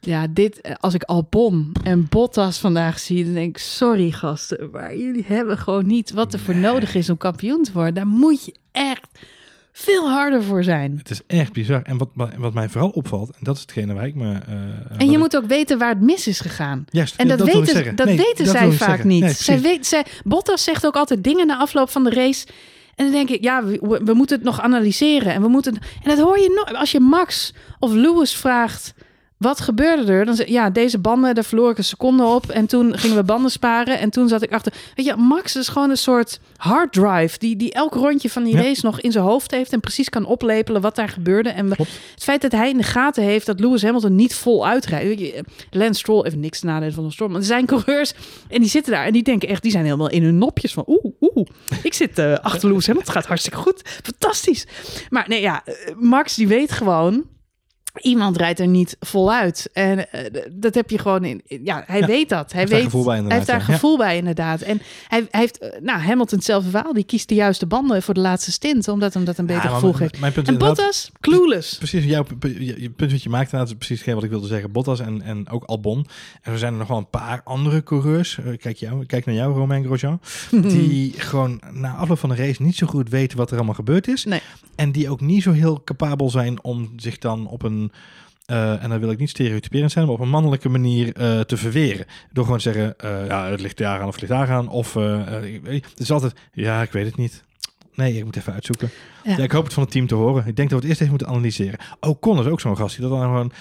ja, 0.00 0.26
dit, 0.30 0.60
eh, 0.60 0.74
als 0.78 0.94
ik 0.94 1.02
Albon 1.02 1.72
en 1.84 2.06
Bottas 2.08 2.58
vandaag 2.58 2.98
zie, 2.98 3.24
dan 3.24 3.34
denk 3.34 3.56
ik, 3.56 3.62
sorry 3.62 4.10
gasten, 4.10 4.68
maar 4.72 4.96
jullie 4.96 5.24
hebben 5.26 5.58
gewoon 5.58 5.86
niet 5.86 6.10
wat 6.10 6.32
er 6.32 6.38
voor 6.38 6.56
nodig 6.56 6.94
is 6.94 7.10
om 7.10 7.16
kampioen 7.16 7.62
te 7.62 7.72
worden. 7.72 7.94
Daar 7.94 8.06
moet 8.06 8.44
je 8.44 8.54
echt 8.72 9.06
veel 9.72 10.10
harder 10.10 10.42
voor 10.42 10.64
zijn. 10.64 10.94
Het 10.98 11.10
is 11.10 11.20
echt 11.26 11.52
bizar. 11.52 11.82
En 11.82 11.98
wat, 11.98 12.08
wat 12.38 12.54
mij 12.54 12.68
vooral 12.68 12.88
opvalt, 12.90 13.30
en 13.30 13.38
dat 13.40 13.54
is 13.56 13.60
hetgene 13.60 13.94
waar 13.94 14.06
ik 14.06 14.14
me. 14.14 14.32
eh, 14.32 14.52
En 14.52 14.86
wat 14.88 15.02
je 15.02 15.12
ik- 15.12 15.18
moet 15.18 15.36
ook 15.36 15.46
weten 15.46 15.78
waar 15.78 15.88
het 15.88 16.00
mis 16.00 16.26
is 16.26 16.40
gegaan. 16.40 16.84
Juist, 16.90 17.16
En 17.16 17.28
ja, 17.28 17.36
dat, 17.36 17.46
weten, 17.46 17.96
dat 17.96 18.06
Nee, 18.06 18.16
weten 18.16 18.44
dat 18.44 18.54
zij 18.56 18.70
vaak 18.72 19.04
niet. 19.04 19.22
Nee, 19.22 19.32
zij 19.32 19.60
weet, 19.60 19.86
zij, 19.86 20.04
Bottas 20.24 20.64
zegt 20.64 20.86
ook 20.86 20.96
altijd 20.96 21.24
dingen 21.24 21.46
na 21.46 21.58
afloop 21.58 21.90
van 21.90 22.04
de 22.04 22.10
race. 22.10 22.46
En 22.94 23.04
dan 23.04 23.14
denk 23.14 23.30
ik, 23.30 23.42
ja, 23.42 23.64
we, 23.64 24.00
we 24.04 24.14
moeten 24.14 24.36
het 24.36 24.44
nog 24.44 24.60
analyseren. 24.60 25.32
En, 25.34 25.42
we 25.42 25.48
moeten, 25.48 25.74
en 25.74 26.08
dat 26.16 26.18
hoor 26.18 26.38
je 26.38 26.52
nooit. 26.64 26.78
Als 26.80 26.92
je 26.92 27.00
Max 27.00 27.54
of 27.78 27.92
Lewis 27.92 28.34
vraagt, 28.36 28.94
wat 29.40 29.60
gebeurde 29.60 30.12
er? 30.12 30.24
Dan 30.24 30.34
zeg 30.34 30.48
ja, 30.48 30.70
deze 30.70 30.98
banden, 30.98 31.34
daar 31.34 31.44
verloor 31.44 31.70
ik 31.70 31.78
een 31.78 31.84
seconde 31.84 32.24
op. 32.24 32.48
En 32.50 32.66
toen 32.66 32.98
gingen 32.98 33.16
we 33.16 33.22
banden 33.24 33.50
sparen. 33.50 33.98
En 33.98 34.10
toen 34.10 34.28
zat 34.28 34.42
ik 34.42 34.52
achter. 34.52 34.72
Weet 34.94 35.06
je, 35.06 35.16
Max 35.16 35.56
is 35.56 35.68
gewoon 35.68 35.90
een 35.90 35.96
soort 35.96 36.40
hard 36.56 36.92
drive. 36.92 37.38
Die, 37.38 37.56
die 37.56 37.72
elk 37.72 37.94
rondje 37.94 38.30
van 38.30 38.44
die 38.44 38.54
Ja. 38.56 38.62
race 38.62 38.84
nog 38.84 39.00
in 39.00 39.12
zijn 39.12 39.24
hoofd 39.24 39.50
heeft. 39.50 39.72
En 39.72 39.80
precies 39.80 40.08
kan 40.08 40.24
oplepelen 40.24 40.80
wat 40.80 40.94
daar 40.96 41.08
gebeurde. 41.08 41.48
En 41.48 41.68
we- 41.68 41.74
het 42.14 42.22
feit 42.22 42.42
dat 42.42 42.52
hij 42.52 42.70
in 42.70 42.76
de 42.76 42.82
gaten 42.82 43.22
heeft 43.22 43.46
dat 43.46 43.60
Lewis 43.60 43.82
Hamilton 43.82 44.14
niet 44.14 44.34
vol 44.34 44.66
uitrijdt. 44.66 45.42
Lance 45.70 45.98
Stroll, 46.00 46.24
even 46.24 46.40
niks 46.40 46.60
te 46.60 46.66
nadelen 46.66 46.94
van 46.94 47.04
de 47.04 47.12
storm. 47.12 47.30
Maar 47.30 47.40
er 47.40 47.46
zijn 47.46 47.66
coureurs 47.66 48.12
en 48.48 48.60
die 48.60 48.70
zitten 48.70 48.92
daar 48.92 49.04
en 49.06 49.12
die 49.12 49.22
denken 49.22 49.48
echt, 49.48 49.62
die 49.62 49.70
zijn 49.70 49.84
helemaal 49.84 50.10
in 50.10 50.22
hun 50.22 50.38
nopjes 50.38 50.72
van 50.72 50.84
oeh, 50.86 51.04
oeh. 51.20 51.46
Ik 51.82 51.94
zit 51.94 52.18
eh, 52.18 52.34
achter 52.34 52.68
Lewis 52.68 52.86
Hamilton, 52.86 53.12
het 53.12 53.20
gaat 53.20 53.26
hartstikke 53.26 53.58
goed. 53.58 53.82
Fantastisch. 54.02 54.66
Maar 55.10 55.24
nee, 55.28 55.40
ja, 55.40 55.62
eh, 55.64 55.74
Max 55.96 56.34
die 56.34 56.48
weet 56.48 56.72
gewoon, 56.72 57.24
iemand 57.94 58.36
rijdt 58.36 58.60
er 58.60 58.66
niet 58.66 58.96
voluit. 59.00 59.70
En 59.72 60.12
eh, 60.12 60.42
dat 60.52 60.74
heb 60.74 60.90
je 60.90 60.98
gewoon 60.98 61.24
in, 61.24 61.42
ja, 61.46 61.82
hij 61.86 62.00
Ja, 62.00 62.06
weet 62.06 62.28
dat. 62.28 62.50
Hij 62.52 62.60
heeft 62.60 62.70
daar 62.72 62.80
weet, 62.80 62.90
gevoel 62.90 63.04
bij 63.04 63.16
inderdaad, 63.16 63.38
heeft 63.46 63.50
daar 63.58 63.68
ja. 63.68 63.74
gevoel 63.74 63.96
bij 63.96 64.16
inderdaad. 64.16 64.60
En 64.60 64.80
hij, 65.08 65.26
hij 65.30 65.40
heeft, 65.40 65.58
eh, 65.58 65.80
nou, 65.80 66.00
Hamilton 66.00 66.38
hetzelfde 66.38 66.70
verhaal. 66.70 66.92
Die 66.92 67.04
kiest 67.04 67.28
de 67.28 67.34
juiste 67.34 67.66
banden 67.66 68.02
voor 68.02 68.14
de 68.14 68.20
laatste 68.20 68.52
stint, 68.52 68.88
omdat 68.88 69.14
hem 69.14 69.24
dat 69.24 69.38
een 69.38 69.46
beter 69.46 69.62
Ja, 69.64 69.68
gevoel 69.74 69.94
mijn- 69.98 70.10
geeft. 70.32 70.48
En 70.48 70.58
Bottas, 70.58 71.10
clueless. 71.20 71.76
Precies, 71.78 72.04
jouw 72.04 72.24
je, 72.40 72.90
punt 72.96 73.10
wat 73.12 73.22
je 73.22 73.28
maakt, 73.28 73.44
inderdaad, 73.44 73.68
is 73.68 73.74
precies 73.76 73.96
hetgeen 73.96 74.14
wat 74.14 74.24
ik 74.24 74.30
wilde 74.30 74.46
zeggen. 74.46 74.72
Bottas 74.72 75.00
en, 75.00 75.22
en 75.22 75.48
ook 75.48 75.64
Albon. 75.64 76.06
En 76.42 76.52
er 76.52 76.58
zijn 76.58 76.72
er 76.72 76.78
nog 76.78 76.88
wel 76.88 76.98
een 76.98 77.10
paar 77.10 77.40
andere 77.44 77.82
coureurs. 77.82 78.38
eh, 78.38 78.56
Kijk, 78.58 78.76
jou, 78.76 79.06
kijk 79.06 79.24
naar 79.26 79.34
jou, 79.34 79.54
Romain 79.54 79.84
Grosjean. 79.84 80.20
Die 80.50 81.12
gewoon 81.16 81.60
na 81.72 81.94
afloop 81.94 82.18
van 82.18 82.28
de 82.28 82.34
race 82.34 82.62
niet 82.62 82.76
zo 82.76 82.86
goed 82.86 83.08
weten 83.08 83.38
wat 83.38 83.50
er 83.50 83.56
allemaal 83.56 83.74
gebeurd 83.74 84.08
is. 84.08 84.24
Nee. 84.24 84.40
En 84.76 84.92
die 84.92 85.10
ook 85.10 85.20
niet 85.20 85.42
zo 85.42 85.52
heel 85.52 85.84
capabel 85.84 86.30
zijn 86.30 86.62
om 86.64 86.92
zich 86.96 87.18
dan 87.18 87.46
op 87.46 87.62
een... 87.62 87.79
eh, 88.50 88.82
en 88.82 88.88
dan 88.88 89.00
wil 89.00 89.10
ik 89.10 89.18
niet 89.18 89.30
stereotyperend 89.30 89.92
zijn, 89.92 90.04
maar 90.04 90.14
op 90.14 90.20
een 90.20 90.28
mannelijke 90.28 90.68
manier 90.68 91.16
eh, 91.16 91.40
te 91.40 91.56
verweren. 91.56 92.06
Door 92.32 92.44
gewoon 92.44 92.58
te 92.58 92.72
zeggen, 92.72 92.98
eh, 92.98 93.26
ja, 93.26 93.50
het 93.50 93.60
ligt 93.60 93.76
daar 93.76 94.00
aan 94.00 94.06
of 94.06 94.12
het 94.12 94.20
ligt 94.20 94.32
daar 94.32 94.50
aan. 94.50 94.68
Of 94.68 94.94
het 94.94 95.84
is 96.00 96.10
altijd, 96.10 96.34
ja, 96.52 96.82
ik 96.82 96.92
weet 96.92 97.06
het 97.06 97.16
niet. 97.16 97.44
Nee, 97.94 98.16
ik 98.16 98.24
moet 98.24 98.36
even 98.36 98.52
uitzoeken. 98.52 98.90
Ja. 99.24 99.36
Ja. 99.36 99.42
ik 99.42 99.52
hoop 99.52 99.64
het 99.64 99.72
van 99.72 99.82
het 99.82 99.92
team 99.92 100.06
te 100.06 100.14
horen. 100.14 100.46
Ik 100.46 100.56
denk 100.56 100.70
dat 100.70 100.70
we 100.70 100.74
het 100.74 100.84
eerst 100.84 101.00
even 101.00 101.08
moeten 101.08 101.28
analyseren. 101.28 101.78
Ocon 102.00 102.38
is 102.38 102.46
ook 102.46 102.60
zo'n 102.60 102.76
gast 102.76 102.96
die 102.96 103.08
dat 103.08 103.18
dan 103.18 103.22
gewoon... 103.22 103.52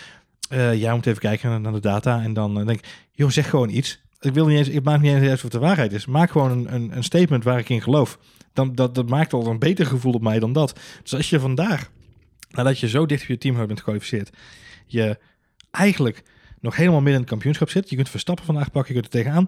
jij 0.78 0.94
moet 0.94 1.06
even 1.06 1.22
kijken 1.22 1.62
naar 1.62 1.74
de 1.74 1.80
data 1.80 2.22
en 2.22 2.34
dan 2.34 2.54
denk 2.54 2.80
ik... 2.80 3.08
joh, 3.12 3.30
zeg 3.30 3.50
gewoon 3.50 3.70
iets. 3.70 4.02
Ik 4.20 4.34
wil 4.34 4.46
niet 4.46 4.58
eens, 4.58 4.70
ik 4.70 4.84
maak 4.84 5.02
niet 5.02 5.14
eens 5.14 5.22
uit 5.28 5.34
of 5.34 5.42
het 5.42 5.52
de 5.52 5.60
waarheid 5.60 5.94
is. 5.94 6.06
Maak 6.06 6.32
gewoon 6.32 6.52
een, 6.52 6.74
een, 6.74 6.96
een 6.96 7.04
statement 7.04 7.44
waar 7.44 7.60
ik 7.60 7.70
in 7.70 7.82
geloof. 7.82 8.20
Dan, 8.54 8.76
dat, 8.76 8.96
dat 8.96 9.10
maakt 9.10 9.34
al 9.34 9.48
een 9.48 9.60
beter 9.60 9.86
gevoel 9.86 10.14
op 10.14 10.22
mij 10.22 10.40
dan 10.40 10.54
dat. 10.54 10.80
Dus 11.04 11.16
als 11.16 11.30
je 11.30 11.40
vandaag, 11.40 11.90
nadat 12.50 12.80
je 12.80 12.88
zo 12.88 13.06
dicht 13.06 13.28
bij 13.28 13.36
je 13.36 13.42
team 13.42 13.56
bent 13.56 13.80
gekwalificeerd... 13.80 14.30
je 14.86 15.18
eigenlijk 15.72 16.24
nog 16.60 16.76
helemaal 16.76 17.02
midden 17.02 17.16
in 17.16 17.22
het 17.22 17.30
kampioenschap 17.30 17.70
zit... 17.70 17.90
je 17.90 17.96
kunt 17.96 18.10
Verstappen 18.10 18.46
vandaag 18.46 18.72
pakken, 18.72 18.94
je 18.94 19.00
kunt 19.00 19.14
er 19.14 19.20
tegenaan... 19.20 19.48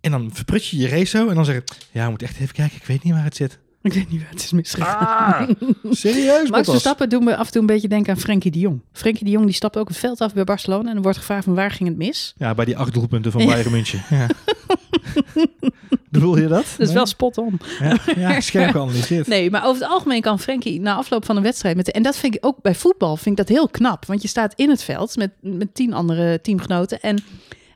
en 0.00 0.10
dan 0.10 0.30
verprut 0.32 0.66
je 0.66 0.76
je 0.76 0.88
race 0.88 1.06
zo 1.18 1.28
en 1.28 1.34
dan 1.34 1.44
zeg 1.44 1.54
je... 1.54 1.62
ja, 1.90 2.04
we 2.04 2.10
moeten 2.10 2.26
echt 2.26 2.38
even 2.40 2.54
kijken, 2.54 2.76
ik 2.76 2.86
weet 2.86 3.02
niet 3.02 3.12
waar 3.12 3.24
het 3.24 3.36
zit. 3.36 3.58
Ik 3.82 3.92
weet 3.92 4.10
niet 4.10 4.20
waar 4.20 4.30
het 4.30 4.42
is 4.42 4.52
misgegaan. 4.52 5.48
Ah, 5.48 5.48
serieus, 5.90 6.50
Max? 6.50 6.68
Verstappen 6.68 7.08
doen 7.08 7.24
me 7.24 7.36
af 7.36 7.46
en 7.46 7.52
toe 7.52 7.60
een 7.60 7.66
beetje 7.66 7.88
denken 7.88 8.14
aan 8.14 8.20
Frenkie 8.20 8.50
de 8.50 8.58
Jong. 8.58 8.82
Frenkie 8.92 9.24
de 9.24 9.30
Jong 9.30 9.44
die 9.44 9.54
stapt 9.54 9.76
ook 9.76 9.88
het 9.88 9.96
veld 9.96 10.20
af 10.20 10.34
bij 10.34 10.44
Barcelona 10.44 10.88
en 10.88 10.94
dan 10.94 11.02
wordt 11.02 11.18
gevraagd 11.18 11.44
van 11.44 11.54
waar 11.54 11.70
ging 11.70 11.88
het 11.88 11.98
mis. 11.98 12.34
Ja, 12.36 12.54
bij 12.54 12.64
die 12.64 12.76
acht 12.76 12.94
doelpunten 12.94 13.32
van 13.32 13.46
Bayern 13.46 13.70
München. 13.70 14.02
Ja. 14.10 14.26
Bedoel 16.12 16.38
je 16.38 16.46
dat? 16.46 16.64
Dat 16.78 16.88
is 16.88 16.94
wel 16.94 17.06
spot 17.06 17.38
on. 17.38 17.60
Ja, 17.80 17.98
ja 18.16 18.40
scherp 18.40 18.70
geanalyseerd. 18.70 19.26
Nee, 19.26 19.50
maar 19.50 19.64
over 19.66 19.82
het 19.82 19.90
algemeen 19.90 20.20
kan 20.20 20.38
Frenkie 20.38 20.80
na 20.80 20.94
afloop 20.94 21.24
van 21.24 21.36
een 21.36 21.42
wedstrijd 21.42 21.76
met 21.76 21.90
en 21.90 22.02
dat 22.02 22.16
vind 22.16 22.34
ik 22.34 22.46
ook 22.46 22.62
bij 22.62 22.74
voetbal 22.74 23.16
vind 23.16 23.38
ik 23.38 23.46
dat 23.46 23.56
heel 23.56 23.68
knap, 23.68 24.06
want 24.06 24.22
je 24.22 24.28
staat 24.28 24.52
in 24.56 24.70
het 24.70 24.82
veld 24.82 25.16
met 25.16 25.30
met 25.40 25.74
tien 25.74 25.92
andere 25.92 26.40
teamgenoten 26.40 27.00
en 27.00 27.24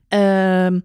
ehm, 0.08 0.78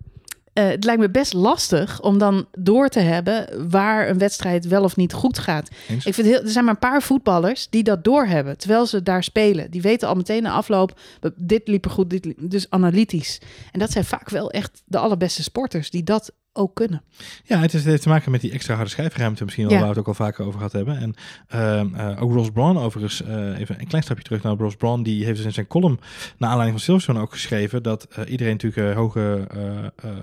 eh, 0.54 0.68
het 0.68 0.84
lijkt 0.84 1.02
me 1.02 1.10
best 1.10 1.34
lastig 1.34 2.02
om 2.02 2.18
dan 2.18 2.46
door 2.52 2.90
te 2.90 3.00
hebben 3.00 3.70
waar 3.70 4.10
een 4.10 4.18
wedstrijd 4.18 4.68
wel 4.68 4.84
of 4.84 4.96
niet 4.96 5.14
goed 5.14 5.40
gaat. 5.40 5.70
Eens. 5.90 6.06
Ik 6.06 6.14
vind 6.14 6.28
heel, 6.28 6.42
er 6.42 6.50
zijn 6.50 6.66
maar 6.66 6.74
een 6.74 6.80
paar 6.80 7.02
voetballers 7.02 7.70
die 7.70 7.84
dat 7.84 8.04
doorhebben 8.04 8.58
terwijl 8.58 8.86
ze 8.86 9.04
daar 9.04 9.24
spelen. 9.24 9.72
Die 9.72 9.82
weten 9.82 10.08
al 10.08 10.16
meteen 10.16 10.44
na 10.44 10.52
afloop, 10.52 11.00
dit 11.36 11.68
liep 11.68 11.86
er 11.86 11.92
goed, 11.92 12.10
dit 12.10 12.26
liep, 12.26 12.38
dus 12.42 12.70
analytisch. 12.70 13.42
En 13.72 13.80
dat 13.80 13.92
zijn 13.92 14.06
vaak 14.06 14.30
wel 14.30 14.52
echt 14.52 14.82
de 14.86 14.98
allerbeste 14.98 15.44
sporters 15.44 15.90
die 15.90 16.04
dat 16.04 16.32
ook 16.54 16.76
kunnen. 16.76 17.04
Ja, 17.44 17.58
het, 17.60 17.74
is, 17.74 17.80
het 17.80 17.90
heeft 17.90 18.02
te 18.02 18.10
maken 18.10 18.32
met 18.32 18.42
die 18.42 18.52
extra 18.52 18.76
harde 18.76 18.90
schijfruimte 18.90 19.44
misschien 19.44 19.70
Ja. 19.70 19.74
waar 19.74 19.82
we 19.82 19.88
het 19.88 19.98
ook 19.98 20.08
al 20.08 20.14
vaker 20.14 20.46
over 20.46 20.58
gehad 20.58 20.72
hebben. 20.72 20.98
En 20.98 21.14
ehm, 21.48 21.96
eh, 21.96 22.22
ook 22.24 22.32
Ross 22.32 22.50
Braun 22.50 22.78
overigens, 22.78 23.24
eh, 23.24 23.60
even 23.60 23.80
een 23.80 23.88
klein 23.88 24.04
stapje 24.04 24.24
terug 24.24 24.44
naar 24.44 24.56
Ross 24.56 24.76
Braun, 24.76 25.04
die 25.04 25.26
heeft 25.26 25.38
dus 25.38 25.46
in 25.46 25.54
zijn 25.54 25.68
column, 25.68 26.00
naar 26.38 26.50
aanleiding 26.50 26.72
van 26.72 26.80
Silverstone 26.80 27.20
ook 27.20 27.32
geschreven, 27.32 27.84
dat 27.84 28.04
eh, 28.04 28.32
iedereen 28.32 28.58
natuurlijk 28.62 28.96
hoge 28.96 29.48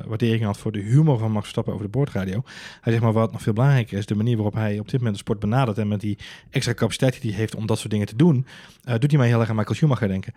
waardering 0.07 0.45
had 0.45 0.59
voor 0.59 0.73
de 0.73 0.81
humor 0.81 1.19
van 1.19 1.31
Max 1.31 1.41
Verstappen 1.41 1.73
over 1.73 1.85
de 1.85 1.91
boordradio. 1.91 2.43
Hij 2.81 2.93
zegt 2.93 3.05
maar 3.05 3.13
wat 3.13 3.33
nog 3.33 3.43
veel 3.43 3.53
belangrijker 3.53 3.99
is, 3.99 4.07
de 4.07 4.15
manier 4.15 4.35
waarop 4.35 4.55
hij 4.55 4.79
op 4.79 4.85
dit 4.85 4.99
moment 4.99 5.13
de 5.13 5.21
sport 5.21 5.39
benadert 5.39 5.79
en 5.79 5.89
met 5.89 6.01
die 6.01 6.19
extra 6.51 6.75
capaciteit 6.75 7.21
die 7.21 7.31
hij 7.31 7.41
heeft 7.41 7.55
om 7.55 7.67
dat 7.67 7.79
soort 7.79 7.91
dingen 7.91 8.07
te 8.07 8.17
doen, 8.17 8.47
doet 8.83 9.11
hij 9.11 9.19
mij 9.19 9.29
heel 9.29 9.41
erg 9.41 9.49
aan 9.49 9.57
Michael 9.57 9.75
Schumacher 9.75 10.09
denken. 10.09 10.33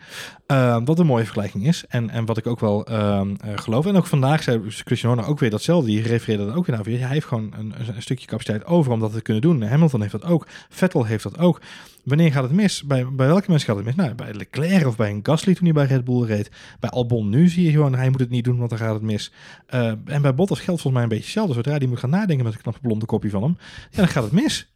Eh, 0.45 0.77
wat 0.86 0.99
een 0.99 1.06
mooie 1.06 1.23
vergelijking 1.23 1.67
is. 1.67 1.86
En, 1.88 2.10
en 2.10 2.25
wat 2.25 2.38
ik 2.38 2.47
ook 2.47 2.60
wel 2.60 2.86
ehm, 2.86 3.36
eh, 3.41 3.51
geloof. 3.56 3.86
En 3.86 3.95
ook 3.95 4.06
vandaag 4.06 4.43
zei 4.43 4.62
Christian 4.67 5.13
Horner 5.13 5.30
ook 5.30 5.39
weer 5.39 5.49
datzelfde. 5.49 5.81
Die 5.86 6.02
refereerde 6.02 6.46
dat 6.46 6.56
ook 6.56 6.65
weer 6.65 6.76
naar. 6.76 6.86
Hij 6.86 7.13
heeft 7.13 7.26
gewoon 7.26 7.54
een, 7.58 7.74
een, 7.96 8.02
stukje 8.02 8.28
capaciteit 8.28 8.65
over 8.65 8.91
om 8.91 9.00
dat 9.00 9.13
te 9.13 9.22
kunnen 9.22 9.41
doen. 9.41 9.62
Hamilton 9.62 10.02
heeft 10.02 10.12
dat 10.12 10.24
ook. 10.24 10.48
Vettel 10.70 11.06
heeft 11.06 11.24
dat 11.24 11.38
ook. 11.38 11.62
Wanneer 12.04 12.32
gaat 12.32 12.44
het 12.44 12.52
mis? 12.52 12.84
Bij, 12.84 13.06
bij 13.12 13.28
welke 13.28 13.50
mensen 13.50 13.67
gaat 13.67 13.76
het 13.76 13.86
mis? 13.86 13.96
Nou, 13.96 14.13
bij 14.13 14.34
Leclerc 14.34 14.88
of 14.88 14.96
bij 14.96 15.10
een 15.10 15.20
Gasly 15.24 15.54
toen 15.54 15.63
hij 15.63 15.74
bij 15.74 15.86
Red 15.86 16.04
Bull 16.04 16.26
reed. 16.26 16.52
Bij 16.80 16.89
Albon 16.89 17.30
nu 17.30 17.48
zie 17.48 17.65
je 17.65 17.72
gewoon, 17.72 17.96
hij 17.96 18.10
moet 18.10 18.20
het 18.20 18.30
niet 18.30 18.44
doen, 18.44 18.58
want 18.58 18.70
dan 18.70 18.80
gaat 18.80 18.94
het 18.94 19.04
mis. 19.04 19.32
Eh, 19.65 19.88
en 20.06 20.22
bij 20.22 20.36
Bottas 20.36 20.60
geldt 20.60 20.82
volgens 20.82 20.94
mij 20.94 21.04
een 21.04 21.10
beetje 21.10 21.24
hetzelfde. 21.24 21.54
Zodra 21.54 21.78
hij 21.78 21.88
moet 21.88 22.00
gaan 22.00 22.10
nadenken 22.10 22.46
met 22.46 22.54
een 22.54 22.62
knappe 22.62 22.80
blonde 22.82 23.06
kopje 23.06 23.30
van 23.30 23.44
hem, 23.44 23.58
ja, 23.91 23.98
dan 23.98 24.08
gaat 24.08 24.24
het 24.24 24.32
mis. 24.32 24.72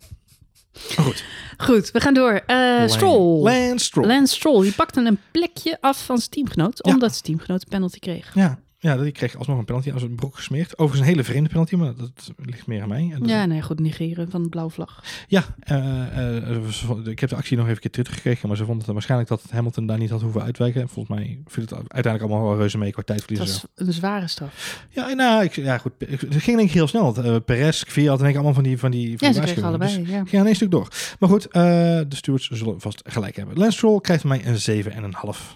Goed. 0.98 1.24
Goed, 1.58 1.91
we 1.91 2.00
gaan 2.00 2.13
door. 2.13 2.34
Eh 2.46 2.88
Stroll. 2.88 3.44
Lance 3.44 3.86
Stroll. 3.86 4.08
Lance 4.08 4.36
Stroll, 4.36 4.62
die 4.62 4.74
pakte 4.74 5.02
een 5.02 5.20
plekje 5.32 5.78
af 5.82 6.06
van 6.06 6.18
zijn 6.18 6.30
teamgenoot, 6.30 6.80
Ja. 6.82 6.94
omdat 6.94 7.12
zijn 7.12 7.24
teamgenoot 7.24 7.62
een 7.62 7.70
penalty 7.70 8.00
kreeg. 8.00 8.32
Ja, 8.34 8.60
Ja, 8.86 8.98
die 8.98 9.12
kreeg 9.12 9.36
alsnog 9.38 9.58
een 9.58 9.65
penalty 9.65 9.91
als 9.91 10.02
een 10.02 10.15
broek 10.15 10.36
gesmeerd. 10.36 10.78
Overigens 10.78 11.00
een 11.02 11.13
hele 11.13 11.24
vreemde 11.24 11.50
penalty, 11.50 11.76
maar 11.76 11.95
dat 11.95 12.32
ligt 12.38 12.67
meer 12.67 12.82
aan 12.82 12.88
mij. 12.88 13.12
En 13.13 13.28
Ja, 13.28 13.45
nee, 13.45 13.62
goed, 13.62 13.80
negeren 13.80 14.30
van 14.30 14.43
de 14.43 14.50
blauwe 14.50 14.71
vlag. 14.71 15.04
Ja, 15.28 15.43
eh, 15.60 16.48
eh, 16.48 16.58
ik 17.06 17.19
heb 17.19 17.30
de 17.30 17.36
actie 17.36 17.58
nog 17.58 17.67
even 17.67 17.80
keer 17.80 17.91
teruggekregen, 17.91 18.48
maar 18.48 18.58
ze 18.58 18.65
vonden 18.65 18.84
het 18.84 18.93
waarschijnlijk 18.93 19.30
dat 19.30 19.43
Hamilton 19.50 19.86
daar 19.86 19.98
niet 19.98 20.10
had 20.10 20.21
hoeven 20.21 20.41
uitwijken. 20.41 20.89
Volgens 20.89 21.17
mij 21.19 21.39
viel 21.45 21.63
het 21.63 21.74
uiteindelijk 21.74 22.24
allemaal 22.24 22.43
wel 22.50 22.58
reuze 22.58 22.78
mee 22.78 22.91
qua 22.91 23.02
tijdverlies. 23.04 23.39
Dat 23.39 23.48
en 23.76 23.82
is 23.82 23.88
een 23.88 23.93
zware 23.93 24.28
straf. 24.28 24.86
Ja, 24.90 25.10
ja, 25.10 25.42
ik, 25.42 25.56
ja, 25.56 25.77
goed. 25.77 25.92
ik- 25.98 26.21
Het 26.21 26.36
ging 26.36 26.58
denk 26.58 26.69
ik 26.69 26.75
heel 26.75 26.88
snel. 26.88 27.25
Uh, 27.25 27.36
Perez, 27.46 27.83
Kvyat 27.83 28.12
en 28.17 28.17
denk 28.17 28.29
ik 28.29 28.36
allemaal 28.36 28.54
van 28.54 28.63
die 28.63 28.77
van 28.79 28.92
die. 28.92 29.17
Van 29.17 29.27
Ja, 29.27 29.33
die 29.33 29.42
ze 29.48 29.54
kregen 29.54 29.63
allebei. 29.69 29.92
Ja. 29.92 29.98
Dus 30.23 30.31
ik 30.31 30.40
ga 30.40 30.46
een 30.46 30.56
stuk 30.56 30.71
door. 30.71 30.88
Maar 31.19 31.29
goed, 31.29 31.48
de 31.52 32.06
stewards 32.10 32.50
zullen 32.50 32.81
vast 32.81 33.02
gelijk 33.06 33.36
hebben. 33.36 33.58
Lance 33.58 33.77
Stroll 33.77 34.00
krijgt 34.02 34.21
van 34.21 34.31
mij 34.31 34.46
een 34.46 34.60
7 34.60 34.92
en 34.92 35.04
een 35.04 35.13
half. 35.13 35.56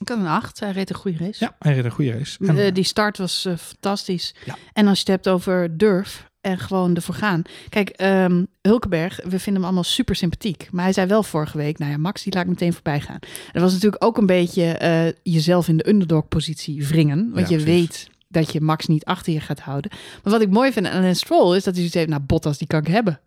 Ik 0.00 0.08
had 0.08 0.18
een 0.18 0.26
8. 0.26 0.60
Hij 0.60 0.70
reed 0.70 0.90
een 0.90 0.96
goede 0.96 1.18
race. 1.18 1.44
Ja, 1.44 1.56
hij 1.58 1.74
reed 1.74 1.84
een 1.84 1.90
goede 1.90 2.12
race. 2.12 2.46
En, 2.46 2.74
die 2.74 2.84
start 2.84 3.18
was 3.18 3.44
eh, 3.44 3.56
fantastisch. 3.56 4.34
Ja. 4.44 4.56
En 4.72 4.86
als 4.86 5.00
je 5.00 5.04
het 5.12 5.24
hebt 5.24 5.28
over 5.28 5.76
durf 5.76 6.28
en 6.40 6.58
gewoon 6.58 6.94
ervoor 6.94 7.14
gaan. 7.14 7.42
Kijk, 7.68 7.88
ehm, 7.88 8.44
Hulkenberg, 8.62 9.16
we 9.16 9.38
vinden 9.38 9.54
hem 9.54 9.64
allemaal 9.64 9.82
super 9.84 10.16
sympathiek. 10.16 10.68
Maar 10.72 10.84
hij 10.84 10.92
zei 10.92 11.06
wel 11.06 11.22
vorige 11.22 11.56
week, 11.56 11.78
nou 11.78 11.90
ja, 11.90 11.96
Max, 11.98 12.22
die 12.22 12.34
laat 12.34 12.42
ik 12.42 12.48
meteen 12.48 12.72
voorbij 12.72 13.00
gaan. 13.00 13.18
Dat 13.52 13.62
was 13.62 13.72
natuurlijk 13.72 14.04
ook 14.04 14.16
een 14.16 14.26
beetje 14.26 14.64
eh, 14.64 15.12
jezelf 15.22 15.68
in 15.68 15.76
de 15.76 15.88
underdog-positie 15.88 16.86
wringen. 16.86 17.30
Want 17.30 17.48
Ja, 17.48 17.56
je 17.56 17.62
precies. 17.62 17.80
weet 17.80 18.08
dat 18.28 18.52
je 18.52 18.60
Max 18.60 18.86
niet 18.86 19.04
achter 19.04 19.32
je 19.32 19.40
gaat 19.40 19.60
houden. 19.60 19.90
Maar 20.22 20.32
wat 20.32 20.42
ik 20.42 20.50
mooi 20.50 20.72
vind 20.72 20.86
aan 20.86 21.02
Lance 21.02 21.24
Stroll 21.24 21.56
is 21.56 21.64
dat 21.64 21.64
hij 21.64 21.74
zoiets 21.74 21.94
heeft, 21.94 22.08
nou, 22.08 22.22
Bottas, 22.22 22.58
die 22.58 22.66
kan 22.66 22.80
ik 22.80 22.86
hebben. 22.86 23.20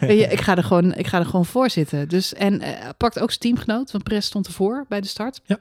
Ik, 0.30 0.40
ga 0.40 0.56
er 0.56 0.64
gewoon, 0.64 0.94
ik 0.94 1.06
ga 1.06 1.18
er 1.18 1.26
gewoon 1.26 1.46
voor 1.46 1.70
zitten. 1.70 2.08
Dus, 2.08 2.34
en 2.34 2.60
eh, 2.60 2.88
pakt 2.96 3.18
ook 3.18 3.28
zijn 3.28 3.40
teamgenoot, 3.40 3.90
want 3.90 4.04
Perez 4.04 4.26
stond 4.26 4.46
ervoor 4.46 4.84
bij 4.88 5.00
de 5.00 5.06
start. 5.06 5.40
Ja. 5.44 5.58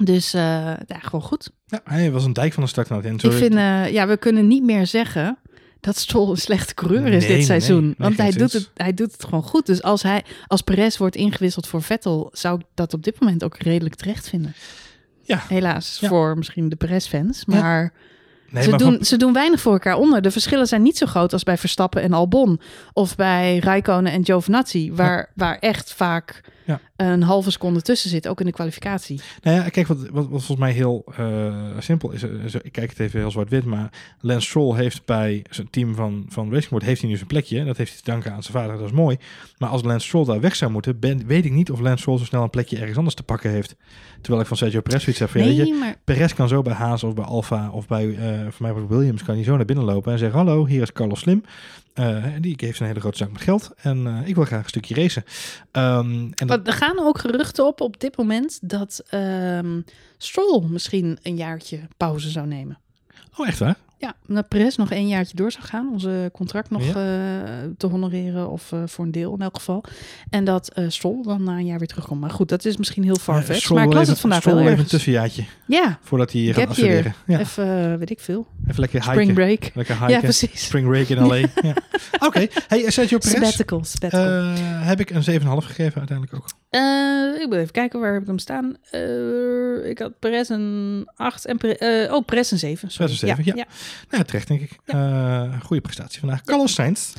Dus 0.00 0.34
eh, 0.34 0.42
ja, 0.86 0.98
gewoon 1.00 1.22
goed. 1.22 1.50
ja, 1.66 1.80
hij 1.84 2.10
was 2.10 2.24
een 2.24 2.32
dijk 2.32 2.52
van 2.52 2.62
de 2.62 2.68
start 2.68 2.88
naar 2.88 2.98
het 2.98 3.06
eind. 3.06 3.22
Ik 3.24 3.32
vind, 3.32 3.54
eh, 3.54 3.92
ja, 3.92 4.06
we 4.06 4.16
kunnen 4.16 4.46
niet 4.46 4.62
meer 4.64 4.86
zeggen 4.86 5.38
dat 5.80 5.96
Stroll 5.96 6.30
een 6.30 6.36
slechte 6.36 6.74
coureur 6.74 7.04
is 7.06 7.10
Nee, 7.10 7.18
dit 7.20 7.28
nee, 7.28 7.42
seizoen. 7.42 7.84
nee, 7.84 7.94
want 7.98 8.16
hij 8.16 8.30
doet, 8.30 8.52
het, 8.52 8.70
hij 8.74 8.94
doet 8.94 9.12
het 9.12 9.24
gewoon 9.24 9.42
goed. 9.42 9.66
Dus 9.66 9.82
als 9.82 10.02
hij 10.02 10.24
als 10.46 10.60
Perez 10.62 10.96
wordt 10.96 11.16
ingewisseld 11.16 11.66
voor 11.66 11.82
Vettel, 11.82 12.28
zou 12.32 12.58
ik 12.58 12.66
dat 12.74 12.94
op 12.94 13.02
dit 13.02 13.20
moment 13.20 13.44
ook 13.44 13.56
redelijk 13.58 13.94
terecht 13.94 14.28
vinden. 14.28 14.54
Ja. 15.22 15.42
Helaas 15.48 15.98
Ja. 16.00 16.08
voor 16.08 16.36
misschien 16.36 16.68
de 16.68 16.76
Perez-fans. 16.76 17.44
Maar, 17.44 17.92
ze, 18.62 18.68
maar 18.70 18.78
doen, 18.78 18.94
van- 18.96 19.04
ze 19.04 19.16
doen 19.16 19.32
weinig 19.32 19.60
voor 19.60 19.72
elkaar 19.72 19.96
onder. 19.96 20.22
De 20.22 20.30
verschillen 20.30 20.66
zijn 20.66 20.82
niet 20.82 20.96
zo 20.96 21.06
groot 21.06 21.32
als 21.32 21.42
bij 21.42 21.58
Verstappen 21.58 22.02
en 22.02 22.12
Albon. 22.12 22.60
Of 22.92 23.16
bij 23.16 23.58
Raikkonen 23.58 24.12
en 24.12 24.24
Giovinazzi. 24.24 24.92
Waar, 24.92 25.30
waar 25.34 25.58
echt 25.58 25.92
vaak 25.92 26.40
Ja. 26.66 26.80
een 26.96 27.22
halve 27.22 27.50
seconde 27.50 27.82
tussen 27.82 28.10
zit. 28.10 28.28
Ook 28.28 28.40
in 28.40 28.46
de 28.46 28.52
kwalificatie. 28.52 29.20
Nou 29.42 29.56
ja, 29.56 29.68
kijk, 29.68 29.86
wat, 29.86 29.98
wat, 29.98 30.10
wat 30.12 30.28
volgens 30.28 30.58
mij 30.58 30.72
heel 30.72 31.04
eh, 31.16 31.54
simpel 31.78 32.10
is. 32.10 32.22
eh, 32.22 32.30
ik 32.62 32.72
kijk 32.72 32.90
het 32.90 32.98
even 33.00 33.20
heel 33.20 33.30
zwart-wit, 33.30 33.64
maar 33.64 33.92
Lance 34.20 34.48
Stroll 34.48 34.76
heeft 34.76 35.04
bij 35.04 35.44
zijn 35.50 35.70
team 35.70 35.94
van, 35.94 36.26
van 36.28 36.52
heeft 36.52 37.00
hij 37.00 37.10
nu 37.10 37.16
zijn 37.16 37.28
plekje. 37.28 37.64
Dat 37.64 37.76
heeft 37.76 37.92
hij 37.92 38.00
te 38.02 38.10
danken 38.10 38.32
aan 38.32 38.42
zijn 38.42 38.56
vader, 38.56 38.76
dat 38.76 38.86
is 38.86 38.92
mooi. 38.92 39.16
Maar 39.58 39.68
als 39.68 39.82
Lance 39.82 40.06
Stroll 40.06 40.24
daar 40.24 40.40
weg 40.40 40.56
zou 40.56 40.70
moeten, 40.70 40.98
ben, 40.98 41.26
weet 41.26 41.44
ik 41.44 41.52
niet 41.52 41.70
of 41.70 41.80
Lance 41.80 41.98
Stroll 41.98 42.18
zo 42.18 42.24
snel 42.24 42.42
een 42.42 42.50
plekje 42.50 42.76
ergens 42.78 42.96
anders 42.96 43.14
te 43.14 43.22
pakken 43.22 43.50
heeft. 43.50 43.76
Terwijl 44.20 44.42
ik 44.42 44.48
van 44.48 44.56
Sergio 44.56 44.80
Perez 44.80 45.02
zoiets 45.02 45.20
heb 45.20 45.30
van, 45.30 45.54
je, 45.54 45.62
Nee, 45.62 45.74
maar 45.74 45.96
Perez 46.04 46.34
kan 46.34 46.48
zo 46.48 46.62
bij 46.62 46.72
Haas 46.72 47.04
of 47.04 47.14
bij 47.14 47.24
Alfa 47.24 47.70
of 47.70 47.86
bij, 47.86 48.16
eh 48.16 48.40
voor 48.50 48.62
mij 48.66 48.72
bij 48.72 48.86
Williams, 48.86 49.22
kan 49.22 49.34
hij 49.34 49.44
zo 49.44 49.56
naar 49.56 49.64
binnen 49.64 49.84
lopen 49.84 50.12
en 50.12 50.18
zeggen, 50.18 50.38
hallo, 50.38 50.66
hier 50.66 50.82
is 50.82 50.92
Carlos 50.92 51.20
Slim. 51.20 51.42
Eh, 51.94 52.24
die 52.40 52.54
heeft 52.56 52.80
een 52.80 52.86
hele 52.86 53.00
grote 53.00 53.16
zak 53.16 53.32
met 53.32 53.40
geld 53.40 53.70
en 53.76 54.06
eh, 54.06 54.28
ik 54.28 54.34
wil 54.34 54.44
graag 54.44 54.62
een 54.62 54.68
stukje 54.68 54.94
racen. 54.94 55.24
Ehm, 55.70 56.30
en 56.34 56.46
dat, 56.46 56.66
er 56.66 56.72
gaan 56.72 56.98
ook 57.00 57.18
geruchten 57.18 57.66
op 57.66 57.80
op 57.80 58.00
dit 58.00 58.16
moment 58.16 58.58
dat 58.62 59.02
ehm 59.08 59.80
Stroll 60.18 60.64
misschien 60.68 61.18
een 61.22 61.36
jaartje 61.36 61.80
pauze 61.96 62.30
zou 62.30 62.46
nemen. 62.46 62.78
oh, 63.36 63.48
echt 63.48 63.58
waar? 63.58 63.76
Ja, 64.02 64.14
dat 64.26 64.48
Perez 64.48 64.76
nog 64.76 64.90
een 64.90 65.08
jaartje 65.08 65.36
door 65.36 65.52
zou 65.52 65.64
gaan, 65.64 65.88
onze 65.92 66.30
contract 66.32 66.70
nog 66.70 66.82
eh, 66.82 66.94
te 67.76 67.86
honoreren 67.86 68.50
of 68.50 68.72
eh, 68.72 68.82
voor 68.86 69.04
een 69.04 69.10
deel 69.10 69.34
in 69.34 69.40
elk 69.40 69.56
geval. 69.56 69.84
En 70.30 70.44
dat 70.44 70.68
eh 70.72 70.84
Stroll 70.88 71.22
dan 71.22 71.42
na 71.42 71.52
een 71.52 71.64
jaar 71.66 71.78
weer 71.78 71.88
terugkomt. 71.88 72.20
Maar 72.20 72.30
goed, 72.30 72.48
dat 72.48 72.64
is 72.64 72.76
misschien 72.76 73.02
heel 73.02 73.16
farfetched, 73.16 73.70
maar 73.70 73.84
ik 73.84 73.92
las 73.92 74.00
even- 74.00 74.12
het 74.12 74.20
vandaag 74.20 74.44
wel 74.44 74.60
even 74.60 74.78
een 74.78 74.84
tussenjaartje 74.86 75.44
Ja, 75.66 75.98
voordat 76.02 76.32
hij 76.32 76.40
hier 76.40 76.54
gaat 76.54 76.68
afstuderen. 76.68 77.14
Ja, 77.26 77.38
even, 77.38 77.98
weet 77.98 78.10
ik 78.10 78.20
veel, 78.20 78.46
even 78.68 78.80
lekker 78.80 79.02
spring 79.02 79.20
hiken. 79.20 79.34
break. 79.34 79.70
Lekker 79.74 79.96
Ja, 80.00 80.06
hiken. 80.06 80.22
precies. 80.22 80.64
Spring 80.64 80.86
break 80.88 81.06
in 81.08 81.26
LA. 81.26 81.36
ja. 81.68 81.74
Oké, 82.26 82.46
hey, 82.68 82.90
Sergio 82.90 83.18
Perez 83.18 83.32
Sabbatical, 83.34 83.84
sabbatical. 83.84 84.64
heb 84.84 85.00
ik 85.00 85.10
een 85.10 85.22
7,5 85.40 85.66
gegeven 85.66 85.98
uiteindelijk 85.98 86.34
ook. 86.34 86.46
Eh, 86.72 87.40
ik 87.40 87.46
moet 87.46 87.56
even 87.56 87.72
kijken, 87.72 88.00
waar 88.00 88.12
heb 88.12 88.20
ik 88.20 88.26
hem 88.26 88.38
staan? 88.38 88.76
Eh, 88.90 89.88
ik 89.88 89.98
had 89.98 90.18
Perez 90.18 90.48
een 90.48 91.08
8 91.14 91.44
en 91.44 91.58
eh, 91.58 92.14
oh, 92.14 92.24
Perez 92.24 92.50
een 92.50 92.58
7. 92.58 92.90
Sorry. 92.90 93.06
Perez 93.06 93.22
een 93.22 93.28
zeven, 93.44 93.56
ja. 93.56 93.66
Nou, 94.10 94.24
terecht 94.24 94.48
denk 94.48 94.60
ik. 94.60 94.78
Eh 94.84 95.60
goede 95.60 95.82
prestatie 95.82 96.20
vandaag. 96.20 96.42
Carlos 96.42 96.74
Sainz. 96.74 97.12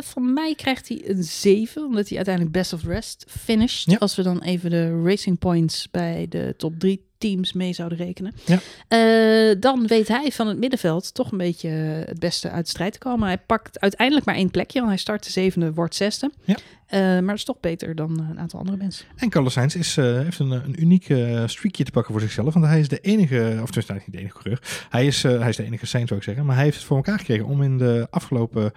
Van 0.00 0.32
mij 0.32 0.54
krijgt 0.54 0.88
hij 0.88 1.02
een 1.06 1.22
7, 1.22 1.84
omdat 1.84 2.08
hij 2.08 2.16
uiteindelijk 2.16 2.56
best 2.56 2.72
of 2.72 2.84
rest 2.84 3.24
finished. 3.28 3.90
Ja. 3.90 3.96
Als 3.96 4.16
we 4.16 4.22
dan 4.22 4.42
even 4.42 4.70
de 4.70 5.02
racing 5.02 5.38
points 5.38 5.90
bij 5.90 6.26
de 6.28 6.54
top 6.56 6.78
3 6.78 7.04
teams 7.22 7.52
mee 7.52 7.72
zouden 7.72 7.98
rekenen. 7.98 8.34
Ja. 8.44 8.58
Eh, 8.88 9.60
dan 9.60 9.86
weet 9.86 10.08
hij 10.08 10.30
van 10.32 10.46
het 10.46 10.58
middenveld 10.58 11.14
toch 11.14 11.32
een 11.32 11.38
beetje 11.38 11.68
het 11.68 12.18
beste 12.18 12.50
uit 12.50 12.64
de 12.64 12.70
strijd 12.70 12.92
te 12.92 12.98
komen. 12.98 13.26
Hij 13.26 13.38
pakt 13.38 13.80
uiteindelijk 13.80 14.26
maar 14.26 14.34
één 14.34 14.50
plekje, 14.50 14.78
want 14.78 14.90
hij 14.90 15.00
start 15.00 15.24
de 15.24 15.30
zevende, 15.30 15.72
wordt 15.72 15.94
zesde. 15.94 16.30
Ja. 16.44 16.56
Eh, 16.86 17.00
maar 17.00 17.22
dat 17.22 17.36
is 17.36 17.44
toch 17.44 17.60
beter 17.60 17.94
dan 17.94 18.26
een 18.30 18.38
aantal 18.38 18.58
andere 18.58 18.76
mensen. 18.76 19.06
En 19.16 19.28
Carlos 19.28 19.52
Sainz 19.52 19.74
is, 19.74 19.96
eh, 19.96 20.04
heeft 20.04 20.38
een, 20.38 20.50
een 20.50 20.82
uniek 20.82 21.04
streakje 21.46 21.84
te 21.84 21.90
pakken 21.90 22.12
voor 22.12 22.20
zichzelf. 22.20 22.54
Want 22.54 22.66
hij 22.66 22.80
is 22.80 22.88
de 22.88 23.00
enige, 23.00 23.58
of 23.62 23.70
tenminste 23.70 23.92
niet 23.92 24.12
de 24.12 24.18
enige 24.18 24.34
coureur. 24.34 24.86
Hij 24.90 25.06
is, 25.06 25.22
hij 25.22 25.48
is 25.48 25.56
de 25.56 25.64
enige 25.64 25.86
Sainz 25.86 26.06
zou 26.06 26.20
ik 26.20 26.26
zeggen. 26.26 26.46
Maar 26.46 26.54
hij 26.54 26.64
heeft 26.64 26.76
het 26.76 26.86
voor 26.86 26.96
elkaar 26.96 27.18
gekregen 27.18 27.46
om 27.46 27.62
in 27.62 27.78
de 27.78 28.06
afgelopen 28.10 28.72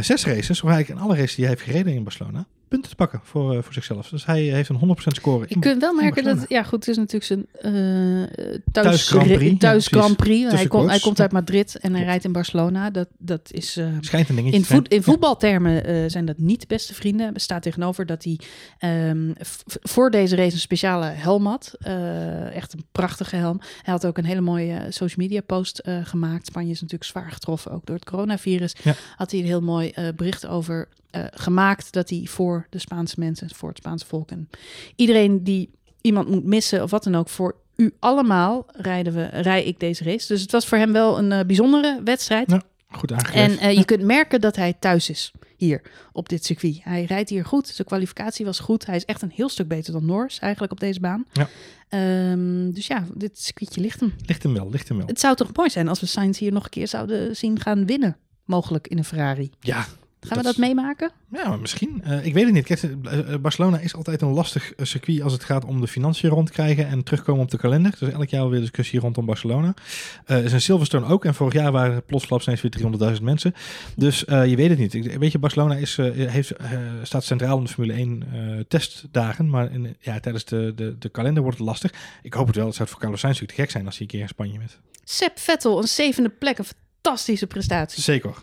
zes 0.00 0.24
races, 0.24 0.62
of 0.62 0.70
eigenlijk 0.70 0.88
in 0.88 1.06
alle 1.06 1.14
races 1.14 1.34
die 1.34 1.44
hij 1.44 1.54
heeft 1.54 1.66
gereden 1.66 1.92
in 1.92 2.02
Barcelona, 2.04 2.46
punten 2.68 2.90
te 2.90 2.96
pakken 2.96 3.20
voor, 3.22 3.54
eh, 3.56 3.62
voor 3.62 3.72
zichzelf. 3.72 4.08
Dus 4.08 4.26
hij 4.26 4.40
heeft 4.42 4.68
een 4.68 4.76
100% 4.76 5.16
score. 5.16 5.44
Je 5.48 5.58
kunt 5.58 5.80
wel 5.80 5.94
merken 5.94 6.24
dat, 6.24 6.44
ja 6.48 6.62
goed, 6.62 6.86
het 6.86 6.88
is 6.88 6.96
natuurlijk 6.96 7.24
zijn 7.24 7.46
eh, 7.52 7.72
thuis, 8.72 8.86
Thuis 8.86 9.08
Grand 9.08 9.26
Prix, 9.36 9.58
thuis. 9.58 9.86
Grand 9.86 10.16
Prix. 10.16 10.52
Hij, 10.52 10.66
komt 10.66 10.90
hij 10.90 10.98
komt 10.98 11.20
uit 11.20 11.32
Madrid 11.32 11.76
en 11.78 11.94
hij 11.94 12.04
rijdt 12.04 12.24
in 12.24 12.32
Barcelona. 12.32 12.90
Dat, 12.90 13.08
dat 13.18 13.52
is... 13.52 13.76
eh, 13.76 13.86
Schijnt 14.00 14.28
een 14.28 14.34
dingetje 14.36 14.58
In, 14.58 14.64
voet, 14.64 14.88
in 14.88 15.02
voetbaltermen 15.02 15.84
eh, 15.84 16.04
zijn 16.06 16.24
dat 16.24 16.38
niet 16.38 16.66
beste 16.68 16.94
vrienden. 16.94 17.34
Er 17.34 17.40
staat 17.40 17.62
tegenover 17.62 18.06
dat 18.06 18.24
hij 18.24 18.38
ehm, 18.78 19.30
voor 19.82 20.10
deze 20.10 20.36
race 20.36 20.52
een 20.52 20.58
speciale 20.60 21.04
helm 21.06 21.46
had. 21.46 21.74
Eh, 21.80 22.56
echt 22.56 22.72
een 22.72 22.84
prachtige 22.92 23.36
helm. 23.36 23.60
Hij 23.82 23.92
had 23.92 24.06
ook 24.06 24.18
een 24.18 24.24
hele 24.24 24.40
mooie 24.40 24.72
eh, 24.74 24.84
social 24.88 25.26
media 25.26 25.40
post 25.40 25.78
eh, 25.78 25.98
gemaakt. 26.02 26.46
Spanje 26.46 26.70
is 26.70 26.80
natuurlijk 26.80 27.10
zwaar 27.10 27.32
getroffen, 27.32 27.70
ook 27.72 27.86
door 27.86 27.96
het 27.96 28.04
coronavirus. 28.04 28.74
Ja. 28.82 28.94
Had 29.16 29.30
hij 29.30 29.40
een 29.40 29.46
heel 29.46 29.60
mooi 29.62 29.90
eh, 29.90 30.08
bericht 30.16 30.46
over 30.46 30.88
eh, 31.10 31.24
gemaakt 31.34 31.92
dat 31.92 32.08
hij 32.10 32.22
voor 32.28 32.57
de 32.70 32.78
Spaanse 32.78 33.14
mensen, 33.18 33.54
voor 33.54 33.68
het 33.68 33.78
Spaanse 33.78 34.06
volk 34.06 34.30
en 34.30 34.48
iedereen 34.96 35.44
die 35.44 35.70
iemand 36.00 36.28
moet 36.28 36.44
missen 36.44 36.82
of 36.82 36.90
wat 36.90 37.04
dan 37.04 37.14
ook, 37.14 37.28
voor 37.28 37.56
u 37.76 37.94
allemaal 37.98 38.66
rijden 38.72 39.12
we, 39.14 39.24
rij 39.24 39.64
ik 39.64 39.80
deze 39.80 40.04
race. 40.04 40.26
Dus 40.26 40.40
het 40.42 40.52
was 40.52 40.66
voor 40.66 40.78
hem 40.78 40.92
wel 40.92 41.18
een 41.18 41.32
eh, 41.32 41.46
bijzondere 41.46 42.00
wedstrijd. 42.04 42.50
Ja, 42.50 42.62
Goed 42.90 43.12
aangegeven. 43.12 43.40
En 43.40 43.58
eh, 43.58 43.76
je 43.76 43.84
kunt 43.84 44.02
merken 44.02 44.40
dat 44.40 44.56
hij 44.56 44.72
thuis 44.72 45.10
is 45.10 45.32
hier 45.56 45.82
op 46.12 46.28
dit 46.28 46.44
circuit. 46.44 46.80
Hij 46.82 47.04
rijdt 47.04 47.30
hier 47.30 47.44
goed. 47.44 47.66
Zijn 47.68 47.86
kwalificatie 47.86 48.44
was 48.44 48.58
goed. 48.58 48.86
Hij 48.86 48.96
is 48.96 49.04
echt 49.04 49.22
een 49.22 49.30
heel 49.34 49.48
stuk 49.48 49.68
beter 49.68 49.92
dan 49.92 50.06
Norris 50.06 50.38
eigenlijk 50.38 50.72
op 50.72 50.80
deze 50.80 51.00
baan. 51.00 51.26
Ja. 51.32 51.48
Ehm, 51.88 52.70
dus 52.70 52.86
ja, 52.86 53.04
dit 53.14 53.38
circuitje 53.38 53.80
ligt 53.80 54.00
hem. 54.00 54.14
Ligt 54.26 54.42
hem 54.42 54.54
wel, 54.54 54.70
ligt 54.70 54.88
hem 54.88 54.96
wel. 54.96 55.06
Het 55.06 55.20
zou 55.20 55.36
toch 55.36 55.50
mooi 55.54 55.70
zijn 55.70 55.88
als 55.88 56.00
we 56.00 56.06
Sainz 56.06 56.38
hier 56.38 56.52
nog 56.52 56.64
een 56.64 56.70
keer 56.70 56.88
zouden 56.88 57.36
zien 57.36 57.60
gaan 57.60 57.86
winnen. 57.86 58.16
Mogelijk 58.44 58.88
in 58.88 58.98
een 58.98 59.04
Ferrari. 59.04 59.50
Ja, 59.60 59.86
Gaan 60.20 60.38
we 60.38 60.44
Dat 60.44 60.56
meemaken? 60.56 61.10
Ja, 61.32 61.48
maar 61.48 61.60
misschien. 61.60 62.00
Eh, 62.04 62.26
ik 62.26 62.34
weet 62.34 62.44
het 62.44 62.52
niet. 62.52 62.64
Kijk, 62.64 62.82
eh, 62.82 63.32
eh, 63.32 63.40
Barcelona 63.40 63.78
is 63.78 63.94
altijd 63.94 64.22
een 64.22 64.32
lastig 64.32 64.72
circuit 64.76 65.22
als 65.22 65.32
het 65.32 65.44
gaat 65.44 65.64
om 65.64 65.80
de 65.80 65.86
financiën 65.86 66.30
rondkrijgen 66.30 66.88
en 66.88 67.02
terugkomen 67.02 67.42
op 67.42 67.50
de 67.50 67.56
kalender. 67.56 67.94
Dus 67.98 68.10
elk 68.10 68.28
jaar 68.28 68.48
weer 68.48 68.60
discussie 68.60 69.00
rondom 69.00 69.26
Barcelona. 69.26 69.74
Eh 70.24 70.44
is 70.44 70.52
een 70.52 70.60
Silverstone 70.60 71.06
ook. 71.06 71.24
En 71.24 71.34
vorig 71.34 71.52
jaar 71.52 71.72
waren 71.72 72.04
plotsklaps 72.04 72.46
ineens 72.46 72.60
weer 72.60 72.70
300.000 72.70 73.22
mensen. 73.22 73.54
Dus 73.96 74.18
je 74.26 74.56
weet 74.56 74.70
het 74.70 74.78
niet. 74.78 75.18
Weet 75.18 75.32
je, 75.32 75.38
Barcelona 75.38 75.74
is, 75.74 75.96
heeft, 76.12 76.52
staat 77.02 77.24
centraal 77.24 77.58
in 77.58 77.64
de 77.64 77.70
Formule 77.70 77.92
1 77.92 78.22
eh, 78.32 78.64
testdagen. 78.68 79.50
Maar 79.50 79.72
in, 79.72 79.96
ja, 80.00 80.20
tijdens 80.20 80.44
de, 80.44 80.72
de, 80.76 80.98
de 80.98 81.08
kalender 81.08 81.42
wordt 81.42 81.58
het 81.58 81.66
lastig. 81.66 81.92
Ik 82.22 82.32
hoop 82.32 82.46
het 82.46 82.56
wel. 82.56 82.66
Het 82.66 82.74
zou 82.74 82.88
voor 82.88 83.00
Carlos 83.00 83.20
Sainz 83.20 83.40
natuurlijk 83.40 83.58
te 83.58 83.64
gek 83.64 83.82
zijn 83.82 83.86
als 83.86 83.98
hij 83.98 84.06
een 84.06 84.12
keer 84.12 84.20
in 84.20 84.28
Spanje 84.28 84.58
met. 84.58 84.78
Sepp 85.04 85.38
Vettel, 85.38 85.78
een 85.78 85.88
zevende 85.88 86.28
plek. 86.28 86.58
Een 86.58 86.64
fantastische 86.64 87.46
prestatie. 87.46 88.02
Zeker. 88.02 88.34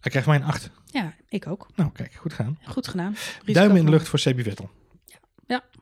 Hij 0.00 0.10
krijgt 0.10 0.28
mij 0.28 0.36
een 0.36 0.44
8. 0.44 0.70
Ja, 0.94 1.14
ik 1.28 1.46
ook. 1.46 1.66
Nou, 1.74 1.90
kijk, 1.92 2.14
goed 2.14 2.32
gaan. 2.32 2.58
Goed 2.64 2.88
gedaan. 2.88 3.12
Risico 3.12 3.52
Duimen 3.52 3.76
in 3.76 3.84
de 3.84 3.90
lucht 3.90 4.08
voor 4.08 4.18
Sebi 4.18 4.42
Vettel. 4.42 4.70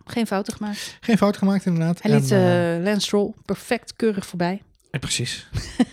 Geen 0.04 0.26
fouten 0.26 0.52
gemaakt. 0.52 0.98
Geen 1.00 1.16
fout 1.16 1.36
gemaakt 1.36 1.66
inderdaad. 1.66 2.02
Hij 2.02 2.10
liet 2.14 2.30
En, 2.30 2.76
eh, 2.78 2.84
Lance 2.84 3.00
Stroll 3.00 3.32
perfect 3.44 3.96
keurig 3.96 4.26
voorbij. 4.26 4.62
Eh, 4.90 5.00
precies. 5.00 5.48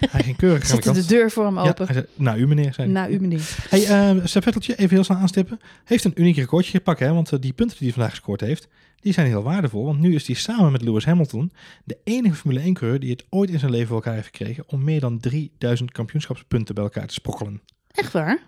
hij 0.09 0.23
ging 0.23 0.37
keurig 0.37 0.87
aan 0.87 0.93
de 0.93 1.05
deur 1.05 1.31
voor 1.31 1.45
hem 1.45 1.55
Ja, 1.55 1.61
open. 1.61 1.87
zei, 1.93 2.05
nou, 2.15 2.39
u 2.39 2.47
meneer, 2.47 2.73
zei 2.73 2.91
hij. 2.91 3.01
Na 3.01 3.09
u, 3.09 3.19
meneer. 3.19 3.55
Hey, 3.69 3.85
eh 3.85 4.25
Sepp 4.25 4.43
Vetteltje, 4.43 4.75
even 4.75 4.95
heel 4.95 5.03
snel 5.03 5.17
aanstippen. 5.17 5.59
Heeft 5.83 6.03
een 6.03 6.11
uniek 6.21 6.35
recordje 6.35 6.71
gepakt, 6.71 6.99
hè? 6.99 7.13
Want 7.13 7.41
die 7.41 7.53
punten 7.53 7.77
die 7.77 7.85
hij 7.87 7.93
vandaag 7.93 8.11
gescoord 8.11 8.41
heeft, 8.41 8.67
die 8.99 9.13
zijn 9.13 9.27
heel 9.27 9.43
waardevol. 9.43 9.85
Want 9.85 9.99
nu 9.99 10.15
is 10.15 10.27
hij 10.27 10.35
samen 10.35 10.71
met 10.71 10.81
Lewis 10.81 11.05
Hamilton 11.05 11.51
de 11.83 11.97
enige 12.03 12.35
Formule 12.35 12.69
1-coureur 12.69 12.99
die 12.99 13.11
het 13.11 13.25
ooit 13.29 13.49
in 13.49 13.59
zijn 13.59 13.71
leven 13.71 13.87
voor 13.87 13.95
elkaar 13.95 14.13
heeft 14.13 14.25
gekregen 14.37 14.63
om 14.67 14.83
meer 14.83 14.99
dan 14.99 15.19
3000 15.19 15.91
kampioenschapspunten 15.91 16.75
bij 16.75 16.83
elkaar 16.83 17.07
te 17.07 17.13
sprokkelen. 17.13 17.61
Echt 17.91 18.11
waar? 18.11 18.39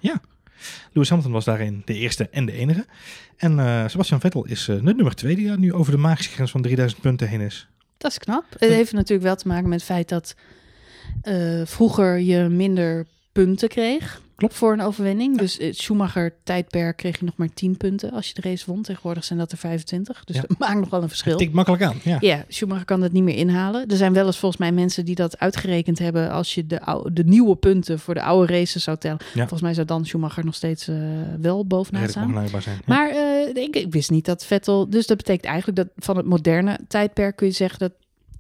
Lewis 0.92 1.10
Hamilton 1.10 1.34
was 1.34 1.46
daarin 1.46 1.82
de 1.86 1.94
eerste 1.94 2.30
en 2.30 2.46
de 2.46 2.52
enige. 2.52 2.86
En 3.38 3.60
eh, 3.60 3.88
Sebastian 3.88 4.20
Vettel 4.20 4.46
is 4.46 4.66
de 4.66 4.84
nummer 4.84 5.16
twee 5.16 5.36
die 5.36 5.48
daar 5.48 5.60
nu 5.60 5.74
over 5.74 5.92
de 5.92 5.98
magische 5.98 6.32
grens 6.32 6.52
van 6.52 6.62
3000 6.62 7.02
punten 7.02 7.28
heen 7.28 7.42
is. 7.42 7.68
Dat 7.98 8.12
is 8.12 8.18
knap. 8.18 8.46
Het 8.50 8.70
heeft 8.70 8.94
natuurlijk 8.94 9.28
wel 9.28 9.36
te 9.36 9.48
maken 9.48 9.70
met 9.70 9.80
het 9.80 9.90
feit 9.90 10.10
dat 10.10 10.36
eh, 11.22 11.62
vroeger 11.66 12.20
je 12.20 12.50
minder 12.50 13.08
punten 13.32 13.70
kreeg. 13.70 14.22
Klopt. 14.42 14.56
Voor 14.56 14.74
een 14.74 14.82
overwinning. 14.82 15.38
Dus 15.38 15.58
het 15.58 15.78
Schumacher-tijdperk 15.78 16.98
kreeg 16.98 17.20
je 17.20 17.26
nog 17.26 17.36
maar 17.38 17.54
10 17.54 17.78
punten 17.78 18.12
als 18.12 18.28
je 18.28 18.34
de 18.34 18.50
race 18.50 18.66
won. 18.66 18.82
Tegenwoordig 18.82 19.24
zijn 19.24 19.40
dat 19.40 19.52
er 19.52 19.58
25. 19.58 20.24
Dus 20.24 20.36
Ja. 20.36 20.42
dat 20.48 20.58
maakt 20.58 20.80
nog 20.80 20.90
wel 20.90 21.02
een 21.02 21.08
verschil. 21.10 21.38
Tikt 21.38 21.54
makkelijk 21.54 21.84
aan, 21.84 22.00
ja. 22.04 22.18
Ja, 22.20 22.46
Schumacher 22.48 22.86
kan 22.86 23.00
dat 23.00 23.12
niet 23.12 23.24
meer 23.24 23.36
inhalen. 23.36 23.88
Er 23.88 23.98
zijn 23.98 24.14
wel 24.14 24.26
eens 24.26 24.38
volgens 24.38 24.62
mij 24.62 24.72
mensen 24.72 25.06
die 25.06 25.16
dat 25.16 25.40
uitgerekend 25.40 26.00
hebben 26.00 26.32
als 26.32 26.56
je 26.56 26.68
de, 26.68 26.82
oude, 26.82 27.14
de 27.14 27.24
nieuwe 27.24 27.56
punten 27.56 28.00
voor 28.00 28.14
de 28.14 28.22
oude 28.22 28.54
races 28.54 28.84
zou 28.84 28.98
tellen. 28.98 29.20
Volgens 29.34 29.62
mij 29.62 29.74
zou 29.74 29.88
dan 29.88 30.06
Schumacher 30.06 30.46
nog 30.46 30.56
steeds 30.56 30.88
eh, 30.88 30.96
wel 31.42 31.66
bovenaan 31.66 32.10
staan. 32.10 32.50
zijn. 32.62 32.80
Maar 32.86 33.10
eh, 33.10 33.64
ik, 33.64 33.76
ik 33.76 33.92
wist 33.92 34.10
niet 34.10 34.26
dat 34.26 34.46
Vettel. 34.46 34.90
Dus 34.90 35.08
dat 35.08 35.18
betekent 35.18 35.46
eigenlijk 35.46 35.78
dat 35.78 35.88
van 36.06 36.18
het 36.18 36.26
moderne 36.26 36.80
tijdperk 36.88 37.36
kun 37.36 37.48
je 37.48 37.54
zeggen 37.54 37.80
dat 37.80 37.92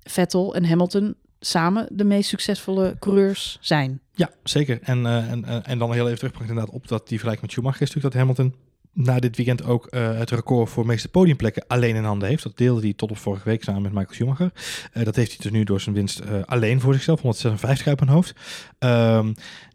Vettel 0.03 0.55
en 0.55 0.65
Hamilton 0.65 1.15
samen 1.39 1.87
de 1.91 2.03
meest 2.03 2.29
succesvolle 2.29 2.95
coureurs 2.99 3.57
zijn. 3.61 3.99
Ja, 4.21 4.29
zeker. 4.43 4.79
En, 4.81 5.05
eh, 5.05 5.31
en, 5.31 5.45
eh, 5.45 5.57
en 5.63 5.77
dan 5.77 5.93
heel 5.93 6.05
even 6.05 6.17
terugpakken 6.17 6.49
inderdaad 6.49 6.75
op 6.75 6.87
dat 6.87 7.07
die 7.07 7.19
vergelijking 7.19 7.41
met 7.41 7.51
Schumacher 7.51 7.81
is 7.81 7.93
natuurlijk 7.93 8.13
dat 8.13 8.21
Hamilton 8.21 8.70
na 8.93 9.19
dit 9.19 9.35
weekend 9.35 9.65
ook 9.65 9.85
eh, 9.85 10.17
het 10.17 10.29
record 10.29 10.69
voor 10.69 10.85
meeste 10.85 11.09
podiumplekken 11.09 11.63
alleen 11.67 11.95
in 11.95 12.03
handen 12.03 12.27
heeft. 12.27 12.43
Dat 12.43 12.57
deelde 12.57 12.81
hij 12.81 12.93
tot 12.93 13.11
op 13.11 13.17
vorige 13.17 13.49
week 13.49 13.63
samen 13.63 13.81
met 13.81 13.91
Michael 13.91 14.13
Schumacher. 14.13 14.51
Eh, 14.91 15.05
dat 15.05 15.15
heeft 15.15 15.29
hij 15.29 15.39
dus 15.41 15.51
nu 15.51 15.63
door 15.63 15.81
zijn 15.81 15.95
winst 15.95 16.19
eh, 16.19 16.33
alleen 16.45 16.79
voor 16.79 16.93
zichzelf, 16.93 17.21
156 17.21 17.87
uit 17.87 17.99
mijn 17.99 18.11
hoofd. 18.11 18.33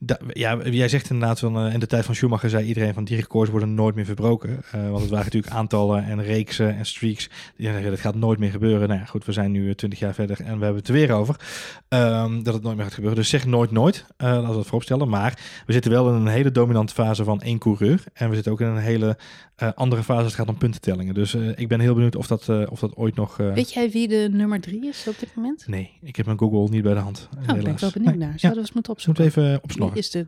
Da- 0.01 0.19
ja, 0.33 0.59
jij 0.65 0.89
zegt 0.89 1.11
inderdaad, 1.11 1.43
in 1.73 1.81
de 1.81 1.87
tijd 1.87 2.05
van 2.05 2.15
Schumacher 2.15 2.51
zei 2.51 2.67
iedereen 2.67 2.95
van 2.95 3.05
die 3.05 3.17
records 3.17 3.51
worden 3.51 3.75
nooit 3.75 3.95
meer 3.95 4.05
verbroken. 4.05 4.65
Want 4.73 5.01
het 5.01 5.11
waren 5.11 5.25
natuurlijk 5.25 5.53
aantallen 5.53 6.05
en 6.05 6.23
reeksen 6.23 6.77
en 6.77 6.87
streaks. 6.87 7.29
Die 7.57 7.67
zeggen, 7.67 7.91
dat 7.91 8.01
gaat 8.01 8.15
nooit 8.15 8.39
meer 8.39 8.51
gebeuren. 8.51 8.89
Nou 8.89 9.01
ja, 9.01 9.07
goed, 9.07 9.25
we 9.25 9.33
zijn 9.33 9.51
nu 9.51 9.75
20 9.75 9.99
jaar 9.99 10.15
verder 10.15 10.41
en 10.41 10.59
we 10.59 10.65
hebben 10.65 10.77
het 10.77 10.89
er 10.89 10.93
weer 10.93 11.13
over. 11.13 11.37
Ehm, 11.89 12.43
dat 12.43 12.55
het 12.55 12.63
nooit 12.63 12.77
meer 12.77 12.85
gaat 12.85 12.95
gebeuren. 12.95 13.19
Dus 13.19 13.29
zeg 13.29 13.47
nooit 13.47 13.71
nooit, 13.71 14.05
laten 14.17 14.49
we 14.49 14.55
dat 14.55 14.65
vooropstellen. 14.65 15.09
Maar 15.09 15.39
we 15.67 15.73
zitten 15.73 15.91
wel 15.91 16.09
in 16.09 16.15
een 16.15 16.27
hele 16.27 16.51
dominante 16.51 16.95
fase 16.95 17.25
van 17.25 17.41
één 17.41 17.59
coureur. 17.59 18.05
En 18.13 18.29
we 18.29 18.35
zitten 18.35 18.53
ook 18.53 18.61
in 18.61 18.67
een 18.67 18.77
hele 18.77 19.06
eh, 19.57 19.73
andere 19.75 20.03
fase 20.03 20.23
als 20.23 20.33
het 20.33 20.41
gaat 20.41 20.49
om 20.49 20.59
puntentellingen. 20.59 21.15
Dus 21.15 21.35
eh, 21.35 21.59
ik 21.59 21.69
ben 21.69 21.81
heel 21.81 21.95
benieuwd 21.95 22.17
of 22.17 22.27
dat, 22.27 22.49
eh, 22.49 22.63
of 22.71 22.81
dat 22.81 22.97
ooit 22.97 23.15
nog... 23.15 23.37
Weet 23.37 23.73
jij 23.73 23.91
wie 23.91 24.09
de 24.09 24.29
nummer 24.33 24.61
drie 24.61 24.87
is 24.87 25.05
op 25.09 25.19
dit 25.19 25.35
moment? 25.35 25.67
Nee, 25.67 25.93
ik 26.03 26.17
heb 26.17 26.27
mijn 26.27 26.39
Google 26.39 26.69
niet 26.71 26.83
bij 26.83 26.95
de 26.95 27.01
hand. 27.01 27.29
Oh, 27.31 27.37
daar 27.37 27.47
ben 27.47 27.57
ik 27.57 27.63
helaas. 27.63 27.81
wel 27.81 27.91
benieuwd 27.91 28.11
Nee, 28.11 28.21
naar. 28.23 28.33
Ja, 28.33 28.39
Zouden 28.39 28.63
we 28.63 28.67
eens 28.67 28.75
moeten 28.75 28.93
opzoeken? 28.93 29.23
we 29.23 29.29
even 29.29 29.49
Wie 29.51 29.63
opsnorren. 29.63 29.97
is 29.99 30.11
de 30.11 30.27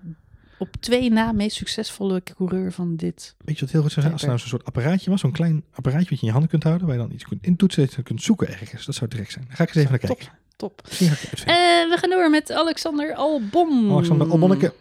op 0.59 0.76
twee 0.81 1.11
na 1.11 1.33
meest 1.33 1.57
succesvolle 1.57 2.22
coureur 2.22 2.72
van 2.72 2.97
dit? 2.97 3.35
Weet 3.45 3.59
je 3.59 3.64
wat 3.64 3.72
heel 3.72 3.83
goed 3.83 3.91
zou 3.93 4.01
zijn? 4.01 4.12
Als 4.12 4.22
er 4.22 4.29
nou 4.29 4.41
zo'n 4.41 4.49
soort 4.49 4.64
apparaatje 4.64 5.11
was, 5.11 5.20
zo'n 5.20 5.33
klein 5.33 5.64
apparaatje 5.72 6.09
wat 6.11 6.20
je 6.20 6.20
in 6.20 6.26
je 6.26 6.31
handen 6.33 6.51
kunt 6.51 6.62
houden, 6.62 6.87
waar 6.87 6.97
je 6.97 7.03
dan 7.03 7.12
iets 7.12 7.24
kunt 7.24 7.45
intoetsen 7.45 7.89
en 7.97 8.03
kunt 8.03 8.22
zoeken 8.22 8.49
ergens. 8.49 8.87
Dat 8.87 8.95
zou 8.95 9.11
direct 9.11 9.33
zijn. 9.33 9.45
Daar 9.49 9.57
ga 9.57 9.62
ik 9.62 9.68
eens 9.68 9.79
even 9.79 9.91
naar 9.91 10.01
kijken. 10.01 10.26
Top, 10.26 10.37
top. 10.57 10.83
Uitvinden. 10.85 11.55
Eh, 11.55 11.91
we 11.91 11.97
gaan 11.99 12.11
door 12.11 12.31
met 12.31 12.53
Alexander 12.53 13.14
Albon. 13.14 13.91
Alexander 13.91 14.31
Albonneke. 14.31 14.72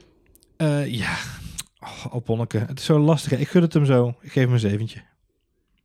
Ja, 0.87 1.17
oh, 1.79 2.05
Albonneke. 2.13 2.57
Het 2.57 2.79
is 2.79 2.85
zo 2.85 2.99
lastig. 2.99 3.31
hè. 3.31 3.37
Ik 3.37 3.47
gun 3.47 3.61
het 3.61 3.73
hem 3.73 3.85
zo. 3.85 4.07
Ik 4.21 4.31
geef 4.31 4.43
hem 4.43 4.53
een 4.53 4.59
zeventje. 4.59 4.99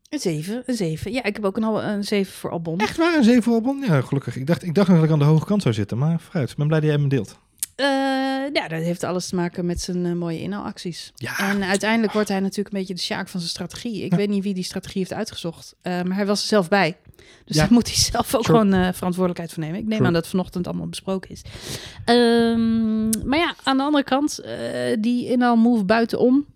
Een 0.08 0.18
zeven, 0.18 0.62
een 0.66 0.74
zeven. 0.74 1.12
Ja, 1.12 1.22
ik 1.24 1.36
heb 1.36 1.44
ook 1.44 1.56
een, 1.56 1.62
een 1.62 2.04
zeven 2.04 2.32
voor 2.32 2.50
Albon. 2.50 2.78
Echt 2.78 2.96
waar, 2.96 3.16
een 3.16 3.24
zeven 3.24 3.42
voor 3.42 3.54
Albon? 3.54 3.80
Ja, 3.86 4.00
gelukkig. 4.00 4.36
Ik 4.36 4.46
dacht, 4.46 4.62
ik 4.62 4.74
dacht 4.74 4.88
nog 4.88 4.96
dat 4.96 5.06
ik 5.06 5.12
aan 5.12 5.18
de 5.18 5.24
hoge 5.24 5.44
kant 5.44 5.62
zou 5.62 5.74
zitten, 5.74 5.98
maar 5.98 6.20
vooruit. 6.20 6.50
Ik 6.50 6.56
ben 6.56 6.66
blij 6.66 6.80
dat 6.80 6.88
jij 6.88 6.98
hem 6.98 7.08
deelt. 7.08 7.38
Eh, 7.82 7.88
ja, 8.52 8.68
dat 8.68 8.82
heeft 8.82 9.04
alles 9.04 9.28
te 9.28 9.34
maken 9.34 9.66
met 9.66 9.80
zijn 9.80 10.06
eh, 10.06 10.12
mooie 10.12 10.40
inhaalacties. 10.40 11.12
Ja, 11.14 11.38
En 11.38 11.62
uiteindelijk 11.64 12.12
wordt 12.12 12.28
hij 12.28 12.40
natuurlijk 12.40 12.74
een 12.74 12.80
beetje 12.80 12.94
de 12.94 13.00
sjaak 13.00 13.28
van 13.28 13.40
zijn 13.40 13.52
strategie. 13.52 14.02
Ik 14.04 14.10
Ja. 14.10 14.16
weet 14.16 14.28
niet 14.28 14.42
wie 14.42 14.54
die 14.54 14.64
strategie 14.64 14.98
heeft 15.00 15.12
uitgezocht, 15.12 15.74
eh, 15.82 16.02
maar 16.02 16.16
hij 16.16 16.26
was 16.26 16.40
er 16.42 16.46
zelf 16.48 16.68
bij. 16.68 16.96
Dus 17.44 17.56
Ja. 17.56 17.62
daar 17.62 17.72
moet 17.72 17.86
hij 17.86 17.96
zelf 18.12 18.34
ook 18.34 18.44
gewoon 18.46 18.70
verantwoordelijkheid 18.94 19.52
voor 19.52 19.62
nemen. 19.62 19.78
Ik 19.78 19.86
neem 19.86 20.06
aan 20.06 20.12
dat 20.12 20.28
vanochtend 20.28 20.66
allemaal 20.66 20.86
besproken 20.86 21.30
is. 21.30 21.42
Ehm, 22.04 23.28
maar 23.28 23.38
ja, 23.38 23.54
aan 23.62 23.76
de 23.76 23.82
andere 23.82 24.04
kant, 24.04 24.40
die 24.98 25.26
inhaalmove 25.30 25.84
buitenom, 25.84 26.46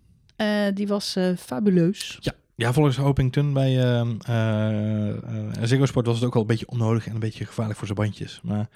die 0.73 0.87
was 0.87 1.15
fabuleus. 1.37 2.17
ja 2.19 2.33
volgens 2.57 2.97
Hopington 2.97 3.53
bij 3.53 3.79
ehm 3.83 4.15
eh, 4.25 5.09
eh, 5.09 5.17
Ziggo 5.63 5.85
Sport 5.85 6.05
was 6.05 6.15
het 6.15 6.25
ook 6.25 6.35
al 6.35 6.41
een 6.41 6.47
beetje 6.47 6.67
onnodig 6.67 7.07
en 7.07 7.13
een 7.13 7.19
beetje 7.19 7.45
gevaarlijk 7.45 7.77
voor 7.77 7.87
zijn 7.87 7.99
bandjes. 7.99 8.39
Maar 8.43 8.67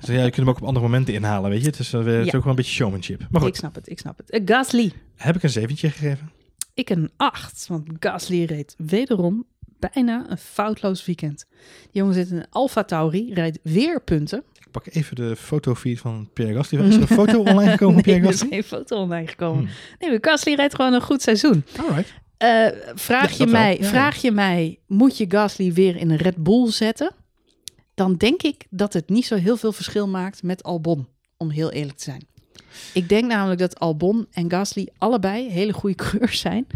dus, 0.00 0.08
ja, 0.08 0.14
je 0.14 0.20
kunt 0.22 0.36
hem 0.36 0.48
ook 0.48 0.56
op 0.56 0.64
andere 0.66 0.84
momenten 0.86 1.14
inhalen, 1.14 1.50
weet 1.50 1.60
je. 1.60 1.66
Het 1.66 1.78
is, 1.78 1.92
eh, 1.92 2.00
het 2.04 2.08
is 2.08 2.30
Ja. 2.30 2.36
ook 2.36 2.42
wel 2.42 2.50
een 2.50 2.54
beetje 2.56 2.72
showmanship. 2.72 3.26
Maar 3.30 3.40
goed, 3.40 3.50
ik 3.50 3.56
snap 3.56 3.74
het, 3.74 3.88
ik 3.90 3.98
snap 3.98 4.18
het. 4.26 4.40
Gasly, 4.44 4.92
heb 5.16 5.36
ik 5.36 5.42
een 5.42 5.50
zeventje 5.50 5.90
gegeven? 5.90 6.30
ik 6.74 6.90
een 6.90 7.10
8, 7.16 7.66
want 7.68 7.88
Gasly 8.00 8.44
reed 8.44 8.74
wederom 8.78 9.44
bijna 9.78 10.24
een 10.28 10.38
foutloos 10.38 11.04
weekend. 11.04 11.46
Die 11.82 11.88
jongen 12.00 12.14
zit 12.14 12.30
in 12.30 12.36
een 12.36 12.46
Alfa 12.50 12.84
Tauri, 12.84 13.34
rijdt 13.34 13.58
weer 13.62 14.00
punten. 14.02 14.42
Ik 14.58 14.70
pak 14.70 14.86
even 14.94 15.16
de 15.16 15.36
fotofeed 15.36 15.98
van 16.00 16.28
Pierre 16.32 16.54
Gasly. 16.54 16.78
Is 16.80 16.94
er 16.94 17.00
een 17.00 17.06
foto 17.06 17.38
online 17.50 17.70
gekomen 17.70 17.94
nee, 17.94 18.02
Pierre 18.02 18.22
er 18.22 18.28
is 18.28 18.34
Gasly? 18.40 18.48
geen 18.54 18.64
foto 18.64 18.96
online 18.96 19.26
gekomen. 19.26 19.58
Hmm. 19.64 19.68
Nee, 19.98 20.10
maar 20.10 20.18
Gasly 20.20 20.54
rijdt 20.54 20.74
gewoon 20.74 20.92
een 20.92 21.02
goed 21.02 21.22
seizoen. 21.22 21.64
Alright. 21.78 22.14
Eh, 22.44 22.92
vraag, 22.94 23.30
Ja, 23.38 23.44
je 23.44 23.50
mij, 23.50 23.76
Ja, 23.80 23.88
vraag 23.88 24.16
je 24.22 24.30
mij, 24.30 24.78
moet 24.86 25.16
je 25.16 25.24
Gasly 25.28 25.72
weer 25.72 25.96
in 25.96 26.10
een 26.10 26.16
Red 26.16 26.36
Bull 26.36 26.70
zetten? 26.70 27.10
Dan 27.94 28.14
denk 28.16 28.42
ik 28.42 28.64
dat 28.70 28.92
het 28.92 29.08
niet 29.08 29.26
zo 29.26 29.34
heel 29.36 29.56
veel 29.56 29.72
verschil 29.72 30.08
maakt 30.08 30.42
met 30.42 30.62
Albon, 30.62 31.06
om 31.36 31.50
heel 31.50 31.70
eerlijk 31.72 31.96
te 31.98 32.04
zijn. 32.04 32.26
Ik 32.94 33.08
denk 33.08 33.26
namelijk 33.26 33.60
dat 33.60 33.78
Albon 33.80 34.26
en 34.32 34.50
Gasly 34.50 34.88
allebei 34.98 35.50
hele 35.50 35.72
goede 35.72 35.96
coureurs 36.04 36.40
zijn. 36.40 36.66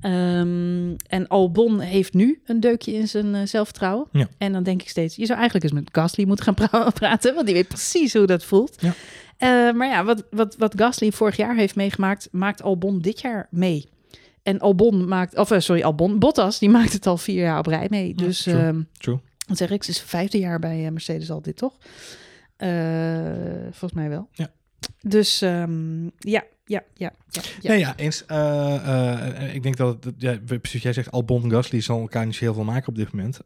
Ehm, 0.00 0.94
en 1.06 1.28
Albon 1.28 1.80
heeft 1.80 2.14
nu 2.14 2.40
een 2.44 2.60
deukje 2.60 2.92
in 2.92 3.08
zijn 3.08 3.34
eh, 3.34 3.40
zelfvertrouwen. 3.46 4.06
Ja. 4.12 4.28
En 4.38 4.52
dan 4.52 4.62
denk 4.62 4.82
ik 4.82 4.88
steeds, 4.88 5.16
je 5.16 5.26
zou 5.26 5.38
eigenlijk 5.38 5.70
eens 5.70 5.80
met 5.80 5.88
Gasly 5.92 6.24
moeten 6.24 6.44
gaan 6.44 6.54
pra- 6.54 6.90
praten, 7.00 7.34
want 7.34 7.46
die 7.46 7.54
weet 7.54 7.68
precies 7.68 8.12
hoe 8.12 8.26
dat 8.26 8.44
voelt. 8.44 8.76
Ja. 8.80 8.94
Eh, 9.36 9.74
maar 9.74 9.88
ja, 9.88 10.04
wat, 10.04 10.24
wat, 10.30 10.54
wat 10.58 10.74
Gasly 10.76 11.12
vorig 11.12 11.36
jaar 11.36 11.56
heeft 11.56 11.76
meegemaakt, 11.76 12.28
maakt 12.30 12.62
Albon 12.62 13.00
dit 13.00 13.20
jaar 13.20 13.46
mee. 13.50 13.88
En 14.42 14.58
Albon 14.58 15.08
maakt, 15.08 15.36
of 15.36 15.50
eh, 15.50 15.58
sorry, 15.58 15.82
Albon, 15.82 16.18
Bottas, 16.18 16.58
die 16.58 16.68
maakt 16.70 16.92
het 16.92 17.06
al 17.06 17.16
vier 17.18 17.42
jaar 17.42 17.58
op 17.58 17.66
rij 17.66 17.86
mee. 17.90 18.08
Ja, 18.16 18.24
Dus, 18.24 18.42
true. 18.42 18.86
True. 18.98 19.18
wat 19.46 19.56
zeg 19.56 19.70
ik, 19.70 19.82
ze 19.82 19.90
is 19.90 20.00
vijfde 20.00 20.38
jaar 20.38 20.58
bij 20.58 20.84
eh, 20.84 20.90
Mercedes 20.90 21.30
al 21.30 21.42
dit, 21.42 21.56
toch? 21.56 21.78
Eh, 22.56 22.70
volgens 23.62 23.92
mij 23.92 24.08
wel. 24.08 24.28
Ja. 24.32 24.50
Dus 25.00 25.42
ehm, 25.42 26.04
ja, 26.04 26.10
ja, 26.18 26.42
ja, 26.64 26.82
ja. 26.94 27.12
ja. 27.60 27.68
Nee, 27.70 27.78
ja, 27.78 27.96
eens. 27.96 28.20
Ik 29.54 29.62
denk 29.62 29.76
dat, 29.76 30.04
het- 30.04 30.14
ja, 30.18 30.38
precies, 30.46 30.82
jij 30.82 30.92
zegt 30.92 31.10
Albon 31.10 31.42
en 31.42 31.50
Gasly 31.50 31.80
zal 31.80 32.00
elkaar 32.00 32.26
niet 32.26 32.34
zo 32.34 32.44
heel 32.44 32.54
veel 32.54 32.64
maken 32.64 32.88
op 32.88 32.96
dit 32.96 33.12
moment. 33.12 33.38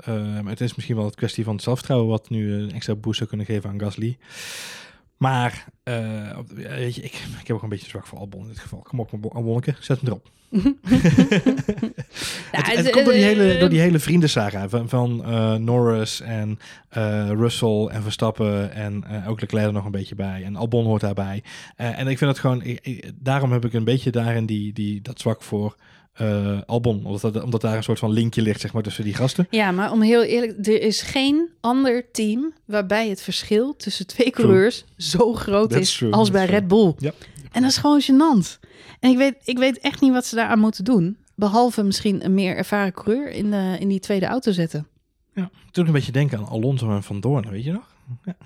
Maar 0.42 0.44
het 0.53 0.61
is 0.61 0.74
misschien 0.74 0.97
wel 0.97 1.05
het 1.05 1.14
kwestie 1.14 1.44
van 1.44 1.55
het 1.55 1.62
zelfvertrouwen 1.62 2.09
wat 2.09 2.30
nu 2.30 2.53
een 2.55 2.72
extra 2.72 2.94
boost 2.94 3.16
zou 3.18 3.28
kunnen 3.28 3.47
geven 3.47 3.70
aan 3.70 3.80
Gasly. 3.80 4.16
Maar, 5.16 5.64
eh, 5.82 6.38
weet 6.54 6.94
je, 6.94 7.02
ik, 7.02 7.12
ik 7.40 7.46
heb 7.46 7.56
ook 7.56 7.62
een 7.62 7.68
beetje 7.68 7.88
zwak 7.88 8.06
voor 8.06 8.18
Albon 8.18 8.42
in 8.42 8.48
dit 8.48 8.58
geval. 8.58 8.78
Kom 8.78 9.00
op, 9.00 9.34
Albonneke, 9.34 9.74
zet 9.80 10.00
hem 10.00 10.08
erop. 10.08 10.30
Ja, 12.52 12.62
het, 12.62 12.66
het 12.66 12.76
het- 12.76 12.90
komt 12.90 13.04
door 13.04 13.14
die 13.14 13.22
eh, 13.22 13.36
hele, 13.36 13.58
door 13.58 13.68
die 13.68 13.80
hele 13.80 13.98
vriendensaga 13.98 14.68
van, 14.68 14.88
van 14.88 15.24
eh, 15.24 15.54
Norris 15.54 16.20
en 16.20 16.58
Russell 17.38 17.86
en 17.86 18.02
Verstappen 18.02 18.72
en 18.72 19.04
ook 19.26 19.40
Leclerc 19.40 19.66
er 19.66 19.72
nog 19.72 19.84
een 19.84 19.90
beetje 19.90 20.14
bij. 20.14 20.42
En 20.44 20.56
Albon 20.56 20.84
hoort 20.84 21.00
daarbij. 21.00 21.42
En 21.76 22.06
ik 22.08 22.18
vind 22.18 22.30
het 22.30 22.38
gewoon, 22.38 22.62
ik- 22.62 22.78
ik- 22.86 23.12
daarom 23.14 23.52
heb 23.52 23.64
ik 23.64 23.72
een 23.72 23.84
beetje 23.84 24.10
daarin 24.10 24.46
die, 24.46 24.72
die, 24.72 25.00
dat 25.02 25.20
zwak 25.20 25.42
voor 25.42 25.76
eh, 26.16 26.60
Albon. 26.66 27.04
Omdat, 27.04 27.20
dat, 27.20 27.42
omdat 27.42 27.60
daar 27.60 27.76
een 27.76 27.82
soort 27.82 27.98
van 27.98 28.12
linkje 28.12 28.42
ligt 28.42 28.60
zeg 28.60 28.72
maar, 28.72 28.82
tussen 28.82 29.04
die 29.04 29.14
gasten. 29.14 29.46
Ja, 29.50 29.70
maar 29.70 29.92
om 29.92 30.02
heel 30.02 30.22
eerlijk, 30.22 30.66
er 30.66 30.82
is 30.82 31.02
geen 31.02 31.48
ander 31.60 32.10
team 32.10 32.52
waarbij 32.64 33.08
het 33.08 33.22
verschil 33.22 33.76
tussen 33.76 34.06
twee 34.06 34.30
coureurs 34.30 34.84
zo 34.96 35.32
groot 35.32 35.70
That's 35.70 35.82
is 35.82 35.96
true, 35.96 36.12
als 36.12 36.30
that's 36.30 36.38
bij 36.38 36.46
true. 36.46 36.58
Red 36.58 36.68
Bull. 36.68 36.94
Ja. 36.98 37.12
En 37.52 37.62
dat 37.62 37.70
is 37.70 37.76
gewoon 37.76 38.02
gênant. 38.02 38.58
En 39.00 39.10
ik 39.10 39.16
weet, 39.16 39.34
ik 39.44 39.58
weet 39.58 39.78
echt 39.78 40.00
niet 40.00 40.12
wat 40.12 40.26
ze 40.26 40.34
daaraan 40.34 40.58
moeten 40.58 40.84
doen. 40.84 41.16
Behalve 41.34 41.82
misschien 41.82 42.24
een 42.24 42.34
meer 42.34 42.56
ervaren 42.56 42.92
coureur 42.92 43.30
in, 43.30 43.50
de, 43.50 43.76
in 43.78 43.88
die 43.88 44.00
tweede 44.00 44.26
auto 44.26 44.52
zetten. 44.52 44.86
Ja. 45.34 45.50
Doet 45.70 45.86
een 45.86 45.92
beetje 45.92 46.12
denken 46.12 46.38
aan 46.38 46.48
Alonso 46.48 46.90
en 46.90 47.02
Van 47.02 47.20
Doorn, 47.20 47.50
weet 47.50 47.64
je 47.64 47.72
nog? 47.72 47.94
Ja. 48.24 48.36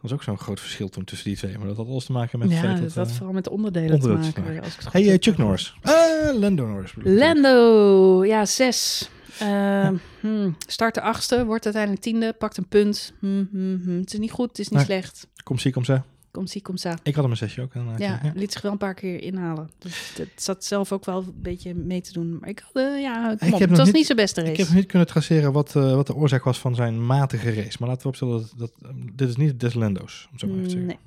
Dat 0.00 0.10
was 0.10 0.12
ook 0.12 0.22
zo'n 0.22 0.38
groot 0.38 0.60
verschil 0.60 0.88
toen 0.88 1.04
tussen 1.04 1.28
die 1.28 1.36
twee. 1.36 1.58
Maar 1.58 1.66
dat 1.66 1.76
had 1.76 1.86
alles 1.86 2.04
te 2.04 2.12
maken 2.12 2.38
met 2.38 2.50
het 2.50 2.58
ja, 2.60 2.74
dat 2.94 3.08
eh, 3.08 3.12
vooral 3.14 3.32
met 3.32 3.44
de 3.44 3.50
onderdelen, 3.50 3.94
onderdelen 3.94 4.22
te 4.22 4.32
te 4.32 4.40
maken. 4.40 4.62
Als 4.62 4.74
ik 4.74 4.80
het 4.80 4.92
Hey, 4.92 5.12
eh. 5.12 5.16
Chuck 5.20 5.36
Norris. 5.36 5.74
Eh 5.82 5.92
Lando 6.34 6.66
Norris. 6.66 6.92
Lando, 6.96 8.24
ja, 8.24 8.44
zes. 8.44 9.08
Hmm, 10.20 10.56
start 10.66 10.94
de 10.94 11.00
achtste, 11.00 11.44
wordt 11.44 11.64
uiteindelijk 11.64 12.02
tiende, 12.04 12.32
pakt 12.32 12.56
een 12.56 12.68
punt. 12.68 13.12
Hmm, 13.18 13.48
hmm, 13.50 13.80
hmm. 13.84 13.98
Het 14.00 14.12
is 14.12 14.18
niet 14.18 14.30
goed, 14.30 14.48
het 14.48 14.58
is 14.58 14.68
niet 14.68 14.76
Nee. 14.78 14.86
slecht. 14.86 15.26
Kom 15.42 15.58
zie, 15.58 15.72
kom 15.72 15.84
ze. 15.84 16.00
Komt 16.38 16.50
zie, 16.50 16.62
komt 16.62 16.80
za. 16.80 16.98
Ik 17.02 17.14
had 17.14 17.22
hem 17.22 17.30
een 17.30 17.36
zesje 17.38 17.62
ook. 17.62 17.72
Ja, 17.74 18.20
ja. 18.22 18.32
liet 18.34 18.52
zich 18.52 18.62
wel 18.62 18.72
een 18.72 18.78
paar 18.78 18.94
keer 18.94 19.22
inhalen. 19.22 19.70
Dus 19.78 20.12
het 20.16 20.28
zat 20.42 20.64
zelf 20.64 20.92
ook 20.92 21.04
wel 21.04 21.18
een 21.18 21.34
beetje 21.42 21.74
mee 21.74 22.00
te 22.00 22.12
doen. 22.12 22.38
Maar 22.40 22.48
ik 22.48 22.58
had, 22.72 22.82
eh, 22.84 23.00
ja, 23.00 23.30
Ik 23.32 23.38
kom 23.38 23.52
op, 23.52 23.60
het 23.60 23.76
was 23.76 23.86
niet- 23.86 23.94
niet 23.94 24.06
zijn 24.06 24.18
beste 24.18 24.40
race. 24.40 24.52
Ik 24.52 24.58
heb 24.58 24.68
niet 24.68 24.86
kunnen 24.86 25.08
traceren 25.08 25.52
wat, 25.52 25.76
eh, 25.76 25.94
wat 25.94 26.06
de 26.06 26.14
oorzaak 26.14 26.44
was 26.44 26.58
van 26.58 26.74
zijn 26.74 27.06
matige 27.06 27.54
race. 27.54 27.76
Maar 27.80 27.88
laten 27.88 28.02
we 28.02 28.08
opstellen 28.08 28.38
dat, 28.40 28.52
dat 28.56 28.72
eh, 28.82 28.88
dit 29.14 29.28
is 29.28 29.36
niet 29.36 29.60
Deslendo's, 29.60 30.28
om 30.32 30.38
zo 30.38 30.46
maar 30.46 30.56
even 30.56 30.68
te 30.68 30.74
zeggen. 30.76 30.98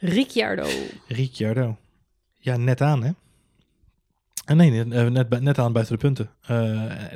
Nee. 0.00 0.14
Ricciardo. 0.14 0.66
Ricciardo. 1.08 1.76
Ja, 2.38 2.56
net 2.56 2.80
aan, 2.80 3.02
hè? 3.04 3.10
En 4.44 4.56
nee, 4.56 4.70
net, 4.70 4.92
eh, 5.32 5.40
net, 5.40 5.58
aan 5.58 5.72
buiten 5.72 5.94
de 5.94 6.00
punten. 6.00 6.30
Eh, 6.40 6.48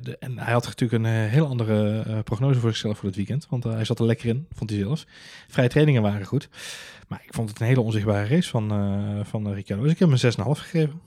de- 0.02 0.16
en 0.18 0.38
hij 0.38 0.52
had 0.52 0.64
natuurlijk 0.64 1.04
een 1.04 1.10
eh, 1.12 1.30
heel 1.30 1.46
andere 1.46 2.00
eh, 2.06 2.18
prognose 2.24 2.60
voor 2.60 2.70
zichzelf 2.70 2.96
voor 2.98 3.06
dit 3.08 3.16
weekend. 3.16 3.46
Want 3.50 3.64
eh, 3.64 3.72
hij 3.72 3.84
zat 3.84 3.98
er 3.98 4.04
lekker 4.06 4.28
in, 4.28 4.46
vond 4.52 4.70
hij 4.70 4.78
zelf. 4.78 5.04
Vrije 5.48 5.68
trainingen 5.68 6.02
waren 6.02 6.26
goed. 6.26 6.48
Maar 7.08 7.22
ik 7.24 7.34
vond 7.34 7.48
het 7.50 7.60
een 7.60 7.66
hele 7.66 7.80
onzichtbare 7.80 8.26
race 8.28 8.48
van, 8.50 8.70
eh 8.70 9.24
van 9.24 9.46
eh, 9.48 9.54
Ricciardo. 9.54 9.82
Dus 9.82 9.92
ik 9.92 9.98
heb 9.98 10.08
hem 10.10 10.18
een 10.22 10.32
6,5 10.56 10.60
gegeven. 10.62 11.00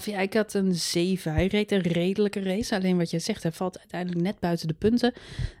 6,5. 0.00 0.04
Ja, 0.04 0.18
ik 0.18 0.34
had 0.34 0.54
een 0.54 0.74
7. 0.74 1.32
Hij 1.32 1.46
reed 1.46 1.72
een 1.72 1.80
redelijke 1.80 2.40
race. 2.42 2.74
Alleen 2.74 2.96
wat 2.96 3.10
je 3.10 3.18
zegt, 3.18 3.42
hij 3.42 3.52
valt 3.52 3.78
uiteindelijk 3.78 4.22
net 4.22 4.38
buiten 4.40 4.68
de 4.68 4.74
punten. 4.74 5.12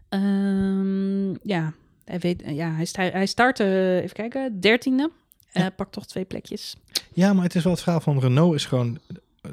Ehm, 0.08 1.30
ja, 1.48 1.72
hij, 2.04 2.18
weet, 2.18 2.42
ja, 2.46 2.72
hij, 2.74 2.84
sta, 2.84 3.02
hij 3.02 3.26
start, 3.26 3.60
eh, 3.60 3.96
even 3.96 4.12
kijken, 4.16 4.60
dertiende. 4.60 5.10
Eh 5.52 5.62
Ja. 5.62 5.70
pakt 5.70 5.92
toch 5.92 6.06
twee 6.06 6.24
plekjes. 6.24 6.76
Ja, 7.12 7.32
maar 7.32 7.44
het 7.44 7.54
is 7.54 7.62
wel 7.62 7.72
het 7.72 7.82
verhaal 7.82 8.00
van 8.00 8.18
Renault 8.18 8.54
is 8.54 8.64
gewoon... 8.64 8.98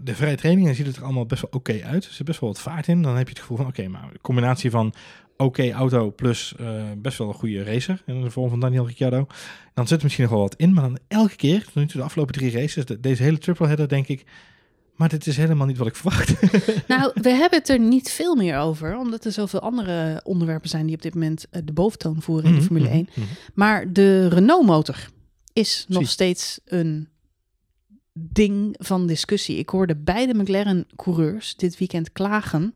De 0.04 0.16
vrije 0.16 0.36
trainingen 0.36 0.76
ziet 0.76 0.86
het 0.86 0.96
er 0.96 1.04
allemaal 1.04 1.26
best 1.26 1.42
wel 1.42 1.52
oké 1.54 1.84
uit. 1.84 2.06
Er 2.06 2.12
zit 2.14 2.26
best 2.26 2.40
wel 2.40 2.50
wat 2.50 2.60
vaart 2.62 2.88
in. 2.88 3.02
Dan 3.02 3.16
heb 3.16 3.24
je 3.28 3.34
het 3.34 3.40
gevoel 3.42 3.58
van, 3.58 3.68
oké, 3.68 3.88
maar 3.88 4.04
een 4.04 4.22
combinatie 4.22 4.70
van 4.70 4.94
oké 5.38 5.72
auto 5.72 6.12
plus 6.12 6.54
eh, 6.60 6.84
best 6.98 7.18
wel 7.18 7.28
een 7.28 7.34
goede 7.34 7.64
racer. 7.64 8.04
In 8.06 8.22
de 8.22 8.30
vorm 8.32 8.50
van 8.50 8.60
Daniel 8.60 8.88
Ricciardo. 8.88 9.28
Dan 9.74 9.88
zit 9.88 9.98
er 9.98 10.04
misschien 10.04 10.24
nog 10.24 10.34
wel 10.34 10.42
wat 10.42 10.56
in. 10.56 10.74
Maar 10.74 10.84
dan 10.84 10.98
elke 11.08 11.36
keer, 11.36 11.64
tot 11.64 11.76
nu 11.76 11.86
toe 11.86 12.00
de 12.00 12.06
afgelopen 12.06 12.34
drie 12.34 12.52
races, 12.52 12.86
de- 12.86 13.00
deze 13.00 13.24
hele 13.24 13.38
triple 13.38 13.68
header, 13.68 13.88
denk 13.88 14.08
ik... 14.08 14.26
Maar 14.94 15.10
dit 15.10 15.28
is 15.28 15.38
helemaal 15.38 15.68
niet 15.68 15.78
wat 15.78 15.88
ik 15.88 15.96
verwacht. 15.96 16.34
Nou, 16.88 17.12
we 17.14 17.30
hebben 17.30 17.60
het 17.60 17.70
er 17.70 17.80
niet 17.80 18.12
veel 18.12 18.36
meer 18.36 18.58
over. 18.58 18.98
Omdat 18.98 19.26
er 19.26 19.32
zoveel 19.32 19.60
andere 19.60 20.22
onderwerpen 20.24 20.70
zijn 20.70 20.86
die 20.86 20.96
op 20.96 21.02
dit 21.02 21.14
moment 21.14 21.46
eh, 21.50 21.62
de 21.66 21.74
boventoon 21.74 22.22
voeren 22.22 22.50
in 22.50 22.56
de 22.56 22.62
Formule 22.62 22.88
1. 22.90 23.10
Mhm. 23.16 23.26
Maar 23.54 23.94
de 23.94 24.28
Renault-motor 24.28 24.96
is 25.54 25.86
nog 25.88 26.10
steeds 26.10 26.60
een 26.66 27.08
ding 28.14 28.76
van 28.80 29.08
discussie. 29.08 29.58
Ik 29.58 29.70
hoorde 29.70 29.96
beide 29.96 30.34
McLaren-coureurs 30.34 31.56
dit 31.56 31.78
weekend 31.78 32.12
klagen 32.12 32.76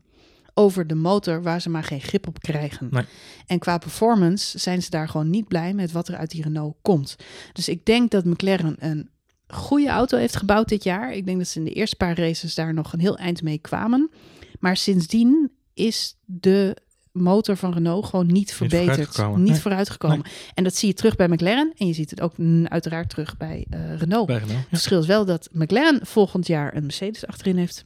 over 0.54 0.86
de 0.86 0.94
motor 0.94 1.42
waar 1.42 1.60
ze 1.60 1.70
maar 1.70 1.84
geen 1.84 2.00
grip 2.00 2.26
op 2.26 2.40
krijgen. 2.40 2.88
Nee. 2.90 3.04
En 3.46 3.58
qua 3.58 3.78
performance 3.78 4.58
zijn 4.58 4.82
ze 4.82 4.90
daar 4.90 5.08
gewoon 5.08 5.30
niet 5.30 5.48
blij 5.48 5.74
met 5.74 5.92
wat 5.92 6.08
er 6.08 6.16
uit 6.16 6.30
die 6.30 6.42
Renault 6.42 6.76
komt. 6.82 7.16
Dus 7.52 7.68
ik 7.68 7.84
denk 7.84 8.10
dat 8.10 8.24
McLaren 8.24 8.76
een 8.78 9.10
goede 9.46 9.88
auto 9.88 10.18
heeft 10.18 10.36
gebouwd 10.36 10.68
dit 10.68 10.84
jaar. 10.84 11.12
Ik 11.12 11.26
denk 11.26 11.38
dat 11.38 11.48
ze 11.48 11.58
in 11.58 11.64
de 11.64 11.72
eerste 11.72 11.96
paar 11.96 12.18
races 12.18 12.54
daar 12.54 12.74
nog 12.74 12.92
een 12.92 13.00
heel 13.00 13.16
eind 13.16 13.42
mee 13.42 13.58
kwamen. 13.58 14.10
Maar 14.58 14.76
sindsdien 14.76 15.50
is 15.74 16.16
de 16.24 16.76
motor 17.22 17.56
van 17.56 17.72
Renault 17.72 18.06
gewoon 18.06 18.26
niet 18.26 18.52
verbeterd. 18.52 18.86
vooruitgekomen. 18.88 19.40
Niet 19.42 19.50
Nee. 19.50 19.60
vooruitgekomen. 19.60 20.22
En 20.54 20.64
dat 20.64 20.74
zie 20.76 20.88
je 20.88 20.94
terug 20.94 21.16
bij 21.16 21.28
McLaren. 21.28 21.72
En 21.76 21.86
je 21.86 21.92
ziet 21.92 22.10
het 22.10 22.20
ook 22.20 22.32
uiteraard 22.64 23.08
terug 23.10 23.36
bij 23.36 23.66
eh, 23.70 23.80
Renault. 23.96 24.26
Bij 24.26 24.36
Renault, 24.38 24.58
Het 24.58 24.68
verschil 24.68 25.00
is 25.00 25.06
wel 25.06 25.24
dat 25.24 25.48
McLaren 25.52 26.00
volgend 26.06 26.46
jaar 26.46 26.74
een 26.76 26.82
Mercedes 26.82 27.26
achterin 27.26 27.56
heeft. 27.56 27.84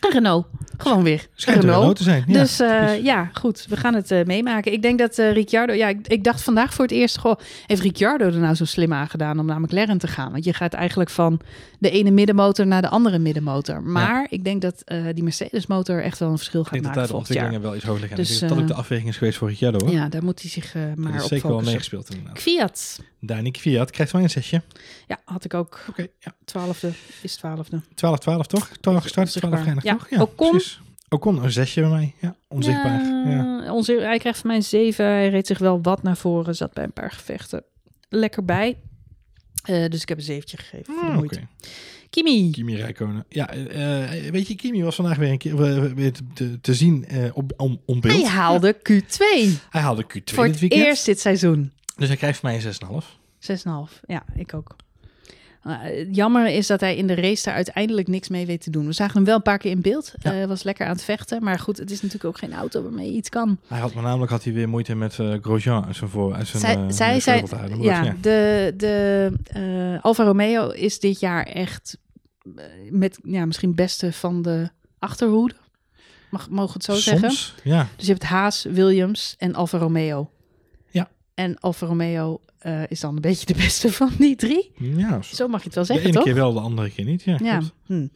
En 0.00 0.10
Renault. 0.12 0.46
Gewoon 0.76 1.02
weer. 1.02 1.26
Schijnt 1.34 1.62
een 1.62 1.70
Renault. 1.70 1.78
Renault 1.78 1.96
te 1.96 2.02
zijn. 2.02 2.24
Ja, 2.26 2.40
dus 2.40 2.60
eh, 2.60 3.04
ja, 3.04 3.30
goed. 3.32 3.66
We 3.68 3.76
gaan 3.76 3.94
het 3.94 4.10
eh, 4.10 4.24
meemaken. 4.24 4.72
Ik 4.72 4.82
denk 4.82 4.98
dat 4.98 5.18
eh, 5.18 5.32
Ricciardo... 5.32 5.72
Ja, 5.72 5.88
ik, 5.88 6.08
ik 6.08 6.24
dacht 6.24 6.42
vandaag 6.42 6.74
voor 6.74 6.84
het 6.84 6.94
eerst... 6.94 7.18
Goh, 7.18 7.38
heeft 7.66 7.82
Ricciardo 7.82 8.24
er 8.24 8.38
nou 8.38 8.54
zo 8.54 8.64
slim 8.64 8.92
aan 8.92 9.08
gedaan 9.08 9.38
om 9.38 9.46
naar 9.46 9.60
McLaren 9.60 9.98
te 9.98 10.06
gaan? 10.06 10.32
Want 10.32 10.44
je 10.44 10.52
gaat 10.52 10.72
eigenlijk 10.72 11.10
van 11.10 11.40
de 11.78 11.90
ene 11.90 12.10
middenmotor 12.10 12.66
naar 12.66 12.82
de 12.82 12.88
andere 12.88 13.18
middenmotor. 13.18 13.82
Maar 13.82 14.26
ik 14.30 14.44
denk 14.44 14.62
dat 14.62 14.82
die 15.14 15.22
Mercedes-motor 15.24 16.02
echt 16.02 16.18
wel 16.18 16.30
een 16.30 16.36
verschil 16.36 16.60
ik 16.60 16.66
gaat 16.66 16.82
denk 16.82 16.94
dat 16.94 17.08
daar 17.08 17.16
maken 17.16 17.34
de 17.34 17.34
jaar. 17.34 17.60
wel 17.60 17.74
iets 17.76 17.84
hoger 17.84 18.00
liggen. 18.00 18.18
Dus, 18.18 18.42
ik 18.42 18.48
dat 18.48 18.58
ook 18.58 18.66
de 18.66 18.74
afweging 18.74 19.08
is 19.08 19.16
geweest 19.16 19.38
voor 19.38 19.48
Ricciardo. 19.48 19.86
Hoor. 19.86 19.94
Ja, 19.94 20.08
daar 20.08 20.24
moet 20.24 20.40
hij 20.40 20.50
zich 20.50 20.72
dat 20.72 20.96
maar 20.96 21.14
is 21.14 21.22
op 21.22 21.28
zeker 21.28 21.48
wel 21.48 21.60
meegespeeld 21.60 22.10
inderdaad. 22.10 22.38
Fiat. 22.38 23.00
Dani 23.20 23.50
Kvyat 23.50 23.90
krijgt 23.90 24.12
wel 24.12 24.22
een 24.22 24.30
zesje. 24.30 24.62
Ja, 25.10 25.20
had 25.24 25.44
ik 25.44 25.54
ook. 25.54 25.80
Oké, 25.88 26.06
ja. 26.18 26.34
Twaalfde 26.44 26.92
is 27.22 27.36
twaalfde. 27.36 27.80
12, 27.94 28.18
12 28.18 28.46
toch? 28.46 28.70
12 28.80 29.02
gestart, 29.02 29.30
12 29.30 29.54
Onzichtbaar. 29.54 29.62
geëindigd 29.62 29.86
Ja, 30.10 30.18
toch? 30.18 30.28
Ocon. 30.28 30.50
precies. 30.50 30.80
Ocon 31.08 31.44
een 31.44 31.52
zesje 31.52 31.80
bij 31.80 31.90
mij. 31.90 32.14
Ja, 32.20 32.36
onzichtbaar. 32.48 33.04
Ja. 33.04 33.62
Ja, 33.64 34.02
hij 34.02 34.18
krijgt 34.18 34.38
van 34.38 34.46
mij 34.46 34.56
een 34.56 34.62
7. 34.62 35.04
Hij 35.04 35.28
reed 35.28 35.46
zich 35.46 35.58
wel 35.58 35.82
wat 35.82 36.02
naar 36.02 36.16
voren. 36.16 36.56
Zat 36.56 36.72
bij 36.72 36.84
een 36.84 36.92
paar 36.92 37.10
gevechten. 37.10 37.64
Lekker 38.08 38.44
bij. 38.44 38.76
Eh, 39.62 39.88
dus 39.88 40.02
ik 40.02 40.08
heb 40.08 40.18
een 40.18 40.24
zeventje 40.24 40.56
gegeven. 40.56 40.94
Ah. 41.02 41.18
Oké, 41.18 41.48
Kimi. 42.10 42.50
Kimi 42.50 42.76
Räikkönen. 42.76 43.24
Ja, 43.28 43.50
eh, 43.50 44.26
eh, 44.26 44.32
weet 44.32 44.48
je, 44.48 44.54
Kimi 44.54 44.82
was 44.82 44.94
vandaag 44.94 45.16
weer 45.16 45.30
een 45.30 45.38
keer 45.38 45.56
weer 45.94 46.12
te, 46.34 46.60
te, 46.60 46.74
zien 46.74 47.06
op, 47.34 47.52
om, 47.56 47.80
om 47.86 48.00
beeld. 48.00 48.20
Hij 48.20 48.30
haalde 48.30 48.76
Q2 48.76 49.18
Hij 49.70 49.80
haalde 49.80 50.04
Q2 50.04 50.34
voor 50.34 50.44
dit 50.44 50.52
het 50.52 50.60
weekend. 50.60 50.84
eerst 50.84 51.04
dit 51.04 51.20
seizoen. 51.20 51.72
6,5. 51.72 51.96
Dus 51.96 52.08
hij 52.08 52.16
krijgt 52.16 52.38
van 52.38 52.50
mij 52.50 52.64
een 52.64 53.88
6,5. 53.88 54.00
Ja, 54.06 54.24
ik 54.34 54.54
ook. 54.54 54.76
Eh, 55.62 56.12
jammer 56.12 56.46
is 56.46 56.66
dat 56.66 56.80
hij 56.80 56.96
in 56.96 57.06
de 57.06 57.14
race 57.14 57.44
daar 57.44 57.54
uiteindelijk 57.54 58.08
niks 58.08 58.28
mee 58.28 58.46
weet 58.46 58.60
te 58.62 58.70
doen. 58.70 58.86
We 58.86 58.92
zagen 58.92 59.14
hem 59.14 59.24
wel 59.24 59.36
een 59.36 59.42
paar 59.42 59.58
keer 59.58 59.70
in 59.70 59.80
beeld. 59.80 60.14
Ja. 60.22 60.40
Eh, 60.40 60.46
was 60.46 60.62
lekker 60.62 60.86
aan 60.86 60.92
het 60.92 61.04
vechten. 61.04 61.44
Maar 61.44 61.58
goed, 61.58 61.76
het 61.76 61.90
is 61.90 62.02
natuurlijk 62.02 62.24
ook 62.24 62.38
geen 62.38 62.52
auto 62.52 62.82
waarmee 62.82 63.06
je 63.06 63.16
iets 63.16 63.28
kan. 63.28 63.58
Hij 63.66 63.78
had 63.78 63.94
maar 63.94 64.02
namelijk 64.02 64.30
had 64.30 64.44
hij 64.44 64.52
weer 64.52 64.68
moeite 64.68 64.94
met 64.94 65.18
eh, 65.18 65.34
Grosjean 65.40 65.86
uit 65.86 65.96
zijn 65.96 66.10
voor 66.10 66.34
uit 66.34 66.46
zijn 66.46 66.92
Zij, 66.92 67.20
zij 67.20 67.44
houden. 67.50 67.78
Maar 67.78 68.04
ja, 68.04 68.16
de, 68.20 68.74
de 68.76 69.98
Alfa 70.02 70.24
Romeo 70.24 70.68
is 70.68 71.00
dit 71.00 71.20
jaar 71.20 71.46
echt 71.46 71.98
met 72.90 73.18
ja, 73.22 73.46
misschien 73.46 73.74
beste 73.74 74.12
van 74.12 74.42
de 74.42 74.70
achterhoede. 74.98 75.54
Mag, 76.30 76.48
mogen 76.50 76.72
het 76.72 76.84
zo 76.84 76.94
zeggen? 76.94 77.30
Soms, 77.30 77.54
ja. 77.62 77.88
Dus 77.96 78.06
je 78.06 78.12
hebt 78.12 78.24
Haas, 78.24 78.64
Williams 78.64 79.34
en 79.38 79.54
Alfa 79.54 79.78
Romeo. 79.78 80.30
Ja. 80.90 81.10
En 81.34 81.58
Alfa 81.58 81.86
Romeo 81.86 82.40
eh, 82.60 82.82
is 82.88 83.00
dan 83.00 83.14
een 83.14 83.20
beetje 83.20 83.46
de 83.46 83.54
beste 83.54 83.92
van 84.00 84.10
die 84.18 84.36
drie. 84.36 84.72
Ja, 84.76 85.22
Zo 85.22 85.48
mag 85.48 85.60
je 85.60 85.66
het 85.66 85.74
wel 85.74 85.84
de 85.84 85.92
zeggen, 85.92 86.06
ene 86.06 86.14
toch? 86.16 86.24
keer 86.24 86.34
wel, 86.34 86.52
de 86.52 86.60
andere 86.60 86.90
keer 86.90 87.04
niet. 87.04 87.22
Ja. 87.22 87.62
Hm. 87.86 88.06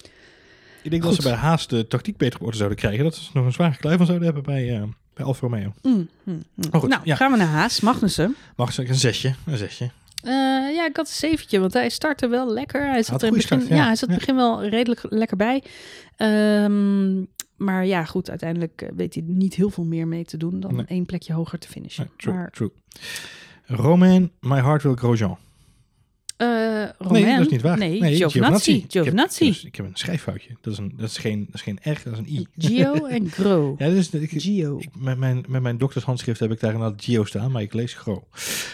Ik 0.83 0.91
denk 0.91 1.03
dat 1.03 1.15
ze 1.15 1.23
bij 1.23 1.33
Haas 1.33 1.67
de 1.69 1.87
tactiek 1.87 2.17
beter 2.17 2.41
op 2.41 2.47
orde 2.47 2.57
zouden 2.57 2.79
krijgen. 2.79 3.05
Dat 3.05 3.15
ze 3.15 3.31
nog 3.33 3.45
een 3.45 3.53
zware 3.53 3.77
klui 3.77 3.97
van 3.97 4.07
zouden 4.07 4.27
hebben 4.27 4.45
bij, 4.55 4.77
eh, 4.77 4.83
bij 5.15 5.25
Alfa 5.25 5.41
Romeo. 5.41 5.73
Hm, 5.83 5.89
hm, 6.25 6.31
hm. 6.55 6.79
Goed, 6.79 6.89
nou, 6.89 7.03
ja. 7.05 7.17
gaan 7.17 7.31
we 7.31 7.37
naar 7.37 7.47
Haas, 7.47 7.81
Magnussen. 7.81 8.37
Mag 8.57 8.79
ik 8.79 8.89
een 8.89 8.95
zesje? 8.95 9.35
Een 9.47 9.57
zesje. 9.57 9.91
Eh, 10.23 10.31
ja, 10.75 10.87
ik 10.87 10.97
had 10.97 11.07
een 11.09 11.15
zeventje, 11.15 11.61
want 11.61 11.73
hij 11.73 11.89
startte 11.89 12.29
wel 12.29 12.53
lekker. 12.53 12.87
Hij 12.91 13.03
zat 13.03 13.09
Had 13.11 13.23
er 13.23 13.29
in 13.29 13.35
begin, 13.35 13.47
start, 13.61 13.69
ja. 13.69 13.77
ja. 13.77 13.87
hij 13.87 13.97
zat 13.97 14.09
in 14.09 14.15
het 14.15 14.19
begin 14.25 14.37
wel 14.37 14.65
redelijk 14.65 15.01
lekker 15.09 15.37
bij. 15.37 15.63
Ehm, 16.17 17.23
maar 17.57 17.87
ja, 17.87 18.05
goed, 18.05 18.31
uiteindelijk 18.31 18.91
weet 18.97 19.15
hij 19.15 19.23
niet 19.27 19.55
heel 19.55 19.71
veel 19.71 19.85
meer 19.85 20.09
mee 20.09 20.25
te 20.25 20.37
doen 20.37 20.61
dan 20.61 20.75
Nee. 20.77 20.85
één 20.89 21.07
plekje 21.07 21.33
hoger 21.33 21.59
te 21.59 21.69
finishen. 21.69 22.05
Nee, 22.05 22.13
true, 22.17 22.35
Maar, 22.35 22.51
true. 22.51 22.71
Romain, 23.67 24.31
my 24.41 24.61
heart 24.61 24.83
will 24.83 24.95
Grosjean. 24.95 25.39
eh, 26.37 26.49
Nee, 26.49 26.93
Romain? 26.99 27.37
dat 27.37 27.47
is 27.47 27.53
niet 27.53 27.63
waar. 27.63 27.79
Nee, 27.79 28.15
Giovinazzi. 28.17 28.73
Ik 28.75 28.81
heb- 28.83 28.91
Giovinazzi. 28.91 29.45
Ik 29.47 29.55
heb, 29.55 29.65
ik 29.65 29.77
heb 29.77 29.87
een 29.87 29.91
schrijffoutje. 29.95 30.57
Dat 30.61 30.73
is, 30.73 30.79
een, 30.79 30.93
dat, 30.97 31.09
is 31.11 31.17
geen, 31.19 31.45
dat 31.47 31.55
is 31.55 31.63
geen 31.63 31.79
R, 31.83 32.01
dat 32.05 32.13
is 32.13 32.19
een 32.19 32.29
I. 32.29 32.47
Gio 32.67 33.05
en 33.07 33.31
Gro. 33.31 33.75
Ja, 33.79 33.89
dus 33.89 34.11
ik, 34.11 34.31
Gio. 34.43 34.79
ik, 34.79 34.89
met, 34.97 35.19
mijn, 35.19 35.45
met 35.49 35.63
mijn 35.63 35.79
doktershandschrift 35.79 36.41
heb 36.41 36.51
ik 36.53 36.61
daar 36.61 36.73
inderdaad 36.73 37.05
Gio 37.05 37.25
staan, 37.25 37.51
maar 37.51 37.63
ik 37.63 37.73
lees 37.75 37.95
Gro. 37.95 38.27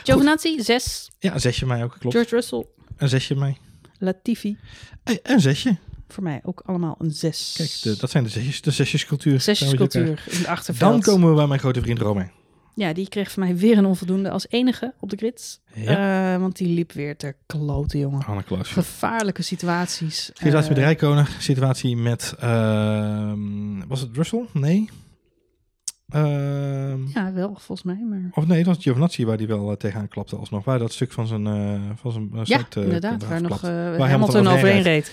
Giovinazzi, 0.05 0.63
zes. 0.63 1.11
Ja, 1.19 1.35
een 1.35 1.41
zesje 1.41 1.67
mij 1.67 1.85
ook, 1.85 1.97
klopt. 1.99 2.15
George 2.17 2.35
Russell, 2.35 2.65
Een 2.97 3.09
zesje 3.09 3.35
mij. 3.35 3.57
Latifi. 3.99 4.57
Eh, 5.05 5.17
Een 5.23 5.41
zesje. 5.41 5.77
Voor 6.09 6.23
mij 6.23 6.41
ook 6.43 6.63
allemaal 6.67 6.95
een 6.99 7.11
zes. 7.11 7.55
Kijk, 7.57 7.79
de, 7.83 8.01
dat 8.01 8.11
zijn 8.11 8.25
de 8.25 8.31
zesjes, 8.31 8.61
de 8.61 8.71
zesjescultuur. 8.71 9.41
Zesjescultuur 9.41 10.25
in 10.31 10.41
de 10.43 10.49
achterveld. 10.49 10.91
Dan 10.93 11.01
komen 11.15 11.29
we 11.31 11.35
bij 11.35 11.47
mijn 11.47 11.61
grote 11.61 11.81
vriend 11.81 11.99
Romain. 11.99 12.31
Ja, 12.75 12.93
die 12.93 13.09
kreeg 13.09 13.31
van 13.31 13.43
mij 13.43 13.57
weer 13.57 13.79
een 13.79 13.85
onvoldoende 13.87 14.31
als 14.31 14.47
enige 14.49 14.93
op 15.01 15.11
de 15.11 15.17
grid. 15.17 15.61
Ja. 15.75 16.35
Eh, 16.35 16.41
want 16.41 16.57
die 16.57 16.69
liep 16.69 16.93
weer 16.93 17.17
te 17.17 17.35
kloten, 17.47 17.99
jongen. 17.99 18.45
Gevaarlijke 18.67 19.43
situaties. 19.43 20.25
Situatie 20.35 20.69
met 20.69 20.79
Eh, 20.79 20.85
Rijkonen. 20.85 21.27
Situatie 21.39 21.97
met... 21.97 22.35
was 23.89 24.01
het 24.01 24.17
Russell? 24.17 24.45
Nee. 24.53 24.89
Ehm, 26.11 27.07
Ja, 27.15 27.33
wel, 27.33 27.49
volgens 27.59 27.83
mij. 27.83 28.07
Maar... 28.09 28.31
Of 28.35 28.47
nee, 28.47 28.65
dat 28.65 28.75
was 28.75 28.85
Giovinazzi 28.85 29.25
waar 29.25 29.37
die 29.37 29.47
wel 29.47 29.71
eh, 29.71 29.77
tegenaan 29.77 30.09
klapte 30.09 30.37
alsnog. 30.37 30.65
Waar 30.65 30.79
dat 30.79 30.93
stuk 30.93 31.13
van 31.13 31.27
zijn, 31.27 31.47
eh 31.47 31.81
van 31.95 32.13
zijn 32.13 32.31
Ja, 32.45 32.65
inderdaad. 32.75 33.27
Waar 33.29 33.43
nog 33.43 33.63
eh 33.63 33.71
Hamilton 33.71 34.09
Hamilton 34.09 34.47
overheen 34.47 34.57
overheen 34.57 34.83
reed. 34.83 35.13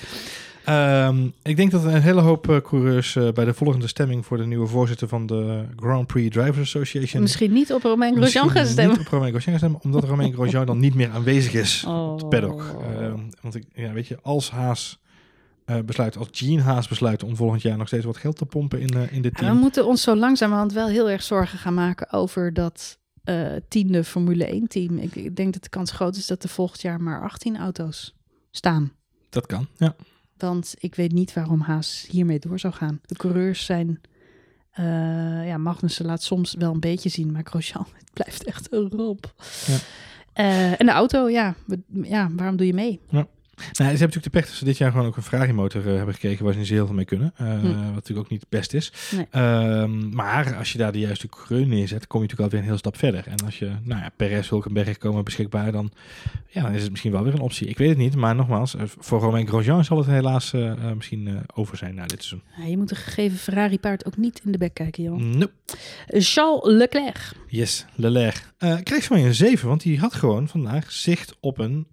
Ehm, 0.68 1.28
ik 1.44 1.56
denk 1.56 1.72
dat 1.72 1.84
een 1.84 2.02
hele 2.02 2.22
hoop 2.22 2.50
eh, 2.50 2.58
coureurs 2.62 3.16
eh, 3.16 3.32
bij 3.32 3.46
de 3.46 3.54
volgende 3.54 3.88
stemming 3.88 4.26
voor 4.26 4.38
de 4.38 4.46
nieuwe 4.46 4.68
voorzitter 4.68 5.08
van 5.08 5.26
de 5.26 5.66
Grand 5.76 6.08
Prix 6.08 6.36
Drivers 6.36 6.76
Association... 6.76 7.22
Misschien 7.22 7.52
niet 7.54 7.74
op 7.74 7.84
Romain 7.84 8.16
Grosjean 8.16 8.50
gaan 8.50 8.66
stemmen. 8.66 8.98
Niet 8.98 9.06
op 9.06 9.12
Romain 9.12 9.32
Grosjean 9.32 9.60
gaan 9.60 9.70
stemmen, 9.70 9.82
omdat 9.84 10.10
Romain 10.10 10.34
Grosjean 10.34 10.66
dan 10.66 10.80
niet 10.80 10.94
meer 10.96 11.10
aanwezig 11.10 11.54
is 11.54 11.84
op 11.88 12.20
de 12.20 12.24
Oh. 12.24 12.30
paddock. 12.30 12.76
Ehm, 12.82 13.20
want 13.42 13.56
ik, 13.56 13.64
ja, 13.74 13.92
weet 13.92 14.08
je, 14.08 14.18
als 14.22 14.52
Haas 14.52 15.00
eh, 15.66 15.80
besluit, 15.86 16.18
als 16.18 16.28
Gene 16.32 16.62
Haas 16.62 16.88
besluit 16.88 17.24
om 17.24 17.36
volgend 17.36 17.62
jaar 17.62 17.78
nog 17.78 17.88
steeds 17.88 18.06
wat 18.06 18.18
geld 18.18 18.38
te 18.38 18.46
pompen 18.46 18.80
in, 18.80 18.90
eh, 18.90 19.12
in 19.14 19.22
dit 19.22 19.32
Ja, 19.34 19.40
team. 19.40 19.54
we 19.56 19.60
moeten 19.62 19.86
ons 19.86 20.02
zo 20.02 20.16
langzamerhand 20.16 20.74
wel 20.74 20.88
heel 20.88 21.10
erg 21.10 21.24
zorgen 21.24 21.60
gaan 21.60 21.74
maken 21.74 22.12
over 22.12 22.54
dat 22.54 22.98
tiende 23.68 24.04
Formule 24.04 24.54
1 24.54 24.68
team. 24.68 24.98
Ik, 24.98 25.16
ik 25.16 25.36
denk 25.36 25.54
dat 25.54 25.64
de 25.64 25.70
kans 25.70 25.92
groot 25.92 26.16
is 26.16 26.28
dat 26.28 26.44
er 26.44 26.50
volgend 26.50 26.82
jaar 26.82 27.02
maar 27.02 27.22
18 27.24 27.58
auto's 27.58 28.16
staan. 28.52 28.92
Dat 29.30 29.46
kan, 29.46 29.68
ja. 29.78 29.96
Want 30.38 30.76
ik 30.80 30.96
weet 30.96 31.12
niet 31.12 31.34
waarom 31.34 31.62
Haas 31.62 32.06
hiermee 32.10 32.40
door 32.40 32.60
zou 32.60 32.74
gaan. 32.74 33.00
De 33.06 33.16
coureurs 33.16 33.66
zijn... 33.66 34.02
eh, 34.72 35.48
ja, 35.48 35.58
Magnussen 35.58 36.06
laat 36.06 36.24
soms 36.24 36.54
wel 36.54 36.74
een 36.74 36.80
beetje 36.80 37.10
zien, 37.10 37.32
maar 37.32 37.44
Grosjean 37.44 37.88
het 38.00 38.14
blijft 38.14 38.44
echt 38.44 38.74
een 38.74 38.90
romp. 38.90 39.34
Ja. 39.68 39.78
Eh, 40.34 40.80
en 40.80 40.86
de 40.86 40.92
auto, 40.92 41.30
ja, 41.30 41.56
ja, 42.04 42.30
waarom 42.36 42.56
doe 42.56 42.68
je 42.68 42.74
mee? 42.74 43.00
Nou, 43.58 43.70
ze 43.74 43.84
hebben 43.84 44.00
natuurlijk 44.00 44.24
de 44.24 44.30
pech 44.30 44.46
dat 44.46 44.56
ze 44.56 44.66
dit 44.66 44.78
jaar 44.78 44.92
gewoon 44.92 45.06
ook 45.06 45.16
een 45.18 45.24
Ferrari 45.24 45.54
motor 45.54 45.88
eh, 45.88 45.96
hebben 45.96 46.14
gekregen 46.14 46.44
waar 46.44 46.54
ze 46.54 46.60
niet 46.60 46.68
zo 46.68 46.74
heel 46.74 46.86
veel 46.86 46.96
mee 46.96 47.06
kunnen. 47.06 47.34
Eh, 47.36 47.46
Hm. 47.60 47.66
Wat 47.68 47.94
natuurlijk 47.94 48.20
ook 48.20 48.30
niet 48.30 48.40
het 48.40 48.50
best 48.50 48.74
is. 48.74 48.92
Nee. 49.16 49.28
Ehm, 49.32 50.10
maar 50.16 50.56
als 50.56 50.72
je 50.72 50.78
daar 50.78 50.92
de 50.92 51.00
juiste 51.00 51.28
coureur 51.28 51.68
neerzet, 51.68 52.08
kom 52.08 52.22
je 52.22 52.28
natuurlijk 52.28 52.42
alweer 52.54 52.60
een 52.60 52.72
heel 52.72 52.78
stap 52.78 52.98
verder. 52.98 53.28
En 53.28 53.46
als 53.46 53.60
je, 53.60 53.72
nou 53.84 54.02
ja, 54.02 54.10
Perez, 54.16 54.50
Hulkenberg 54.50 54.98
komen 54.98 55.24
beschikbaar, 55.24 55.72
dan, 55.72 55.92
ja, 56.48 56.62
dan 56.62 56.74
is 56.74 56.82
het 56.82 56.90
misschien 56.92 57.12
wel 57.12 57.24
weer 57.24 57.34
een 57.34 57.40
optie. 57.40 57.68
Ik 57.68 57.78
weet 57.78 57.90
het 57.90 57.98
niet, 57.98 58.16
maar 58.16 58.36
nogmaals, 58.36 58.76
eh, 58.76 58.82
voor 58.86 59.20
Romain 59.20 59.48
Grosjean 59.48 59.86
zal 59.86 59.98
het 59.98 60.08
helaas 60.08 60.52
misschien 60.96 61.40
over 61.54 61.78
zijn 61.78 61.96
na 61.96 62.06
dit 62.06 62.24
seizoen. 62.24 62.50
Ja, 62.58 62.64
je 62.66 62.78
moet 62.78 62.92
een 62.92 62.98
gegeven 62.98 63.38
Ferrari-paard 63.38 64.06
ook 64.06 64.18
niet 64.18 64.42
in 64.46 64.52
de 64.52 64.58
bek 64.58 64.74
kijken, 64.74 65.04
joh. 65.04 65.18
Nope. 65.20 65.52
Charles 66.08 66.62
Leclerc. 66.78 67.32
Yes, 67.48 67.86
Leclerc. 67.96 68.54
Kreeg 68.84 69.04
ze 69.04 69.14
maar 69.14 69.22
een 69.22 69.34
7, 69.36 69.68
want 69.68 69.82
die 69.82 70.00
had 70.00 70.14
gewoon 70.14 70.48
vandaag 70.48 70.92
zicht 70.92 71.36
op 71.40 71.58
een 71.58 71.88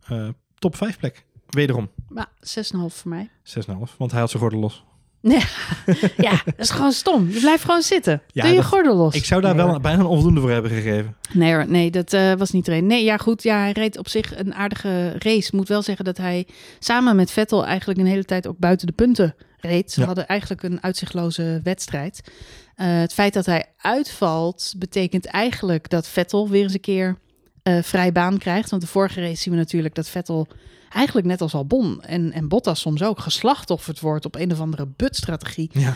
top 0.59 0.77
5 0.77 0.99
plek. 0.99 1.25
Wederom, 1.49 1.91
Maar 2.09 2.27
6,5 2.41 2.71
voor 2.73 3.11
mij. 3.11 3.31
6,5, 3.43 3.97
want 3.99 4.11
hij 4.11 4.21
had 4.21 4.31
zijn 4.31 4.43
gordel 4.43 4.61
los. 4.61 4.85
Ja, 6.17 6.31
dat 6.45 6.55
is 6.59 6.71
gewoon 6.71 6.93
stom. 6.93 7.29
Je 7.31 7.41
blijft 7.41 7.65
gewoon 7.65 7.83
zitten. 7.83 8.23
Ja, 8.27 8.43
Doe 8.43 8.51
je 8.51 8.57
dat- 8.57 8.67
gordel 8.67 8.97
los. 8.97 9.15
Ik 9.15 9.25
zou 9.25 9.41
daar 9.41 9.55
Nee, 9.55 9.67
wel 9.67 9.81
bijna 9.81 9.99
een 10.01 10.07
onvoldoende 10.07 10.41
voor 10.41 10.51
hebben 10.51 10.71
gegeven. 10.71 11.17
Nee 11.33 11.53
hoor, 11.55 11.69
nee, 11.69 11.91
dat 11.91 12.13
eh, 12.13 12.33
was 12.33 12.51
niet 12.51 12.69
erin. 12.69 12.87
Nee, 12.87 13.05
ja 13.05 13.17
goed, 13.17 13.43
ja, 13.43 13.59
hij 13.59 13.73
reed 13.73 13.99
op 13.99 14.09
zich 14.09 14.39
een 14.39 14.55
aardige 14.55 15.15
race. 15.19 15.57
Moet 15.57 15.69
wel 15.69 15.83
zeggen 15.83 16.05
dat 16.05 16.17
hij 16.17 16.47
samen 16.79 17.17
met 17.17 17.31
Vettel 17.31 17.67
eigenlijk 17.67 18.01
een 18.01 18.07
hele 18.07 18.25
tijd 18.25 18.47
ook 18.47 18.59
buiten 18.59 18.87
de 18.87 18.93
punten 18.93 19.35
reed. 19.59 19.93
Ze 19.93 20.01
Ja. 20.01 20.07
hadden 20.07 20.27
eigenlijk 20.27 20.63
een 20.63 20.83
uitzichtloze 20.83 21.61
wedstrijd. 21.63 22.21
Eh, 22.75 22.87
het 22.99 23.13
feit 23.13 23.35
dat 23.35 23.47
hij 23.47 23.65
uitvalt, 23.79 24.75
betekent 24.77 25.27
eigenlijk 25.27 25.89
dat 25.91 26.09
Vettel 26.09 26.49
weer 26.49 26.63
eens 26.63 26.75
een 26.75 26.81
keer 26.81 27.19
eh 27.63 27.83
vrij 27.83 28.13
baan 28.13 28.39
krijgt. 28.39 28.71
Want 28.71 28.83
de 28.83 28.89
vorige 28.89 29.21
race 29.21 29.43
zien 29.43 29.53
we 29.53 29.59
natuurlijk 29.59 29.95
dat 29.95 30.09
Vettel 30.09 30.47
eigenlijk 30.95 31.27
net 31.27 31.41
als 31.41 31.55
Albon 31.55 32.03
en, 32.03 32.33
en 32.33 32.49
Bottas 32.49 32.81
soms 32.81 33.03
ook 33.03 33.19
geslachtofferd 33.21 34.01
wordt 34.01 34.25
op 34.25 34.35
een 34.35 34.53
of 34.53 34.61
andere 34.61 34.87
butstrategie. 34.97 35.71
Ja. 35.73 35.95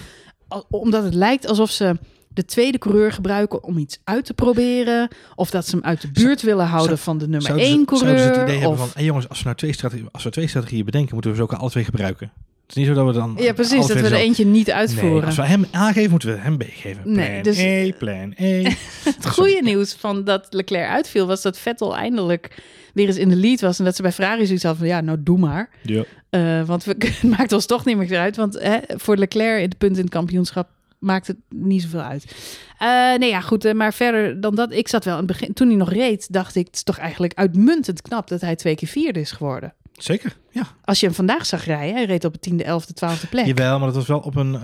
Omdat 0.70 1.04
het 1.04 1.14
lijkt 1.14 1.46
alsof 1.46 1.70
ze 1.70 1.96
de 2.28 2.44
tweede 2.44 2.78
coureur 2.78 3.12
gebruiken 3.12 3.64
om 3.64 3.78
iets 3.78 3.98
uit 4.04 4.24
te 4.24 4.34
proberen. 4.34 5.08
Of 5.34 5.50
dat 5.50 5.66
ze 5.66 5.76
hem 5.76 5.84
uit 5.84 6.00
de 6.00 6.10
buurt 6.10 6.42
willen 6.42 6.66
houden 6.66 6.88
zou- 6.98 7.00
van 7.00 7.18
de 7.18 7.24
nummer 7.24 7.42
Zouden 7.42 7.66
ze- 7.66 7.72
één 7.72 7.84
coureur. 7.84 8.08
Zouden 8.18 8.34
ze 8.34 8.40
het 8.40 8.48
idee 8.48 8.60
hebben 8.60 8.78
van, 8.78 8.88
hey 8.94 9.04
jongens, 9.04 9.28
als 9.28 9.38
we 9.38 9.44
nou 9.44 9.56
twee, 9.56 9.72
strategieën, 9.72 10.08
als 10.12 10.24
we 10.24 10.30
twee 10.30 10.46
strategieën 10.48 10.84
bedenken, 10.84 11.12
moeten 11.12 11.30
we 11.30 11.36
ze 11.36 11.42
ook 11.42 11.52
alle 11.52 11.70
twee 11.70 11.84
gebruiken. 11.84 12.32
Het 12.66 12.76
is 12.76 12.82
niet 12.82 12.86
zo 12.86 13.04
dat 13.04 13.06
we 13.14 13.20
dan... 13.20 13.36
Ja, 13.38 13.52
precies. 13.52 13.86
Dat 13.86 13.96
we 13.96 14.02
er 14.02 14.08
zo- 14.08 14.14
eentje 14.14 14.44
niet 14.46 14.66
Nee, 14.66 14.74
uitvoeren. 14.76 15.24
als 15.24 15.36
we 15.36 15.42
hem 15.42 15.66
A 15.74 15.92
geven, 15.92 16.10
moeten 16.10 16.28
we 16.32 16.38
hem 16.38 16.56
B 16.58 16.62
geven. 16.70 17.02
Plan 17.02 17.14
Nee, 17.14 17.42
dus- 17.42 17.58
E, 17.58 17.92
plan 17.92 18.32
E. 18.36 18.62
Het 19.04 19.28
goede 19.28 19.60
nieuws 19.62 19.92
van 19.94 20.24
dat 20.24 20.46
Leclerc 20.50 20.88
uitviel 20.88 21.26
was 21.26 21.42
dat 21.42 21.58
Vettel 21.58 21.96
eindelijk 21.96 22.62
weer 22.98 23.06
eens 23.06 23.16
in 23.16 23.28
de 23.28 23.36
lead 23.36 23.60
was. 23.60 23.78
En 23.78 23.84
dat 23.84 23.96
ze 23.96 24.02
bij 24.02 24.12
Ferrari 24.12 24.46
zoiets 24.46 24.64
hadden 24.64 24.80
van 24.86 24.96
ja, 24.96 25.00
nou 25.00 25.18
doe 25.20 25.38
maar. 25.38 25.70
Ja. 25.82 26.04
Eh, 26.30 26.62
want 26.66 26.84
we, 26.84 26.94
het 26.98 27.22
maakt 27.22 27.52
ons 27.52 27.66
toch 27.66 27.84
niet 27.84 27.96
meer 27.96 28.18
uit. 28.18 28.36
Want 28.36 28.58
hè, 28.60 28.78
voor 28.86 29.16
Leclerc 29.16 29.62
in 29.62 29.70
de 29.70 29.76
punten 29.76 29.98
in 29.98 30.04
het 30.04 30.14
kampioenschap 30.14 30.68
maakt 30.98 31.26
het 31.26 31.36
niet 31.48 31.82
zoveel 31.82 32.00
uit. 32.00 32.24
Eh, 32.78 33.14
nee, 33.14 33.28
ja, 33.28 33.40
goed. 33.40 33.64
eh, 33.64 33.74
maar 33.74 33.94
verder 33.94 34.40
dan 34.40 34.54
dat, 34.54 34.72
ik 34.72 34.88
zat 34.88 35.04
wel 35.04 35.12
aan 35.14 35.26
het 35.26 35.28
begin. 35.28 35.52
Toen 35.52 35.68
hij 35.68 35.76
nog 35.76 35.92
reed, 35.92 36.32
dacht 36.32 36.54
ik, 36.54 36.66
het 36.66 36.74
is 36.74 36.82
toch 36.82 36.98
eigenlijk 36.98 37.34
uitmuntend 37.34 38.02
knap 38.02 38.28
dat 38.28 38.40
hij 38.40 38.56
twee 38.56 38.74
keer 38.74 38.88
vierde 38.88 39.20
is 39.20 39.32
geworden. 39.32 39.74
Zeker, 39.98 40.36
ja. 40.50 40.62
Als 40.84 41.00
je 41.00 41.06
hem 41.06 41.14
vandaag 41.14 41.46
zag 41.46 41.64
rijden, 41.64 41.94
hij 41.96 42.04
reed 42.04 42.24
op 42.24 42.32
de 42.32 42.38
tiende, 42.38 42.64
elfde, 42.64 42.92
twaalfde 42.92 43.26
plek. 43.26 43.46
Jawel, 43.46 43.78
maar 43.78 43.86
dat 43.86 43.96
was 43.96 44.06
wel 44.06 44.18
op 44.18 44.34
een... 44.36 44.54
eh, 44.54 44.60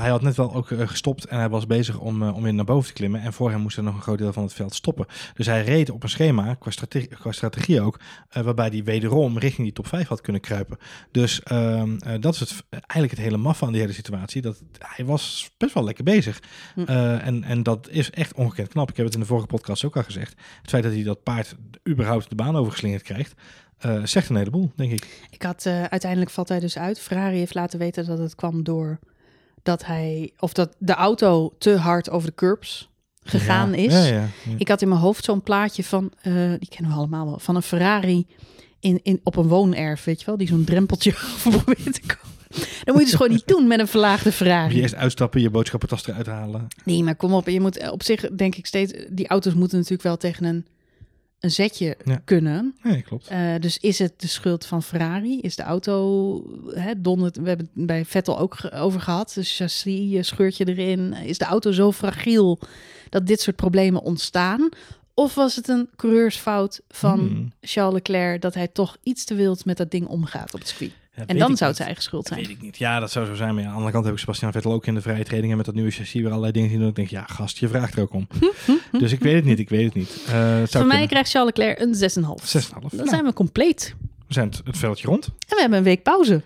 hij 0.00 0.10
had 0.10 0.22
net 0.22 0.36
wel 0.36 0.54
ook 0.54 0.70
eh, 0.70 0.88
gestopt 0.88 1.24
en 1.24 1.38
hij 1.38 1.48
was 1.48 1.66
bezig 1.66 1.98
om, 1.98 2.22
eh, 2.22 2.34
om 2.36 2.42
weer 2.42 2.54
naar 2.54 2.64
boven 2.64 2.86
te 2.88 2.92
klimmen. 2.92 3.20
En 3.20 3.32
voor 3.32 3.50
hem 3.50 3.60
moest 3.60 3.76
er 3.76 3.82
nog 3.82 3.94
een 3.94 4.02
groot 4.02 4.18
deel 4.18 4.32
van 4.32 4.42
het 4.42 4.52
veld 4.52 4.74
stoppen. 4.74 5.06
Dus 5.34 5.46
hij 5.46 5.64
reed 5.64 5.90
op 5.90 6.02
een 6.02 6.08
schema, 6.08 6.54
qua, 6.54 6.70
strate- 6.70 7.06
qua 7.06 7.32
strategie 7.32 7.80
ook, 7.80 8.00
waarbij 8.30 8.68
hij 8.68 8.84
wederom 8.84 9.38
richting 9.38 9.62
die 9.66 9.72
top 9.76 9.86
5 9.86 10.08
had 10.08 10.20
kunnen 10.20 10.40
kruipen. 10.40 10.78
Dus 11.10 11.42
ehm, 11.42 11.96
eh, 11.98 12.20
dat 12.20 12.34
is 12.34 12.40
het, 12.40 12.54
eigenlijk 12.70 13.10
het 13.10 13.20
hele 13.20 13.36
maf 13.36 13.58
van 13.58 13.72
die 13.72 13.80
hele 13.80 13.92
situatie. 13.92 14.42
Dat, 14.42 14.62
hij 14.78 15.04
was 15.04 15.50
best 15.56 15.74
wel 15.74 15.84
lekker 15.84 16.04
bezig. 16.04 16.40
Hm. 16.74 16.80
En, 16.80 17.44
en 17.44 17.62
dat 17.62 17.88
is 17.90 18.10
echt 18.10 18.34
ongekend 18.34 18.68
knap. 18.68 18.90
Ik 18.90 18.96
heb 18.96 19.04
het 19.06 19.14
in 19.14 19.20
de 19.20 19.26
vorige 19.26 19.46
podcast 19.46 19.84
ook 19.84 19.96
al 19.96 20.02
gezegd. 20.02 20.34
Het 20.60 20.70
feit 20.70 20.82
dat 20.82 20.92
hij 20.92 21.02
dat 21.02 21.22
paard 21.22 21.54
überhaupt 21.88 22.28
de 22.28 22.34
baan 22.34 22.56
overgeslingerd 22.56 23.02
krijgt, 23.02 23.34
eh, 23.78 24.04
zegt 24.04 24.28
een 24.28 24.36
heleboel, 24.36 24.70
denk 24.76 24.92
ik. 24.92 25.26
Ik 25.30 25.42
had 25.42 25.66
eh, 25.66 25.84
uiteindelijk 25.84 26.30
valt 26.30 26.48
hij 26.48 26.60
dus 26.60 26.78
uit. 26.78 27.00
Ferrari 27.00 27.36
heeft 27.38 27.54
laten 27.54 27.78
weten 27.78 28.06
dat 28.06 28.18
het 28.18 28.34
kwam 28.34 28.62
door 28.62 28.98
dat 29.62 29.84
hij 29.84 30.32
of 30.38 30.52
dat 30.52 30.74
de 30.78 30.92
auto 30.94 31.54
te 31.58 31.76
hard 31.76 32.10
over 32.10 32.28
de 32.28 32.34
curbs 32.34 32.88
gegaan 33.22 33.70
Ja. 33.70 33.76
is. 33.76 33.92
Ja, 33.92 34.04
ja. 34.04 34.28
Ik 34.58 34.68
had 34.68 34.82
in 34.82 34.88
mijn 34.88 35.00
hoofd 35.00 35.24
zo'n 35.24 35.42
plaatje 35.42 35.84
van, 35.84 36.12
eh, 36.20 36.32
die 36.58 36.68
kennen 36.68 36.90
we 36.92 36.98
allemaal 36.98 37.26
wel, 37.26 37.38
van 37.38 37.56
een 37.56 37.62
Ferrari 37.62 38.26
in, 38.80 39.00
in, 39.02 39.20
op 39.22 39.36
een 39.36 39.48
woonerf, 39.48 40.04
weet 40.04 40.20
je 40.20 40.26
wel, 40.26 40.36
die 40.36 40.48
zo'n 40.48 40.64
drempeltje 40.64 41.10
over 41.46 41.50
probeert 41.50 41.94
te 41.94 42.00
komen. 42.00 42.36
Dat 42.84 42.94
moet 42.94 42.98
je 42.98 43.04
dus 43.04 43.14
gewoon 43.14 43.32
niet 43.32 43.46
doen 43.46 43.66
met 43.66 43.78
een 43.80 43.88
verlaagde 43.88 44.32
Moet 44.64 44.72
je 44.74 44.80
eerst 44.80 44.94
uitstappen, 44.94 45.40
je 45.40 45.50
boodschappentas 45.50 46.06
eruit 46.06 46.26
halen. 46.26 46.66
Nee, 46.84 47.02
maar 47.02 47.16
kom 47.16 47.32
op, 47.32 47.48
je 47.48 47.60
moet 47.60 47.90
op 47.90 48.02
zich 48.02 48.20
denk 48.20 48.54
ik 48.54 48.66
steeds, 48.66 48.92
die 49.10 49.28
auto's 49.28 49.54
moeten 49.54 49.76
natuurlijk 49.76 50.02
wel 50.02 50.16
tegen 50.16 50.44
een, 50.44 50.66
een 51.40 51.50
zetje 51.50 51.96
Ja. 52.04 52.20
kunnen. 52.24 52.76
Nee, 52.82 53.02
klopt. 53.02 53.26
Eh, 53.28 53.54
dus 53.60 53.78
is 53.78 53.98
het 53.98 54.12
de 54.20 54.26
schuld 54.26 54.66
van 54.66 54.82
Ferrari? 54.82 55.40
Is 55.40 55.56
de 55.56 55.62
auto, 55.62 56.42
hè, 56.74 56.92
we 57.02 57.48
hebben 57.48 57.70
het 57.74 57.86
bij 57.86 58.04
Vettel 58.04 58.38
ook 58.38 58.54
ge- 58.54 58.70
over 58.72 59.00
gehad, 59.00 59.32
dus 59.34 59.56
chassis, 59.56 60.12
eh, 60.14 60.22
scheurt 60.22 60.56
je 60.56 60.64
erin. 60.64 61.12
Is 61.12 61.38
de 61.38 61.44
auto 61.44 61.72
zo 61.72 61.92
fragiel 61.92 62.58
dat 63.08 63.26
dit 63.26 63.40
soort 63.40 63.56
problemen 63.56 64.02
ontstaan? 64.02 64.68
Of 65.14 65.34
was 65.34 65.56
het 65.56 65.68
een 65.68 65.88
coureursfout 65.96 66.80
van 66.88 67.18
Hmm. 67.18 67.52
Charles 67.60 67.94
Leclerc 67.94 68.40
dat 68.42 68.54
hij 68.54 68.68
toch 68.68 68.96
iets 69.02 69.24
te 69.24 69.34
wild 69.34 69.64
met 69.64 69.76
dat 69.76 69.90
ding 69.90 70.06
omgaat 70.06 70.54
op 70.54 70.58
het 70.60 70.68
circuit? 70.68 70.92
Ja, 71.18 71.26
En 71.26 71.38
dan 71.38 71.56
zou 71.56 71.64
het 71.68 71.76
zijn 71.76 71.88
eigen 71.88 72.02
schuld 72.02 72.28
Dat 72.28 72.32
zijn. 72.32 72.46
weet 72.46 72.56
ik 72.56 72.62
niet. 72.62 72.76
Ja, 72.78 73.00
dat 73.00 73.10
zou 73.10 73.26
zo 73.26 73.34
zijn. 73.34 73.54
Maar 73.54 73.62
ja, 73.62 73.64
aan 73.64 73.72
de 73.72 73.76
andere 73.76 73.92
kant 73.92 74.04
heb 74.04 74.14
ik 74.14 74.20
Sebastian 74.20 74.52
Vettel 74.52 74.72
ook 74.72 74.86
in 74.86 74.94
de 74.94 75.00
vrije 75.00 75.24
trainingen 75.24 75.56
met 75.56 75.66
dat 75.66 75.74
nieuwe 75.74 75.90
chassis 75.90 76.20
weer 76.20 76.28
allerlei 76.30 76.52
dingen 76.52 76.70
zien 76.70 76.78
doen. 76.78 76.88
Ik 76.88 76.94
denk, 76.94 77.08
ja, 77.08 77.24
gast, 77.26 77.58
je 77.58 77.68
vraagt 77.68 77.94
er 77.96 78.00
ook 78.02 78.12
om. 78.12 78.28
dus 79.00 79.12
ik 79.12 79.20
weet 79.20 79.34
het 79.34 79.44
niet, 79.44 79.58
ik 79.58 79.68
weet 79.68 79.84
het 79.84 79.94
niet. 79.94 80.08
Het 80.10 80.24
zou 80.30 80.66
Voor 80.68 80.80
mij 80.80 80.88
kunnen. 80.88 81.08
krijgt 81.08 81.30
Charles 81.30 81.52
Leclerc 81.56 81.80
een 81.80 81.94
6,5. 81.94 82.64
6,5. 82.66 82.70
Dan 82.70 82.88
Nou, 82.92 83.08
zijn 83.08 83.24
we 83.24 83.32
compleet. 83.32 83.94
we 84.26 84.32
zijn 84.34 84.48
het, 84.48 84.60
het 84.64 84.78
veldje 84.78 85.06
rond. 85.06 85.26
En 85.26 85.32
we 85.48 85.60
hebben 85.60 85.78
een 85.78 85.84
week 85.84 86.02
pauze. 86.02 86.42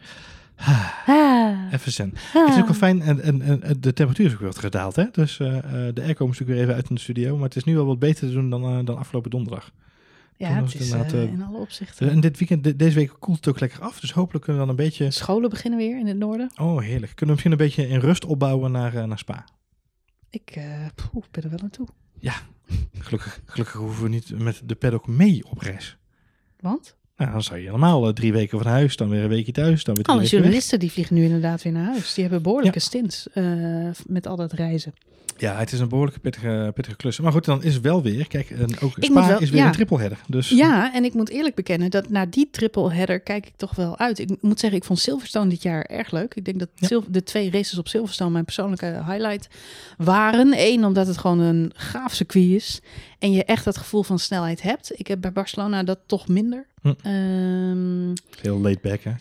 Ah. 1.06 1.72
Even 1.72 1.92
zen. 1.92 2.14
Het 2.32 2.48
is 2.48 2.56
ook 2.60 2.64
wel 2.66 2.74
fijn. 2.74 3.02
En, 3.02 3.20
en, 3.20 3.42
en 3.42 3.60
de 3.80 3.92
temperatuur 3.92 4.26
is 4.26 4.32
ook 4.32 4.38
weer 4.38 4.48
wat 4.48 4.58
gedaald. 4.58 4.96
Hè? 4.96 5.04
Dus 5.12 5.38
eh, 5.38 5.56
eh, 5.58 5.64
de 5.94 6.02
airco 6.02 6.26
moest 6.26 6.40
natuurlijk 6.40 6.48
weer 6.50 6.60
even 6.60 6.74
uit 6.74 6.88
in 6.88 6.94
de 6.94 7.00
studio. 7.00 7.34
Maar 7.36 7.44
het 7.44 7.56
is 7.56 7.64
nu 7.64 7.74
wel 7.74 7.86
wat 7.86 7.98
beter 7.98 8.26
te 8.28 8.32
doen 8.32 8.50
dan, 8.50 8.84
dan 8.84 8.98
afgelopen 8.98 9.30
donderdag. 9.30 9.70
Ja, 10.48 10.62
het 10.62 10.74
is 10.80 10.90
eh, 10.90 11.22
eh, 11.22 11.32
in 11.32 11.42
alle 11.42 11.58
opzichten. 11.58 12.10
En 12.10 12.20
dit 12.20 12.38
weekend, 12.38 12.64
de- 12.64 12.76
deze 12.76 12.94
week 12.94 13.12
koelt 13.18 13.36
het 13.36 13.48
ook 13.48 13.60
lekker 13.60 13.80
af. 13.80 14.00
Dus 14.00 14.12
hopelijk 14.12 14.44
kunnen 14.44 14.62
we 14.62 14.68
dan 14.68 14.78
een 14.78 14.84
beetje... 14.84 15.10
Scholen 15.10 15.50
beginnen 15.50 15.78
weer 15.78 15.98
in 15.98 16.06
het 16.06 16.16
noorden. 16.16 16.50
Oh, 16.60 16.80
heerlijk. 16.80 17.14
Kunnen 17.14 17.18
we 17.18 17.26
misschien 17.26 17.50
een 17.52 17.56
beetje 17.56 17.88
in 17.88 18.00
rust 18.00 18.24
opbouwen 18.24 18.72
naar, 18.72 18.94
eh, 18.94 19.04
naar 19.04 19.18
Spa. 19.18 19.44
Ik 20.30 20.60
poeh, 20.94 21.24
ben 21.30 21.42
er 21.42 21.50
wel 21.50 21.58
naartoe. 21.60 21.86
Gelukkig, 22.98 23.40
gelukkig 23.44 23.74
hoeven 23.76 24.02
we 24.02 24.08
niet 24.08 24.38
met 24.38 24.62
de 24.64 24.74
paddock 24.74 25.06
mee 25.06 25.44
op 25.50 25.58
reis. 25.58 25.96
Want? 26.60 26.96
Nou, 27.22 27.34
dan 27.34 27.42
zou 27.42 27.58
je 27.58 27.64
helemaal 27.66 28.06
eh, 28.06 28.12
drie 28.12 28.32
weken 28.32 28.58
van 28.58 28.70
huis, 28.72 28.96
dan 28.96 29.08
weer 29.08 29.22
een 29.22 29.28
weekje 29.28 29.52
thuis, 29.52 29.84
dan 29.84 29.94
weer 29.94 30.04
Alle 30.04 30.20
weg. 30.20 30.30
journalisten 30.30 30.78
die 30.78 30.92
vliegen 30.92 31.14
nu 31.14 31.24
inderdaad 31.24 31.62
weer 31.62 31.72
naar 31.72 31.84
huis. 31.84 32.14
Die 32.14 32.22
hebben 32.24 32.42
behoorlijke 32.42 32.78
stints 32.80 33.26
eh, 33.32 33.44
met 34.06 34.26
al 34.26 34.36
dat 34.36 34.52
reizen. 34.52 34.94
Ja, 35.38 35.56
het 35.58 35.72
is 35.72 35.80
een 35.80 35.88
behoorlijke 35.88 36.20
pittige, 36.20 36.70
pittige 36.74 36.96
klus. 36.96 37.20
Maar 37.20 37.32
goed, 37.32 37.44
dan 37.44 37.62
is 37.62 37.80
wel 37.80 38.02
weer, 38.02 38.26
kijk, 38.28 38.50
en 38.50 38.80
ook 38.80 38.96
Ik 38.96 39.04
Spa 39.04 39.28
wel- 39.28 39.40
is 39.40 39.50
weer 39.50 39.60
ja. 39.60 39.66
een 39.66 39.72
triple 39.72 39.98
header. 39.98 40.18
Dus 40.28 40.48
Ja, 40.48 40.94
en 40.94 41.04
ik 41.04 41.14
moet 41.14 41.28
eerlijk 41.28 41.54
bekennen 41.54 41.90
dat 41.90 42.08
naar 42.08 42.30
die 42.30 42.48
triple 42.50 42.92
header 42.92 43.20
kijk 43.20 43.46
ik 43.46 43.52
toch 43.56 43.74
wel 43.74 43.98
uit. 43.98 44.18
Ik 44.18 44.28
moet 44.40 44.60
zeggen, 44.60 44.78
ik 44.78 44.84
vond 44.84 44.98
Silverstone 44.98 45.50
dit 45.50 45.62
jaar 45.62 45.82
erg 45.82 46.10
leuk. 46.10 46.34
Ik 46.34 46.44
denk 46.44 46.58
dat 46.58 46.68
Ja. 46.74 47.00
De 47.08 47.22
twee 47.22 47.50
races 47.50 47.78
op 47.78 47.88
Silverstone 47.88 48.30
mijn 48.30 48.44
persoonlijke 48.44 49.02
highlight 49.06 49.48
waren. 49.96 50.52
Eén, 50.56 50.84
omdat 50.84 51.06
het 51.06 51.18
gewoon 51.18 51.38
een 51.38 51.70
gaaf 51.74 52.14
circuit 52.14 52.50
is. 52.50 52.80
En 53.22 53.32
je 53.32 53.44
echt 53.44 53.64
dat 53.64 53.76
gevoel 53.76 54.02
van 54.02 54.18
snelheid 54.18 54.62
hebt. 54.62 54.98
Ik 54.98 55.06
heb 55.06 55.20
bij 55.20 55.32
Barcelona 55.32 55.82
dat 55.82 55.98
toch 56.06 56.28
minder. 56.28 56.66
Hm. 56.80 56.92
Ehm, 57.02 58.14
heel 58.40 58.58
laid 58.60 58.80
back, 58.80 59.00
hè? 59.02 59.12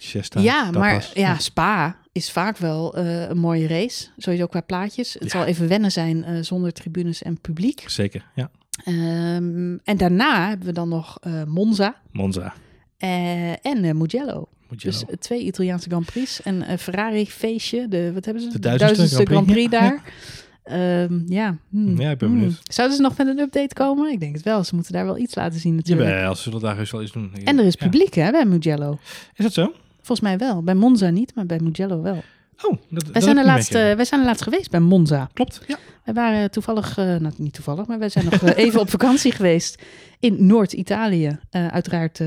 Ja, 0.41 0.71
maar 0.71 0.89
tapas. 0.99 1.11
ja, 1.13 1.37
Spa 1.37 1.97
is 2.11 2.31
vaak 2.31 2.57
wel 2.57 2.95
eh, 2.95 3.29
een 3.29 3.37
mooie 3.37 3.67
race. 3.67 4.07
Sowieso 4.17 4.47
qua 4.47 4.61
plaatjes. 4.61 5.13
Het 5.13 5.23
Ja. 5.23 5.29
zal 5.29 5.45
even 5.45 5.67
wennen 5.67 5.91
zijn 5.91 6.23
eh, 6.23 6.41
zonder 6.41 6.73
tribunes 6.73 7.21
en 7.23 7.39
publiek. 7.41 7.83
Zeker, 7.87 8.25
ja. 8.35 8.49
Ehm, 8.83 9.77
en 9.83 9.97
daarna 9.97 10.47
hebben 10.47 10.65
we 10.67 10.73
dan 10.73 10.89
nog 10.89 11.17
eh, 11.21 11.43
Monza 11.43 11.95
Monza. 12.11 12.53
en 12.97 13.97
Mugello. 13.97 13.97
Mugello. 13.97 14.47
Dus 14.67 15.03
twee 15.19 15.41
Italiaanse 15.43 15.89
Grand 15.89 16.05
Prix 16.05 16.41
en 16.41 16.71
een 16.71 16.79
Ferrari 16.79 17.27
feestje. 17.27 17.87
De, 17.87 18.13
wat 18.13 18.25
hebben 18.25 18.43
ze? 18.43 18.49
De 18.49 18.59
duizendste 18.59 19.25
Grand 19.25 19.45
Prix, 19.45 19.45
Grand 19.45 19.45
Prix 19.45 19.71
ja. 19.71 19.79
daar. 19.79 20.13
Ehm, 20.63 21.19
ja. 21.25 21.57
hmm, 21.69 21.99
Ja, 21.99 22.09
ik 22.11 22.17
ben 22.17 22.29
hmm. 22.29 22.37
benieuwd. 22.39 22.59
Zouden 22.63 22.97
ze 22.97 23.03
nog 23.03 23.17
met 23.17 23.27
een 23.27 23.39
update 23.39 23.73
komen? 23.73 24.11
Ik 24.11 24.19
denk 24.19 24.35
het 24.35 24.43
wel. 24.43 24.63
Ze 24.63 24.75
moeten 24.75 24.93
daar 24.93 25.05
wel 25.05 25.17
iets 25.17 25.35
laten 25.35 25.59
zien 25.59 25.75
natuurlijk. 25.75 26.09
Jawel, 26.09 26.35
ze 26.35 26.41
zullen 26.41 26.59
daar 26.59 26.75
heus 26.75 26.91
wel 26.91 27.01
iets 27.01 27.11
doen. 27.11 27.31
En 27.43 27.59
er 27.59 27.65
is 27.65 27.75
Ja. 27.79 27.85
publiek 27.85 28.13
hè, 28.13 28.31
bij 28.31 28.45
Mugello. 28.45 28.97
Is 29.35 29.43
dat 29.43 29.53
zo? 29.53 29.73
Volgens 29.95 30.19
mij 30.19 30.37
wel. 30.37 30.63
Bij 30.63 30.75
Monza 30.75 31.09
niet, 31.09 31.35
maar 31.35 31.45
bij 31.45 31.59
Mugello 31.59 32.01
wel. 32.01 32.23
Oh, 32.63 32.77
dat, 32.89 33.03
Wij 33.03 33.11
dat 33.11 33.23
zijn, 33.23 33.37
heb 33.37 33.45
er 33.45 33.51
ik 33.51 33.57
laatst, 33.57 33.73
niet 33.73 33.81
eh, 33.83 33.95
wij 33.95 34.05
zijn 34.05 34.19
er 34.19 34.25
laatst 34.25 34.43
geweest 34.43 34.69
bij 34.71 34.79
Monza. 34.79 35.29
Klopt, 35.33 35.61
ja. 35.67 35.77
Wij 36.05 36.13
waren 36.13 36.51
toevallig, 36.51 36.97
eh, 36.97 37.05
nou 37.05 37.33
niet 37.37 37.53
toevallig, 37.53 37.85
maar 37.87 37.99
wij 37.99 38.09
zijn 38.09 38.25
nog 38.25 38.33
eh, 38.41 38.63
even 38.65 38.79
op 38.79 38.89
vakantie 38.89 39.31
geweest 39.31 39.81
in 40.19 40.45
Noord-Italië. 40.45 41.39
Eh, 41.49 41.67
uiteraard 41.67 42.19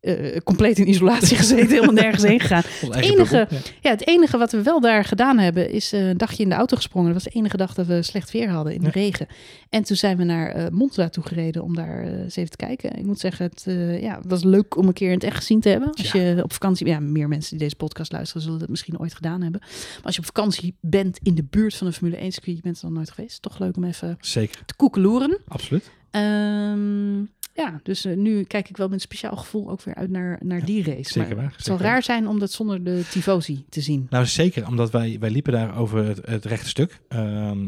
eh, 0.00 0.36
eh, 0.36 0.42
compleet 0.42 0.78
in 0.78 0.88
isolatie 0.88 1.36
gezeten, 1.42 1.68
helemaal 1.68 1.92
nergens 1.94 2.22
heen 2.22 2.40
gegaan. 2.40 2.62
Eigen 2.90 3.12
enige- 3.18 3.46
ja. 3.50 3.58
Ja, 3.80 3.90
het 3.90 4.06
enige 4.06 4.38
wat 4.38 4.52
we 4.52 4.62
wel 4.62 4.80
daar 4.80 5.04
gedaan 5.04 5.38
hebben, 5.38 5.70
is 5.70 5.92
eh, 5.92 6.08
een 6.08 6.16
dagje 6.16 6.42
in 6.42 6.48
de 6.48 6.54
auto 6.54 6.76
gesprongen. 6.76 7.12
Dat 7.12 7.22
was 7.22 7.32
de 7.32 7.38
enige 7.38 7.56
dag 7.56 7.74
dat 7.74 7.86
we 7.86 8.02
slecht 8.02 8.30
weer 8.30 8.48
hadden 8.50 8.74
in 8.74 8.80
de 8.80 8.90
regen. 8.90 9.26
En 9.68 9.82
toen 9.82 9.96
zijn 9.96 10.16
we 10.16 10.24
naar 10.24 10.50
eh, 10.50 10.66
Monza 10.70 11.08
toe 11.08 11.24
gereden 11.24 11.62
om 11.62 11.74
daar 11.74 12.02
eens 12.02 12.36
even 12.36 12.50
te 12.50 12.56
kijken. 12.56 12.96
Ik 12.98 13.04
moet 13.04 13.20
zeggen, 13.20 13.44
het, 13.44 13.64
ja, 14.02 14.14
het 14.16 14.26
was 14.28 14.44
leuk 14.44 14.76
om 14.76 14.86
een 14.86 14.92
keer 14.92 15.08
in 15.08 15.14
het 15.14 15.24
echt 15.24 15.36
gezien 15.36 15.60
te 15.60 15.68
hebben. 15.68 15.88
Als 15.94 16.12
Ja. 16.12 16.20
je 16.20 16.42
op 16.42 16.52
vakantie, 16.52 16.86
ja, 16.86 17.00
meer 17.00 17.28
mensen 17.28 17.50
die 17.50 17.58
deze 17.58 17.76
podcast 17.76 18.12
luisteren 18.12 18.42
zullen 18.42 18.58
dat 18.58 18.68
misschien 18.68 18.98
ooit 19.00 19.14
gedaan 19.14 19.42
hebben. 19.42 19.60
Maar 19.60 20.00
als 20.02 20.14
je 20.14 20.20
op 20.20 20.26
vakantie 20.26 20.74
bent 20.80 21.18
in 21.22 21.34
de 21.34 21.44
buurt 21.50 21.74
van 21.74 21.86
een 21.86 21.92
Formule 21.92 22.16
1 22.16 22.32
circuit, 22.32 22.56
je 22.56 22.62
bent 22.62 22.78
er 22.78 22.84
nog 22.84 22.94
nooit 22.94 23.10
geweest, 23.10 23.42
toch 23.42 23.58
leuk 23.58 23.76
om 23.76 23.84
even 23.84 24.16
Zeker, 24.20 24.64
te 24.64 24.74
koekeloeren. 24.76 25.38
absoluut. 25.48 25.90
Ehm, 26.10 27.18
ja, 27.58 27.80
dus 27.82 28.04
eh, 28.04 28.16
nu 28.16 28.42
kijk 28.44 28.68
ik 28.68 28.76
wel 28.76 28.86
met 28.86 28.94
een 28.94 29.00
speciaal 29.00 29.36
gevoel 29.36 29.70
ook 29.70 29.82
weer 29.82 29.94
uit 29.94 30.10
naar, 30.10 30.38
naar 30.42 30.64
die 30.64 30.82
race. 30.84 31.12
Zeker 31.12 31.34
maar 31.36 31.44
waar. 31.44 31.52
het 31.56 31.64
zal 31.64 31.78
raar 31.78 32.02
zijn 32.02 32.28
om 32.28 32.38
dat 32.38 32.52
zonder 32.52 32.84
de 32.84 33.02
tifosi 33.10 33.64
te 33.68 33.80
zien. 33.80 34.06
Nou, 34.10 34.26
zeker, 34.26 34.66
omdat 34.66 34.90
wij, 34.90 35.16
wij 35.20 35.30
liepen 35.30 35.52
daar 35.52 35.76
over 35.78 36.04
het, 36.04 36.20
het 36.26 36.44
rechte 36.44 36.68
stuk. 36.68 37.00
Ehm, 37.08 37.22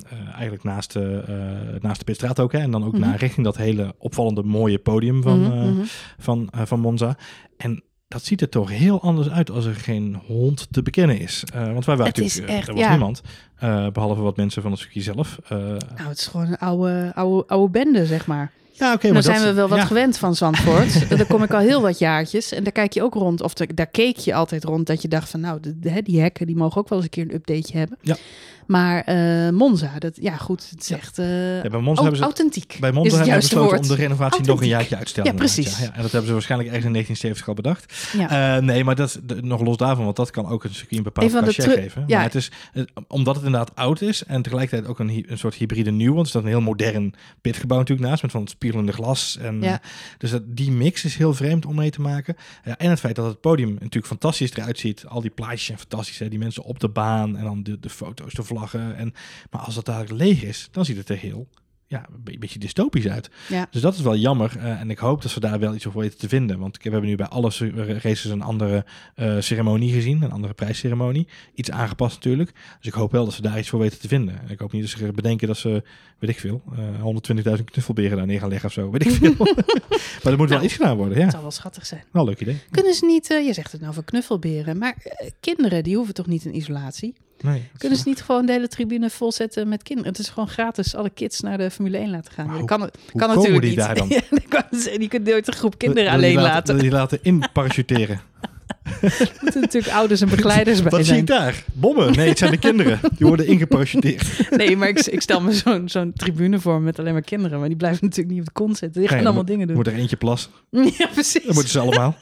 eh, 0.08 0.28
eigenlijk 0.32 0.62
naast 0.64 0.92
de, 0.92 1.22
eh, 1.26 1.80
naast 1.82 1.98
de 1.98 2.04
Pitstraat 2.04 2.40
ook. 2.40 2.52
Hè, 2.52 2.58
en 2.58 2.70
dan 2.70 2.84
ook 2.84 2.92
Mhm. 2.92 3.00
naar 3.00 3.16
richting 3.18 3.44
dat 3.46 3.56
hele 3.56 3.94
opvallende 3.98 4.42
mooie 4.42 4.78
podium 4.78 5.22
van, 5.22 5.40
Mhm, 5.40 5.70
mhm. 5.72 5.82
van, 6.18 6.48
van 6.52 6.80
Monza. 6.80 7.16
En 7.56 7.82
dat 8.08 8.24
ziet 8.24 8.40
er 8.40 8.48
toch 8.48 8.70
heel 8.70 9.00
anders 9.02 9.28
uit 9.30 9.50
als 9.50 9.64
er 9.64 9.74
geen 9.74 10.18
hond 10.26 10.66
te 10.70 10.82
bekennen 10.82 11.18
is. 11.20 11.42
Want 11.54 11.84
wij 11.84 11.96
waren 11.96 12.12
Het 12.12 12.22
natuurlijk, 12.22 12.52
echt, 12.52 12.68
er 12.68 12.74
was 12.74 12.82
ja. 12.82 12.90
niemand. 12.90 13.22
eh, 13.56 13.86
behalve 13.90 14.20
wat 14.22 14.36
mensen 14.36 14.62
van 14.62 14.70
het 14.70 14.80
circuit 14.80 15.04
zelf. 15.04 15.38
Nou, 15.48 15.78
het 15.96 16.18
is 16.18 16.26
gewoon 16.26 16.46
een 16.46 16.58
oude, 16.58 17.12
oude, 17.14 17.46
oude 17.48 17.70
bende, 17.72 18.06
zeg 18.06 18.26
maar. 18.26 18.52
Ja, 18.80 18.92
oké, 18.92 19.02
Dan 19.02 19.12
maar 19.12 19.22
zijn 19.22 19.36
dat- 19.38 19.46
we 19.48 19.52
wel 19.52 19.68
wat 19.68 19.78
ja, 19.78 19.84
gewend 19.84 20.18
van 20.18 20.34
Zandvoort. 20.34 21.08
daar 21.18 21.26
kom 21.26 21.42
ik 21.42 21.52
al 21.54 21.60
heel 21.60 21.80
wat 21.80 21.98
jaartjes. 21.98 22.52
En 22.52 22.62
daar 22.62 22.72
kijk 22.72 22.92
je 22.92 23.02
ook 23.02 23.14
rond. 23.14 23.42
Of 23.42 23.52
daar 23.54 23.86
keek 23.86 24.16
je 24.16 24.34
altijd 24.34 24.64
rond. 24.64 24.86
Dat 24.86 25.02
je 25.02 25.08
dacht 25.08 25.28
van, 25.28 25.40
nou, 25.40 25.60
de, 25.60 25.78
de- 25.78 25.90
hè, 25.90 26.02
die 26.02 26.20
hekken 26.20 26.46
die 26.46 26.56
mogen 26.56 26.80
ook 26.80 26.88
wel 26.88 26.98
eens 26.98 27.06
een 27.06 27.12
keer 27.12 27.24
een 27.24 27.34
updateje 27.34 27.78
hebben. 27.78 27.98
Ja. 28.00 28.16
Maar 28.70 29.02
eh, 29.04 29.48
Monza, 29.50 29.98
dat, 29.98 30.16
ja 30.20 30.36
goed, 30.36 30.70
het 30.70 30.80
is 30.80 30.90
echt 30.90 31.18
eh, 31.18 31.62
Ja, 31.62 31.68
bij 31.68 31.80
Monza 31.80 32.00
hebben 32.02 32.18
ze 32.18 32.24
authentiek. 32.24 32.76
Bij 32.80 32.92
Monza 32.92 33.10
hebben 33.10 33.28
juiste 33.28 33.54
besloten 33.54 33.76
woord. 33.78 33.90
om 33.90 33.96
de 33.96 34.02
renovatie 34.02 34.44
nog 34.44 34.60
een 34.60 34.66
jaartje 34.68 34.96
uit 34.96 35.04
te 35.04 35.10
stellen. 35.10 35.32
Ja, 35.32 35.36
inderdaad, 35.38 35.62
precies. 35.64 35.78
Ja, 35.86 35.94
en 35.94 36.02
dat 36.02 36.10
hebben 36.10 36.26
ze 36.28 36.32
waarschijnlijk 36.32 36.70
ergens 36.70 36.86
in 36.86 36.92
1970 36.92 37.48
al 37.48 37.54
bedacht. 37.54 38.08
Ja. 38.30 38.56
Eh, 38.56 38.62
nee, 38.62 38.84
maar 38.84 38.94
dat 38.94 39.08
is 39.08 39.16
de- 39.22 39.42
nog 39.42 39.60
los 39.60 39.76
daarvan, 39.76 40.04
want 40.04 40.16
dat 40.16 40.30
kan 40.30 40.46
ook 40.46 40.64
een 40.64 40.74
circuit 40.74 40.96
een 40.98 41.02
bepaald 41.02 41.26
Een 41.26 41.32
van 41.32 41.44
de 41.48 41.54
cachet 41.54 41.74
geven. 41.78 42.04
ja. 42.06 42.16
Maar 42.16 42.24
het 42.24 42.34
is, 42.34 42.50
eh, 42.72 42.82
omdat 43.08 43.34
het 43.36 43.44
inderdaad 43.44 43.76
oud 43.76 44.00
is 44.00 44.24
en 44.24 44.42
tegelijkertijd 44.42 44.90
ook 44.90 44.98
een, 44.98 45.24
een 45.28 45.38
soort 45.38 45.54
hybride 45.54 45.90
nieuw, 45.90 46.12
want 46.12 46.22
er 46.24 46.30
staat 46.30 46.42
een 46.42 46.48
heel 46.48 46.60
modern 46.60 47.14
pitgebouw 47.40 47.78
natuurlijk 47.78 48.08
naast, 48.08 48.22
met 48.22 48.30
van 48.30 48.40
het 48.40 48.50
spiegelende 48.50 48.92
glas. 48.92 49.38
En, 49.40 49.62
Ja. 49.62 49.80
Dus 50.18 50.30
dat, 50.30 50.42
die 50.46 50.70
mix 50.70 51.04
is 51.04 51.16
heel 51.16 51.34
vreemd 51.34 51.66
om 51.66 51.74
mee 51.74 51.90
te 51.90 52.00
maken. 52.00 52.36
Ja, 52.64 52.76
en 52.78 52.90
het 52.90 53.00
feit 53.00 53.16
dat 53.16 53.26
het 53.26 53.40
podium 53.40 53.72
natuurlijk 53.72 54.06
fantastisch 54.06 54.52
eruit 54.56 54.78
ziet. 54.78 55.04
Al 55.06 55.20
die 55.20 55.30
plaatjes 55.30 55.64
zijn 55.64 55.78
fantastisch, 55.78 56.18
hè? 56.18 56.28
die 56.28 56.38
mensen 56.38 56.62
op 56.62 56.80
de 56.80 56.88
baan 56.88 57.36
en 57.36 57.44
dan 57.44 57.62
de, 57.62 57.80
de 57.80 57.88
foto's, 57.90 58.32
de 58.32 58.42
En, 58.96 59.14
maar 59.50 59.60
als 59.60 59.74
dat 59.74 59.84
dadelijk 59.84 60.12
leeg 60.12 60.42
is, 60.42 60.68
dan 60.70 60.84
ziet 60.84 60.96
het 60.96 61.08
er 61.08 61.16
heel... 61.16 61.48
Ja, 61.86 62.06
een 62.14 62.22
be- 62.24 62.38
beetje 62.38 62.58
dystopisch 62.58 63.08
uit. 63.08 63.30
Ja. 63.48 63.66
Dus 63.70 63.80
dat 63.82 63.94
is 63.94 64.00
wel 64.00 64.16
jammer. 64.16 64.56
eh, 64.58 64.80
en 64.80 64.90
ik 64.90 64.98
hoop 64.98 65.22
dat 65.22 65.30
ze 65.30 65.40
daar 65.40 65.58
wel 65.58 65.74
iets 65.74 65.86
over 65.86 66.00
weten 66.00 66.18
te 66.18 66.28
vinden. 66.28 66.58
Want 66.58 66.76
we 66.82 66.90
hebben 66.90 67.08
nu 67.08 67.16
bij 67.16 67.26
alle 67.26 67.50
ce- 67.50 67.98
races 68.02 68.24
een 68.24 68.42
andere 68.42 68.84
eh, 69.14 69.36
ceremonie 69.40 69.92
gezien. 69.92 70.22
Een 70.22 70.30
andere 70.32 70.54
prijsceremonie. 70.54 71.26
Iets 71.54 71.70
aangepast 71.70 72.14
natuurlijk. 72.14 72.52
Dus 72.78 72.86
ik 72.86 72.92
hoop 72.92 73.12
wel 73.12 73.24
dat 73.24 73.34
ze 73.34 73.42
daar 73.42 73.58
iets 73.58 73.68
voor 73.68 73.78
weten 73.78 73.98
te 73.98 74.08
vinden. 74.08 74.40
En 74.42 74.48
ik 74.50 74.58
hoop 74.58 74.72
niet 74.72 74.82
dat 74.82 74.90
ze 74.90 75.12
bedenken 75.12 75.46
dat 75.46 75.56
ze, 75.56 75.82
weet 76.18 76.30
ik 76.30 76.38
veel, 76.40 76.62
eh 76.76 77.58
120.000 77.58 77.64
knuffelberen 77.64 78.16
daar 78.16 78.26
neer 78.26 78.40
gaan 78.40 78.48
leggen 78.48 78.68
of 78.68 78.74
zo. 78.74 78.90
Weet 78.90 79.04
ik 79.06 79.10
veel. 79.10 79.34
maar 80.22 80.32
er 80.32 80.36
moet 80.36 80.48
wel 80.48 80.48
Nou, 80.48 80.62
iets 80.64 80.74
gedaan 80.74 80.96
worden. 80.96 81.16
Ja, 81.16 81.22
Het 81.22 81.32
zal 81.32 81.42
wel 81.42 81.50
schattig 81.50 81.86
zijn. 81.86 82.04
wel 82.12 82.24
leuk 82.24 82.40
idee. 82.40 82.58
Kunnen 82.70 82.94
ze 82.94 83.06
niet, 83.06 83.26
je 83.26 83.52
zegt 83.52 83.72
het 83.72 83.80
nou 83.80 83.94
van 83.94 84.04
knuffelberen, 84.04 84.78
maar 84.78 84.96
kinderen 85.40 85.82
die 85.84 85.96
hoeven 85.96 86.14
toch 86.14 86.26
niet 86.26 86.44
in 86.44 86.56
isolatie? 86.56 87.14
Nee, 87.40 87.68
Kunnen 87.78 87.98
ze 87.98 88.08
niet 88.08 88.22
gewoon 88.22 88.46
de 88.46 88.52
hele 88.52 88.68
tribune 88.68 89.10
volzetten 89.10 89.68
met 89.68 89.82
kinderen? 89.82 90.10
Het 90.12 90.20
is 90.20 90.28
gewoon 90.28 90.48
gratis 90.48 90.94
alle 90.94 91.10
kids 91.10 91.40
naar 91.40 91.58
de 91.58 91.70
Formule 91.70 91.96
1 91.98 92.10
laten 92.10 92.32
gaan. 92.32 92.46
Maar 92.46 92.58
dat 92.58 92.68
hoe- 92.68 92.78
kan, 92.78 92.80
het- 92.86 92.96
hoe 93.12 93.20
kan 93.20 93.28
komen 93.34 93.36
natuurlijk 93.36 93.62
die 93.62 93.70
niet. 93.70 93.86
daar 93.86 93.94
dan? 93.94 94.08
Ja, 94.16 94.20
dat 94.30 94.48
kan 94.70 94.80
ze- 94.80 94.94
die 94.98 95.08
kunt 95.08 95.26
nooit 95.26 95.46
een 95.46 95.54
groep 95.54 95.78
kinderen 95.78 96.04
Wil 96.04 96.12
alleen 96.12 96.34
laten. 96.34 96.50
laten. 96.52 96.74
Wil 96.74 96.84
je 96.84 96.90
laten 96.90 97.18
in 97.22 97.44
parachuteren. 97.52 98.20
Er 99.00 99.32
moeten 99.40 99.60
natuurlijk 99.60 99.92
ouders 99.94 100.20
en 100.20 100.28
begeleiders 100.28 100.82
bij 100.82 100.90
Wat 100.90 100.98
zie 101.00 101.08
zijn. 101.08 101.20
ik 101.20 101.26
daar? 101.26 101.64
Bommen? 101.72 102.12
Nee, 102.12 102.28
het 102.28 102.38
zijn 102.38 102.50
de 102.50 102.58
kinderen. 102.58 103.00
Die 103.16 103.26
worden 103.26 103.46
ingeparachuteerd. 103.46 104.26
Nee, 104.56 104.76
maar 104.76 104.88
ik, 104.88 104.98
ik 104.98 105.20
stel 105.20 105.40
me 105.40 105.52
zo'n 105.52 105.88
zo'n 105.88 106.12
tribune 106.12 106.60
voor 106.60 106.80
met 106.80 106.98
alleen 106.98 107.12
maar 107.12 107.22
kinderen. 107.22 107.58
Maar 107.58 107.68
die 107.68 107.76
blijven 107.76 108.04
natuurlijk 108.04 108.30
niet 108.30 108.40
op 108.40 108.46
de 108.46 108.52
kont 108.60 108.76
zitten. 108.76 109.00
Die 109.00 109.08
gaan 109.08 109.18
Nee, 109.18 109.26
allemaal 109.26 109.44
dingen 109.44 109.66
doen. 109.66 109.76
moet 109.76 109.86
er 109.86 109.94
eentje 109.94 110.16
plassen. 110.16 110.50
Ja, 110.70 111.06
precies. 111.12 111.44
Dan 111.44 111.54
moeten 111.54 111.72
ze 111.72 111.78
allemaal. 111.80 112.16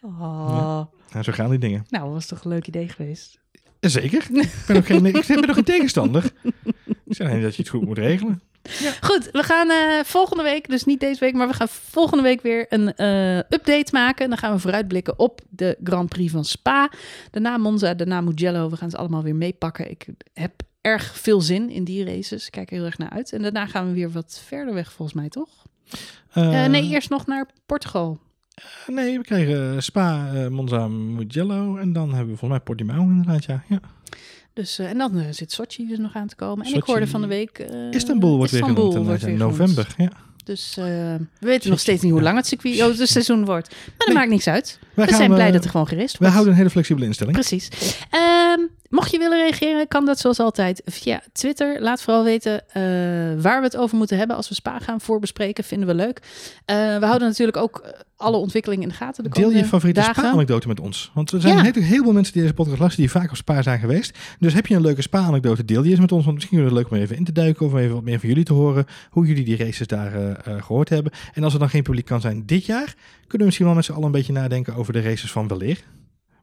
Oh, 0.00 0.80
Nou, 1.12 1.24
zo 1.24 1.32
gaan 1.32 1.50
die 1.50 1.58
dingen. 1.58 1.84
Nou, 1.88 2.04
dat 2.04 2.12
was 2.12 2.26
toch 2.26 2.44
een 2.44 2.50
leuk 2.50 2.66
idee 2.66 2.88
geweest. 2.88 3.38
Zeker. 3.80 4.26
Ik 4.30 4.50
ben 4.66 4.76
ook 4.76 4.86
geen, 4.86 5.06
ik 5.06 5.26
ben 5.26 5.46
nog 5.46 5.54
geen 5.54 5.64
tegenstander. 5.64 6.32
Ik 6.84 7.14
zeg 7.14 7.28
alleen 7.28 7.42
dat 7.42 7.56
je 7.56 7.62
het 7.62 7.70
goed 7.70 7.84
moet 7.84 7.98
regelen. 7.98 8.42
Goed, 9.00 9.28
we 9.32 9.42
gaan 9.42 9.70
eh, 9.70 10.04
volgende 10.04 10.42
week, 10.42 10.68
dus 10.68 10.84
niet 10.84 11.00
deze 11.00 11.20
week, 11.20 11.34
maar 11.34 11.48
we 11.48 11.54
gaan 11.54 11.68
volgende 11.68 12.22
week 12.22 12.40
weer 12.40 12.66
een 12.68 12.94
eh, 12.94 13.36
update 13.36 13.88
maken. 13.92 14.28
Dan 14.28 14.38
gaan 14.38 14.52
we 14.52 14.58
vooruitblikken 14.58 15.18
op 15.18 15.40
de 15.48 15.76
Grand 15.84 16.08
Prix 16.08 16.32
van 16.32 16.44
Spa. 16.44 16.90
Daarna 17.30 17.56
Monza, 17.56 17.94
daarna 17.94 18.20
Mugello. 18.20 18.70
We 18.70 18.76
gaan 18.76 18.90
ze 18.90 18.96
allemaal 18.96 19.22
weer 19.22 19.36
meepakken. 19.36 19.90
Ik 19.90 20.06
heb 20.32 20.62
erg 20.80 21.18
veel 21.18 21.40
zin 21.40 21.70
in 21.70 21.84
die 21.84 22.04
races. 22.04 22.46
Ik 22.46 22.52
kijk 22.52 22.70
er 22.70 22.76
heel 22.76 22.84
erg 22.84 22.98
naar 22.98 23.10
uit. 23.10 23.32
En 23.32 23.42
daarna 23.42 23.66
gaan 23.66 23.86
we 23.86 23.92
weer 23.92 24.10
wat 24.10 24.42
verder 24.46 24.74
weg, 24.74 24.92
volgens 24.92 25.18
mij, 25.18 25.28
toch? 25.28 25.48
Eh, 26.32 26.66
nee, 26.66 26.88
eerst 26.88 27.10
nog 27.10 27.26
naar 27.26 27.46
Portugal. 27.66 28.18
Nee, 28.86 29.18
we 29.18 29.24
krijgen 29.24 29.82
Spa, 29.82 30.30
eh, 30.34 30.48
Monza, 30.48 30.88
Mugello. 30.88 31.76
En 31.76 31.92
dan 31.92 32.08
hebben 32.08 32.32
we 32.32 32.38
volgens 32.38 32.50
mij 32.50 32.60
Portimao 32.60 33.02
inderdaad, 33.02 33.44
ja. 33.44 33.62
ja. 33.68 33.80
Dus, 34.52 34.78
eh, 34.78 34.88
en 34.90 34.98
dan 34.98 35.18
eh, 35.18 35.26
zit 35.30 35.52
Sochi 35.52 35.86
dus 35.88 35.98
nog 35.98 36.14
aan 36.14 36.26
te 36.28 36.36
komen. 36.36 36.66
En 36.66 36.74
ik 36.74 36.82
hoorde 36.82 37.06
van 37.06 37.20
de 37.20 37.26
week... 37.26 37.58
eh, 37.58 37.90
Istanbul 37.90 38.36
wordt 38.36 38.52
weer 38.52 38.60
Istanbul 38.60 38.88
genoemd 38.90 39.06
wordt 39.06 39.22
weer 39.22 39.32
in 39.32 39.38
genoemd. 39.38 39.58
november. 39.58 39.94
Ja. 39.96 40.10
Dus 40.44 40.76
eh, 40.76 40.84
we 40.84 41.18
weten 41.46 41.70
nog 41.70 41.80
steeds 41.80 42.02
niet 42.02 42.12
hoe 42.12 42.22
lang 42.22 42.36
het 42.36 42.46
circuit, 42.46 42.82
oh, 42.82 42.98
het 42.98 43.08
seizoen 43.08 43.44
wordt. 43.44 43.68
Maar 43.70 43.94
dat 43.96 44.06
Nee. 44.06 44.16
maakt 44.16 44.30
niks 44.30 44.46
uit. 44.46 44.78
We 44.94 45.14
zijn 45.14 45.30
blij 45.34 45.46
eh, 45.46 45.52
dat 45.52 45.64
er 45.64 45.70
gewoon 45.70 45.88
gerest 45.88 46.08
Wij 46.10 46.18
wordt. 46.18 46.32
houden 46.32 46.52
een 46.52 46.58
hele 46.58 46.70
flexibele 46.70 47.06
instelling. 47.06 47.36
Precies. 47.36 47.68
Ehm, 48.10 48.60
mocht 48.88 49.10
je 49.10 49.18
willen 49.18 49.38
reageren, 49.38 49.88
kan 49.88 50.04
dat 50.06 50.18
zoals 50.18 50.38
altijd 50.40 50.82
via 50.84 51.22
Twitter. 51.32 51.82
Laat 51.82 52.02
vooral 52.02 52.24
weten 52.24 52.68
eh, 52.68 52.82
waar 53.42 53.58
we 53.58 53.64
het 53.64 53.76
over 53.76 53.96
moeten 53.96 54.18
hebben 54.18 54.36
als 54.36 54.48
we 54.48 54.54
Spa 54.54 54.78
gaan 54.78 55.00
voorbespreken. 55.00 55.64
Vinden 55.64 55.88
we 55.88 55.94
leuk. 55.94 56.22
Eh, 56.64 56.76
we 56.76 57.06
houden 57.06 57.28
natuurlijk 57.28 57.56
ook 57.56 57.78
eh, 57.78 57.90
alle 58.16 58.36
ontwikkelingen 58.36 58.82
in 58.82 58.88
de 58.88 58.94
gaten 58.94 59.24
de 59.24 59.30
Deel 59.30 59.50
je 59.50 59.64
favoriete. 59.64 60.02
Spa-anekdote 60.02 60.68
met 60.68 60.80
ons. 60.80 61.10
Want 61.14 61.30
er 61.30 61.40
zijn 61.40 61.56
Ja. 61.56 61.62
heel, 61.62 61.82
heel 61.82 62.02
veel 62.02 62.12
mensen 62.12 62.32
die 62.32 62.42
deze 62.42 62.54
podcast 62.54 62.78
luisteren 62.78 63.10
die 63.10 63.20
vaak 63.20 63.30
op 63.30 63.36
Spa 63.36 63.62
zijn 63.62 63.78
geweest. 63.78 64.18
Dus 64.38 64.54
heb 64.54 64.66
je 64.66 64.74
een 64.74 64.80
leuke 64.82 65.02
Spa-anekdote, 65.02 65.64
deel 65.64 65.82
die 65.82 65.90
eens 65.90 66.00
met 66.00 66.12
ons. 66.12 66.24
Want 66.24 66.36
misschien 66.36 66.58
is 66.58 66.64
het 66.64 66.72
leuk 66.72 66.90
om 66.90 66.96
even 66.96 67.16
in 67.16 67.24
te 67.24 67.32
duiken 67.32 67.66
of 67.66 67.74
even 67.74 67.94
wat 67.94 68.04
meer 68.04 68.18
van 68.20 68.28
jullie 68.28 68.44
te 68.44 68.52
horen. 68.52 68.86
Hoe 69.10 69.26
jullie 69.26 69.44
die 69.44 69.56
races 69.56 69.86
daar 69.86 70.14
eh, 70.14 70.30
eh, 70.30 70.62
gehoord 70.62 70.88
hebben. 70.88 71.12
En 71.34 71.44
als 71.44 71.52
er 71.52 71.58
dan 71.58 71.70
geen 71.70 71.82
publiek 71.82 72.06
kan 72.06 72.20
zijn 72.20 72.42
dit 72.46 72.66
jaar, 72.66 72.94
kunnen 73.20 73.38
we 73.38 73.44
misschien 73.44 73.66
wel 73.66 73.74
met 73.74 73.84
z'n 73.84 73.92
allen 73.92 74.04
een 74.04 74.10
beetje 74.10 74.32
nadenken 74.32 74.74
over 74.74 74.92
de 74.92 75.00
races 75.00 75.32
van 75.32 75.48
weleer. 75.48 75.84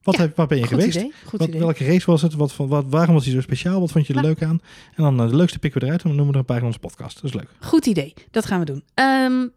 Wat, 0.06 0.16
Ja, 0.16 0.22
heb, 0.22 0.36
waar 0.36 0.48
ben 0.48 0.58
je 0.58 0.68
geweest? 0.68 0.96
idee. 0.98 1.14
Wat, 1.32 1.50
welke 1.50 1.86
race 1.86 2.06
was 2.12 2.22
het? 2.22 2.34
Wat, 2.34 2.56
wat, 2.56 2.86
waarom 2.90 3.14
was 3.16 3.24
die 3.24 3.34
zo 3.34 3.42
speciaal? 3.42 3.80
Wat 3.80 3.92
vond 3.92 4.08
je 4.08 4.14
er 4.14 4.20
Ja. 4.22 4.26
leuk 4.28 4.44
aan? 4.44 4.60
En 4.96 5.04
dan 5.04 5.20
eh, 5.22 5.30
de 5.30 5.36
leukste 5.36 5.60
pikken 5.60 5.80
we 5.80 5.86
eruit 5.86 6.02
en 6.04 6.08
dan 6.08 6.18
noemen 6.18 6.34
we 6.34 6.40
er 6.40 6.46
een 6.48 6.54
paar 6.54 6.62
in 6.62 6.66
onze 6.68 6.80
podcast. 6.80 7.16
Dat 7.16 7.24
is 7.24 7.34
leuk. 7.34 7.50
Goed 7.60 7.86
idee. 7.86 8.14
Dat 8.32 8.46
gaan 8.46 8.60
we 8.60 8.66
doen. 8.66 8.84
Ehm, 8.94 9.48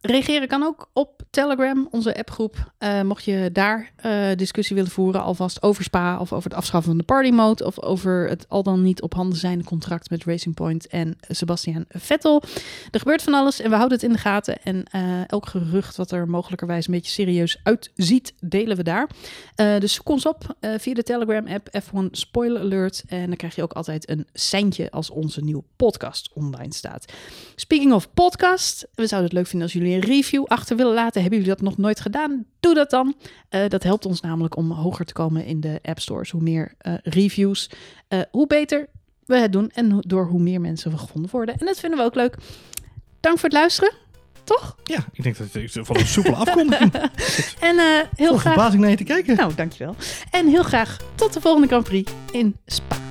reageren 0.00 0.48
kan 0.48 0.62
ook 0.62 0.90
op 0.92 1.22
Telegram, 1.30 1.88
onze 1.90 2.16
appgroep. 2.16 2.72
Eh, 2.78 3.02
mocht 3.02 3.24
je 3.24 3.50
daar 3.52 3.92
eh, 3.96 4.12
discussie 4.36 4.76
willen 4.76 4.90
voeren, 4.90 5.22
alvast 5.22 5.62
over 5.62 5.84
Spa 5.84 6.20
of 6.20 6.32
over 6.32 6.50
het 6.50 6.58
afschaffen 6.58 6.90
van 6.90 6.98
de 6.98 7.04
party 7.04 7.30
mode 7.30 7.64
of 7.66 7.80
over 7.82 8.28
het 8.28 8.48
al 8.48 8.62
dan 8.62 8.82
niet 8.82 9.02
op 9.02 9.14
handen 9.14 9.38
zijnde 9.38 9.64
contract 9.64 10.10
met 10.10 10.24
Racing 10.24 10.54
Point 10.54 10.86
en 10.86 11.18
Sebastian 11.28 11.84
Vettel. 11.88 12.42
Er 12.90 12.98
gebeurt 12.98 13.22
van 13.22 13.34
alles 13.34 13.60
en 13.60 13.70
we 13.70 13.76
houden 13.76 13.98
het 13.98 14.06
in 14.06 14.12
de 14.12 14.18
gaten. 14.18 14.62
En 14.62 14.84
eh, 14.90 15.28
elk 15.28 15.46
gerucht 15.46 15.96
wat 15.96 16.10
er 16.10 16.28
mogelijkerwijs 16.28 16.86
een 16.86 16.92
beetje 16.92 17.12
serieus 17.12 17.60
uitziet, 17.62 18.34
delen 18.40 18.76
we 18.76 18.82
daar. 18.82 19.10
Eh, 19.54 19.78
dus 19.78 19.94
zoek 19.94 20.08
ons 20.08 20.26
op 20.26 20.56
eh, 20.60 20.70
via 20.78 20.94
de 20.94 21.02
Telegram-app 21.02 21.68
F1 21.82 22.10
Spoiler 22.10 22.60
Alert. 22.60 23.02
En 23.06 23.26
dan 23.26 23.36
krijg 23.36 23.54
je 23.54 23.62
ook 23.62 23.72
altijd 23.72 24.10
een 24.10 24.26
seintje 24.32 24.90
als 24.90 25.10
onze 25.10 25.40
nieuwe 25.40 25.62
podcast 25.76 26.30
online 26.34 26.74
staat. 26.74 27.12
Speaking 27.56 27.92
of 27.92 28.12
podcast, 28.14 28.88
we 28.94 29.06
zouden 29.06 29.30
het 29.30 29.38
leuk 29.38 29.46
vinden 29.46 29.62
als 29.62 29.72
jullie 29.76 29.89
jullie 29.90 30.08
een 30.08 30.14
review 30.14 30.44
achter 30.46 30.76
willen 30.76 30.94
laten, 30.94 31.20
hebben 31.20 31.38
jullie 31.40 31.54
dat 31.54 31.64
nog 31.64 31.76
nooit 31.76 32.00
gedaan? 32.00 32.44
Doe 32.60 32.74
dat 32.74 32.90
dan. 32.90 33.14
Eh, 33.48 33.68
dat 33.68 33.82
helpt 33.82 34.06
ons 34.06 34.20
namelijk 34.20 34.56
om 34.56 34.70
hoger 34.72 35.04
te 35.04 35.12
komen 35.12 35.44
in 35.44 35.60
de 35.60 35.78
app 35.82 36.00
stores. 36.00 36.30
Hoe 36.30 36.42
meer 36.42 36.74
eh, 36.78 36.94
reviews, 37.02 37.70
eh, 38.08 38.20
hoe 38.30 38.46
beter 38.46 38.88
we 39.24 39.36
het 39.36 39.52
doen 39.52 39.70
en 39.70 39.96
door 40.06 40.26
hoe 40.26 40.40
meer 40.40 40.60
mensen 40.60 40.90
we 40.90 40.98
gevonden 40.98 41.30
worden. 41.30 41.56
En 41.58 41.66
dat 41.66 41.80
vinden 41.80 41.98
we 41.98 42.04
ook 42.04 42.14
leuk. 42.14 42.36
Dank 43.20 43.38
voor 43.38 43.48
het 43.48 43.58
luisteren, 43.58 43.92
toch? 44.44 44.76
Ja, 44.84 45.06
ik 45.12 45.22
denk 45.22 45.36
dat 45.36 45.52
het 45.52 45.78
van 45.86 45.96
een 45.96 46.06
soepele 46.06 46.36
afkondiging. 46.36 46.92
En 47.60 48.06
heel 48.16 48.36
graag... 48.36 48.52
verbazing 48.52 48.80
naar 48.80 48.90
je 48.90 48.96
te 48.96 49.04
kijken. 49.04 49.36
Nou, 49.36 49.54
dankjewel. 49.54 49.94
En 50.30 50.46
heel 50.46 50.62
graag 50.62 50.96
tot 51.14 51.32
de 51.32 51.40
volgende 51.40 51.66
Grand 51.66 51.84
Prix 51.84 52.12
in 52.32 52.56
Spa. 52.66 53.09